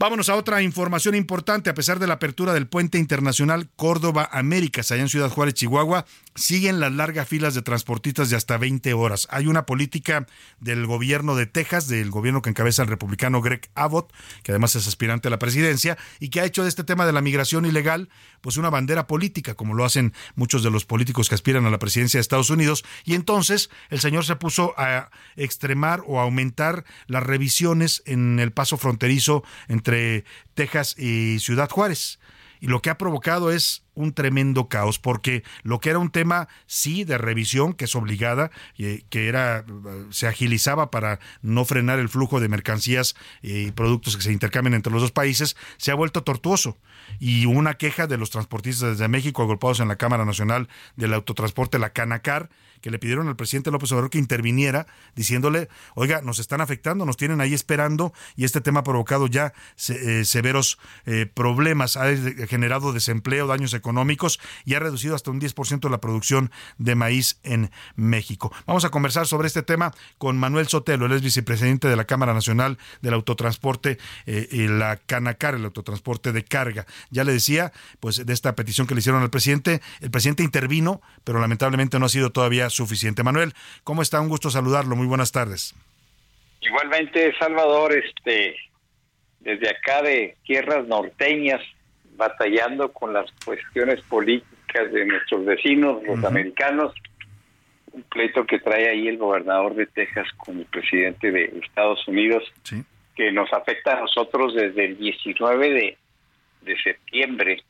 Vámonos 0.00 0.30
a 0.30 0.36
otra 0.36 0.62
información 0.62 1.14
importante. 1.14 1.68
A 1.68 1.74
pesar 1.74 1.98
de 1.98 2.06
la 2.06 2.14
apertura 2.14 2.54
del 2.54 2.66
puente 2.66 2.96
internacional 2.96 3.68
Córdoba 3.76 4.30
Américas, 4.32 4.90
allá 4.90 5.02
en 5.02 5.10
Ciudad 5.10 5.28
Juárez, 5.28 5.52
Chihuahua, 5.52 6.06
siguen 6.34 6.80
las 6.80 6.90
largas 6.90 7.28
filas 7.28 7.54
de 7.54 7.60
transportistas 7.60 8.30
de 8.30 8.36
hasta 8.36 8.56
20 8.56 8.94
horas. 8.94 9.28
Hay 9.30 9.46
una 9.46 9.66
política 9.66 10.26
del 10.58 10.86
gobierno 10.86 11.36
de 11.36 11.44
Texas, 11.44 11.86
del 11.86 12.10
gobierno 12.10 12.40
que 12.40 12.48
encabeza 12.48 12.80
el 12.80 12.88
republicano 12.88 13.42
Greg 13.42 13.68
Abbott, 13.74 14.10
que 14.42 14.52
además 14.52 14.74
es 14.74 14.88
aspirante 14.88 15.28
a 15.28 15.30
la 15.30 15.38
presidencia, 15.38 15.98
y 16.18 16.30
que 16.30 16.40
ha 16.40 16.46
hecho 16.46 16.62
de 16.62 16.70
este 16.70 16.82
tema 16.82 17.04
de 17.04 17.12
la 17.12 17.20
migración 17.20 17.66
ilegal 17.66 18.08
pues 18.40 18.56
una 18.56 18.70
bandera 18.70 19.06
política, 19.06 19.54
como 19.54 19.74
lo 19.74 19.84
hacen 19.84 20.14
muchos 20.34 20.62
de 20.62 20.70
los 20.70 20.86
políticos 20.86 21.28
que 21.28 21.34
aspiran 21.34 21.66
a 21.66 21.70
la 21.70 21.78
presidencia 21.78 22.16
de 22.16 22.22
Estados 22.22 22.48
Unidos. 22.48 22.86
Y 23.04 23.16
entonces 23.16 23.68
el 23.90 24.00
señor 24.00 24.24
se 24.24 24.36
puso 24.36 24.72
a 24.78 25.10
extremar 25.36 26.02
o 26.06 26.20
aumentar 26.20 26.86
las 27.06 27.22
revisiones 27.22 28.02
en 28.06 28.38
el 28.38 28.52
paso 28.52 28.78
fronterizo 28.78 29.44
entre 29.68 29.89
Texas 30.54 30.96
y 30.98 31.38
Ciudad 31.40 31.70
Juárez 31.70 32.18
y 32.60 32.66
lo 32.66 32.82
que 32.82 32.90
ha 32.90 32.98
provocado 32.98 33.50
es 33.50 33.82
un 33.94 34.12
tremendo 34.12 34.68
caos, 34.68 34.98
porque 34.98 35.42
lo 35.62 35.80
que 35.80 35.90
era 35.90 35.98
un 35.98 36.10
tema, 36.10 36.48
sí, 36.66 37.04
de 37.04 37.18
revisión, 37.18 37.72
que 37.72 37.86
es 37.86 37.94
obligada, 37.94 38.50
eh, 38.78 39.02
que 39.08 39.28
era, 39.28 39.64
se 40.10 40.26
agilizaba 40.26 40.90
para 40.90 41.18
no 41.42 41.64
frenar 41.64 41.98
el 41.98 42.08
flujo 42.08 42.38
de 42.38 42.48
mercancías 42.48 43.16
y 43.42 43.72
productos 43.72 44.16
que 44.16 44.22
se 44.22 44.32
intercambian 44.32 44.74
entre 44.74 44.92
los 44.92 45.02
dos 45.02 45.12
países, 45.12 45.56
se 45.78 45.90
ha 45.90 45.94
vuelto 45.94 46.22
tortuoso. 46.22 46.76
Y 47.18 47.46
una 47.46 47.74
queja 47.74 48.06
de 48.06 48.16
los 48.16 48.30
transportistas 48.30 48.90
desde 48.90 49.08
México, 49.08 49.42
agrupados 49.42 49.80
en 49.80 49.88
la 49.88 49.96
Cámara 49.96 50.24
Nacional 50.24 50.68
del 50.96 51.14
Autotransporte, 51.14 51.78
la 51.78 51.90
Canacar, 51.90 52.50
que 52.80 52.90
le 52.90 52.98
pidieron 52.98 53.28
al 53.28 53.36
presidente 53.36 53.70
López 53.70 53.92
Obrador 53.92 54.10
que 54.10 54.18
interviniera 54.18 54.86
diciéndole, 55.14 55.68
oiga, 55.94 56.22
nos 56.22 56.38
están 56.38 56.60
afectando, 56.60 57.04
nos 57.04 57.16
tienen 57.16 57.40
ahí 57.40 57.54
esperando 57.54 58.12
y 58.36 58.44
este 58.44 58.60
tema 58.60 58.80
ha 58.80 58.84
provocado 58.84 59.26
ya 59.26 59.52
eh, 59.88 60.24
severos 60.24 60.78
eh, 61.06 61.26
problemas, 61.26 61.96
ha 61.96 62.06
generado 62.48 62.92
desempleo, 62.92 63.46
daños 63.46 63.74
económicos 63.74 64.40
y 64.64 64.74
ha 64.74 64.80
reducido 64.80 65.14
hasta 65.14 65.30
un 65.30 65.40
10% 65.40 65.90
la 65.90 66.00
producción 66.00 66.50
de 66.78 66.94
maíz 66.94 67.38
en 67.42 67.70
México. 67.96 68.52
Vamos 68.66 68.84
a 68.84 68.90
conversar 68.90 69.26
sobre 69.26 69.46
este 69.46 69.62
tema 69.62 69.92
con 70.18 70.38
Manuel 70.38 70.68
Sotelo, 70.68 71.06
él 71.06 71.12
es 71.12 71.22
vicepresidente 71.22 71.88
de 71.88 71.96
la 71.96 72.06
Cámara 72.06 72.32
Nacional 72.32 72.78
del 73.02 73.14
Autotransporte 73.14 73.98
eh, 74.26 74.68
la 74.68 74.96
Canacar, 74.96 75.54
el 75.54 75.64
autotransporte 75.64 76.32
de 76.32 76.44
carga. 76.44 76.86
Ya 77.10 77.24
le 77.24 77.32
decía, 77.32 77.72
pues 78.00 78.24
de 78.24 78.32
esta 78.32 78.54
petición 78.54 78.86
que 78.86 78.94
le 78.94 79.00
hicieron 79.00 79.22
al 79.22 79.30
presidente, 79.30 79.80
el 80.00 80.10
presidente 80.10 80.42
intervino, 80.42 81.00
pero 81.24 81.40
lamentablemente 81.40 81.98
no 81.98 82.06
ha 82.06 82.10
sido 82.10 82.30
todavía 82.30 82.70
suficiente. 82.70 83.22
Manuel, 83.22 83.54
¿cómo 83.84 84.02
está? 84.02 84.20
Un 84.20 84.28
gusto 84.28 84.50
saludarlo. 84.50 84.96
Muy 84.96 85.06
buenas 85.06 85.32
tardes. 85.32 85.74
Igualmente, 86.60 87.32
Salvador, 87.38 87.92
este, 87.92 88.54
desde 89.40 89.70
acá 89.70 90.02
de 90.02 90.36
tierras 90.44 90.86
norteñas, 90.86 91.60
batallando 92.16 92.92
con 92.92 93.14
las 93.14 93.30
cuestiones 93.44 94.00
políticas 94.02 94.92
de 94.92 95.06
nuestros 95.06 95.44
vecinos, 95.44 96.02
los 96.04 96.22
americanos, 96.22 96.94
un 97.92 98.02
pleito 98.04 98.46
que 98.46 98.58
trae 98.60 98.88
ahí 98.88 99.08
el 99.08 99.16
gobernador 99.16 99.74
de 99.74 99.86
Texas 99.86 100.28
con 100.36 100.58
el 100.58 100.66
presidente 100.66 101.32
de 101.32 101.60
Estados 101.64 102.06
Unidos, 102.06 102.44
que 103.16 103.32
nos 103.32 103.52
afecta 103.52 103.96
a 103.96 104.00
nosotros 104.00 104.54
desde 104.54 104.84
el 104.84 104.98
19 104.98 105.70
de, 105.70 105.98
de 106.62 106.76
septiembre. 106.82 107.62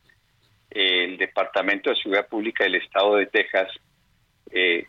El 0.69 1.17
Departamento 1.17 1.89
de 1.89 1.97
Seguridad 1.97 2.27
Pública 2.27 2.63
del 2.63 2.75
Estado 2.75 3.15
de 3.15 3.25
Texas 3.25 3.69
eh, 4.51 4.85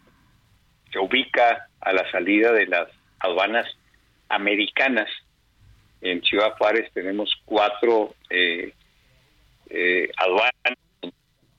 se 0.92 0.98
ubica 0.98 1.68
a 1.80 1.92
la 1.92 2.10
salida 2.10 2.52
de 2.52 2.66
las 2.66 2.88
aduanas 3.18 3.66
americanas. 4.28 5.08
En 6.00 6.22
Ciudad 6.22 6.56
Juárez 6.56 6.90
tenemos 6.92 7.34
cuatro 7.44 8.14
eh, 8.30 8.72
eh, 9.70 10.10
aduanas 10.16 10.52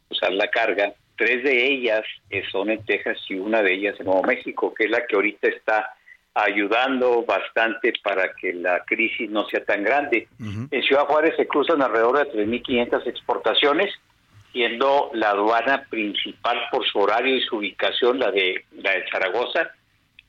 usar 0.10 0.32
la 0.34 0.48
carga. 0.50 0.94
Tres 1.18 1.44
de 1.44 1.68
ellas 1.68 2.04
son 2.52 2.70
en 2.70 2.84
Texas 2.86 3.18
y 3.30 3.36
una 3.36 3.62
de 3.62 3.74
ellas 3.74 3.96
en 4.00 4.06
Nuevo 4.06 4.24
México, 4.24 4.74
que 4.74 4.86
es 4.86 4.92
la 4.92 5.06
que 5.06 5.16
ahorita 5.16 5.48
está 5.48 5.94
ayudando 6.36 7.24
bastante 7.24 7.94
para 8.04 8.34
que 8.34 8.54
la 8.54 8.84
crisis 8.86 9.30
no 9.30 9.46
sea 9.48 9.64
tan 9.64 9.84
grande. 9.84 10.28
En 10.40 10.84
Ciudad 10.84 11.06
Juárez 11.06 11.36
se 11.38 11.48
cruzan 11.48 11.82
alrededor 11.82 12.20
de 12.20 12.46
3.500 12.46 13.08
exportaciones 13.08 13.94
siendo 14.54 15.10
la 15.14 15.32
aduana 15.32 15.84
principal 15.90 16.58
por 16.72 16.86
su 16.86 17.00
horario 17.00 17.36
y 17.36 17.42
su 17.42 17.58
ubicación 17.58 18.20
la 18.20 18.32
de 18.32 18.64
la 18.72 18.92
de 18.92 19.06
Zaragoza, 19.10 19.72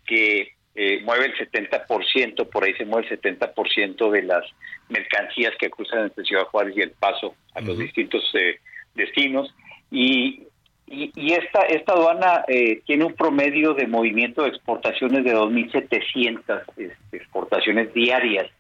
que 0.07 0.55
eh, 0.75 1.01
mueve 1.05 1.27
el 1.27 1.35
70%, 1.35 2.49
por 2.49 2.65
ahí 2.65 2.75
se 2.75 2.87
mueve 2.87 3.07
el 3.09 3.21
70% 3.21 4.11
de 4.11 4.23
las 4.23 4.45
mercancías 4.89 5.53
que 5.59 5.71
cruzan 5.71 6.05
entre 6.05 6.25
Ciudad 6.25 6.47
Juárez 6.47 6.75
y 6.77 6.81
El 6.81 6.91
Paso 6.93 7.37
a 7.55 7.61
los 7.61 7.79
distintos 7.79 8.25
eh, 8.35 8.59
destinos. 8.95 9.55
Y, 9.91 10.49
y, 10.87 11.33
esta, 11.33 11.63
esta 11.63 11.95
aduana 11.95 12.45
eh, 12.47 12.83
tiene 12.87 13.05
un 13.05 13.15
promedio 13.15 13.75
de 13.75 13.87
movimiento 13.87 14.43
de 14.43 14.51
exportaciones 14.51 15.25
de 15.25 15.35
2.700 15.35 16.63
este, 16.77 17.17
exportaciones 17.17 17.93
diarias. 17.95 18.51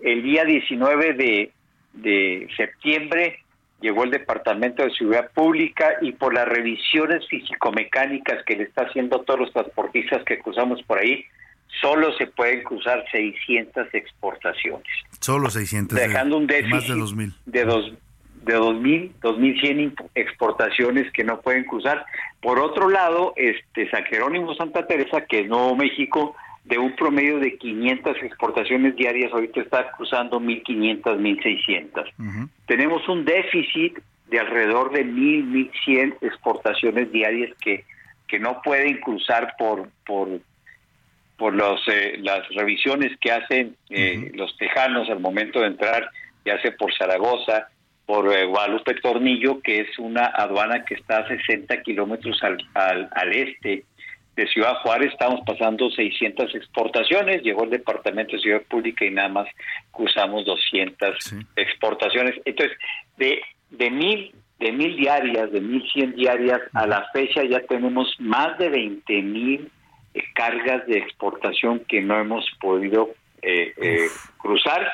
El 0.00 0.22
día 0.22 0.44
19 0.44 1.14
de, 1.14 1.52
de 1.94 2.48
septiembre 2.56 3.40
llegó 3.80 4.04
el 4.04 4.10
Departamento 4.10 4.84
de 4.84 4.90
Seguridad 4.92 5.30
Pública 5.32 5.94
y 6.00 6.12
por 6.12 6.34
las 6.34 6.46
revisiones 6.46 7.26
físico-mecánicas 7.28 8.44
que 8.44 8.56
le 8.56 8.64
está 8.64 8.82
haciendo 8.82 9.20
a 9.20 9.24
todos 9.24 9.40
los 9.40 9.52
transportistas 9.52 10.22
que 10.24 10.38
cruzamos 10.38 10.82
por 10.82 10.98
ahí, 10.98 11.24
solo 11.80 12.16
se 12.16 12.26
pueden 12.26 12.62
cruzar 12.62 13.04
600 13.10 13.92
exportaciones. 13.94 14.86
Solo 15.20 15.50
600. 15.50 15.98
Dejando 15.98 16.36
un 16.36 16.46
déficit 16.46 16.72
más 16.72 16.88
de 16.88 16.94
2000. 16.94 17.34
De, 17.46 17.64
dos, 17.64 17.92
de 18.42 18.54
2000, 18.54 19.12
2100 19.20 19.94
exportaciones 20.14 21.10
que 21.12 21.24
no 21.24 21.40
pueden 21.40 21.64
cruzar. 21.64 22.04
Por 22.40 22.58
otro 22.58 22.88
lado, 22.88 23.32
este 23.36 23.90
San 23.90 24.04
Jerónimo 24.04 24.54
Santa 24.54 24.86
Teresa, 24.86 25.22
que 25.26 25.40
es 25.40 25.48
Nuevo 25.48 25.76
México, 25.76 26.34
de 26.64 26.78
un 26.78 26.94
promedio 26.94 27.38
de 27.38 27.56
500 27.56 28.16
exportaciones 28.22 28.94
diarias, 28.96 29.32
ahorita 29.32 29.60
está 29.60 29.90
cruzando 29.92 30.40
1.500, 30.40 31.02
1.600. 31.02 32.48
Tenemos 32.66 33.08
un 33.08 33.24
déficit 33.24 33.98
de 34.28 34.38
alrededor 34.38 34.92
de 34.92 35.04
1.000, 35.04 35.72
1.100 35.86 36.16
exportaciones 36.20 37.10
diarias 37.10 37.50
que, 37.60 37.84
que 38.28 38.38
no 38.38 38.62
pueden 38.62 39.00
cruzar 39.00 39.54
por, 39.58 39.88
por, 40.06 40.40
por 41.36 41.54
los, 41.54 41.80
eh, 41.88 42.18
las 42.18 42.48
revisiones 42.50 43.18
que 43.18 43.32
hacen 43.32 43.76
eh, 43.88 44.30
los 44.34 44.56
tejanos 44.56 45.10
al 45.10 45.20
momento 45.20 45.60
de 45.60 45.66
entrar, 45.66 46.08
ya 46.44 46.60
sea 46.62 46.76
por 46.76 46.94
Zaragoza, 46.94 47.68
por 48.10 48.34
eh, 48.34 48.44
Guadalupe 48.44 48.94
Tornillo, 48.94 49.60
que 49.60 49.82
es 49.82 49.98
una 50.00 50.24
aduana 50.24 50.84
que 50.84 50.94
está 50.94 51.18
a 51.18 51.28
60 51.28 51.80
kilómetros 51.82 52.42
al, 52.42 52.58
al, 52.74 53.08
al 53.12 53.32
este 53.32 53.84
de 54.34 54.46
Ciudad 54.48 54.74
Juárez. 54.82 55.12
Estamos 55.12 55.42
pasando 55.46 55.88
600 55.88 56.52
exportaciones, 56.56 57.40
llegó 57.44 57.62
el 57.62 57.70
Departamento 57.70 58.34
de 58.34 58.42
Ciudad 58.42 58.62
Pública 58.62 59.04
y 59.04 59.12
nada 59.12 59.28
más 59.28 59.46
cruzamos 59.92 60.44
200 60.44 61.34
exportaciones. 61.54 62.34
Entonces, 62.44 62.76
de, 63.16 63.42
de 63.70 63.90
mil 63.92 64.34
de 64.58 64.72
mil 64.72 64.96
diarias, 64.96 65.52
de 65.52 65.60
mil 65.60 65.88
cien 65.92 66.12
diarias, 66.16 66.60
a 66.74 66.88
la 66.88 67.06
fecha 67.12 67.44
ya 67.44 67.60
tenemos 67.60 68.16
más 68.18 68.58
de 68.58 68.70
20 68.70 69.22
mil 69.22 69.70
eh, 70.14 70.22
cargas 70.34 70.84
de 70.88 70.98
exportación 70.98 71.84
que 71.88 72.00
no 72.00 72.18
hemos 72.18 72.44
podido 72.60 73.10
eh, 73.40 73.72
eh, 73.80 74.08
cruzar 74.36 74.84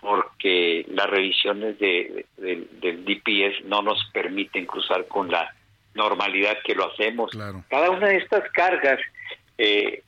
porque 0.00 0.86
las 0.88 1.08
revisiones 1.08 1.78
de, 1.78 2.26
del 2.36 3.04
DPS 3.04 3.64
no 3.66 3.82
nos 3.82 4.02
permiten 4.12 4.66
cruzar 4.66 5.06
con 5.06 5.30
la 5.30 5.54
normalidad 5.94 6.56
que 6.64 6.74
lo 6.74 6.90
hacemos. 6.90 7.30
Cada 7.68 7.90
una 7.90 8.08
de 8.08 8.16
estas 8.16 8.50
cargas 8.52 8.98
eh, 9.58 10.02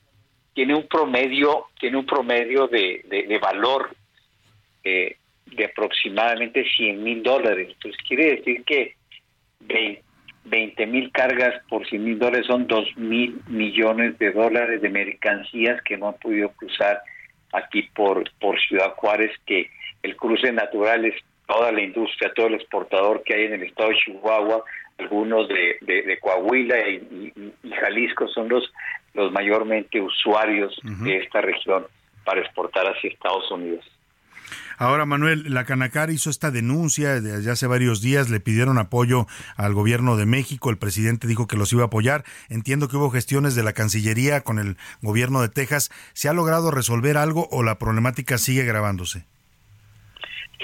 tiene 0.53 0.75
un 0.75 0.87
promedio, 0.87 1.67
tiene 1.79 1.97
un 1.97 2.05
promedio 2.05 2.67
de, 2.67 3.05
de, 3.07 3.37
valor 3.37 3.95
eh, 4.83 5.17
de 5.45 5.65
aproximadamente 5.65 6.65
100 6.75 7.03
mil 7.03 7.21
dólares. 7.21 7.69
Entonces 7.73 8.01
quiere 8.07 8.37
decir 8.37 8.63
que 8.63 8.95
20 10.45 10.87
mil 10.87 11.11
cargas 11.11 11.61
por 11.69 11.87
100 11.87 12.03
mil 12.03 12.19
dólares 12.19 12.47
son 12.47 12.67
2 12.67 12.97
mil 12.97 13.39
millones 13.47 14.17
de 14.17 14.31
dólares 14.31 14.81
de 14.81 14.89
mercancías 14.89 15.81
que 15.83 15.97
no 15.97 16.09
han 16.09 16.15
podido 16.15 16.49
cruzar 16.49 17.01
aquí 17.53 17.83
por, 17.95 18.29
por 18.39 18.59
Ciudad 18.59 18.93
Juárez, 18.95 19.31
que 19.45 19.69
el 20.01 20.15
cruce 20.15 20.51
natural 20.51 21.05
es 21.05 21.15
toda 21.47 21.71
la 21.71 21.81
industria, 21.81 22.33
todo 22.35 22.47
el 22.47 22.55
exportador 22.55 23.23
que 23.23 23.35
hay 23.35 23.45
en 23.45 23.53
el 23.53 23.63
estado 23.63 23.89
de 23.89 23.97
Chihuahua, 23.97 24.63
algunos 24.97 25.47
de, 25.47 25.77
de, 25.81 26.19
Coahuila 26.19 26.87
y, 26.87 27.33
Jalisco 27.79 28.27
son 28.27 28.49
los, 28.49 28.71
los 29.13 29.31
mayormente 29.31 29.99
usuarios 29.99 30.79
de 30.83 31.17
esta 31.17 31.41
región 31.41 31.85
para 32.23 32.41
exportar 32.41 32.85
hacia 32.85 33.09
Estados 33.09 33.49
Unidos. 33.51 33.85
Ahora, 34.77 35.05
Manuel, 35.05 35.53
la 35.53 35.65
Canacar 35.65 36.09
hizo 36.09 36.29
esta 36.29 36.51
denuncia 36.51 37.21
desde 37.21 37.51
hace 37.51 37.67
varios 37.67 38.01
días, 38.01 38.29
le 38.29 38.39
pidieron 38.39 38.77
apoyo 38.77 39.27
al 39.55 39.73
gobierno 39.73 40.17
de 40.17 40.25
México, 40.25 40.69
el 40.69 40.77
presidente 40.77 41.27
dijo 41.27 41.47
que 41.47 41.57
los 41.57 41.71
iba 41.73 41.83
a 41.83 41.87
apoyar. 41.87 42.23
Entiendo 42.49 42.87
que 42.87 42.97
hubo 42.97 43.09
gestiones 43.09 43.55
de 43.55 43.63
la 43.63 43.73
Cancillería 43.73 44.41
con 44.41 44.59
el 44.59 44.77
gobierno 45.01 45.41
de 45.41 45.49
Texas. 45.49 45.91
¿Se 46.13 46.29
ha 46.29 46.33
logrado 46.33 46.71
resolver 46.71 47.17
algo 47.17 47.47
o 47.51 47.63
la 47.63 47.77
problemática 47.77 48.37
sigue 48.37 48.61
agravándose? 48.61 49.25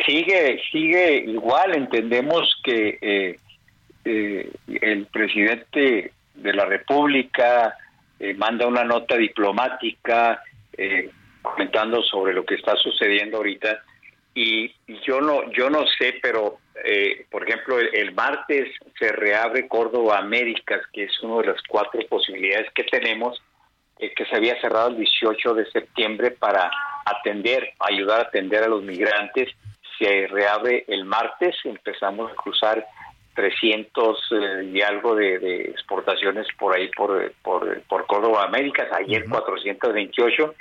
sigue, 0.06 0.61
sigue 0.72 1.18
igual. 1.27 1.76
Entendemos 1.76 2.60
que 2.64 2.98
eh, 3.02 3.40
eh, 4.06 4.52
el 4.81 5.06
presidente 5.07 6.11
de 6.36 6.53
la 6.53 6.65
República 6.65 7.76
eh, 8.19 8.34
manda 8.34 8.68
una 8.68 8.84
nota 8.84 9.15
diplomática 9.15 10.41
comentando 11.41 12.02
sobre 12.03 12.34
lo 12.34 12.45
que 12.45 12.56
está 12.56 12.73
sucediendo 12.77 13.36
ahorita 13.36 13.84
y 14.41 14.74
yo 15.06 15.20
no 15.20 15.52
yo 15.52 15.70
no 15.70 15.86
sé 15.98 16.18
pero 16.22 16.60
por 17.30 17.44
ejemplo 17.44 17.78
el, 17.78 18.14
martes 18.14 18.70
se 18.98 19.11
reabre 19.11 19.68
Córdoba 19.68 20.20
Américas 20.20 20.82
que 20.94 21.03
es 21.03 21.24
una 21.24 21.41
de 21.41 21.48
las 21.48 21.61
cuatro 21.68 21.99
posibilidades 22.07 22.72
que 22.74 22.86
tenemos 22.86 23.41
que 23.98 24.26
se 24.26 24.36
había 24.36 24.60
cerrado 24.61 24.90
el 24.90 24.98
18 24.98 25.53
de 25.56 25.70
septiembre 25.72 26.32
para 26.32 26.72
atender 27.06 27.74
ayudar 27.80 28.20
a 28.22 28.24
atender 28.24 28.64
a 28.64 28.70
los 28.70 28.82
migrantes. 28.82 29.49
Se 29.98 30.28
reabre 30.28 30.86
el 30.88 31.03
martes, 31.03 31.56
empezamos 31.66 32.32
a 32.32 32.36
cruzar 32.36 32.86
300 33.36 34.18
eh, 34.32 34.72
y 34.74 34.82
algo 34.82 35.16
de, 35.16 35.64
exportaciones 35.64 36.48
por 36.57 36.78
ahí 36.78 36.90
por, 36.95 37.34
por, 37.44 37.82
por 37.84 38.06
Córdoba 38.06 38.45
Américas, 38.45 38.88
ayer 38.94 39.26
428 39.28 40.56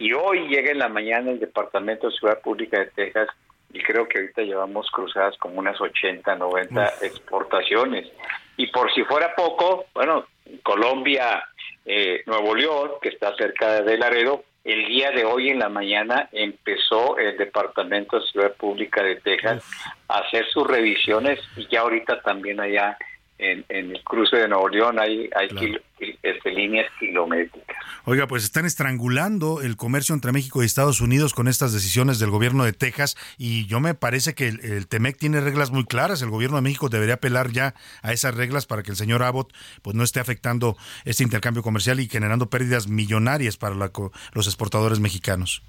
y 0.00 0.14
hoy 0.14 0.48
llega 0.48 0.72
en 0.72 0.78
la 0.78 0.88
mañana 0.88 1.30
el 1.30 1.38
Departamento 1.38 2.08
de 2.08 2.16
Ciudad 2.16 2.40
Pública 2.40 2.78
de 2.80 2.86
Texas 2.86 3.28
y 3.70 3.80
creo 3.82 4.08
que 4.08 4.18
ahorita 4.18 4.42
llevamos 4.42 4.90
cruzadas 4.90 5.36
como 5.36 5.58
unas 5.58 5.78
80, 5.78 6.34
90 6.36 6.94
exportaciones. 7.02 8.08
Y 8.56 8.68
por 8.68 8.92
si 8.94 9.04
fuera 9.04 9.34
poco, 9.36 9.84
bueno, 9.94 10.26
Colombia, 10.62 11.44
eh, 11.84 12.22
Nuevo 12.26 12.54
León, 12.54 12.92
que 13.02 13.10
está 13.10 13.36
cerca 13.36 13.82
de 13.82 13.98
Laredo, 13.98 14.42
el 14.64 14.86
día 14.86 15.10
de 15.10 15.24
hoy 15.24 15.50
en 15.50 15.58
la 15.58 15.68
mañana 15.68 16.30
empezó 16.32 17.18
el 17.18 17.36
Departamento 17.36 18.18
de 18.18 18.26
Ciudad 18.26 18.54
Pública 18.54 19.02
de 19.02 19.16
Texas 19.16 19.62
a 20.08 20.18
hacer 20.20 20.46
sus 20.48 20.66
revisiones 20.66 21.40
y 21.56 21.66
ya 21.68 21.80
ahorita 21.80 22.22
también 22.22 22.58
allá 22.58 22.96
en, 23.40 23.64
el 23.68 24.02
cruce 24.04 24.36
de 24.36 24.48
Nuevo 24.48 24.68
León 24.68 24.98
hay, 24.98 25.28
hay 25.34 25.78
este, 26.22 26.50
líneas 26.50 26.90
kilométricas. 26.98 27.76
Oiga, 28.04 28.26
pues 28.26 28.44
están 28.44 28.66
estrangulando 28.66 29.62
el 29.62 29.76
comercio 29.76 30.14
entre 30.14 30.32
México 30.32 30.62
y 30.62 30.66
Estados 30.66 31.00
Unidos 31.00 31.34
con 31.34 31.48
estas 31.48 31.72
decisiones 31.72 32.18
del 32.18 32.30
gobierno 32.30 32.64
de 32.64 32.72
Texas 32.72 33.16
y 33.38 33.66
yo 33.66 33.80
me 33.80 33.94
parece 33.94 34.34
que 34.34 34.48
el, 34.48 34.88
TEMEC 34.88 35.16
tiene 35.16 35.40
reglas 35.40 35.70
muy 35.70 35.84
claras. 35.84 36.22
El 36.22 36.30
gobierno 36.30 36.56
de 36.56 36.62
México 36.62 36.88
debería 36.88 37.14
apelar 37.14 37.50
ya 37.50 37.74
a 38.02 38.12
esas 38.12 38.34
reglas 38.34 38.66
para 38.66 38.82
que 38.82 38.90
el 38.90 38.96
señor 38.96 39.22
Abbott 39.22 39.52
pues 39.82 39.96
no 39.96 40.04
esté 40.04 40.20
afectando 40.20 40.76
este 41.04 41.22
intercambio 41.22 41.62
comercial 41.62 42.00
y 42.00 42.08
generando 42.08 42.50
pérdidas 42.50 42.88
millonarias 42.88 43.56
para 43.56 43.74
los 43.74 44.46
exportadores 44.46 45.00
mexicanos. 45.00 45.62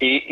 Y, 0.00 0.22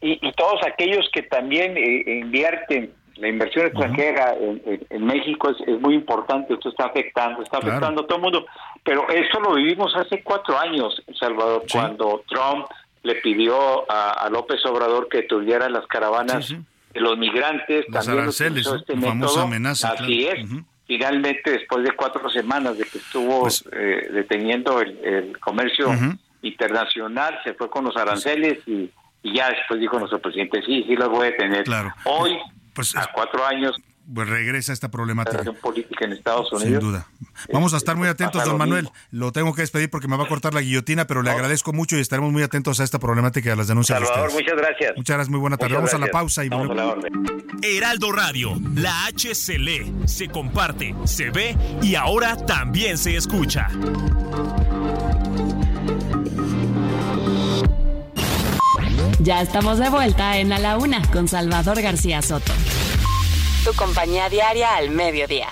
y, 0.00 0.32
todos 0.36 0.60
aquellos 0.64 1.08
que 1.12 1.22
también 1.22 1.76
eh, 1.76 2.20
invierten 2.20 2.92
la 3.20 3.28
inversión 3.28 3.66
extranjera 3.66 4.34
en, 4.38 5.04
México 5.04 5.50
es, 5.50 5.80
muy 5.80 5.94
importante, 5.94 6.54
esto 6.54 6.68
está 6.68 6.86
afectando, 6.86 7.42
está 7.42 7.58
afectando 7.58 8.02
a 8.02 8.06
todo 8.06 8.16
el 8.16 8.22
mundo, 8.22 8.46
pero 8.84 9.08
esto 9.08 9.40
lo 9.40 9.54
vivimos 9.54 9.94
hace 9.96 10.22
cuatro 10.22 10.58
años, 10.58 11.02
Salvador, 11.18 11.64
cuando 11.70 12.22
Trump 12.28 12.66
le 13.02 13.16
pidió 13.16 13.90
a, 13.90 14.28
López 14.30 14.64
Obrador 14.66 15.08
que 15.08 15.22
tuviera 15.22 15.68
las 15.68 15.86
caravanas 15.86 16.48
de 16.48 17.00
los 17.00 17.18
migrantes, 17.18 17.86
los 17.88 18.04
también 18.04 18.22
aranceles, 18.22 18.66
este 18.66 18.96
famosa 18.96 19.42
amenaza. 19.42 19.92
Así 19.92 20.26
es. 20.26 20.40
Finalmente, 20.86 21.50
después 21.50 21.84
de 21.84 21.92
cuatro 21.92 22.30
semanas 22.30 22.78
de 22.78 22.84
que 22.84 22.98
estuvo 22.98 23.42
pues 23.42 23.64
eh, 23.72 24.08
deteniendo 24.10 24.80
el, 24.80 25.38
comercio 25.38 25.90
internacional, 26.42 27.38
se 27.44 27.54
fue 27.54 27.68
con 27.68 27.84
los 27.84 27.96
aranceles 27.96 28.66
y, 28.66 28.90
ya 29.22 29.50
después 29.50 29.80
dijo 29.80 29.98
nuestro 29.98 30.20
presidente, 30.20 30.62
sí, 30.62 30.84
sí 30.84 30.94
los 30.96 31.08
voy 31.10 31.26
a 31.26 31.30
detener. 31.30 31.64
Hoy 32.04 32.38
pues, 32.78 32.96
a 32.96 33.10
cuatro 33.12 33.44
años 33.44 33.76
pues 34.14 34.28
regresa 34.28 34.72
esta 34.72 34.90
problemática. 34.90 35.52
política 35.52 36.06
en 36.06 36.12
Estados 36.12 36.50
Unidos. 36.52 36.82
Sin 36.82 36.90
duda. 36.92 37.06
Vamos 37.52 37.74
a 37.74 37.76
estar 37.76 37.94
muy 37.94 38.08
atentos, 38.08 38.42
don 38.44 38.56
Manuel. 38.56 38.88
Lo 39.10 39.32
tengo 39.32 39.54
que 39.54 39.60
despedir 39.62 39.90
porque 39.90 40.08
me 40.08 40.16
va 40.16 40.24
a 40.24 40.28
cortar 40.28 40.54
la 40.54 40.62
guillotina, 40.62 41.06
pero 41.06 41.22
le 41.22 41.30
agradezco 41.30 41.72
mucho 41.72 41.96
y 41.96 42.00
estaremos 42.00 42.32
muy 42.32 42.42
atentos 42.42 42.80
a 42.80 42.84
esta 42.84 42.98
problemática 42.98 43.50
y 43.50 43.52
a 43.52 43.56
las 43.56 43.68
denuncias 43.68 43.98
Salvador, 43.98 44.32
muchas 44.32 44.56
gracias. 44.56 44.96
Muchas 44.96 45.16
gracias, 45.16 45.30
muy 45.30 45.40
buena 45.40 45.56
tarde. 45.58 45.74
Vamos 45.74 45.92
a 45.92 45.98
la 45.98 46.06
pausa 46.06 46.44
y 46.44 46.48
volvemos. 46.48 47.04
Heraldo 47.62 48.12
Radio, 48.12 48.58
la 48.74 49.06
H 49.06 49.34
se 49.34 49.58
lee, 49.58 49.92
se 50.06 50.28
comparte, 50.28 50.94
se 51.04 51.30
ve 51.30 51.56
y 51.82 51.94
ahora 51.94 52.36
también 52.46 52.96
se 52.96 53.16
escucha. 53.16 53.68
Ya 59.28 59.42
estamos 59.42 59.78
de 59.78 59.90
vuelta 59.90 60.38
en 60.38 60.54
A 60.54 60.58
la 60.58 60.78
Una 60.78 61.02
con 61.10 61.28
Salvador 61.28 61.82
García 61.82 62.22
Soto. 62.22 62.50
Tu 63.62 63.74
compañía 63.74 64.30
diaria 64.30 64.74
al 64.74 64.88
mediodía. 64.88 65.48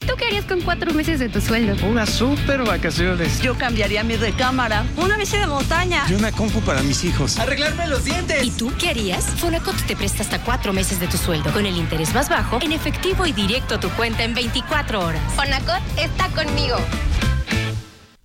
¿Tú 0.00 0.16
qué 0.18 0.24
harías 0.24 0.44
con 0.44 0.60
cuatro 0.62 0.92
meses 0.92 1.20
de 1.20 1.28
tu 1.28 1.40
sueldo? 1.40 1.76
Unas 1.86 2.10
super 2.10 2.64
vacaciones. 2.64 3.40
Yo 3.40 3.56
cambiaría 3.56 4.02
mi 4.02 4.16
recámara. 4.16 4.84
Una 4.96 5.16
bici 5.16 5.36
de 5.36 5.46
montaña. 5.46 6.04
Y 6.08 6.14
una 6.14 6.32
compu 6.32 6.60
para 6.62 6.82
mis 6.82 7.04
hijos. 7.04 7.38
Arreglarme 7.38 7.86
los 7.86 8.04
dientes. 8.04 8.42
¿Y 8.42 8.50
tú 8.50 8.72
qué 8.76 8.88
harías? 8.88 9.24
Fonacot 9.24 9.76
te 9.86 9.94
presta 9.94 10.24
hasta 10.24 10.42
cuatro 10.42 10.72
meses 10.72 10.98
de 10.98 11.06
tu 11.06 11.16
sueldo 11.16 11.52
con 11.52 11.64
el 11.64 11.76
interés 11.76 12.12
más 12.12 12.28
bajo 12.28 12.58
en 12.60 12.72
efectivo 12.72 13.24
y 13.24 13.32
directo 13.32 13.76
a 13.76 13.78
tu 13.78 13.88
cuenta 13.90 14.24
en 14.24 14.34
24 14.34 14.98
horas. 14.98 15.22
Fonacot 15.36 15.80
está 15.96 16.26
conmigo. 16.30 16.76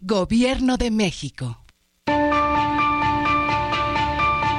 Gobierno 0.01 0.77
de 0.77 0.89
México. 0.89 1.66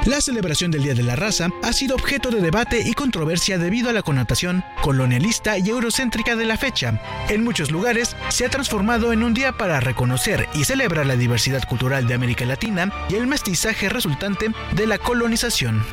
La 0.05 0.21
celebración 0.21 0.71
del 0.71 0.83
Día 0.83 0.93
de 0.93 1.03
la 1.03 1.15
Raza 1.15 1.49
ha 1.61 1.73
sido 1.73 1.95
objeto 1.95 2.31
de 2.31 2.41
debate 2.41 2.81
y 2.85 2.93
controversia 2.93 3.57
debido 3.57 3.89
a 3.89 3.93
la 3.93 4.01
connotación 4.01 4.63
colonialista 4.81 5.57
y 5.57 5.69
eurocéntrica 5.69 6.35
de 6.35 6.45
la 6.45 6.57
fecha. 6.57 7.01
En 7.27 7.43
muchos 7.43 7.69
lugares 7.69 8.15
se 8.29 8.45
ha 8.45 8.49
transformado 8.49 9.11
en 9.11 9.23
un 9.23 9.33
día 9.33 9.51
para 9.51 9.79
reconocer 9.79 10.47
y 10.55 10.63
celebrar 10.63 11.05
la 11.05 11.17
diversidad 11.17 11.67
cultural 11.67 12.07
de 12.07 12.13
América 12.13 12.45
Latina 12.45 12.91
y 13.09 13.15
el 13.15 13.27
mestizaje 13.27 13.89
resultante 13.89 14.47
de 14.73 14.87
la 14.87 14.97
colonización. 14.97 15.83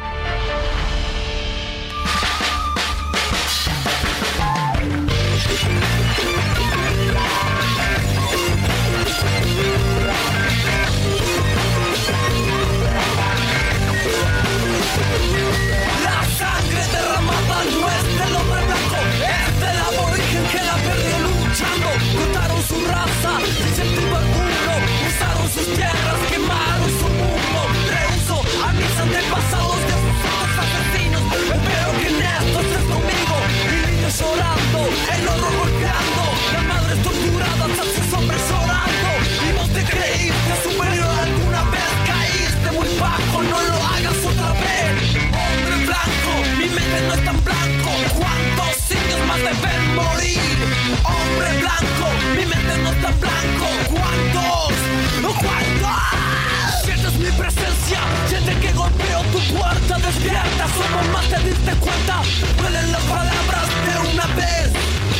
Despierta, 60.26 60.66
somos 60.68 61.08
más 61.12 61.28
te 61.28 61.38
diste 61.48 61.72
cuenta. 61.76 62.22
Duelen 62.58 62.92
las 62.92 63.02
palabras 63.02 63.66
de 63.86 64.10
una 64.10 64.26
vez. 64.34 64.72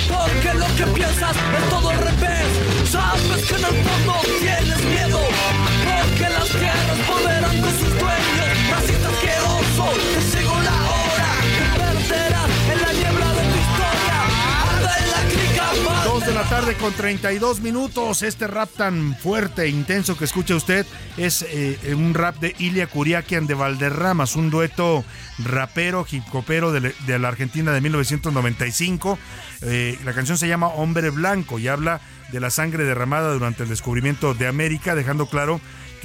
Porque 0.09 0.55
lo 0.55 0.67
que 0.77 0.87
piensas 0.99 1.37
es 1.37 1.71
todo 1.71 1.91
al 1.91 1.99
revés. 1.99 2.47
Sabes 2.91 3.45
que 3.47 3.55
en 3.55 3.65
el 3.65 3.85
fondo 3.85 4.15
tienes 4.41 4.85
miedo. 4.85 5.21
Porque 5.85 6.29
las 6.29 6.53
guerras 6.53 7.07
volverán 7.09 7.61
con 7.61 7.79
sus 7.79 7.96
tarde 16.49 16.75
con 16.75 16.93
32 16.93 17.61
minutos. 17.61 18.23
Este 18.23 18.47
rap 18.47 18.71
tan 18.71 19.17
fuerte 19.17 19.63
e 19.63 19.69
intenso 19.69 20.17
que 20.17 20.25
escucha 20.25 20.55
usted 20.55 20.87
es 21.17 21.43
eh, 21.43 21.95
un 21.97 22.15
rap 22.15 22.37
de 22.37 22.55
Ilia 22.59 22.87
Curiaquian 22.87 23.47
de 23.47 23.55
Valderramas, 23.55 24.37
un 24.37 24.51
dueto 24.51 25.05
rapero, 25.39 26.07
hip 26.11 26.25
de, 26.25 27.19
la 27.19 27.29
Argentina 27.29 27.73
de 27.73 27.81
1995. 27.81 29.19
Eh, 29.63 29.99
la 30.05 30.13
canción 30.13 30.39
se 30.39 30.47
llama 30.47 30.69
Hombre 30.69 31.11
Blanco 31.11 31.59
y 31.59 31.69
habla 31.69 32.01
de 32.31 32.41
la 32.41 32.51
sangre 32.51 32.85
derramada 32.85 33.33
durante 33.33 33.65
el 33.65 33.69
descubrimiento 33.69 34.35
de 34.35 34.47
América, 34.47 34.95
dejando 34.95 35.27
claro 35.27 35.61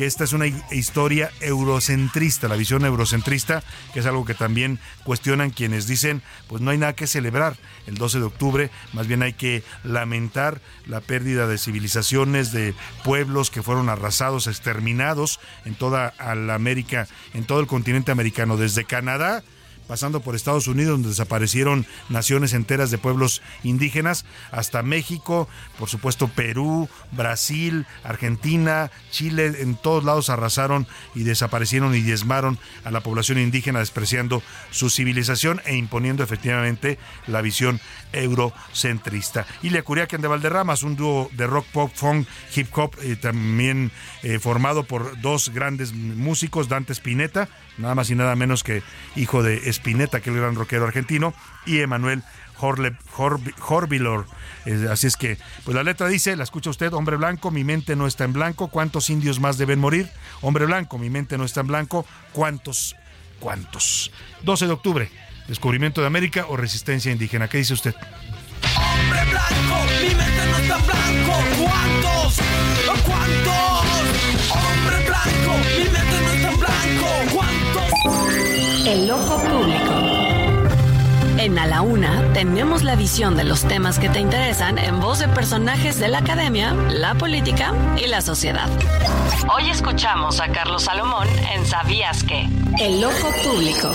esta 0.06 0.23
es 0.23 0.34
una 0.34 0.48
historia 0.72 1.32
eurocentrista, 1.41 2.48
la 2.48 2.56
visión 2.56 2.86
eurocentrista, 2.86 3.64
que 3.94 3.99
es 3.99 4.06
algo 4.06 4.26
que 4.26 4.34
también 4.34 4.80
cuestionan 5.03 5.52
quienes 5.52 5.88
dicen, 5.88 6.22
pues 6.48 6.61
no 6.61 6.72
hay 6.72 6.78
nada 6.78 6.94
que 6.94 7.07
celebrar 7.07 7.57
el 7.88 7.95
12 7.95 8.19
de 8.19 8.26
octubre, 8.26 8.69
más 8.94 9.07
bien 9.07 9.22
hay 9.22 9.34
que 9.34 9.64
lamentar 9.84 10.61
la 10.86 11.02
pérdida 11.02 11.48
de 11.48 11.57
civilizaciones, 11.57 12.52
de 12.52 12.73
pueblos 13.03 13.52
que 13.52 13.64
fueron 13.64 13.90
arrasados, 13.90 14.48
exterminados 14.48 15.40
en 15.65 15.76
toda 15.76 16.14
la 16.36 16.56
América, 16.56 17.07
en 17.34 17.45
todo 17.45 17.60
el 17.60 17.68
continente 17.68 18.11
americano, 18.11 18.57
desde 18.57 18.86
Canadá 18.86 19.44
pasando 19.91 20.22
por 20.22 20.38
Estados 20.38 20.69
Unidos, 20.69 20.93
donde 20.93 21.09
desaparecieron 21.09 21.85
naciones 22.07 22.53
enteras 22.53 22.91
de 22.91 22.97
pueblos 22.97 23.41
indígenas, 23.61 24.23
hasta 24.49 24.84
México, 24.84 25.49
por 25.77 25.89
supuesto 25.89 26.30
Perú, 26.30 26.88
Brasil, 27.11 27.85
Argentina, 28.05 28.89
Chile, 29.11 29.47
en 29.59 29.76
todos 29.76 30.05
lados 30.05 30.30
arrasaron 30.30 30.88
y 31.13 31.23
desaparecieron 31.23 31.93
y 31.93 31.99
diezmaron 31.99 32.57
a 32.85 32.91
la 32.91 33.01
población 33.01 33.38
indígena, 33.38 33.80
despreciando 33.80 34.41
su 34.69 34.89
civilización 34.89 35.59
e 35.65 35.76
imponiendo 35.76 36.23
efectivamente 36.23 36.97
la 37.27 37.41
visión 37.41 37.81
eurocentrista. 38.13 39.45
Ilia 39.61 39.84
Curiaquian 39.84 40.22
de 40.22 40.30
Valderramas, 40.30 40.84
un 40.84 40.95
dúo 40.95 41.30
de 41.34 41.47
rock, 41.47 41.65
pop, 41.65 41.91
funk, 41.93 42.30
hip 42.55 42.68
hop, 42.77 42.95
eh, 43.01 43.18
también 43.18 43.91
eh, 44.23 44.39
formado 44.39 44.84
por 44.84 45.19
dos 45.19 45.49
grandes 45.49 45.91
músicos, 45.91 46.69
Dante 46.69 46.93
Spinetta, 46.93 47.49
nada 47.77 47.95
más 47.95 48.09
y 48.09 48.15
nada 48.15 48.38
menos 48.38 48.63
que 48.63 48.84
hijo 49.18 49.43
de 49.43 49.57
Spinetta, 49.69 49.81
que 49.82 50.30
el 50.30 50.38
gran 50.38 50.56
rockero 50.56 50.86
argentino, 50.86 51.34
y 51.66 51.80
Emanuel 51.80 52.24
Horbilor. 52.60 54.26
Eh, 54.66 54.88
así 54.91 55.08
es 55.08 55.18
que, 55.18 55.38
pues 55.66 55.76
la 55.76 55.84
letra 55.84 56.08
dice, 56.08 56.36
la 56.36 56.44
escucha 56.44 56.70
usted, 56.70 56.94
hombre 56.94 57.18
blanco, 57.18 57.52
mi 57.52 57.64
mente 57.64 57.95
no 57.95 58.08
está 58.08 58.24
en 58.26 58.34
blanco, 58.34 58.68
¿cuántos 58.68 59.10
indios 59.10 59.40
más 59.40 59.58
deben 59.58 59.80
morir? 59.80 60.10
Hombre 60.41 60.66
blanco, 60.66 60.98
mi 60.98 61.10
mente 61.10 61.38
no 61.38 61.45
está 61.45 61.62
en 61.62 61.68
blanco, 61.68 62.06
¿cuántos? 62.34 62.95
¿Cuántos? 63.40 64.12
12 64.44 64.68
de 64.68 64.72
octubre, 64.72 65.10
descubrimiento 65.48 66.02
de 66.02 66.08
América 66.08 66.45
o 66.48 66.58
resistencia 66.58 67.12
indígena. 67.12 67.48
¿Qué 67.48 67.58
dice 67.58 67.74
usted? 67.74 67.95
Hombre 68.78 69.20
blanco, 69.26 69.86
mi 70.03 70.16
mente 70.16 70.45
no 70.45 70.58
está 70.58 70.78
en 70.78 70.86
blanco, 70.86 71.34
¿cuántos? 71.58 72.38
¿Cuántos? 73.03 73.82
Hombre 74.52 74.98
blanco, 75.08 75.58
mi 75.58 75.84
mente 75.90 76.18
no 76.22 76.32
está 76.32 76.49
en 76.52 76.60
blanco, 76.60 77.08
¿cuántos? 77.34 77.91
El 78.88 79.12
ojo 79.12 79.26
público. 79.26 79.31
En 81.41 81.57
A 81.57 81.65
la 81.65 81.81
Una 81.81 82.34
tenemos 82.34 82.84
la 82.84 82.95
visión 82.95 83.35
de 83.35 83.43
los 83.43 83.68
temas 83.68 83.97
que 83.97 84.09
te 84.09 84.19
interesan 84.19 84.77
en 84.77 84.99
voz 84.99 85.18
de 85.18 85.27
personajes 85.27 85.99
de 85.99 86.07
la 86.07 86.19
academia, 86.19 86.73
la 86.73 87.15
política 87.15 87.73
y 87.97 88.05
la 88.05 88.22
sociedad. 88.22 88.69
Hoy 89.51 89.72
escuchamos 89.72 90.39
a 90.39 90.49
Carlos 90.49 90.84
Salomón 90.84 91.27
en 91.51 91.65
Sabías 91.65 92.23
que. 92.23 92.47
El 92.80 93.03
ojo 93.03 93.27
público. 93.43 93.91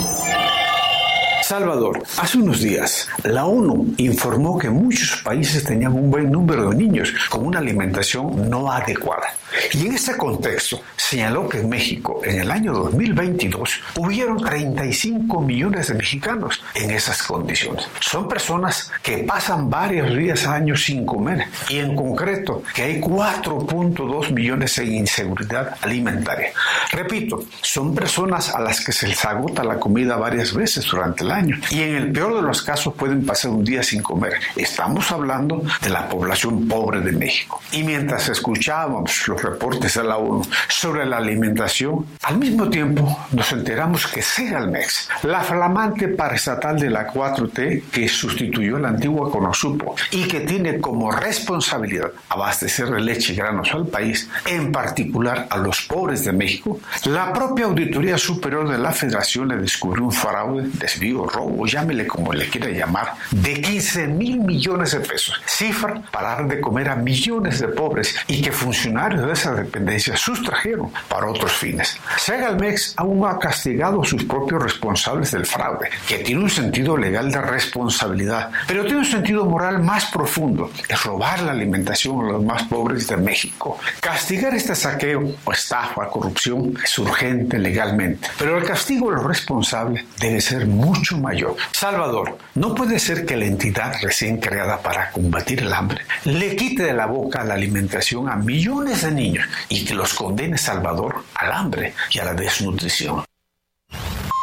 Salvador, 1.47 2.02
hace 2.18 2.39
unos 2.39 2.60
días 2.60 3.09
la 3.23 3.47
ONU 3.47 3.94
informó 3.98 4.59
que 4.59 4.68
muchos 4.68 5.23
países 5.23 5.62
tenían 5.62 5.93
un 5.93 6.10
buen 6.10 6.28
número 6.32 6.70
de 6.70 6.74
niños 6.74 7.14
con 7.31 7.47
una 7.47 7.60
alimentación 7.60 8.51
no 8.51 8.73
adecuada. 8.73 9.28
Y 9.73 9.86
en 9.86 9.94
este 9.94 10.16
contexto 10.16 10.81
señaló 10.97 11.48
que 11.48 11.60
en 11.60 11.68
México 11.68 12.20
en 12.24 12.40
el 12.40 12.51
año 12.51 12.73
2022 12.73 13.81
hubieron 13.97 14.43
35 14.43 15.40
millones 15.40 15.86
de 15.86 15.94
mexicanos 15.94 16.60
en 16.74 16.90
esas 16.90 17.23
condiciones. 17.23 17.86
Son 18.01 18.27
personas 18.27 18.90
que 19.01 19.18
pasan 19.18 19.70
varios 19.70 20.16
días 20.16 20.47
años 20.47 20.82
sin 20.82 21.06
comer 21.06 21.47
y 21.68 21.78
en 21.78 21.94
concreto 21.94 22.64
que 22.74 22.82
hay 22.82 23.01
4.2 23.01 24.32
millones 24.32 24.77
en 24.78 24.94
inseguridad 24.94 25.77
alimentaria. 25.81 26.51
Repito, 26.90 27.44
son 27.62 27.94
personas 27.94 28.52
a 28.52 28.60
las 28.60 28.85
que 28.85 28.90
se 28.90 29.06
les 29.06 29.24
agota 29.24 29.62
la 29.62 29.78
comida 29.78 30.16
varias 30.16 30.52
veces 30.52 30.85
durante 30.90 31.23
el 31.23 31.31
año 31.31 31.36
y 31.71 31.83
en 31.83 31.97
el 31.97 32.13
peor 32.13 32.37
de 32.37 32.43
los 32.43 32.63
casos 32.63 32.95
pueden 32.95 33.27
pasar 33.27 33.51
un 33.51 33.65
día 33.65 33.83
sin 33.83 34.03
comer. 34.03 34.35
Estamos 34.55 35.11
hablando 35.13 35.63
de 35.83 35.91
la 35.91 36.09
población 36.09 36.67
pobre 36.67 37.01
de 37.01 37.13
México. 37.13 37.61
Y 37.73 37.83
mientras 37.83 38.29
escuchábamos 38.29 39.29
los 39.29 39.43
reportes 39.43 39.95
de 39.95 40.05
la 40.05 40.17
ONU 40.17 40.47
sobre 40.69 41.05
la 41.05 41.19
alimentación, 41.19 42.07
al 42.23 42.39
mismo 42.39 42.71
tiempo 42.71 43.27
nos 43.33 43.53
enteramos 43.53 44.07
que 44.07 44.23
Segalmex, 44.23 45.09
la 45.25 45.43
flamante 45.43 46.09
paraestatal 46.09 46.79
de 46.79 46.91
la 46.91 47.13
4T 47.13 47.85
que 47.91 48.09
sustituyó 48.09 48.79
la 48.79 48.89
antigua 48.89 49.31
Conosupo 49.31 49.95
y 50.11 50.25
que 50.25 50.41
tiene 50.41 50.81
como 50.81 51.11
responsabilidad 51.11 52.13
abastecer 52.29 52.89
de 52.89 53.01
leche 53.01 53.33
y 53.33 53.37
granos 53.37 53.73
al 53.75 53.87
país, 53.87 54.29
en 54.47 54.73
particular 54.73 55.47
a 55.51 55.59
los 55.59 55.83
pobres 55.83 56.25
de 56.25 56.33
México, 56.33 56.81
la 57.05 57.33
propia 57.33 57.67
Auditoría 57.67 58.17
Superior 58.17 58.69
de 58.69 58.79
la 58.79 58.93
Federación 58.93 59.49
le 59.49 59.57
descubrió 59.57 60.05
un 60.05 60.13
fraude, 60.13 60.69
desvío, 60.75 61.26
robo, 61.27 61.66
llámele 61.66 62.07
como 62.07 62.32
le 62.32 62.48
quiera 62.48 62.69
llamar, 62.69 63.15
de 63.31 63.61
15 63.61 64.07
mil 64.09 64.40
millones 64.40 64.93
de 64.93 65.01
pesos, 65.01 65.40
cifra 65.47 66.03
para 66.11 66.28
dar 66.28 66.48
de 66.48 66.61
comer 66.61 66.89
a 66.89 66.97
millones 66.97 67.61
de 67.61 67.69
pobres 67.69 68.16
y 68.27 68.43
que 68.43 68.53
funcionarios 68.53 69.27
de 69.27 69.32
esa 69.32 69.55
dependencia 69.55 70.16
sustrajeron 70.16 70.90
para 71.09 71.28
otros 71.28 71.53
fines. 71.53 71.98
Segalmex 72.19 72.94
aún 72.97 73.20
no 73.20 73.27
ha 73.27 73.39
castigado 73.39 74.03
a 74.03 74.05
sus 74.05 74.24
propios 74.24 74.62
responsables 74.62 75.31
del 75.32 75.47
fraude, 75.47 75.90
que 76.09 76.19
tiene 76.19 76.43
un 76.43 76.51
sentido 76.51 76.97
legal 76.97 77.31
de 77.31 77.40
responsabilidad, 77.40 78.51
pero 78.66 78.85
tiene 78.85 78.98
un 78.98 79.05
sentido 79.05 79.44
moral 79.44 79.82
más 79.82 80.07
profundo, 80.07 80.70
es 80.89 81.03
robar 81.05 81.43
la 81.43 81.53
alimentación 81.53 82.24
a 82.24 82.32
los 82.32 82.44
más 82.44 82.62
pobres 82.65 83.07
de 83.07 83.16
México. 83.16 83.78
Castigar 84.01 84.55
este 84.55 84.74
saqueo 84.74 85.35
o 85.44 85.53
estafa, 85.53 86.09
corrupción 86.09 86.74
es 86.82 86.98
urgente 86.98 87.59
legalmente, 87.59 88.28
pero 88.39 88.59
el 88.59 88.65
castigo 88.65 89.11
a 89.11 89.15
los 89.15 89.24
responsables 89.24 90.05
debe 90.20 90.40
ser 90.40 90.66
mucho 90.66 91.15
mayor. 91.16 91.56
Salvador, 91.72 92.38
no 92.55 92.74
puede 92.74 92.98
ser 92.98 93.26
que 93.26 93.36
la 93.36 93.47
entidad 93.47 93.94
recién 94.02 94.38
creada 94.38 94.78
para 94.82 95.10
combatir 95.10 95.60
el 95.60 95.72
hambre 95.72 96.05
le 96.24 96.56
quite 96.56 96.82
de 96.82 96.93
la 96.93 97.06
boca 97.06 97.44
la 97.44 97.55
alimentación 97.55 98.28
a 98.28 98.36
millones 98.36 99.02
de 99.02 99.10
niños 99.10 99.47
y 99.68 99.84
que 99.84 99.94
los 99.94 100.14
condene 100.14 100.59
Salvador 100.59 101.24
al 101.34 101.52
hambre 101.52 101.94
y 102.10 102.18
a 102.18 102.24
la 102.24 102.34
desnutrición. 102.34 103.24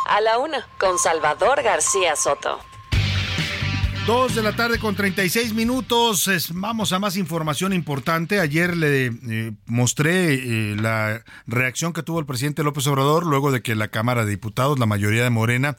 A 0.09 0.21
la 0.21 0.37
una, 0.37 0.67
con 0.79 0.99
Salvador 0.99 1.63
García 1.63 2.15
Soto. 2.15 2.59
Dos 4.05 4.35
de 4.35 4.43
la 4.43 4.53
tarde 4.53 4.79
con 4.79 4.95
36 4.97 5.53
minutos. 5.53 6.29
vamos 6.53 6.91
a 6.91 6.99
más 6.99 7.15
información 7.15 7.71
importante. 7.71 8.41
Ayer 8.41 8.75
le 8.75 9.05
eh, 9.05 9.53
mostré 9.65 10.33
eh, 10.33 10.75
la 10.75 11.23
reacción 11.47 11.93
que 11.93 12.03
tuvo 12.03 12.19
el 12.19 12.25
presidente 12.25 12.63
López 12.63 12.85
Obrador 12.87 13.25
luego 13.25 13.53
de 13.53 13.61
que 13.61 13.75
la 13.75 13.87
Cámara 13.87 14.25
de 14.25 14.31
Diputados, 14.31 14.77
la 14.77 14.85
mayoría 14.85 15.23
de 15.23 15.29
Morena, 15.29 15.77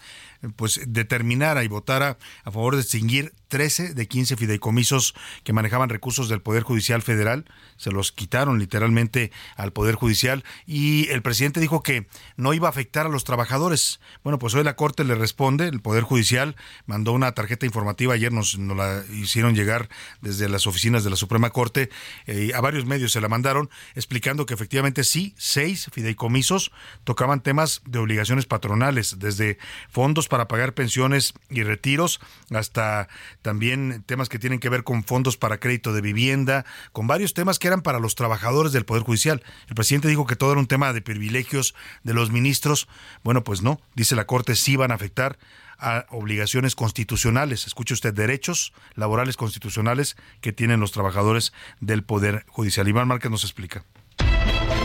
pues 0.57 0.81
determinara 0.87 1.65
y 1.65 1.69
votara 1.69 2.19
a 2.45 2.51
favor 2.51 2.75
de 2.75 2.83
extinguir 2.83 3.33
13 3.49 3.95
de 3.95 4.09
15 4.09 4.37
fideicomisos 4.37 5.15
que 5.45 5.53
manejaban 5.53 5.89
recursos 5.89 6.29
del 6.29 6.43
Poder 6.43 6.65
Judicial 6.65 7.03
Federal. 7.03 7.45
Se 7.77 7.93
los 7.93 8.11
quitaron 8.11 8.59
literalmente 8.59 9.31
al 9.57 9.73
Poder 9.73 9.95
Judicial 9.95 10.43
y 10.67 11.09
el 11.11 11.23
presidente 11.23 11.61
dijo 11.61 11.83
que 11.83 12.09
no 12.37 12.53
iba 12.53 12.67
a 12.67 12.71
afectar 12.71 13.07
a 13.07 13.09
los 13.09 13.23
trabajadores. 13.23 14.01
Bueno, 14.25 14.41
pues 14.41 14.55
hoy 14.55 14.65
la 14.65 14.75
Corte 14.75 15.05
le 15.05 15.15
responde, 15.15 15.69
el 15.69 15.81
Poder 15.81 16.03
Judicial 16.03 16.57
mandó 16.87 17.13
una 17.13 17.33
tarjeta 17.33 17.65
informativa, 17.65 18.15
ayer 18.15 18.33
nos, 18.33 18.59
la 18.59 19.05
hicieron 19.13 19.55
llegar 19.55 19.89
desde 20.21 20.49
las 20.49 20.67
oficinas 20.67 21.05
de 21.05 21.11
la 21.11 21.17
Suprema 21.17 21.51
Corte, 21.51 21.91
eh, 22.27 22.51
a 22.55 22.61
varios 22.61 22.87
medios 22.87 23.13
se 23.13 23.21
la 23.21 23.29
mandaron, 23.29 23.71
explicando 23.95 24.47
que 24.47 24.55
efectivamente 24.55 25.05
sí, 25.05 25.35
seis 25.39 25.89
fideicomisos 25.93 26.73
tocaban 27.05 27.41
temas 27.41 27.83
de 27.87 28.01
obligaciones 28.01 28.47
patronales, 28.47 29.21
desde 29.21 29.59
fondos 29.89 30.29
para 30.35 30.49
pagar 30.49 30.75
pensiones 30.75 31.33
y 31.49 31.63
retiros 31.63 32.19
hasta 32.51 33.07
también 33.41 34.03
temas 34.05 34.29
que 34.29 34.41
tienen 34.41 34.59
que 34.59 34.69
ver 34.69 34.83
con 34.83 35.05
fondos 35.05 35.37
para 35.37 35.61
crédito 35.61 35.93
de 35.93 36.01
vivienda, 36.01 36.65
con 36.91 37.07
varios 37.07 37.35
temas 37.35 37.61
que 37.61 37.69
eran 37.69 37.83
para 37.83 38.01
los 38.01 38.17
trabajadores 38.17 38.73
del 38.73 38.85
Poder 38.85 39.05
Judicial. 39.05 39.45
El 39.69 39.77
presidente 39.77 40.09
dijo 40.09 40.27
que 40.27 40.35
todo 40.35 40.51
era 40.51 40.59
un 40.59 40.67
tema 40.67 40.93
de 40.93 41.03
privilegios 41.03 41.77
de 42.03 42.15
los 42.15 42.33
ministros. 42.33 42.89
Bueno, 43.23 43.45
pues 43.45 43.63
no, 43.63 43.81
dice 43.95 44.17
la 44.17 44.27
Corte, 44.27 44.57
sí 44.57 44.75
van 44.75 44.91
a 44.91 44.97
afectar 44.97 45.39
a 45.79 46.05
obligaciones 46.11 46.75
constitucionales. 46.75 47.69
Escuche 47.69 47.95
usted, 47.95 48.13
derechos 48.13 48.73
laborales 48.97 49.37
constitucionales 49.37 50.17
que 50.41 50.53
tienen 50.53 50.81
los 50.81 50.91
trabajadores 50.91 51.53
del 51.79 52.03
Poder 52.03 52.45
Judicial. 52.49 52.89
Iván 52.89 53.07
Márquez 53.07 53.31
nos 53.31 53.45
explica. 53.45 53.85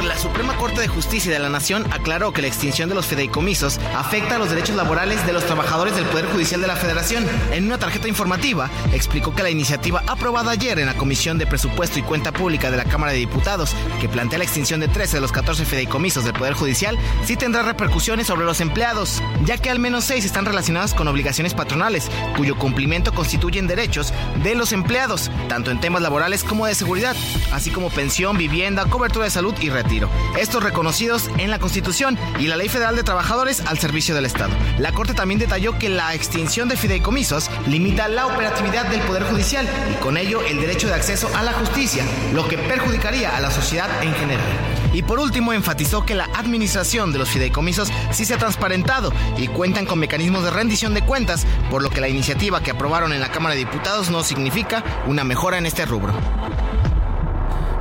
La 0.09 0.17
Suprema 0.17 0.57
Corte 0.57 0.81
de 0.81 0.87
Justicia 0.87 1.31
de 1.31 1.37
la 1.37 1.49
Nación 1.49 1.85
aclaró 1.93 2.33
que 2.33 2.41
la 2.41 2.47
extinción 2.47 2.89
de 2.89 2.95
los 2.95 3.05
fideicomisos 3.05 3.79
afecta 3.95 4.35
a 4.35 4.39
los 4.39 4.49
derechos 4.49 4.75
laborales 4.75 5.23
de 5.27 5.33
los 5.33 5.45
trabajadores 5.45 5.95
del 5.95 6.05
Poder 6.05 6.25
Judicial 6.25 6.59
de 6.61 6.65
la 6.65 6.75
Federación. 6.75 7.27
En 7.51 7.65
una 7.65 7.77
tarjeta 7.77 8.07
informativa, 8.07 8.71
explicó 8.91 9.35
que 9.35 9.43
la 9.43 9.51
iniciativa 9.51 10.01
aprobada 10.07 10.49
ayer 10.49 10.79
en 10.79 10.87
la 10.87 10.95
Comisión 10.95 11.37
de 11.37 11.45
Presupuesto 11.45 11.99
y 11.99 12.01
Cuenta 12.01 12.31
Pública 12.31 12.71
de 12.71 12.77
la 12.77 12.85
Cámara 12.85 13.11
de 13.11 13.19
Diputados, 13.19 13.75
que 14.01 14.09
plantea 14.09 14.39
la 14.39 14.45
extinción 14.45 14.79
de 14.79 14.87
13 14.87 15.17
de 15.17 15.21
los 15.21 15.31
14 15.31 15.63
fideicomisos 15.63 16.23
del 16.23 16.33
Poder 16.33 16.55
Judicial, 16.55 16.97
sí 17.23 17.37
tendrá 17.37 17.61
repercusiones 17.61 18.25
sobre 18.25 18.45
los 18.45 18.61
empleados, 18.61 19.21
ya 19.45 19.59
que 19.59 19.69
al 19.69 19.77
menos 19.77 20.05
6 20.05 20.25
están 20.25 20.45
relacionadas 20.45 20.95
con 20.95 21.07
obligaciones 21.07 21.53
patronales, 21.53 22.09
cuyo 22.35 22.57
cumplimiento 22.57 23.13
constituyen 23.13 23.67
derechos 23.67 24.11
de 24.43 24.55
los 24.55 24.71
empleados, 24.71 25.29
tanto 25.49 25.69
en 25.69 25.79
temas 25.79 26.01
laborales 26.01 26.43
como 26.43 26.65
de 26.65 26.73
seguridad, 26.73 27.15
así 27.53 27.69
como 27.69 27.91
pensión, 27.91 28.39
vivienda, 28.39 28.85
cobertura 28.85 29.25
de 29.25 29.31
salud 29.31 29.53
y 29.61 29.69
retiro. 29.69 29.98
Estos 30.37 30.63
reconocidos 30.63 31.29
en 31.37 31.49
la 31.49 31.59
Constitución 31.59 32.17
y 32.39 32.47
la 32.47 32.55
Ley 32.55 32.69
Federal 32.69 32.95
de 32.95 33.03
Trabajadores 33.03 33.61
al 33.65 33.79
servicio 33.79 34.15
del 34.15 34.25
Estado. 34.25 34.51
La 34.77 34.91
Corte 34.91 35.13
también 35.13 35.39
detalló 35.39 35.77
que 35.77 35.89
la 35.89 36.13
extinción 36.13 36.69
de 36.69 36.77
fideicomisos 36.77 37.49
limita 37.67 38.07
la 38.07 38.27
operatividad 38.27 38.85
del 38.85 39.01
Poder 39.01 39.23
Judicial 39.23 39.67
y 39.91 39.95
con 40.01 40.17
ello 40.17 40.41
el 40.45 40.61
derecho 40.61 40.87
de 40.87 40.93
acceso 40.93 41.29
a 41.35 41.43
la 41.43 41.53
justicia, 41.53 42.03
lo 42.33 42.47
que 42.47 42.57
perjudicaría 42.57 43.35
a 43.35 43.39
la 43.39 43.51
sociedad 43.51 43.89
en 44.03 44.13
general. 44.13 44.45
Y 44.93 45.03
por 45.03 45.19
último, 45.19 45.53
enfatizó 45.53 46.05
que 46.05 46.15
la 46.15 46.25
administración 46.35 47.11
de 47.11 47.19
los 47.19 47.29
fideicomisos 47.29 47.91
sí 48.11 48.25
se 48.25 48.33
ha 48.33 48.37
transparentado 48.37 49.13
y 49.37 49.47
cuentan 49.47 49.85
con 49.85 49.99
mecanismos 49.99 50.43
de 50.43 50.49
rendición 50.49 50.93
de 50.93 51.03
cuentas, 51.03 51.45
por 51.69 51.83
lo 51.83 51.89
que 51.89 52.01
la 52.01 52.09
iniciativa 52.09 52.61
que 52.61 52.71
aprobaron 52.71 53.13
en 53.13 53.21
la 53.21 53.31
Cámara 53.31 53.55
de 53.55 53.59
Diputados 53.59 54.09
no 54.09 54.23
significa 54.23 54.83
una 55.05 55.23
mejora 55.23 55.57
en 55.57 55.65
este 55.65 55.85
rubro. 55.85 56.13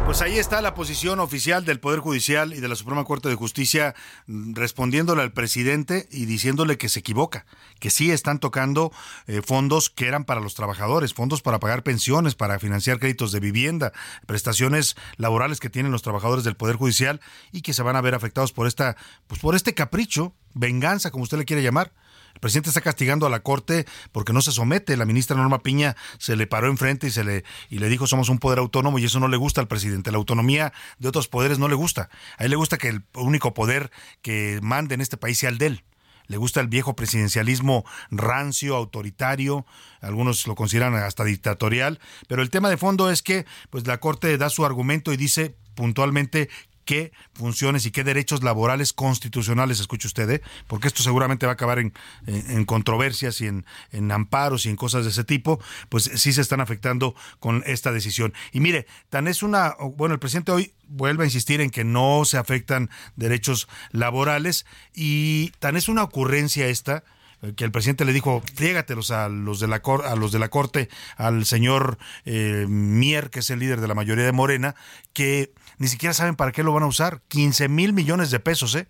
Pues 0.08 0.22
ahí 0.22 0.38
está 0.38 0.62
la 0.62 0.72
posición 0.72 1.20
oficial 1.20 1.66
del 1.66 1.80
Poder 1.80 2.00
Judicial 2.00 2.54
y 2.54 2.60
de 2.60 2.68
la 2.68 2.76
Suprema 2.76 3.04
Corte 3.04 3.28
de 3.28 3.34
Justicia 3.34 3.94
mm, 4.26 4.54
respondiéndole 4.54 5.20
al 5.20 5.34
presidente 5.34 6.08
y 6.10 6.24
diciéndole 6.24 6.78
que 6.78 6.88
se 6.88 7.00
equivoca, 7.00 7.44
que 7.78 7.90
sí 7.90 8.10
están 8.10 8.38
tocando 8.38 8.90
eh, 9.26 9.42
fondos 9.44 9.90
que 9.90 10.08
eran 10.08 10.24
para 10.24 10.40
los 10.40 10.54
trabajadores, 10.54 11.12
fondos 11.12 11.42
para 11.42 11.60
pagar 11.60 11.82
pensiones, 11.82 12.34
para 12.34 12.58
financiar 12.58 13.00
créditos 13.00 13.32
de 13.32 13.40
vivienda, 13.40 13.92
prestaciones 14.24 14.96
laborales 15.18 15.60
que 15.60 15.68
tienen 15.68 15.92
los 15.92 16.00
trabajadores 16.00 16.42
del 16.42 16.56
Poder 16.56 16.76
Judicial 16.76 17.20
y 17.52 17.60
que 17.60 17.74
se 17.74 17.82
van 17.82 17.94
a 17.94 18.00
ver 18.00 18.14
afectados 18.14 18.52
por 18.52 18.66
esta 18.66 18.96
pues 19.26 19.42
por 19.42 19.54
este 19.54 19.74
capricho, 19.74 20.32
venganza 20.54 21.10
como 21.10 21.24
usted 21.24 21.36
le 21.36 21.44
quiere 21.44 21.62
llamar 21.62 21.92
el 22.34 22.40
presidente 22.40 22.70
está 22.70 22.80
castigando 22.80 23.26
a 23.26 23.30
la 23.30 23.40
Corte 23.40 23.86
porque 24.12 24.32
no 24.32 24.42
se 24.42 24.52
somete. 24.52 24.96
La 24.96 25.04
ministra 25.04 25.36
Norma 25.36 25.62
Piña 25.62 25.96
se 26.18 26.36
le 26.36 26.46
paró 26.46 26.68
enfrente 26.68 27.06
y 27.06 27.10
se 27.10 27.24
le 27.24 27.44
y 27.68 27.78
le 27.78 27.88
dijo 27.88 28.06
somos 28.06 28.28
un 28.28 28.38
poder 28.38 28.58
autónomo 28.58 28.98
y 28.98 29.04
eso 29.04 29.20
no 29.20 29.28
le 29.28 29.36
gusta 29.36 29.60
al 29.60 29.68
presidente. 29.68 30.10
La 30.10 30.18
autonomía 30.18 30.72
de 30.98 31.08
otros 31.08 31.28
poderes 31.28 31.58
no 31.58 31.68
le 31.68 31.74
gusta. 31.74 32.10
A 32.36 32.44
él 32.44 32.50
le 32.50 32.56
gusta 32.56 32.78
que 32.78 32.88
el 32.88 33.02
único 33.14 33.54
poder 33.54 33.90
que 34.22 34.60
mande 34.62 34.94
en 34.94 35.00
este 35.00 35.16
país 35.16 35.38
sea 35.38 35.50
el 35.50 35.58
de 35.58 35.66
él 35.66 35.84
le 36.28 36.36
gusta 36.36 36.60
el 36.60 36.68
viejo 36.68 36.94
presidencialismo 36.94 37.84
rancio, 38.10 38.76
autoritario, 38.76 39.66
algunos 40.00 40.46
lo 40.46 40.54
consideran 40.54 40.94
hasta 40.94 41.24
dictatorial, 41.24 41.98
pero 42.28 42.42
el 42.42 42.50
tema 42.50 42.70
de 42.70 42.76
fondo 42.76 43.10
es 43.10 43.22
que 43.22 43.46
pues 43.70 43.86
la 43.86 43.98
Corte 43.98 44.36
da 44.38 44.50
su 44.50 44.64
argumento 44.64 45.12
y 45.12 45.16
dice 45.16 45.56
puntualmente 45.74 46.48
qué 46.88 47.12
funciones 47.34 47.84
y 47.84 47.90
qué 47.90 48.02
derechos 48.02 48.42
laborales 48.42 48.94
constitucionales, 48.94 49.78
escuche 49.78 50.06
usted, 50.06 50.30
¿eh? 50.30 50.42
porque 50.66 50.88
esto 50.88 51.02
seguramente 51.02 51.44
va 51.44 51.52
a 51.52 51.52
acabar 51.52 51.78
en, 51.78 51.92
en, 52.26 52.64
controversias 52.64 53.42
y 53.42 53.46
en, 53.46 53.66
en, 53.92 54.10
amparos 54.10 54.64
y 54.64 54.70
en 54.70 54.76
cosas 54.76 55.04
de 55.04 55.10
ese 55.10 55.22
tipo, 55.22 55.60
pues 55.90 56.04
sí 56.14 56.32
se 56.32 56.40
están 56.40 56.62
afectando 56.62 57.14
con 57.40 57.62
esta 57.66 57.92
decisión. 57.92 58.32
Y 58.52 58.60
mire, 58.60 58.86
tan 59.10 59.28
es 59.28 59.42
una, 59.42 59.76
bueno, 59.96 60.14
el 60.14 60.18
presidente 60.18 60.50
hoy 60.50 60.72
vuelve 60.86 61.24
a 61.24 61.26
insistir 61.26 61.60
en 61.60 61.68
que 61.68 61.84
no 61.84 62.22
se 62.24 62.38
afectan 62.38 62.88
derechos 63.16 63.68
laborales 63.92 64.64
y 64.94 65.50
tan 65.58 65.76
es 65.76 65.90
una 65.90 66.02
ocurrencia 66.02 66.68
esta 66.68 67.04
eh, 67.42 67.52
que 67.54 67.64
el 67.64 67.70
presidente 67.70 68.06
le 68.06 68.14
dijo, 68.14 68.42
friégatelos 68.54 69.10
a 69.10 69.28
los 69.28 69.60
de 69.60 69.68
la, 69.68 69.82
a 70.06 70.16
los 70.16 70.32
de 70.32 70.38
la 70.38 70.48
corte, 70.48 70.88
al 71.16 71.44
señor 71.44 71.98
eh, 72.24 72.64
Mier, 72.66 73.28
que 73.28 73.40
es 73.40 73.50
el 73.50 73.58
líder 73.58 73.82
de 73.82 73.88
la 73.88 73.94
mayoría 73.94 74.24
de 74.24 74.32
Morena, 74.32 74.74
que 75.12 75.52
ni 75.78 75.88
siquiera 75.88 76.12
saben 76.12 76.36
para 76.36 76.52
qué 76.52 76.62
lo 76.62 76.72
van 76.72 76.82
a 76.82 76.86
usar. 76.86 77.22
15 77.28 77.68
mil 77.68 77.92
millones 77.92 78.30
de 78.30 78.40
pesos, 78.40 78.74
¿eh? 78.74 78.88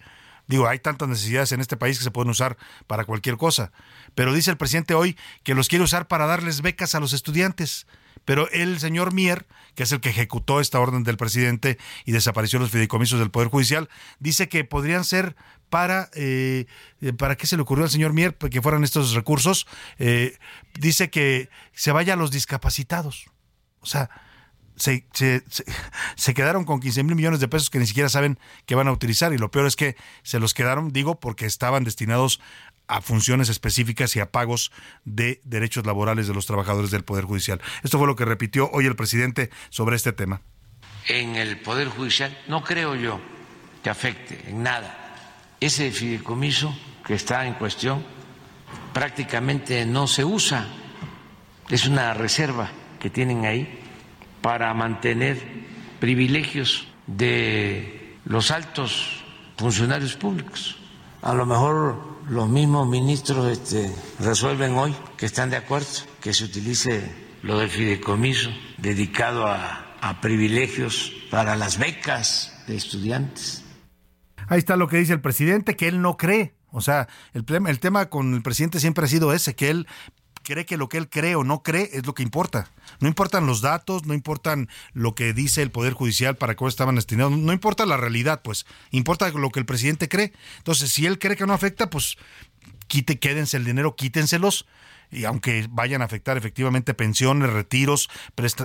Digo, 0.48 0.66
hay 0.66 0.78
tantas 0.78 1.08
necesidades 1.08 1.52
en 1.52 1.60
este 1.60 1.76
país 1.76 1.98
que 1.98 2.04
se 2.04 2.10
pueden 2.10 2.30
usar 2.30 2.56
para 2.86 3.04
cualquier 3.04 3.36
cosa. 3.36 3.70
Pero 4.14 4.32
dice 4.32 4.50
el 4.50 4.56
presidente 4.56 4.94
hoy 4.94 5.16
que 5.42 5.54
los 5.54 5.68
quiere 5.68 5.84
usar 5.84 6.08
para 6.08 6.26
darles 6.26 6.62
becas 6.62 6.94
a 6.94 7.00
los 7.00 7.12
estudiantes. 7.12 7.86
Pero 8.24 8.50
el 8.50 8.80
señor 8.80 9.12
Mier, 9.12 9.46
que 9.74 9.82
es 9.82 9.92
el 9.92 10.00
que 10.00 10.08
ejecutó 10.08 10.60
esta 10.60 10.80
orden 10.80 11.04
del 11.04 11.18
presidente 11.18 11.78
y 12.06 12.12
desapareció 12.12 12.58
los 12.58 12.70
fideicomisos 12.70 13.18
del 13.18 13.30
Poder 13.30 13.48
Judicial, 13.48 13.90
dice 14.20 14.48
que 14.48 14.64
podrían 14.64 15.04
ser 15.04 15.36
para, 15.68 16.08
eh, 16.14 16.64
¿para 17.18 17.36
qué 17.36 17.46
se 17.46 17.56
le 17.56 17.62
ocurrió 17.62 17.84
al 17.84 17.90
señor 17.90 18.14
Mier 18.14 18.34
que 18.34 18.62
fueran 18.62 18.84
estos 18.84 19.12
recursos? 19.12 19.66
Eh, 19.98 20.38
dice 20.78 21.10
que 21.10 21.50
se 21.74 21.92
vaya 21.92 22.14
a 22.14 22.16
los 22.16 22.30
discapacitados. 22.30 23.26
O 23.80 23.86
sea, 23.86 24.10
se, 24.78 25.04
se, 26.16 26.34
quedaron 26.34 26.64
con 26.64 26.80
15 26.80 27.02
mil 27.02 27.16
millones 27.16 27.40
de 27.40 27.48
pesos 27.48 27.70
que 27.70 27.78
ni 27.78 27.86
siquiera 27.86 28.08
saben 28.08 28.38
que 28.66 28.74
van 28.74 28.88
a 28.88 28.92
utilizar. 28.92 29.32
Y 29.32 29.38
lo 29.38 29.50
peor 29.50 29.66
es 29.66 29.76
que 29.76 29.96
se 30.22 30.38
los 30.38 30.54
quedaron, 30.54 30.92
digo, 30.92 31.20
porque 31.20 31.46
estaban 31.46 31.84
destinados 31.84 32.40
a 32.86 33.02
funciones 33.02 33.50
específicas 33.50 34.16
y 34.16 34.20
a 34.20 34.30
pagos 34.30 34.72
de 35.04 35.40
derechos 35.44 35.84
laborales 35.86 36.26
de 36.26 36.34
los 36.34 36.46
trabajadores 36.46 36.90
del 36.90 37.04
Poder 37.04 37.24
Judicial. 37.24 37.60
Esto 37.82 37.98
fue 37.98 38.06
lo 38.06 38.16
que 38.16 38.24
repitió 38.24 38.70
hoy 38.72 38.86
el 38.86 38.96
presidente 38.96 39.50
sobre 39.68 39.96
este 39.96 40.12
tema. 40.12 40.40
En 41.06 41.36
el 41.36 41.60
Poder 41.60 41.88
Judicial 41.88 42.36
no 42.48 42.64
creo 42.64 42.94
yo 42.94 43.20
que 43.82 43.90
afecte 43.90 44.48
en 44.48 44.62
nada. 44.62 45.04
Ese 45.60 45.90
fideicomiso 45.90 46.74
que 47.06 47.14
está 47.14 47.46
en 47.46 47.54
cuestión 47.54 48.04
prácticamente 48.92 49.84
no 49.86 50.06
se 50.06 50.24
usa. 50.24 50.66
Es 51.68 51.86
una 51.86 52.14
reserva 52.14 52.70
que 52.98 53.10
tienen 53.10 53.44
ahí 53.44 53.77
para 54.48 54.72
mantener 54.72 55.36
privilegios 56.00 56.88
de 57.06 58.16
los 58.24 58.50
altos 58.50 59.22
funcionarios 59.58 60.16
públicos. 60.16 60.78
A 61.20 61.34
lo 61.34 61.44
mejor 61.44 62.22
los 62.30 62.48
mismos 62.48 62.88
ministros 62.88 63.52
este, 63.52 63.92
resuelven 64.18 64.72
hoy 64.72 64.96
que 65.18 65.26
están 65.26 65.50
de 65.50 65.58
acuerdo 65.58 65.88
que 66.22 66.32
se 66.32 66.44
utilice 66.44 67.12
lo 67.42 67.58
del 67.58 67.68
fideicomiso 67.68 68.48
dedicado 68.78 69.46
a, 69.46 69.94
a 70.00 70.22
privilegios 70.22 71.12
para 71.30 71.54
las 71.54 71.76
becas 71.76 72.64
de 72.66 72.76
estudiantes. 72.76 73.62
Ahí 74.48 74.60
está 74.60 74.76
lo 74.78 74.88
que 74.88 74.96
dice 74.96 75.12
el 75.12 75.20
presidente, 75.20 75.76
que 75.76 75.88
él 75.88 76.00
no 76.00 76.16
cree. 76.16 76.54
O 76.70 76.80
sea, 76.80 77.06
el, 77.34 77.44
el 77.66 77.80
tema 77.80 78.06
con 78.06 78.32
el 78.32 78.40
presidente 78.40 78.80
siempre 78.80 79.04
ha 79.04 79.08
sido 79.08 79.34
ese, 79.34 79.54
que 79.54 79.68
él 79.68 79.86
cree 80.42 80.66
que 80.66 80.76
lo 80.76 80.88
que 80.88 80.98
él 80.98 81.08
cree 81.08 81.34
o 81.34 81.44
no 81.44 81.62
cree 81.62 81.90
es 81.92 82.06
lo 82.06 82.14
que 82.14 82.22
importa. 82.22 82.70
No 83.00 83.08
importan 83.08 83.46
los 83.46 83.60
datos, 83.60 84.06
no 84.06 84.14
importan 84.14 84.68
lo 84.92 85.14
que 85.14 85.32
dice 85.32 85.62
el 85.62 85.70
Poder 85.70 85.92
Judicial 85.92 86.36
para 86.36 86.54
qué 86.54 86.66
estaban 86.66 86.96
destinados, 86.96 87.32
no 87.32 87.52
importa 87.52 87.86
la 87.86 87.96
realidad, 87.96 88.42
pues, 88.42 88.66
importa 88.90 89.30
lo 89.30 89.50
que 89.50 89.60
el 89.60 89.66
presidente 89.66 90.08
cree. 90.08 90.32
Entonces, 90.58 90.90
si 90.90 91.06
él 91.06 91.18
cree 91.18 91.36
que 91.36 91.46
no 91.46 91.52
afecta, 91.52 91.90
pues 91.90 92.16
quite, 92.86 93.18
quédense 93.18 93.56
el 93.56 93.64
dinero, 93.64 93.96
quítenselos 93.96 94.66
y 95.10 95.24
aunque 95.24 95.66
vayan 95.70 96.02
a 96.02 96.04
afectar 96.04 96.36
efectivamente 96.36 96.94
pensiones, 96.94 97.50
retiros, 97.50 98.10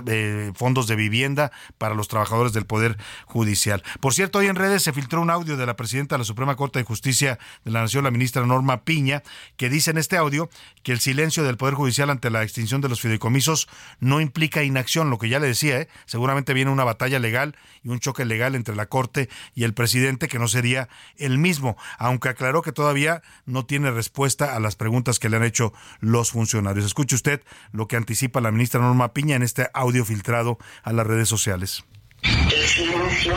eh, 0.06 0.52
fondos 0.54 0.86
de 0.86 0.96
vivienda 0.96 1.52
para 1.78 1.94
los 1.94 2.08
trabajadores 2.08 2.52
del 2.52 2.66
Poder 2.66 2.96
Judicial. 3.26 3.82
Por 4.00 4.14
cierto, 4.14 4.38
hoy 4.38 4.46
en 4.46 4.56
redes 4.56 4.82
se 4.82 4.92
filtró 4.92 5.20
un 5.20 5.30
audio 5.30 5.56
de 5.56 5.66
la 5.66 5.76
presidenta 5.76 6.14
de 6.14 6.20
la 6.20 6.24
Suprema 6.24 6.56
Corte 6.56 6.78
de 6.78 6.84
Justicia 6.84 7.38
de 7.64 7.70
la 7.70 7.82
Nación, 7.82 8.04
la 8.04 8.10
ministra 8.10 8.44
Norma 8.46 8.84
Piña, 8.84 9.22
que 9.56 9.68
dice 9.68 9.90
en 9.90 9.98
este 9.98 10.16
audio 10.16 10.50
que 10.82 10.92
el 10.92 11.00
silencio 11.00 11.42
del 11.44 11.56
Poder 11.56 11.74
Judicial 11.74 12.10
ante 12.10 12.30
la 12.30 12.42
extinción 12.42 12.80
de 12.80 12.88
los 12.88 13.00
fideicomisos 13.00 13.68
no 14.00 14.20
implica 14.20 14.62
inacción, 14.62 15.10
lo 15.10 15.18
que 15.18 15.28
ya 15.28 15.38
le 15.38 15.46
decía, 15.46 15.80
¿eh? 15.80 15.88
seguramente 16.06 16.54
viene 16.54 16.70
una 16.70 16.84
batalla 16.84 17.18
legal 17.18 17.56
y 17.82 17.88
un 17.88 18.00
choque 18.00 18.24
legal 18.24 18.54
entre 18.54 18.76
la 18.76 18.86
Corte 18.86 19.28
y 19.54 19.64
el 19.64 19.74
presidente 19.74 20.28
que 20.28 20.38
no 20.38 20.48
sería 20.48 20.88
el 21.16 21.38
mismo, 21.38 21.76
aunque 21.98 22.28
aclaró 22.28 22.62
que 22.62 22.72
todavía 22.72 23.22
no 23.46 23.64
tiene 23.66 23.90
respuesta 23.90 24.56
a 24.56 24.60
las 24.60 24.76
preguntas 24.76 25.18
que 25.18 25.28
le 25.28 25.36
han 25.36 25.44
hecho 25.44 25.72
los 26.00 26.33
funcionarios. 26.34 26.84
Escuche 26.84 27.14
usted 27.14 27.40
lo 27.72 27.86
que 27.86 27.96
anticipa 27.96 28.42
la 28.42 28.50
ministra 28.50 28.80
Norma 28.80 29.14
Piña 29.14 29.36
en 29.36 29.42
este 29.42 29.68
audio 29.72 30.04
filtrado 30.04 30.58
a 30.82 30.92
las 30.92 31.06
redes 31.06 31.28
sociales. 31.28 31.84
El 32.22 32.66
silencio 32.66 33.34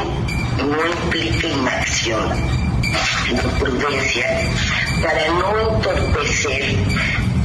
no 0.58 1.04
implica 1.04 1.48
inacción, 1.48 2.34
sino 3.26 3.44
prudencia 3.60 4.26
para 5.04 5.28
no 5.28 5.76
entorpecer 5.76 6.76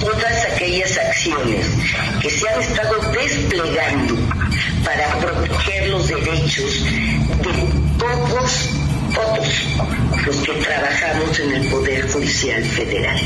todas 0.00 0.44
aquellas 0.52 0.96
acciones 0.98 1.66
que 2.20 2.30
se 2.30 2.48
han 2.48 2.60
estado 2.60 2.94
desplegando 3.12 4.14
para 4.84 5.18
proteger 5.18 5.90
los 5.90 6.08
derechos 6.08 6.84
de 6.84 7.52
todos, 7.98 8.70
todos 9.14 10.26
los 10.26 10.36
que 10.36 10.52
trabajamos 10.54 11.38
en 11.40 11.52
el 11.52 11.70
Poder 11.70 12.08
Judicial 12.10 12.64
Federal. 12.64 13.20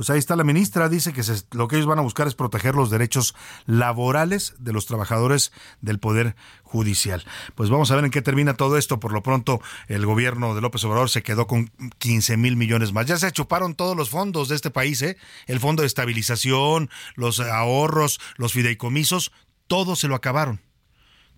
Pues 0.00 0.08
ahí 0.08 0.18
está 0.18 0.34
la 0.34 0.44
ministra, 0.44 0.88
dice 0.88 1.12
que 1.12 1.20
lo 1.50 1.68
que 1.68 1.76
ellos 1.76 1.86
van 1.86 1.98
a 1.98 2.00
buscar 2.00 2.26
es 2.26 2.34
proteger 2.34 2.74
los 2.74 2.88
derechos 2.88 3.34
laborales 3.66 4.54
de 4.58 4.72
los 4.72 4.86
trabajadores 4.86 5.52
del 5.82 5.98
Poder 5.98 6.36
Judicial. 6.62 7.22
Pues 7.54 7.68
vamos 7.68 7.90
a 7.90 7.96
ver 7.96 8.06
en 8.06 8.10
qué 8.10 8.22
termina 8.22 8.54
todo 8.54 8.78
esto. 8.78 8.98
Por 8.98 9.12
lo 9.12 9.22
pronto, 9.22 9.60
el 9.88 10.06
gobierno 10.06 10.54
de 10.54 10.62
López 10.62 10.82
Obrador 10.84 11.10
se 11.10 11.22
quedó 11.22 11.46
con 11.46 11.70
15 11.98 12.38
mil 12.38 12.56
millones 12.56 12.94
más. 12.94 13.04
Ya 13.04 13.18
se 13.18 13.30
chuparon 13.30 13.74
todos 13.74 13.94
los 13.94 14.08
fondos 14.08 14.48
de 14.48 14.56
este 14.56 14.70
país, 14.70 15.02
¿eh? 15.02 15.18
El 15.46 15.60
fondo 15.60 15.82
de 15.82 15.86
estabilización, 15.88 16.88
los 17.14 17.38
ahorros, 17.38 18.20
los 18.38 18.54
fideicomisos, 18.54 19.32
todo 19.66 19.96
se 19.96 20.08
lo 20.08 20.14
acabaron. 20.14 20.62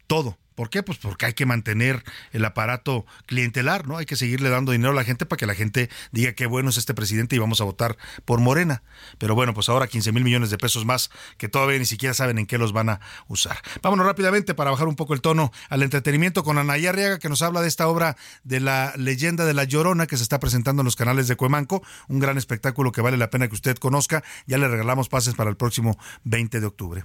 Todo. 0.07 0.39
¿Por 0.55 0.71
qué? 0.71 0.83
Pues 0.83 0.99
porque 0.99 1.27
hay 1.27 1.35
que 1.35 1.47
mantener 1.47 2.05
el 2.33 2.45
aparato 2.45 3.07
clientelar, 3.27 3.87
¿no? 3.87 3.97
Hay 3.97 4.07
que 4.07 4.17
seguirle 4.17 4.51
dando 4.51 4.73
dinero 4.73 4.93
a 4.93 4.95
la 4.95 5.05
gente 5.05 5.27
para 5.27 5.39
que 5.39 5.47
la 5.47 5.55
gente 5.55 5.91
diga 6.11 6.33
qué 6.33 6.47
bueno 6.47 6.71
es 6.71 6.77
este 6.77 6.95
presidente 6.95 7.37
y 7.37 7.39
vamos 7.39 7.61
a 7.61 7.65
votar 7.65 7.97
por 8.25 8.41
Morena. 8.41 8.83
Pero 9.19 9.35
bueno, 9.35 9.55
pues 9.55 9.69
ahora 9.69 9.87
15 9.87 10.13
mil 10.13 10.25
millones 10.25 10.51
de 10.51 10.59
pesos 10.59 10.85
más 10.85 11.11
que 11.39 11.49
todavía 11.49 11.79
ni 11.79 11.85
siquiera 11.85 12.15
saben 12.15 12.39
en 12.39 12.47
qué 12.47 12.59
los 12.59 12.73
van 12.73 12.91
a 12.91 13.01
usar. 13.29 13.59
Vámonos 13.83 14.07
rápidamente 14.07 14.55
para 14.55 14.71
bajar 14.71 14.89
un 14.89 14.97
poco 14.97 15.15
el 15.15 15.21
tono 15.21 15.53
al 15.69 15.83
entretenimiento 15.83 16.45
con 16.45 16.59
Anaya 16.59 16.91
Arriaga 16.91 17.19
que 17.19 17.29
nos 17.29 17.43
habla 17.43 17.61
de 17.61 17.69
esta 17.69 17.89
obra 17.89 18.17
de 18.45 18.61
la 18.61 18.93
leyenda 18.97 19.45
de 19.45 19.55
la 19.55 19.65
Llorona 19.65 20.07
que 20.07 20.17
se 20.17 20.23
está 20.23 20.41
presentando 20.41 20.83
en 20.83 20.85
los 20.85 20.97
canales 20.97 21.29
de 21.29 21.37
Cuemanco. 21.37 21.83
Un 22.09 22.21
gran 22.21 22.39
espectáculo 22.39 22.93
que 22.93 23.01
vale 23.01 23.17
la 23.17 23.31
pena 23.31 23.49
que 23.49 23.55
usted 23.55 23.77
conozca. 23.77 24.23
Ya 24.47 24.59
le 24.59 24.69
regalamos 24.69 25.09
pases 25.09 25.35
para 25.35 25.51
el 25.51 25.57
próximo 25.57 25.99
20 26.25 26.61
de 26.61 26.67
octubre. 26.67 27.05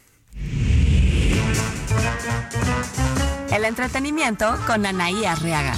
El 3.51 3.65
entretenimiento 3.65 4.57
con 4.67 4.85
Anaí 4.85 5.25
Arriaga. 5.25 5.73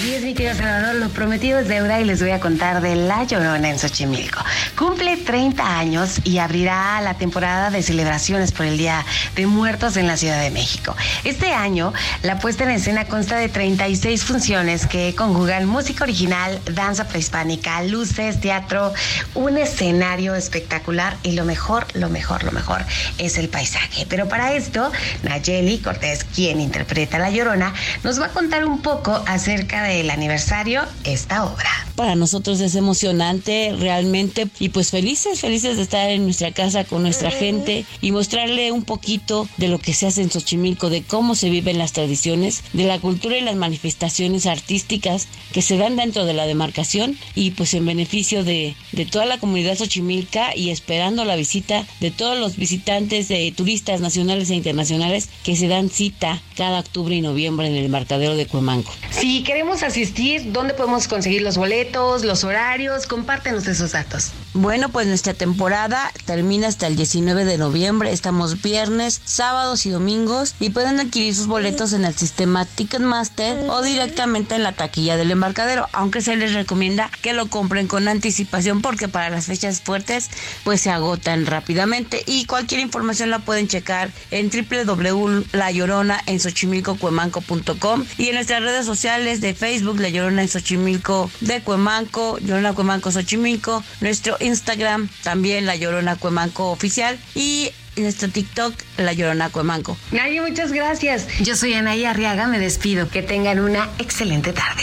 Así 0.00 0.14
es, 0.14 0.22
mi 0.22 0.32
querido 0.32 0.54
Salvador, 0.54 0.94
lo 0.94 1.10
prometido 1.10 1.58
es 1.58 1.68
deuda 1.68 2.00
y 2.00 2.04
les 2.04 2.22
voy 2.22 2.30
a 2.30 2.40
contar 2.40 2.80
de 2.80 2.96
La 2.96 3.24
Llorona 3.24 3.68
en 3.68 3.78
Xochimilco. 3.78 4.42
Cumple 4.74 5.18
30 5.18 5.78
años 5.78 6.22
y 6.24 6.38
abrirá 6.38 7.02
la 7.02 7.18
temporada 7.18 7.68
de 7.68 7.82
celebraciones 7.82 8.50
por 8.50 8.64
el 8.64 8.78
Día 8.78 9.04
de 9.36 9.46
Muertos 9.46 9.98
en 9.98 10.06
la 10.06 10.16
Ciudad 10.16 10.40
de 10.40 10.50
México. 10.50 10.96
Este 11.24 11.52
año, 11.52 11.92
la 12.22 12.38
puesta 12.38 12.64
en 12.64 12.70
escena 12.70 13.04
consta 13.08 13.36
de 13.36 13.50
36 13.50 14.24
funciones 14.24 14.86
que 14.86 15.14
conjugan 15.14 15.66
música 15.66 16.04
original, 16.04 16.58
danza 16.64 17.06
prehispánica, 17.06 17.82
luces, 17.82 18.40
teatro, 18.40 18.94
un 19.34 19.58
escenario 19.58 20.34
espectacular 20.34 21.14
y 21.22 21.32
lo 21.32 21.44
mejor, 21.44 21.86
lo 21.92 22.08
mejor, 22.08 22.42
lo 22.44 22.52
mejor 22.52 22.86
es 23.18 23.36
el 23.36 23.50
paisaje. 23.50 24.06
Pero 24.08 24.28
para 24.28 24.54
esto, 24.54 24.90
Nayeli 25.24 25.76
Cortés, 25.80 26.24
quien 26.24 26.58
interpreta 26.58 27.18
La 27.18 27.28
Llorona, 27.28 27.74
nos 28.02 28.18
va 28.18 28.26
a 28.26 28.30
contar 28.30 28.64
un 28.64 28.80
poco 28.80 29.22
acerca 29.26 29.89
del 29.96 30.10
aniversario 30.10 30.82
esta 31.04 31.44
obra. 31.44 31.68
Para 31.96 32.14
nosotros 32.14 32.60
es 32.60 32.76
emocionante 32.76 33.74
realmente 33.78 34.48
y 34.58 34.70
pues 34.70 34.90
felices, 34.90 35.40
felices 35.40 35.76
de 35.76 35.82
estar 35.82 36.08
en 36.08 36.24
nuestra 36.24 36.52
casa 36.52 36.84
con 36.84 37.02
nuestra 37.02 37.30
gente 37.30 37.84
y 38.00 38.12
mostrarle 38.12 38.72
un 38.72 38.84
poquito 38.84 39.48
de 39.58 39.68
lo 39.68 39.78
que 39.78 39.92
se 39.92 40.06
hace 40.06 40.22
en 40.22 40.30
Xochimilco, 40.30 40.88
de 40.88 41.02
cómo 41.02 41.34
se 41.34 41.50
viven 41.50 41.78
las 41.78 41.92
tradiciones, 41.92 42.62
de 42.72 42.84
la 42.84 42.98
cultura 42.98 43.36
y 43.36 43.42
las 43.42 43.56
manifestaciones 43.56 44.46
artísticas 44.46 45.28
que 45.52 45.62
se 45.62 45.76
dan 45.76 45.96
dentro 45.96 46.24
de 46.24 46.32
la 46.32 46.46
demarcación 46.46 47.18
y 47.34 47.50
pues 47.50 47.74
en 47.74 47.84
beneficio 47.84 48.44
de, 48.44 48.76
de 48.92 49.06
toda 49.06 49.26
la 49.26 49.38
comunidad 49.38 49.76
xochimilca 49.76 50.56
y 50.56 50.70
esperando 50.70 51.24
la 51.24 51.36
visita 51.36 51.86
de 52.00 52.10
todos 52.10 52.38
los 52.38 52.56
visitantes 52.56 53.28
de 53.28 53.52
turistas 53.54 54.00
nacionales 54.00 54.50
e 54.50 54.54
internacionales 54.54 55.28
que 55.44 55.56
se 55.56 55.68
dan 55.68 55.90
cita 55.90 56.40
cada 56.56 56.80
octubre 56.80 57.14
y 57.14 57.20
noviembre 57.20 57.66
en 57.66 57.74
el 57.74 57.86
embarcadero 57.86 58.36
de 58.36 58.46
Cuemanco. 58.46 58.92
Si 59.10 59.42
queremos 59.42 59.79
asistir, 59.82 60.52
¿dónde 60.52 60.74
podemos 60.74 61.08
conseguir 61.08 61.42
los 61.42 61.56
boletos, 61.56 62.24
los 62.24 62.44
horarios? 62.44 63.06
Compártenos 63.06 63.66
esos 63.66 63.92
datos. 63.92 64.32
Bueno, 64.52 64.88
pues 64.88 65.06
nuestra 65.06 65.32
temporada 65.32 66.12
termina 66.26 66.66
hasta 66.68 66.88
el 66.88 66.96
19 66.96 67.44
de 67.44 67.56
noviembre. 67.56 68.12
Estamos 68.12 68.60
viernes, 68.62 69.20
sábados 69.24 69.86
y 69.86 69.90
domingos 69.90 70.54
y 70.58 70.70
pueden 70.70 70.98
adquirir 71.00 71.34
sus 71.34 71.46
boletos 71.46 71.92
en 71.92 72.04
el 72.04 72.14
sistema 72.14 72.64
Ticketmaster 72.64 73.70
o 73.70 73.82
directamente 73.82 74.56
en 74.56 74.64
la 74.64 74.72
taquilla 74.72 75.16
del 75.16 75.30
embarcadero, 75.30 75.86
aunque 75.92 76.20
se 76.20 76.36
les 76.36 76.52
recomienda 76.52 77.10
que 77.22 77.32
lo 77.32 77.46
compren 77.46 77.86
con 77.86 78.08
anticipación 78.08 78.82
porque 78.82 79.08
para 79.08 79.30
las 79.30 79.46
fechas 79.46 79.80
fuertes 79.80 80.28
pues 80.64 80.80
se 80.80 80.90
agotan 80.90 81.46
rápidamente 81.46 82.22
y 82.26 82.44
cualquier 82.46 82.80
información 82.80 83.30
la 83.30 83.38
pueden 83.38 83.68
checar 83.68 84.10
en 84.30 84.50
www.layoronaensochimilcocuemanco.com 84.50 86.20
en 86.26 86.40
xochimilcocuemanco.com 86.40 88.04
y 88.18 88.28
en 88.28 88.34
nuestras 88.34 88.62
redes 88.62 88.84
sociales 88.86 89.40
de 89.40 89.54
Facebook 89.54 89.69
La 89.70 90.08
Llorona 90.08 90.42
en 90.42 90.48
Xochimilco 90.48 91.30
de 91.40 91.60
Cuemanco, 91.60 92.38
Llorona 92.38 92.72
Cuemanco 92.72 93.12
Xochimilco, 93.12 93.84
nuestro 94.00 94.36
Instagram 94.40 95.08
también 95.22 95.64
La 95.64 95.76
Llorona 95.76 96.16
Cuemanco 96.16 96.70
Oficial 96.72 97.16
y 97.36 97.70
nuestro 97.96 98.28
TikTok 98.28 98.74
La 98.96 99.12
Llorona 99.12 99.50
Cuemanco. 99.50 99.96
Nadie, 100.10 100.40
muchas 100.40 100.72
gracias. 100.72 101.28
Yo 101.40 101.54
soy 101.54 101.74
Anaí 101.74 102.04
Arriaga, 102.04 102.48
me 102.48 102.58
despido. 102.58 103.08
Que 103.08 103.22
tengan 103.22 103.60
una 103.60 103.88
excelente 103.98 104.52
tarde. 104.52 104.82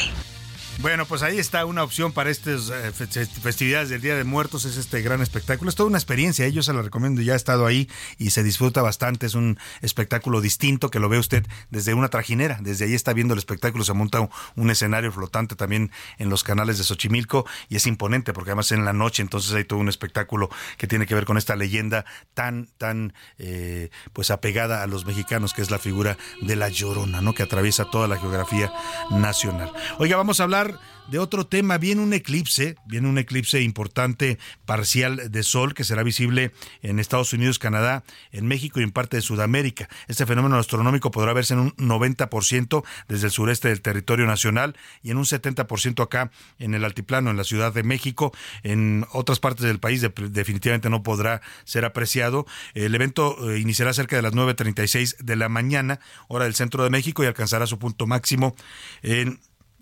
Bueno, 0.80 1.08
pues 1.08 1.24
ahí 1.24 1.40
está 1.40 1.66
una 1.66 1.82
opción 1.82 2.12
para 2.12 2.30
estas 2.30 2.70
eh, 2.70 2.92
festividades 2.92 3.90
del 3.90 4.00
Día 4.00 4.16
de 4.16 4.24
Muertos, 4.24 4.64
es 4.66 4.78
este 4.78 5.02
gran 5.02 5.24
espectáculo. 5.24 5.70
Es 5.70 5.76
toda 5.76 5.90
una 5.90 5.98
experiencia, 5.98 6.48
yo 6.50 6.62
se 6.62 6.72
la 6.72 6.84
recomiendo, 6.84 7.20
ya 7.24 7.34
he 7.34 7.36
estado 7.36 7.66
ahí 7.66 7.90
y 8.20 8.30
se 8.30 8.44
disfruta 8.44 8.84
bastante, 8.84 9.26
es 9.26 9.34
un 9.34 9.58
espectáculo 9.82 10.40
distinto 10.40 10.92
que 10.92 11.00
lo 11.00 11.10
ve 11.10 11.18
usted 11.18 11.48
desde 11.72 11.96
una 11.96 12.10
trajinera, 12.10 12.60
desde 12.62 12.86
ahí 12.86 12.94
está 12.94 13.14
viendo 13.14 13.34
el 13.34 13.40
espectáculo, 13.40 13.84
se 13.84 13.94
monta 13.94 14.30
un 14.56 14.70
escenario 14.70 15.12
flotante 15.12 15.56
también 15.56 15.92
en 16.20 16.30
los 16.30 16.44
canales 16.44 16.78
de 16.78 16.84
Xochimilco 16.84 17.48
y 17.70 17.78
es 17.78 17.88
imponente 17.88 18.32
porque 18.32 18.52
además 18.52 18.72
en 18.72 18.86
la 18.86 18.94
noche 18.94 19.24
entonces 19.24 19.54
hay 19.54 19.64
todo 19.64 19.80
un 19.80 19.90
espectáculo 19.90 20.50
que 20.78 20.86
tiene 20.86 21.08
que 21.08 21.16
ver 21.16 21.26
con 21.26 21.40
esta 21.40 21.56
leyenda 21.56 22.06
tan, 22.36 22.68
tan, 22.78 23.14
eh, 23.40 23.90
pues 24.14 24.30
apegada 24.30 24.84
a 24.84 24.88
los 24.88 25.08
mexicanos 25.08 25.56
que 25.56 25.64
es 25.64 25.72
la 25.72 25.80
figura 25.80 26.20
de 26.44 26.56
la 26.56 26.70
Llorona, 26.70 27.22
¿no? 27.22 27.34
Que 27.34 27.42
atraviesa 27.42 27.86
toda 27.90 28.08
la 28.08 28.20
geografía 28.20 28.72
nacional. 29.10 29.74
Oiga, 29.98 30.18
vamos 30.18 30.40
a 30.40 30.44
hablar 30.44 30.67
de 31.08 31.20
otro 31.20 31.46
tema. 31.46 31.78
Viene 31.78 32.02
un 32.02 32.14
eclipse, 32.14 32.76
viene 32.86 33.08
un 33.08 33.18
eclipse 33.18 33.62
importante 33.62 34.38
parcial 34.66 35.32
de 35.32 35.44
sol 35.44 35.74
que 35.74 35.84
será 35.84 36.04
visible 36.04 36.52
en 36.82 37.00
Estados 37.00 37.34
Unidos, 37.34 37.60
Canadá, 37.60 38.04
en 38.32 38.48
México 38.48 38.80
y 38.80 38.84
en 38.84 38.92
parte 38.92 39.18
de 39.18 39.22
Sudamérica. 39.22 39.90
Este 40.08 40.26
fenómeno 40.26 40.58
astronómico 40.58 41.12
podrá 41.12 41.34
verse 41.34 41.54
en 41.54 41.60
un 41.62 41.76
90% 41.76 42.84
desde 43.08 43.28
el 43.28 43.32
sureste 43.32 43.70
del 43.70 43.82
territorio 43.82 44.26
nacional 44.26 44.76
y 45.02 45.12
en 45.12 45.18
un 45.18 45.26
70% 45.26 46.04
acá 46.04 46.32
en 46.60 46.74
el 46.74 46.84
altiplano, 46.84 47.32
en 47.32 47.38
la 47.38 47.44
Ciudad 47.44 47.74
de 47.74 47.84
México. 47.84 48.34
En 48.64 49.06
otras 49.12 49.40
partes 49.40 49.66
del 49.66 49.80
país 49.80 50.02
definitivamente 50.02 50.90
no 50.90 51.04
podrá 51.04 51.42
ser 51.64 51.86
apreciado. 51.86 52.46
El 52.74 52.94
evento 52.96 53.52
eh, 53.52 53.60
iniciará 53.60 53.94
cerca 53.94 54.16
de 54.16 54.22
las 54.22 54.34
9.36 54.34 55.18
de 55.18 55.36
la 55.36 55.50
mañana, 55.50 56.00
hora 56.28 56.46
del 56.46 56.56
centro 56.56 56.84
de 56.84 56.90
México, 56.90 57.24
y 57.24 57.28
alcanzará 57.28 57.68
su 57.68 57.80
punto 57.80 58.08
máximo 58.08 58.56
en 59.02 59.40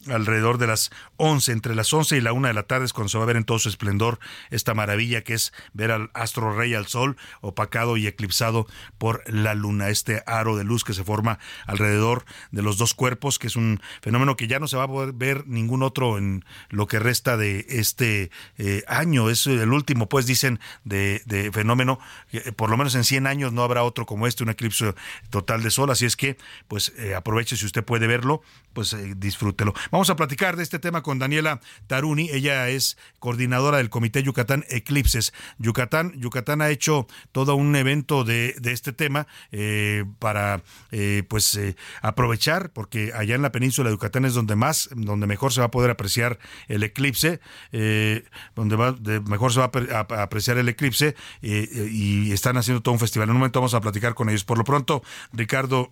alrededor 0.07 0.57
de 0.57 0.67
las 0.67 0.91
11, 1.17 1.51
entre 1.51 1.75
las 1.75 1.91
11 1.91 2.17
y 2.17 2.21
la 2.21 2.33
1 2.33 2.47
de 2.47 2.53
la 2.53 2.63
tarde 2.63 2.85
es 2.85 2.93
cuando 2.93 3.09
se 3.09 3.17
va 3.17 3.23
a 3.23 3.27
ver 3.27 3.37
en 3.37 3.43
todo 3.43 3.59
su 3.59 3.69
esplendor 3.69 4.19
esta 4.49 4.73
maravilla 4.73 5.23
que 5.23 5.33
es 5.33 5.53
ver 5.73 5.91
al 5.91 6.09
astro 6.13 6.55
rey 6.55 6.73
al 6.73 6.87
sol 6.87 7.17
opacado 7.41 7.97
y 7.97 8.07
eclipsado 8.07 8.67
por 8.97 9.23
la 9.31 9.55
luna, 9.55 9.89
este 9.89 10.23
aro 10.25 10.55
de 10.57 10.63
luz 10.63 10.83
que 10.83 10.93
se 10.93 11.03
forma 11.03 11.39
alrededor 11.65 12.25
de 12.51 12.61
los 12.61 12.77
dos 12.77 12.93
cuerpos, 12.93 13.39
que 13.39 13.47
es 13.47 13.55
un 13.55 13.81
fenómeno 14.01 14.35
que 14.35 14.47
ya 14.47 14.59
no 14.59 14.67
se 14.67 14.77
va 14.77 14.83
a 14.83 14.87
poder 14.87 15.13
ver 15.13 15.47
ningún 15.47 15.83
otro 15.83 16.17
en 16.17 16.45
lo 16.69 16.87
que 16.87 16.99
resta 16.99 17.37
de 17.37 17.65
este 17.69 18.31
eh, 18.57 18.83
año, 18.87 19.29
es 19.29 19.47
el 19.47 19.71
último, 19.71 20.09
pues 20.09 20.25
dicen, 20.25 20.59
de, 20.83 21.21
de 21.25 21.51
fenómeno, 21.51 21.99
eh, 22.31 22.51
por 22.51 22.69
lo 22.69 22.77
menos 22.77 22.95
en 22.95 23.03
100 23.03 23.27
años 23.27 23.53
no 23.53 23.63
habrá 23.63 23.83
otro 23.83 24.05
como 24.05 24.27
este, 24.27 24.43
un 24.43 24.49
eclipse 24.49 24.93
total 25.29 25.63
de 25.63 25.71
sol, 25.71 25.89
así 25.89 26.05
es 26.05 26.15
que 26.15 26.37
pues 26.67 26.93
eh, 26.97 27.15
aproveche 27.15 27.57
si 27.57 27.65
usted 27.65 27.83
puede 27.83 28.07
verlo, 28.07 28.41
pues 28.73 28.95
disfrútelo. 29.17 29.73
Vamos 29.95 30.09
a 30.09 30.17
platicar 30.17 30.57
de 30.57 30.63
este 30.63 30.77
tema 30.77 31.01
con 31.01 31.19
Daniela 31.19 31.61
Taruni. 31.87 32.29
Ella 32.29 32.67
es 32.67 32.97
coordinadora 33.19 33.77
del 33.77 33.89
Comité 33.89 34.21
Yucatán 34.21 34.65
Eclipses. 34.67 35.33
Yucatán, 35.57 36.11
Yucatán 36.19 36.61
ha 36.61 36.69
hecho 36.69 37.07
todo 37.31 37.55
un 37.55 37.73
evento 37.77 38.25
de, 38.25 38.55
de 38.59 38.73
este 38.73 38.91
tema 38.91 39.25
eh, 39.53 40.03
para 40.19 40.63
eh, 40.91 41.23
pues 41.29 41.55
eh, 41.55 41.77
aprovechar, 42.01 42.71
porque 42.71 43.13
allá 43.15 43.35
en 43.35 43.41
la 43.41 43.53
península 43.53 43.87
de 43.87 43.95
Yucatán 43.95 44.25
es 44.25 44.33
donde 44.33 44.57
más, 44.57 44.89
donde 44.93 45.27
mejor 45.27 45.53
se 45.53 45.61
va 45.61 45.67
a 45.67 45.71
poder 45.71 45.91
apreciar 45.91 46.39
el 46.67 46.83
eclipse, 46.83 47.39
eh, 47.71 48.25
donde 48.53 48.75
va, 48.75 48.97
mejor 49.29 49.53
se 49.53 49.61
va 49.61 49.71
a, 49.93 50.23
apreciar 50.23 50.57
el 50.57 50.67
eclipse 50.67 51.15
eh, 51.41 51.89
y 51.89 52.33
están 52.33 52.57
haciendo 52.57 52.81
todo 52.81 52.91
un 52.91 52.99
festival. 52.99 53.29
En 53.29 53.35
un 53.35 53.37
momento 53.37 53.61
vamos 53.61 53.75
a 53.75 53.79
platicar 53.79 54.13
con 54.13 54.27
ellos. 54.27 54.43
Por 54.43 54.57
lo 54.57 54.65
pronto, 54.65 55.03
Ricardo 55.31 55.89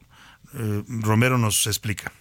eh, 0.55 0.84
Romero 0.89 1.38
nos 1.38 1.67
explica. 1.67 2.11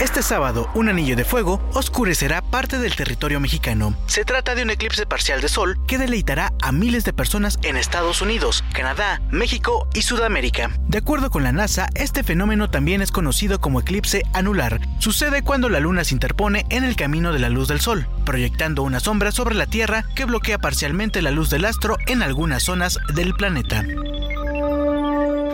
Este 0.00 0.22
sábado, 0.22 0.70
un 0.74 0.88
anillo 0.88 1.14
de 1.14 1.26
fuego 1.26 1.60
oscurecerá 1.74 2.40
parte 2.40 2.78
del 2.78 2.96
territorio 2.96 3.38
mexicano. 3.38 3.94
Se 4.06 4.24
trata 4.24 4.54
de 4.54 4.62
un 4.62 4.70
eclipse 4.70 5.04
parcial 5.04 5.42
de 5.42 5.50
sol 5.50 5.78
que 5.86 5.98
deleitará 5.98 6.54
a 6.62 6.72
miles 6.72 7.04
de 7.04 7.12
personas 7.12 7.58
en 7.62 7.76
Estados 7.76 8.22
Unidos, 8.22 8.64
Canadá, 8.72 9.20
México 9.30 9.86
y 9.92 10.00
Sudamérica. 10.00 10.70
De 10.88 10.96
acuerdo 10.96 11.28
con 11.28 11.42
la 11.42 11.52
NASA, 11.52 11.90
este 11.94 12.22
fenómeno 12.22 12.70
también 12.70 13.02
es 13.02 13.12
conocido 13.12 13.60
como 13.60 13.80
eclipse 13.80 14.22
anular. 14.32 14.80
Sucede 15.00 15.42
cuando 15.42 15.68
la 15.68 15.80
luna 15.80 16.02
se 16.02 16.14
interpone 16.14 16.64
en 16.70 16.84
el 16.84 16.96
camino 16.96 17.34
de 17.34 17.38
la 17.38 17.50
luz 17.50 17.68
del 17.68 17.80
sol, 17.80 18.08
proyectando 18.24 18.82
una 18.82 19.00
sombra 19.00 19.32
sobre 19.32 19.54
la 19.54 19.66
Tierra 19.66 20.06
que 20.14 20.24
bloquea 20.24 20.56
parcialmente 20.56 21.20
la 21.20 21.30
luz 21.30 21.50
del 21.50 21.66
astro 21.66 21.98
en 22.06 22.22
algunas 22.22 22.62
zonas 22.62 22.98
del 23.14 23.34
planeta. 23.34 23.84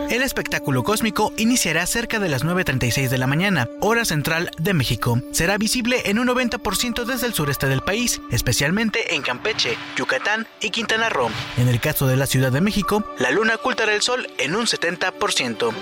El 0.09 0.21
espectáculo 0.21 0.83
cósmico 0.83 1.33
iniciará 1.35 1.85
cerca 1.85 2.19
de 2.19 2.29
las 2.29 2.45
9.36 2.45 3.09
de 3.09 3.17
la 3.17 3.27
mañana, 3.27 3.67
hora 3.81 4.05
central 4.05 4.49
de 4.57 4.73
México. 4.73 5.21
Será 5.31 5.57
visible 5.57 6.01
en 6.05 6.17
un 6.17 6.29
90% 6.29 7.03
desde 7.03 7.27
el 7.27 7.33
sureste 7.33 7.67
del 7.67 7.81
país, 7.81 8.21
especialmente 8.31 9.15
en 9.15 9.21
Campeche, 9.21 9.77
Yucatán 9.97 10.47
y 10.61 10.69
Quintana 10.69 11.09
Roo. 11.09 11.29
En 11.57 11.67
el 11.67 11.81
caso 11.81 12.07
de 12.07 12.15
la 12.15 12.25
Ciudad 12.25 12.53
de 12.53 12.61
México, 12.61 13.03
la 13.19 13.31
luna 13.31 13.55
ocultará 13.55 13.93
el 13.93 14.01
sol 14.01 14.29
en 14.37 14.55
un 14.55 14.65
70%. 14.65 15.73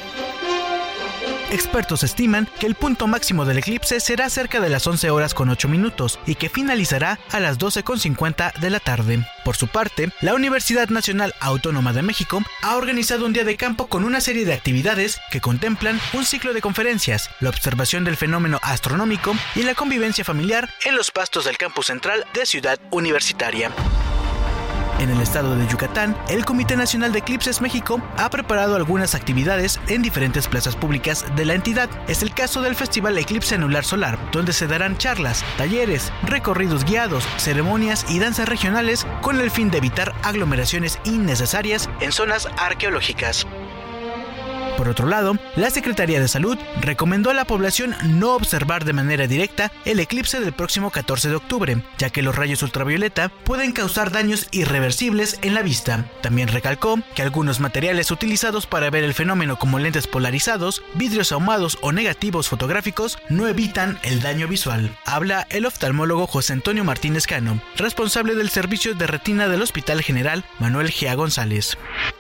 Expertos 1.52 2.04
estiman 2.04 2.50
que 2.60 2.66
el 2.66 2.76
punto 2.76 3.08
máximo 3.08 3.46
del 3.46 3.60
eclipse 3.60 4.00
será 4.00 4.30
cerca 4.30 4.60
de 4.60 4.70
las 4.70 4.86
11 4.88 5.10
horas 5.12 5.34
con 5.34 5.50
8 5.50 5.68
minutos 5.68 6.20
y 6.26 6.36
que 6.36 6.50
finalizará 6.50 7.20
a 7.32 7.40
las 7.40 7.58
12 7.58 7.84
con 7.84 8.00
50 8.00 8.54
de 8.60 8.70
la 8.70 8.80
tarde. 8.80 9.26
Por 9.44 9.56
su 9.56 9.68
parte, 9.68 10.10
la 10.22 10.34
Universidad 10.34 10.90
Nacional 10.90 11.34
Autónoma 11.40 11.94
de 11.94 12.02
México 12.02 12.42
ha 12.62 12.76
organizado 12.76 13.26
un 13.26 13.34
día 13.34 13.44
de 13.44 13.58
campo 13.58 13.88
con 13.88 14.04
una 14.04 14.22
serie 14.22 14.46
de 14.46 14.54
actividades 14.54 15.20
que 15.32 15.42
contemplan 15.42 16.00
un 16.14 16.26
ciclo 16.26 16.54
de 16.54 16.62
conferencias, 16.62 17.30
la 17.40 17.50
observación 17.50 18.04
del 18.04 18.18
fenómeno 18.18 18.60
astronómico 18.64 19.36
y 19.56 19.64
la 19.64 19.76
convivencia 19.76 20.26
familiar 20.26 20.70
en 20.84 20.96
los 20.96 21.12
pastos 21.12 21.46
del 21.46 21.58
campus 21.58 21.88
central 21.88 22.26
de 22.34 22.46
Ciudad 22.46 22.80
Universitaria. 22.92 23.72
En 24.98 25.10
el 25.10 25.20
estado 25.20 25.58
de 25.58 25.68
Yucatán, 25.68 26.16
el 26.30 26.46
Comité 26.46 26.78
Nacional 26.78 27.12
de 27.12 27.20
Eclipses 27.20 27.60
México 27.60 28.02
ha 28.16 28.30
preparado 28.30 28.78
algunas 28.78 29.14
actividades 29.14 29.78
en 29.90 30.02
diferentes 30.02 30.48
plazas 30.48 30.78
públicas 30.78 31.26
de 31.36 31.44
la 31.44 31.54
entidad. 31.54 31.90
Es 32.08 32.24
el 32.24 32.34
caso 32.34 32.62
del 32.62 32.76
Festival 32.76 33.18
Eclipse 33.18 33.56
Anular 33.56 33.84
Solar, 33.84 34.18
donde 34.32 34.54
se 34.54 34.68
darán 34.68 34.98
charlas, 34.98 35.44
talleres, 35.58 36.14
recorridos 36.24 36.86
guiados, 36.86 37.28
ceremonias 37.38 38.06
y 38.10 38.20
danzas 38.20 38.48
regionales 38.48 39.06
con 39.22 39.42
el 39.42 39.52
fin 39.52 39.70
de 39.70 39.80
evitar 39.80 40.14
aglomeraciones 40.24 40.98
innecesarias 41.04 41.90
en 42.00 42.14
zonas 42.14 42.48
arqueológicas. 42.58 43.46
Por 44.78 44.90
otro 44.90 45.08
lado, 45.08 45.38
la 45.56 45.70
Secretaría 45.70 46.20
de 46.20 46.28
Salud 46.28 46.58
recomendó 46.82 47.30
a 47.30 47.34
la 47.34 47.46
población 47.46 47.96
no 48.04 48.36
observar 48.36 48.84
de 48.84 48.94
manera 48.94 49.26
directa 49.26 49.72
el 49.86 50.00
eclipse 50.00 50.40
del 50.40 50.54
próximo 50.54 50.92
14 50.92 51.30
de 51.30 51.36
octubre, 51.36 51.78
ya 51.98 52.10
que 52.10 52.22
los 52.22 52.36
rayos 52.36 52.62
ultravioleta 52.62 53.30
pueden 53.30 53.72
causar 53.72 54.12
daños 54.12 54.48
irreversibles 54.52 55.40
en 55.42 55.54
la 55.54 55.62
vista. 55.62 56.06
También 56.22 56.50
recalcó 56.50 57.00
que 57.16 57.22
algunos 57.22 57.60
materiales 57.60 58.12
utilizados 58.12 58.68
para 58.68 58.90
ver 58.90 59.04
el 59.04 59.14
fenómeno 59.14 59.58
como 59.58 59.80
lentes 59.80 60.08
polarizados, 60.08 60.84
vidrios 60.96 61.32
ahumados 61.32 61.78
o 61.82 61.92
negativos 61.94 62.50
fotográficos 62.50 63.18
no 63.30 63.48
evitan 63.48 63.98
el 64.04 64.22
daño 64.22 64.48
visual. 64.48 64.92
Habla 65.06 65.48
el 65.50 65.66
oftalmólogo 65.66 66.28
José 66.28 66.54
Antonio 66.54 66.84
Martínez 66.84 67.28
Cano, 67.28 67.62
responsable 67.78 68.36
del 68.36 68.50
servicio 68.50 68.94
de 68.94 69.08
retina 69.08 69.48
del 69.48 69.62
Hospital 69.62 70.02
General 70.02 70.44
Manuel 70.60 70.90
Gia 70.90 71.16
González. 71.16 71.78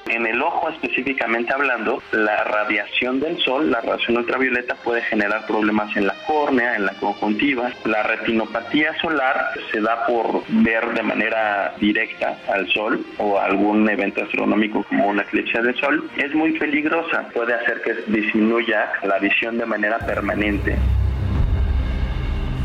En 0.08 0.26
el 0.28 0.42
ojo 0.42 0.70
específicamente 0.70 1.52
hablando, 1.52 2.02
la 2.12 2.45
radiación 2.46 3.20
del 3.20 3.38
sol, 3.40 3.70
la 3.70 3.82
radiación 3.82 4.18
ultravioleta 4.18 4.76
puede 4.76 5.02
generar 5.02 5.46
problemas 5.46 5.96
en 5.98 6.08
la 6.08 6.16
córnea, 6.26 6.76
en 6.76 6.86
la 6.86 6.94
conjuntiva. 6.94 7.72
La 7.84 8.04
retinopatía 8.04 8.98
solar 9.00 9.52
se 9.72 9.82
da 9.82 10.06
por 10.06 10.44
ver 10.48 10.94
de 10.94 11.04
manera 11.04 11.74
directa 11.80 12.38
al 12.48 12.68
sol 12.70 13.06
o 13.18 13.38
algún 13.38 13.90
evento 13.90 14.24
astronómico 14.24 14.84
como 14.84 15.08
una 15.08 15.24
eclipse 15.24 15.62
del 15.62 15.76
sol. 15.76 16.10
Es 16.18 16.34
muy 16.34 16.58
peligrosa, 16.58 17.28
puede 17.34 17.54
hacer 17.54 17.82
que 17.82 17.94
disminuya 18.12 18.92
la 19.04 19.20
visión 19.20 19.58
de 19.58 19.66
manera 19.66 20.00
permanente. 20.00 20.78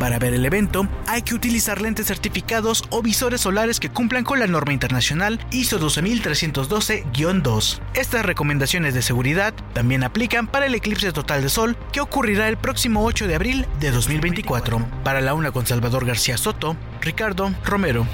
Para 0.01 0.19
ver 0.19 0.33
el 0.33 0.47
evento, 0.47 0.89
hay 1.07 1.21
que 1.21 1.35
utilizar 1.35 1.83
lentes 1.83 2.07
certificados 2.07 2.85
o 2.89 3.03
visores 3.03 3.43
solares 3.43 3.79
que 3.79 3.91
cumplan 3.91 4.25
con 4.25 4.41
la 4.41 4.47
norma 4.47 4.73
internacional 4.73 5.39
ISO 5.51 5.79
12312-2. 5.79 7.81
Estas 7.93 8.25
recomendaciones 8.25 8.95
de 8.95 9.03
seguridad 9.03 9.53
también 9.75 10.03
aplican 10.03 10.47
para 10.47 10.65
el 10.65 10.75
eclipse 10.75 11.13
total 11.13 11.43
de 11.43 11.51
sol 11.51 11.77
que 11.93 12.01
ocurrirá 12.01 12.49
el 12.49 12.57
próximo 12.57 13.05
8 13.05 13.27
de 13.27 13.35
abril 13.35 13.67
de 13.79 13.91
2024. 13.91 14.87
Para 15.05 15.21
la 15.21 15.35
una 15.35 15.53
con 15.53 15.67
Salvador 15.67 16.07
García 16.07 16.39
Soto, 16.39 16.79
Ricardo 17.03 17.53
Romero. 17.63 18.07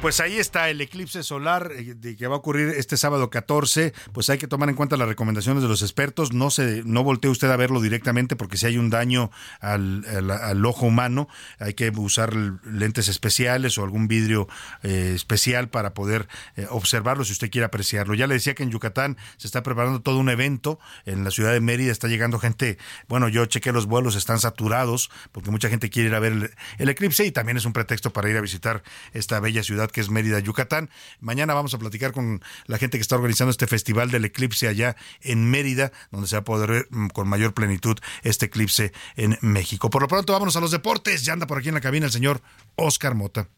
Pues 0.00 0.20
ahí 0.20 0.38
está 0.38 0.70
el 0.70 0.80
eclipse 0.80 1.24
solar 1.24 1.72
eh, 1.74 2.14
que 2.16 2.26
va 2.28 2.36
a 2.36 2.38
ocurrir 2.38 2.68
este 2.68 2.96
sábado 2.96 3.30
14. 3.30 3.92
Pues 4.12 4.30
hay 4.30 4.38
que 4.38 4.46
tomar 4.46 4.68
en 4.68 4.76
cuenta 4.76 4.96
las 4.96 5.08
recomendaciones 5.08 5.60
de 5.60 5.68
los 5.68 5.82
expertos. 5.82 6.32
No 6.32 6.50
se, 6.50 6.84
no 6.84 7.02
voltee 7.02 7.28
usted 7.28 7.50
a 7.50 7.56
verlo 7.56 7.80
directamente 7.80 8.36
porque 8.36 8.56
si 8.56 8.66
hay 8.66 8.78
un 8.78 8.90
daño 8.90 9.32
al, 9.60 10.04
al, 10.40 10.64
ojo 10.64 10.86
humano, 10.86 11.28
hay 11.58 11.74
que 11.74 11.90
usar 11.90 12.32
lentes 12.36 13.08
especiales 13.08 13.76
o 13.76 13.82
algún 13.82 14.06
vidrio 14.06 14.46
eh, 14.84 15.14
especial 15.16 15.68
para 15.68 15.94
poder 15.94 16.28
eh, 16.54 16.68
observarlo 16.70 17.24
si 17.24 17.32
usted 17.32 17.50
quiere 17.50 17.64
apreciarlo. 17.64 18.14
Ya 18.14 18.28
le 18.28 18.34
decía 18.34 18.54
que 18.54 18.62
en 18.62 18.70
Yucatán 18.70 19.16
se 19.36 19.48
está 19.48 19.64
preparando 19.64 20.00
todo 20.00 20.18
un 20.18 20.28
evento. 20.28 20.78
En 21.06 21.24
la 21.24 21.32
ciudad 21.32 21.52
de 21.52 21.60
Mérida 21.60 21.90
está 21.90 22.06
llegando 22.06 22.38
gente. 22.38 22.78
Bueno, 23.08 23.28
yo 23.28 23.44
chequé 23.46 23.72
los 23.72 23.86
vuelos, 23.86 24.14
están 24.14 24.38
saturados 24.38 25.10
porque 25.32 25.50
mucha 25.50 25.68
gente 25.68 25.90
quiere 25.90 26.10
ir 26.10 26.14
a 26.14 26.20
ver 26.20 26.32
el, 26.32 26.50
el 26.78 26.88
eclipse 26.88 27.26
y 27.26 27.32
también 27.32 27.56
es 27.56 27.64
un 27.64 27.72
pretexto 27.72 28.12
para 28.12 28.30
ir 28.30 28.36
a 28.36 28.40
visitar 28.40 28.84
esta 29.12 29.40
bella 29.40 29.64
ciudad 29.64 29.87
que 29.92 30.00
es 30.00 30.10
Mérida, 30.10 30.38
Yucatán. 30.38 30.90
Mañana 31.20 31.54
vamos 31.54 31.74
a 31.74 31.78
platicar 31.78 32.12
con 32.12 32.42
la 32.66 32.78
gente 32.78 32.98
que 32.98 33.02
está 33.02 33.16
organizando 33.16 33.50
este 33.50 33.66
festival 33.66 34.10
del 34.10 34.24
eclipse 34.24 34.68
allá 34.68 34.96
en 35.20 35.50
Mérida, 35.50 35.92
donde 36.10 36.28
se 36.28 36.36
va 36.36 36.40
a 36.40 36.44
poder 36.44 36.70
ver 36.70 36.88
mm, 36.90 37.08
con 37.08 37.28
mayor 37.28 37.54
plenitud 37.54 37.98
este 38.22 38.46
eclipse 38.46 38.92
en 39.16 39.38
México. 39.40 39.90
Por 39.90 40.02
lo 40.02 40.08
pronto, 40.08 40.32
vámonos 40.32 40.56
a 40.56 40.60
los 40.60 40.70
deportes. 40.70 41.24
Ya 41.24 41.32
anda 41.32 41.46
por 41.46 41.58
aquí 41.58 41.68
en 41.68 41.74
la 41.74 41.80
cabina 41.80 42.06
el 42.06 42.12
señor 42.12 42.40
Oscar 42.76 43.14
Mota. 43.14 43.48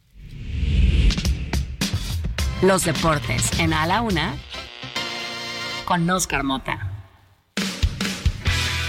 Los 2.62 2.85
deportes 2.85 3.59
en 3.59 3.73
A 3.73 3.86
la 3.86 4.02
Una 4.02 4.36
con 5.86 6.09
Oscar 6.11 6.44
Mota. 6.44 6.90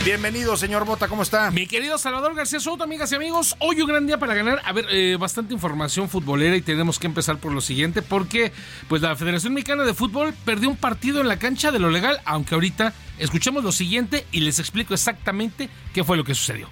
Bienvenido, 0.04 0.58
señor 0.58 0.84
Bota, 0.84 1.08
¿cómo 1.08 1.22
está? 1.22 1.52
Mi 1.52 1.68
querido 1.68 1.96
Salvador 2.00 2.34
García 2.34 2.60
Soto, 2.60 2.84
amigas 2.84 3.12
y 3.12 3.16
amigos, 3.16 3.56
hoy 3.60 3.82
un 3.82 3.88
gran 3.88 4.08
día 4.08 4.18
para 4.18 4.34
ganar. 4.34 4.60
A 4.66 4.74
ver, 4.74 4.88
eh, 4.90 5.16
bastante 5.20 5.54
información 5.54 6.10
futbolera 6.10 6.56
y 6.56 6.64
tenemos 6.64 6.98
que 6.98 7.06
empezar 7.06 7.38
por 7.38 7.52
lo 7.52 7.62
siguiente, 7.62 8.02
porque 8.02 8.52
pues 8.88 9.04
la 9.04 9.16
Federación 9.16 9.54
Mexicana 9.54 9.84
de 9.84 9.94
Fútbol 9.94 10.34
perdió 10.44 10.70
un 10.70 10.76
partido 10.76 11.22
en 11.22 11.28
la 11.28 11.38
cancha 11.38 11.72
de 11.72 11.78
lo 11.78 11.92
legal, 11.92 12.20
aunque 12.26 12.56
ahorita 12.56 12.94
escuchemos 13.20 13.64
lo 13.64 13.72
siguiente 13.72 14.26
y 14.32 14.40
les 14.40 14.58
explico 14.58 14.96
exactamente 14.96 15.70
qué 15.94 16.04
fue 16.04 16.18
lo 16.18 16.24
que 16.24 16.34
sucedió 16.34 16.68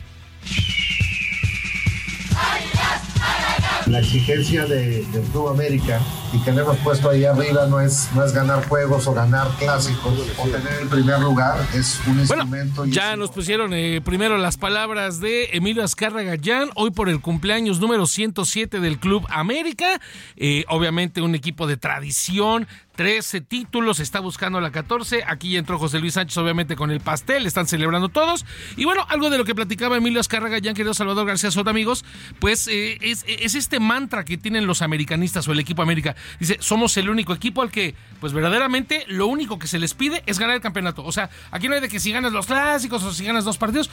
la 3.89 3.99
exigencia 3.99 4.65
de, 4.65 5.03
del 5.05 5.23
Club 5.31 5.49
América 5.49 5.99
y 6.31 6.39
que 6.43 6.51
le 6.51 6.61
hemos 6.61 6.77
puesto 6.77 7.09
ahí 7.09 7.25
arriba 7.25 7.65
no 7.67 7.79
es, 7.79 8.09
no 8.13 8.23
es 8.23 8.33
ganar 8.33 8.67
juegos 8.67 9.07
o 9.07 9.13
ganar 9.13 9.47
clásicos 9.57 10.13
o 10.37 10.43
tener 10.47 10.81
el 10.81 10.87
primer 10.87 11.19
lugar, 11.19 11.57
es 11.73 11.99
un 12.07 12.19
instrumento. 12.19 12.85
ya 12.85 13.15
nos 13.15 13.31
pusieron 13.31 13.73
eh, 13.73 14.01
primero 14.03 14.37
las 14.37 14.57
palabras 14.57 15.19
de 15.19 15.49
Emilio 15.53 15.83
Azcárraga 15.83 16.35
Gallán, 16.35 16.69
hoy 16.75 16.91
por 16.91 17.09
el 17.09 17.21
cumpleaños 17.21 17.79
número 17.79 18.05
107 18.05 18.79
del 18.79 18.99
Club 18.99 19.25
América, 19.29 19.99
eh, 20.35 20.65
obviamente 20.67 21.21
un 21.21 21.35
equipo 21.35 21.65
de 21.65 21.77
tradición, 21.77 22.67
13 22.99 23.39
títulos, 23.39 24.01
está 24.01 24.19
buscando 24.19 24.59
la 24.59 24.71
14. 24.71 25.23
Aquí 25.25 25.55
entró 25.55 25.79
José 25.79 25.99
Luis 25.99 26.15
Sánchez, 26.15 26.35
obviamente, 26.35 26.75
con 26.75 26.91
el 26.91 26.99
pastel, 26.99 27.45
están 27.45 27.65
celebrando 27.65 28.09
todos. 28.09 28.45
Y 28.75 28.83
bueno, 28.83 29.05
algo 29.07 29.29
de 29.29 29.37
lo 29.37 29.45
que 29.45 29.55
platicaba 29.55 29.95
Emilio 29.95 30.19
Azcárraga, 30.19 30.57
ya 30.57 30.73
querido 30.73 30.93
Salvador 30.93 31.25
García 31.25 31.49
Soto, 31.49 31.69
amigos, 31.69 32.03
pues 32.39 32.67
eh, 32.67 32.97
es, 32.99 33.23
es, 33.25 33.55
este 33.55 33.79
mantra 33.79 34.25
que 34.25 34.37
tienen 34.37 34.67
los 34.67 34.81
americanistas 34.81 35.47
o 35.47 35.53
el 35.53 35.61
equipo 35.61 35.81
América. 35.81 36.17
Dice, 36.41 36.57
somos 36.59 36.97
el 36.97 37.09
único 37.09 37.31
equipo 37.31 37.61
al 37.61 37.71
que, 37.71 37.95
pues 38.19 38.33
verdaderamente, 38.33 39.05
lo 39.07 39.27
único 39.27 39.59
que 39.59 39.67
se 39.67 39.79
les 39.79 39.93
pide 39.93 40.21
es 40.25 40.37
ganar 40.37 40.57
el 40.57 40.61
campeonato. 40.61 41.05
O 41.05 41.13
sea, 41.13 41.29
aquí 41.51 41.69
no 41.69 41.75
hay 41.75 41.81
de 41.81 41.87
que 41.87 42.01
si 42.01 42.11
ganas 42.11 42.33
los 42.33 42.47
clásicos 42.47 43.01
o 43.03 43.13
si 43.13 43.23
ganas 43.23 43.45
dos 43.45 43.57
partidos. 43.57 43.89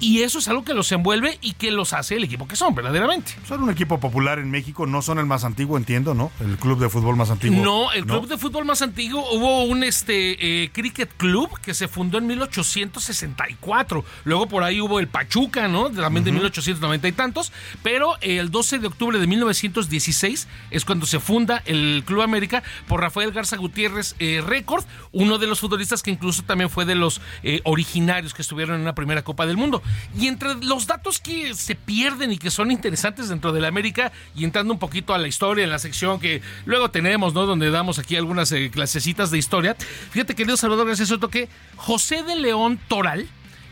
Y 0.00 0.22
eso 0.22 0.38
es 0.38 0.46
algo 0.46 0.64
que 0.64 0.74
los 0.74 0.90
envuelve 0.92 1.38
y 1.40 1.54
que 1.54 1.72
los 1.72 1.92
hace 1.92 2.16
el 2.16 2.24
equipo 2.24 2.46
que 2.46 2.54
son, 2.54 2.72
verdaderamente. 2.72 3.34
Son 3.46 3.62
un 3.62 3.70
equipo 3.70 3.98
popular 3.98 4.38
en 4.38 4.48
México, 4.48 4.86
no 4.86 5.02
son 5.02 5.18
el 5.18 5.26
más 5.26 5.42
antiguo, 5.42 5.76
entiendo, 5.76 6.14
¿no? 6.14 6.30
El 6.40 6.56
club 6.56 6.78
de 6.78 6.88
fútbol 6.88 7.16
más 7.16 7.30
antiguo. 7.30 7.64
No, 7.64 7.90
el 7.92 8.06
club 8.06 8.28
de 8.28 8.38
fútbol 8.38 8.47
más 8.64 8.82
antiguo 8.82 9.24
hubo 9.32 9.64
un 9.64 9.84
este 9.84 10.64
eh, 10.64 10.70
cricket 10.72 11.10
club 11.16 11.48
que 11.60 11.74
se 11.74 11.86
fundó 11.86 12.18
en 12.18 12.26
1864. 12.26 14.04
Luego 14.24 14.48
por 14.48 14.62
ahí 14.62 14.80
hubo 14.80 14.98
el 15.00 15.08
Pachuca, 15.08 15.68
¿no? 15.68 15.90
También 15.90 16.24
de 16.24 16.32
1890 16.32 17.08
y 17.08 17.12
tantos. 17.12 17.52
Pero 17.82 18.16
el 18.20 18.50
12 18.50 18.78
de 18.78 18.86
octubre 18.86 19.18
de 19.18 19.26
1916 19.26 20.48
es 20.70 20.84
cuando 20.84 21.06
se 21.06 21.20
funda 21.20 21.62
el 21.66 22.02
Club 22.04 22.22
América 22.22 22.62
por 22.86 23.00
Rafael 23.00 23.32
Garza 23.32 23.56
Gutiérrez 23.56 24.16
eh, 24.18 24.42
Record, 24.44 24.84
uno 25.12 25.38
de 25.38 25.46
los 25.46 25.60
futbolistas 25.60 26.02
que 26.02 26.10
incluso 26.10 26.42
también 26.42 26.70
fue 26.70 26.84
de 26.84 26.94
los 26.94 27.20
eh, 27.42 27.60
originarios 27.64 28.34
que 28.34 28.42
estuvieron 28.42 28.76
en 28.76 28.82
una 28.82 28.94
primera 28.94 29.22
Copa 29.22 29.46
del 29.46 29.56
Mundo. 29.56 29.82
Y 30.18 30.26
entre 30.26 30.54
los 30.56 30.86
datos 30.86 31.20
que 31.20 31.54
se 31.54 31.74
pierden 31.74 32.32
y 32.32 32.38
que 32.38 32.50
son 32.50 32.70
interesantes 32.70 33.28
dentro 33.28 33.52
de 33.52 33.60
la 33.60 33.68
América, 33.68 34.12
y 34.34 34.44
entrando 34.44 34.72
un 34.72 34.78
poquito 34.78 35.14
a 35.14 35.18
la 35.18 35.28
historia, 35.28 35.64
en 35.64 35.70
la 35.70 35.78
sección 35.78 36.20
que 36.20 36.42
luego 36.64 36.90
tenemos, 36.90 37.34
¿no? 37.34 37.46
Donde 37.46 37.70
damos 37.70 37.98
aquí 37.98 38.16
algunas 38.16 38.37
eh, 38.52 38.70
clasecitas 38.70 39.30
de 39.30 39.38
historia. 39.38 39.76
Fíjate, 40.10 40.34
querido 40.34 40.56
Salvador, 40.56 40.86
gracias 40.86 41.10
a 41.10 41.18
que 41.28 41.48
José 41.76 42.22
de 42.22 42.36
León 42.36 42.78
Toral, 42.88 43.28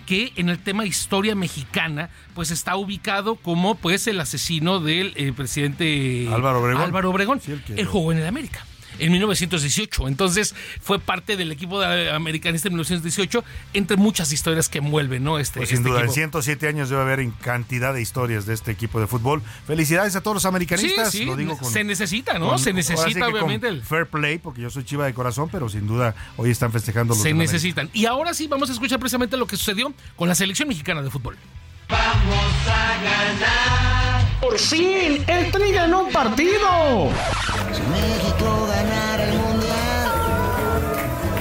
que 0.06 0.32
en 0.36 0.48
el 0.48 0.58
tema 0.58 0.86
historia 0.86 1.34
mexicana, 1.34 2.10
pues 2.34 2.50
está 2.50 2.76
ubicado 2.76 3.36
como 3.36 3.74
pues 3.74 4.06
el 4.06 4.20
asesino 4.20 4.80
del 4.80 5.12
eh, 5.16 5.32
presidente 5.32 6.28
Álvaro 6.32 6.60
Obregón. 6.60 6.82
Álvaro 6.82 7.10
Obregón. 7.10 7.40
el, 7.76 7.86
juego 7.86 8.12
en 8.12 8.18
el 8.18 8.26
América. 8.26 8.64
En 8.98 9.12
1918. 9.12 10.08
Entonces 10.08 10.54
fue 10.80 10.98
parte 10.98 11.36
del 11.36 11.52
equipo 11.52 11.80
de 11.80 12.10
americanista 12.10 12.68
en 12.68 12.74
1918, 12.74 13.44
entre 13.74 13.96
muchas 13.96 14.32
historias 14.32 14.68
que 14.68 14.78
envuelven, 14.78 15.22
¿no? 15.24 15.38
Este, 15.38 15.60
pues 15.60 15.68
sin 15.70 15.78
este 15.78 15.88
duda, 15.88 15.98
equipo. 16.00 16.12
en 16.12 16.14
107 16.14 16.68
años 16.68 16.88
debe 16.90 17.02
haber 17.02 17.20
en 17.20 17.30
cantidad 17.30 17.92
de 17.94 18.02
historias 18.02 18.46
de 18.46 18.54
este 18.54 18.70
equipo 18.70 19.00
de 19.00 19.06
fútbol. 19.06 19.42
Felicidades 19.66 20.16
a 20.16 20.20
todos 20.20 20.34
los 20.36 20.46
americanistas. 20.46 21.10
Sí, 21.10 21.18
sí, 21.18 21.24
lo 21.24 21.36
digo 21.36 21.56
con, 21.58 21.70
se 21.72 21.84
necesita, 21.84 22.38
¿no? 22.38 22.48
con- 22.50 22.58
se 22.58 22.72
necesita, 22.72 23.20
con 23.26 23.34
obviamente. 23.34 23.68
el- 23.68 23.82
Fair 23.82 24.06
play, 24.06 24.38
porque 24.38 24.60
yo 24.62 24.70
soy 24.70 24.84
chiva 24.84 25.06
de 25.06 25.14
corazón, 25.14 25.48
pero 25.50 25.68
sin 25.68 25.86
duda 25.86 26.14
hoy 26.36 26.50
están 26.50 26.72
festejando 26.72 27.14
los 27.14 27.22
se 27.22 27.32
necesitan. 27.34 27.90
Y 27.92 28.06
ahora 28.06 28.34
sí 28.34 28.46
vamos 28.46 28.68
a 28.70 28.72
escuchar 28.72 28.98
precisamente 28.98 29.36
lo 29.36 29.46
que 29.46 29.56
sucedió 29.56 29.92
con 30.16 30.28
la 30.28 30.34
selección 30.34 30.68
mexicana 30.68 31.02
de 31.02 31.10
fútbol. 31.10 31.36
Por 34.40 34.58
fin, 34.58 35.24
el 35.26 35.50
Tri 35.50 35.72
ganó 35.72 36.02
un 36.04 36.12
partido. 36.12 37.10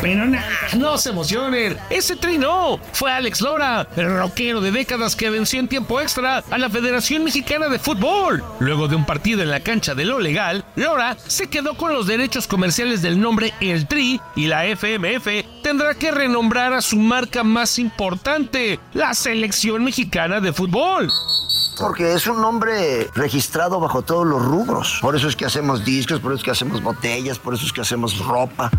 Pero 0.05 0.23
nah, 0.27 0.39
no 0.77 0.99
se 0.99 1.09
emocionen. 1.09 1.77
Ese 1.89 2.15
Tri 2.15 2.37
no. 2.37 2.79
Fue 2.93 3.11
Alex 3.11 3.41
Lora, 3.41 3.87
el 3.95 4.15
rockero 4.15 4.61
de 4.61 4.69
décadas 4.69 5.15
que 5.15 5.31
venció 5.31 5.59
en 5.59 5.67
tiempo 5.67 5.99
extra 5.99 6.43
a 6.47 6.57
la 6.59 6.69
Federación 6.69 7.23
Mexicana 7.23 7.69
de 7.69 7.79
Fútbol. 7.79 8.43
Luego 8.59 8.87
de 8.87 8.95
un 8.95 9.05
partido 9.05 9.41
en 9.41 9.49
la 9.49 9.61
cancha 9.61 9.95
de 9.95 10.05
lo 10.05 10.19
legal, 10.19 10.63
Lora 10.75 11.17
se 11.25 11.47
quedó 11.49 11.75
con 11.75 11.91
los 11.91 12.05
derechos 12.05 12.45
comerciales 12.45 13.01
del 13.01 13.19
nombre 13.19 13.55
El 13.59 13.87
Tri 13.87 14.21
y 14.35 14.45
la 14.45 14.67
FMF 14.67 15.27
tendrá 15.63 15.95
que 15.95 16.11
renombrar 16.11 16.73
a 16.73 16.81
su 16.81 16.97
marca 16.97 17.43
más 17.43 17.79
importante, 17.79 18.79
la 18.93 19.15
Selección 19.15 19.83
Mexicana 19.83 20.39
de 20.39 20.53
Fútbol. 20.53 21.11
Porque 21.79 22.13
es 22.13 22.27
un 22.27 22.41
nombre 22.41 23.09
registrado 23.13 23.79
bajo 23.79 24.01
todos 24.01 24.25
los 24.25 24.43
rubros. 24.43 24.99
Por 25.01 25.15
eso 25.15 25.27
es 25.27 25.35
que 25.35 25.45
hacemos 25.45 25.83
discos, 25.83 26.19
por 26.19 26.31
eso 26.31 26.39
es 26.39 26.43
que 26.43 26.51
hacemos 26.51 26.81
botellas, 26.81 27.39
por 27.39 27.53
eso 27.53 27.65
es 27.65 27.73
que 27.73 27.81
hacemos 27.81 28.17
ropa. 28.19 28.71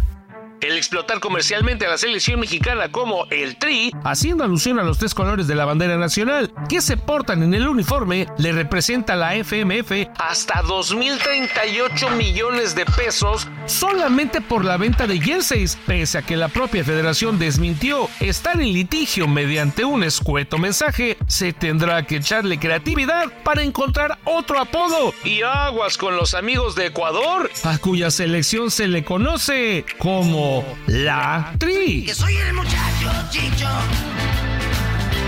El 0.63 0.77
explotar 0.77 1.21
comercialmente 1.21 1.85
a 1.85 1.91
la 1.91 1.99
selección 1.99 2.41
mexicana 2.41 2.91
como 2.91 3.27
el 3.31 3.59
Tri, 3.59 3.93
haciendo 4.05 4.43
alusión 4.43 4.79
a 4.79 4.85
los 4.85 4.99
tres 4.99 5.13
colores 5.13 5.47
de 5.47 5.55
la 5.55 5.67
bandera 5.67 5.99
nacional 5.99 6.51
que 6.69 6.81
se 6.81 6.97
portan 6.97 7.43
en 7.43 7.53
el 7.53 7.69
uniforme, 7.69 8.27
le 8.39 8.53
representa 8.53 9.13
a 9.13 9.17
la 9.17 9.37
FMF 9.37 10.09
hasta 10.19 10.63
2.038 10.63 12.17
millones 12.17 12.75
de 12.75 12.87
pesos. 12.87 13.47
Solamente 13.67 14.41
por 14.41 14.65
la 14.65 14.79
venta 14.79 15.07
de 15.07 15.21
jerseys, 15.21 15.77
pese 15.87 16.19
a 16.19 16.23
que 16.23 16.37
la 16.37 16.49
propia 16.49 16.85
federación 16.85 17.39
desmintió 17.39 18.09
estar 18.21 18.61
en 18.61 18.73
litigio 18.73 19.29
mediante 19.29 19.85
un 19.85 20.05
escueto 20.05 20.57
mensaje, 20.57 21.19
se 21.27 21.53
tendrá 21.53 22.07
que 22.07 22.17
echarle 22.17 22.59
creatividad 22.59 23.31
para 23.45 23.63
encontrar 23.63 24.19
otro 24.25 24.59
apodo. 24.59 25.13
Y 25.23 25.43
aguas 25.43 25.99
con 25.99 26.17
los 26.17 26.33
amigos 26.35 26.75
de 26.77 26.87
Ecuador, 26.87 27.51
a 27.65 27.79
cuya 27.79 28.11
selección 28.11 28.71
se 28.71 28.89
le 28.89 29.05
conoce 29.05 29.85
como 29.99 30.46
la 30.87 31.55
Tri. 31.59 32.05
Que 32.05 32.15
soy 32.15 32.37
el 32.37 32.53
muchacho 32.55 33.11
chicho 33.31 33.69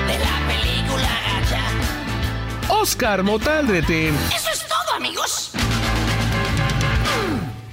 de 0.07 0.19
la 0.19 0.37
película 0.47 1.09
gacha. 1.27 1.63
Oscar 2.69 3.23
Motaldrete. 3.23 4.09
Eso 4.09 4.51
es 4.53 4.67
todo, 4.69 4.97
amigos. 4.97 5.53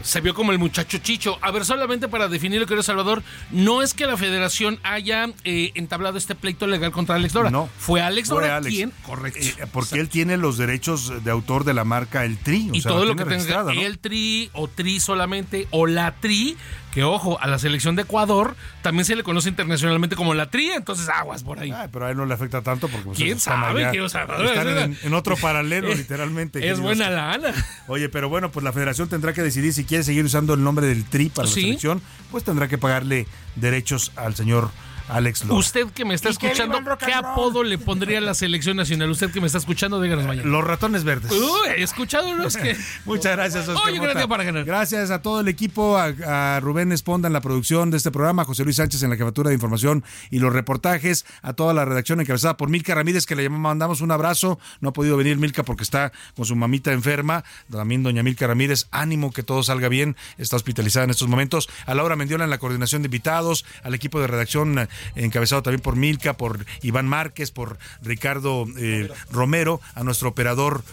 Se 0.01 0.22
vio 0.22 0.35
como 0.35 0.51
el 0.51 0.59
muchacho 0.59 0.99
Chicho. 0.99 1.39
A 1.41 1.49
ver, 1.49 1.65
solamente 1.65 2.07
para 2.07 2.27
definirlo, 2.27 2.67
querido 2.67 2.84
Salvador, 2.84 3.23
no 3.49 3.81
es 3.81 3.95
que 3.95 4.05
la 4.05 4.15
federación 4.15 4.80
haya 4.84 5.30
eh, 5.43 5.72
entablado 5.73 6.19
este 6.19 6.35
pleito 6.35 6.67
legal 6.67 6.91
contra 6.91 7.15
Alex 7.15 7.34
Lora. 7.34 7.49
No. 7.49 7.67
Fue 7.80 8.01
Alex 8.01 8.30
Fue 8.30 8.43
Lora 8.43 8.57
Alex. 8.57 8.76
quien, 8.76 8.93
correcto. 9.03 9.39
Eh, 9.41 9.65
porque 9.73 9.99
él 9.99 10.07
tiene 10.07 10.38
los 10.38 10.57
derechos 10.57 11.23
de 11.23 11.31
autor 11.31 11.63
de 11.63 11.73
la 11.73 11.85
marca 11.85 12.23
El 12.23 12.38
Tri. 12.38 12.69
o 12.72 12.76
y 12.76 12.81
sea, 12.81 12.91
todo 12.91 13.05
lo 13.05 13.15
que 13.15 13.26
tenga 13.26 13.65
el 13.73 13.97
tri 13.97 14.51
o 14.53 14.67
tri 14.67 14.99
solamente 14.99 15.67
o 15.72 15.88
la 15.88 16.13
tri, 16.13 16.55
que 16.95 17.03
ojo, 17.03 17.38
a 17.39 17.45
la 17.47 17.59
selección 17.59 17.95
de 17.95 18.01
Ecuador 18.03 18.55
también 18.81 19.05
se 19.05 19.15
le 19.15 19.22
conoce 19.22 19.49
internacionalmente 19.49 20.15
como 20.15 20.34
la 20.34 20.49
tri, 20.49 20.72
entonces 20.72 21.07
aguas 21.09 21.43
por 21.43 21.59
ahí. 21.59 21.69
Ay, 21.72 21.89
pero 21.91 22.05
a 22.07 22.11
él 22.11 22.17
no 22.17 22.26
le 22.26 22.34
afecta 22.34 22.61
tanto 22.63 22.88
porque 22.88 23.05
pues, 23.05 23.17
¿Quién 23.17 23.38
están 23.38 23.61
sabe? 23.61 23.89
¿Quién 23.91 24.09
sabe? 24.09 24.45
están 24.47 24.67
en, 24.69 24.97
en 25.03 25.13
otro 25.13 25.35
paralelo, 25.41 25.93
literalmente. 25.93 26.67
Es 26.67 26.80
buena 26.80 27.09
lana. 27.09 27.53
Oye, 27.88 28.09
pero 28.09 28.30
bueno, 28.30 28.49
pues 28.51 28.63
la 28.63 28.72
federación 28.72 29.09
tendrá 29.09 29.34
que 29.34 29.43
decidir 29.43 29.73
si 29.73 29.84
quiere 29.84 30.03
seguir 30.03 30.23
usando 30.26 30.53
el 30.53 30.63
nombre 30.63 30.88
del 30.88 31.03
Tri 31.05 31.30
para 31.30 31.47
Sí. 31.47 31.59
la 31.61 31.65
selección, 31.67 32.01
pues 32.31 32.43
tendrá 32.43 32.67
que 32.67 32.77
pagarle 32.77 33.27
derechos 33.55 34.11
al 34.15 34.34
señor 34.35 34.72
Alex 35.10 35.45
Lora. 35.45 35.60
Usted 35.60 35.88
que 35.91 36.06
me 36.06 36.14
está 36.14 36.30
escuchando, 36.30 36.80
¿qué 37.03 37.14
apodo 37.14 37.64
le 37.64 37.77
pondría 37.77 38.18
a 38.18 38.22
la 38.22 38.34
selección 38.34 38.77
nacional? 38.77 39.10
Usted 39.11 39.32
que 39.32 39.40
me 39.40 39.48
está 39.48 39.60
escuchando, 39.60 40.02
díganos 40.02 40.26
mañana. 40.26 40.48
Los 40.49 40.64
ratones 40.64 41.03
verdes. 41.03 41.32
Uy, 41.32 41.69
he 41.77 41.84
escuchado 41.84 42.30
unos 42.30 42.57
que. 42.57 42.76
Muchas 43.06 43.36
gracias, 43.36 43.68
Oscar 43.68 43.91
Oye, 43.91 43.99
gracias 43.99 44.27
para 44.27 44.44
ganar. 44.44 44.65
Gracias 44.65 45.11
a 45.11 45.22
todo 45.22 45.40
el 45.41 45.48
equipo, 45.48 45.98
a, 45.98 46.56
a 46.56 46.60
Rubén 46.60 46.91
Esponda 46.91 47.27
en 47.27 47.34
la 47.34 47.41
producción 47.41 47.91
de 47.91 47.98
este 47.98 48.11
programa, 48.11 48.41
a 48.44 48.45
José 48.45 48.64
Luis 48.64 48.77
Sánchez 48.77 49.03
en 49.03 49.10
la 49.10 49.15
jefatura 49.15 49.49
de 49.49 49.56
información 49.56 50.03
y 50.32 50.40
los 50.40 50.52
reportajes, 50.53 51.26
a 51.41 51.53
toda 51.53 51.73
la 51.73 51.86
redacción 51.86 52.19
encabezada 52.22 52.57
por 52.57 52.69
Milka 52.69 52.95
Ramírez, 52.95 53.26
que 53.26 53.36
le 53.36 53.44
llamamos- 53.44 53.65
mandamos 53.76 54.02
un 54.02 54.11
abrazo. 54.11 54.60
No 54.80 54.90
ha 54.90 54.94
podido 54.94 55.18
venir 55.18 55.38
Milka 55.38 55.64
porque 55.64 55.84
está 55.84 56.11
con 56.36 56.45
su 56.45 56.56
mamita 56.56 56.91
enferma. 56.94 57.44
También 57.72 58.03
doña 58.03 58.23
Milka 58.23 58.48
Ramírez, 58.48 58.88
ánimo 58.91 59.32
que 59.32 59.44
todo 59.44 59.64
salga 59.64 59.90
bien. 59.90 60.15
Está 60.38 60.56
hospitalizada 60.56 61.03
en 61.06 61.10
estos 61.11 61.27
momentos. 61.27 61.69
A 61.86 61.94
Laura 61.95 62.15
Mendiola 62.15 62.44
en 62.45 62.49
la 62.49 62.57
coordinación 62.57 63.02
de 63.02 63.07
invitados, 63.07 63.65
al 63.84 63.94
equipo 63.94 64.19
de 64.19 64.27
redacción 64.27 64.80
eh, 64.80 64.88
encabezado 65.15 65.63
también 65.63 65.81
por 65.81 65.95
Milka, 65.95 66.34
por 66.34 66.65
Iván 66.81 67.07
Márquez, 67.07 67.51
por 67.51 67.77
Ricardo 68.01 68.65
eh, 68.77 69.09
Romero, 69.31 69.81
a 69.93 70.03
nuestro 70.03 70.30
operador 70.30 70.84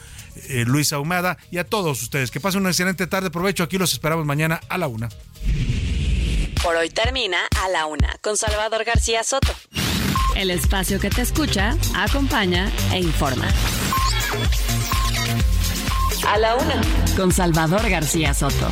eh, 0.49 0.65
Luis 0.67 0.93
Ahumada 0.93 1.39
y 1.51 1.59
a 1.59 1.65
todos 1.65 2.03
ustedes. 2.03 2.31
Que 2.31 2.41
pasen 2.41 2.61
una 2.61 2.71
excelente 2.71 3.07
tarde. 3.07 3.31
Provecho. 3.31 3.63
Aquí 3.63 3.79
los 3.79 3.93
esperamos 3.93 4.27
mañana 4.27 4.61
a 4.69 4.79
la 4.79 4.89
una. 4.89 5.09
Por 6.63 6.77
hoy 6.77 6.91
termina 6.91 7.39
A 7.61 7.69
la 7.71 7.87
Una 7.87 8.17
con 8.21 8.37
Salvador 8.37 8.85
García 8.85 9.25
Soto. 9.25 9.53
El 10.37 10.51
espacio 10.51 11.01
que 11.01 11.11
te 11.11 11.21
escucha, 11.23 11.77
acompaña 11.95 12.71
e 12.93 13.01
informa. 13.01 13.49
A 16.29 16.39
la 16.39 16.55
Una 16.55 16.81
con 17.17 17.33
Salvador 17.33 17.91
García 17.91 18.33
Soto. 18.33 18.71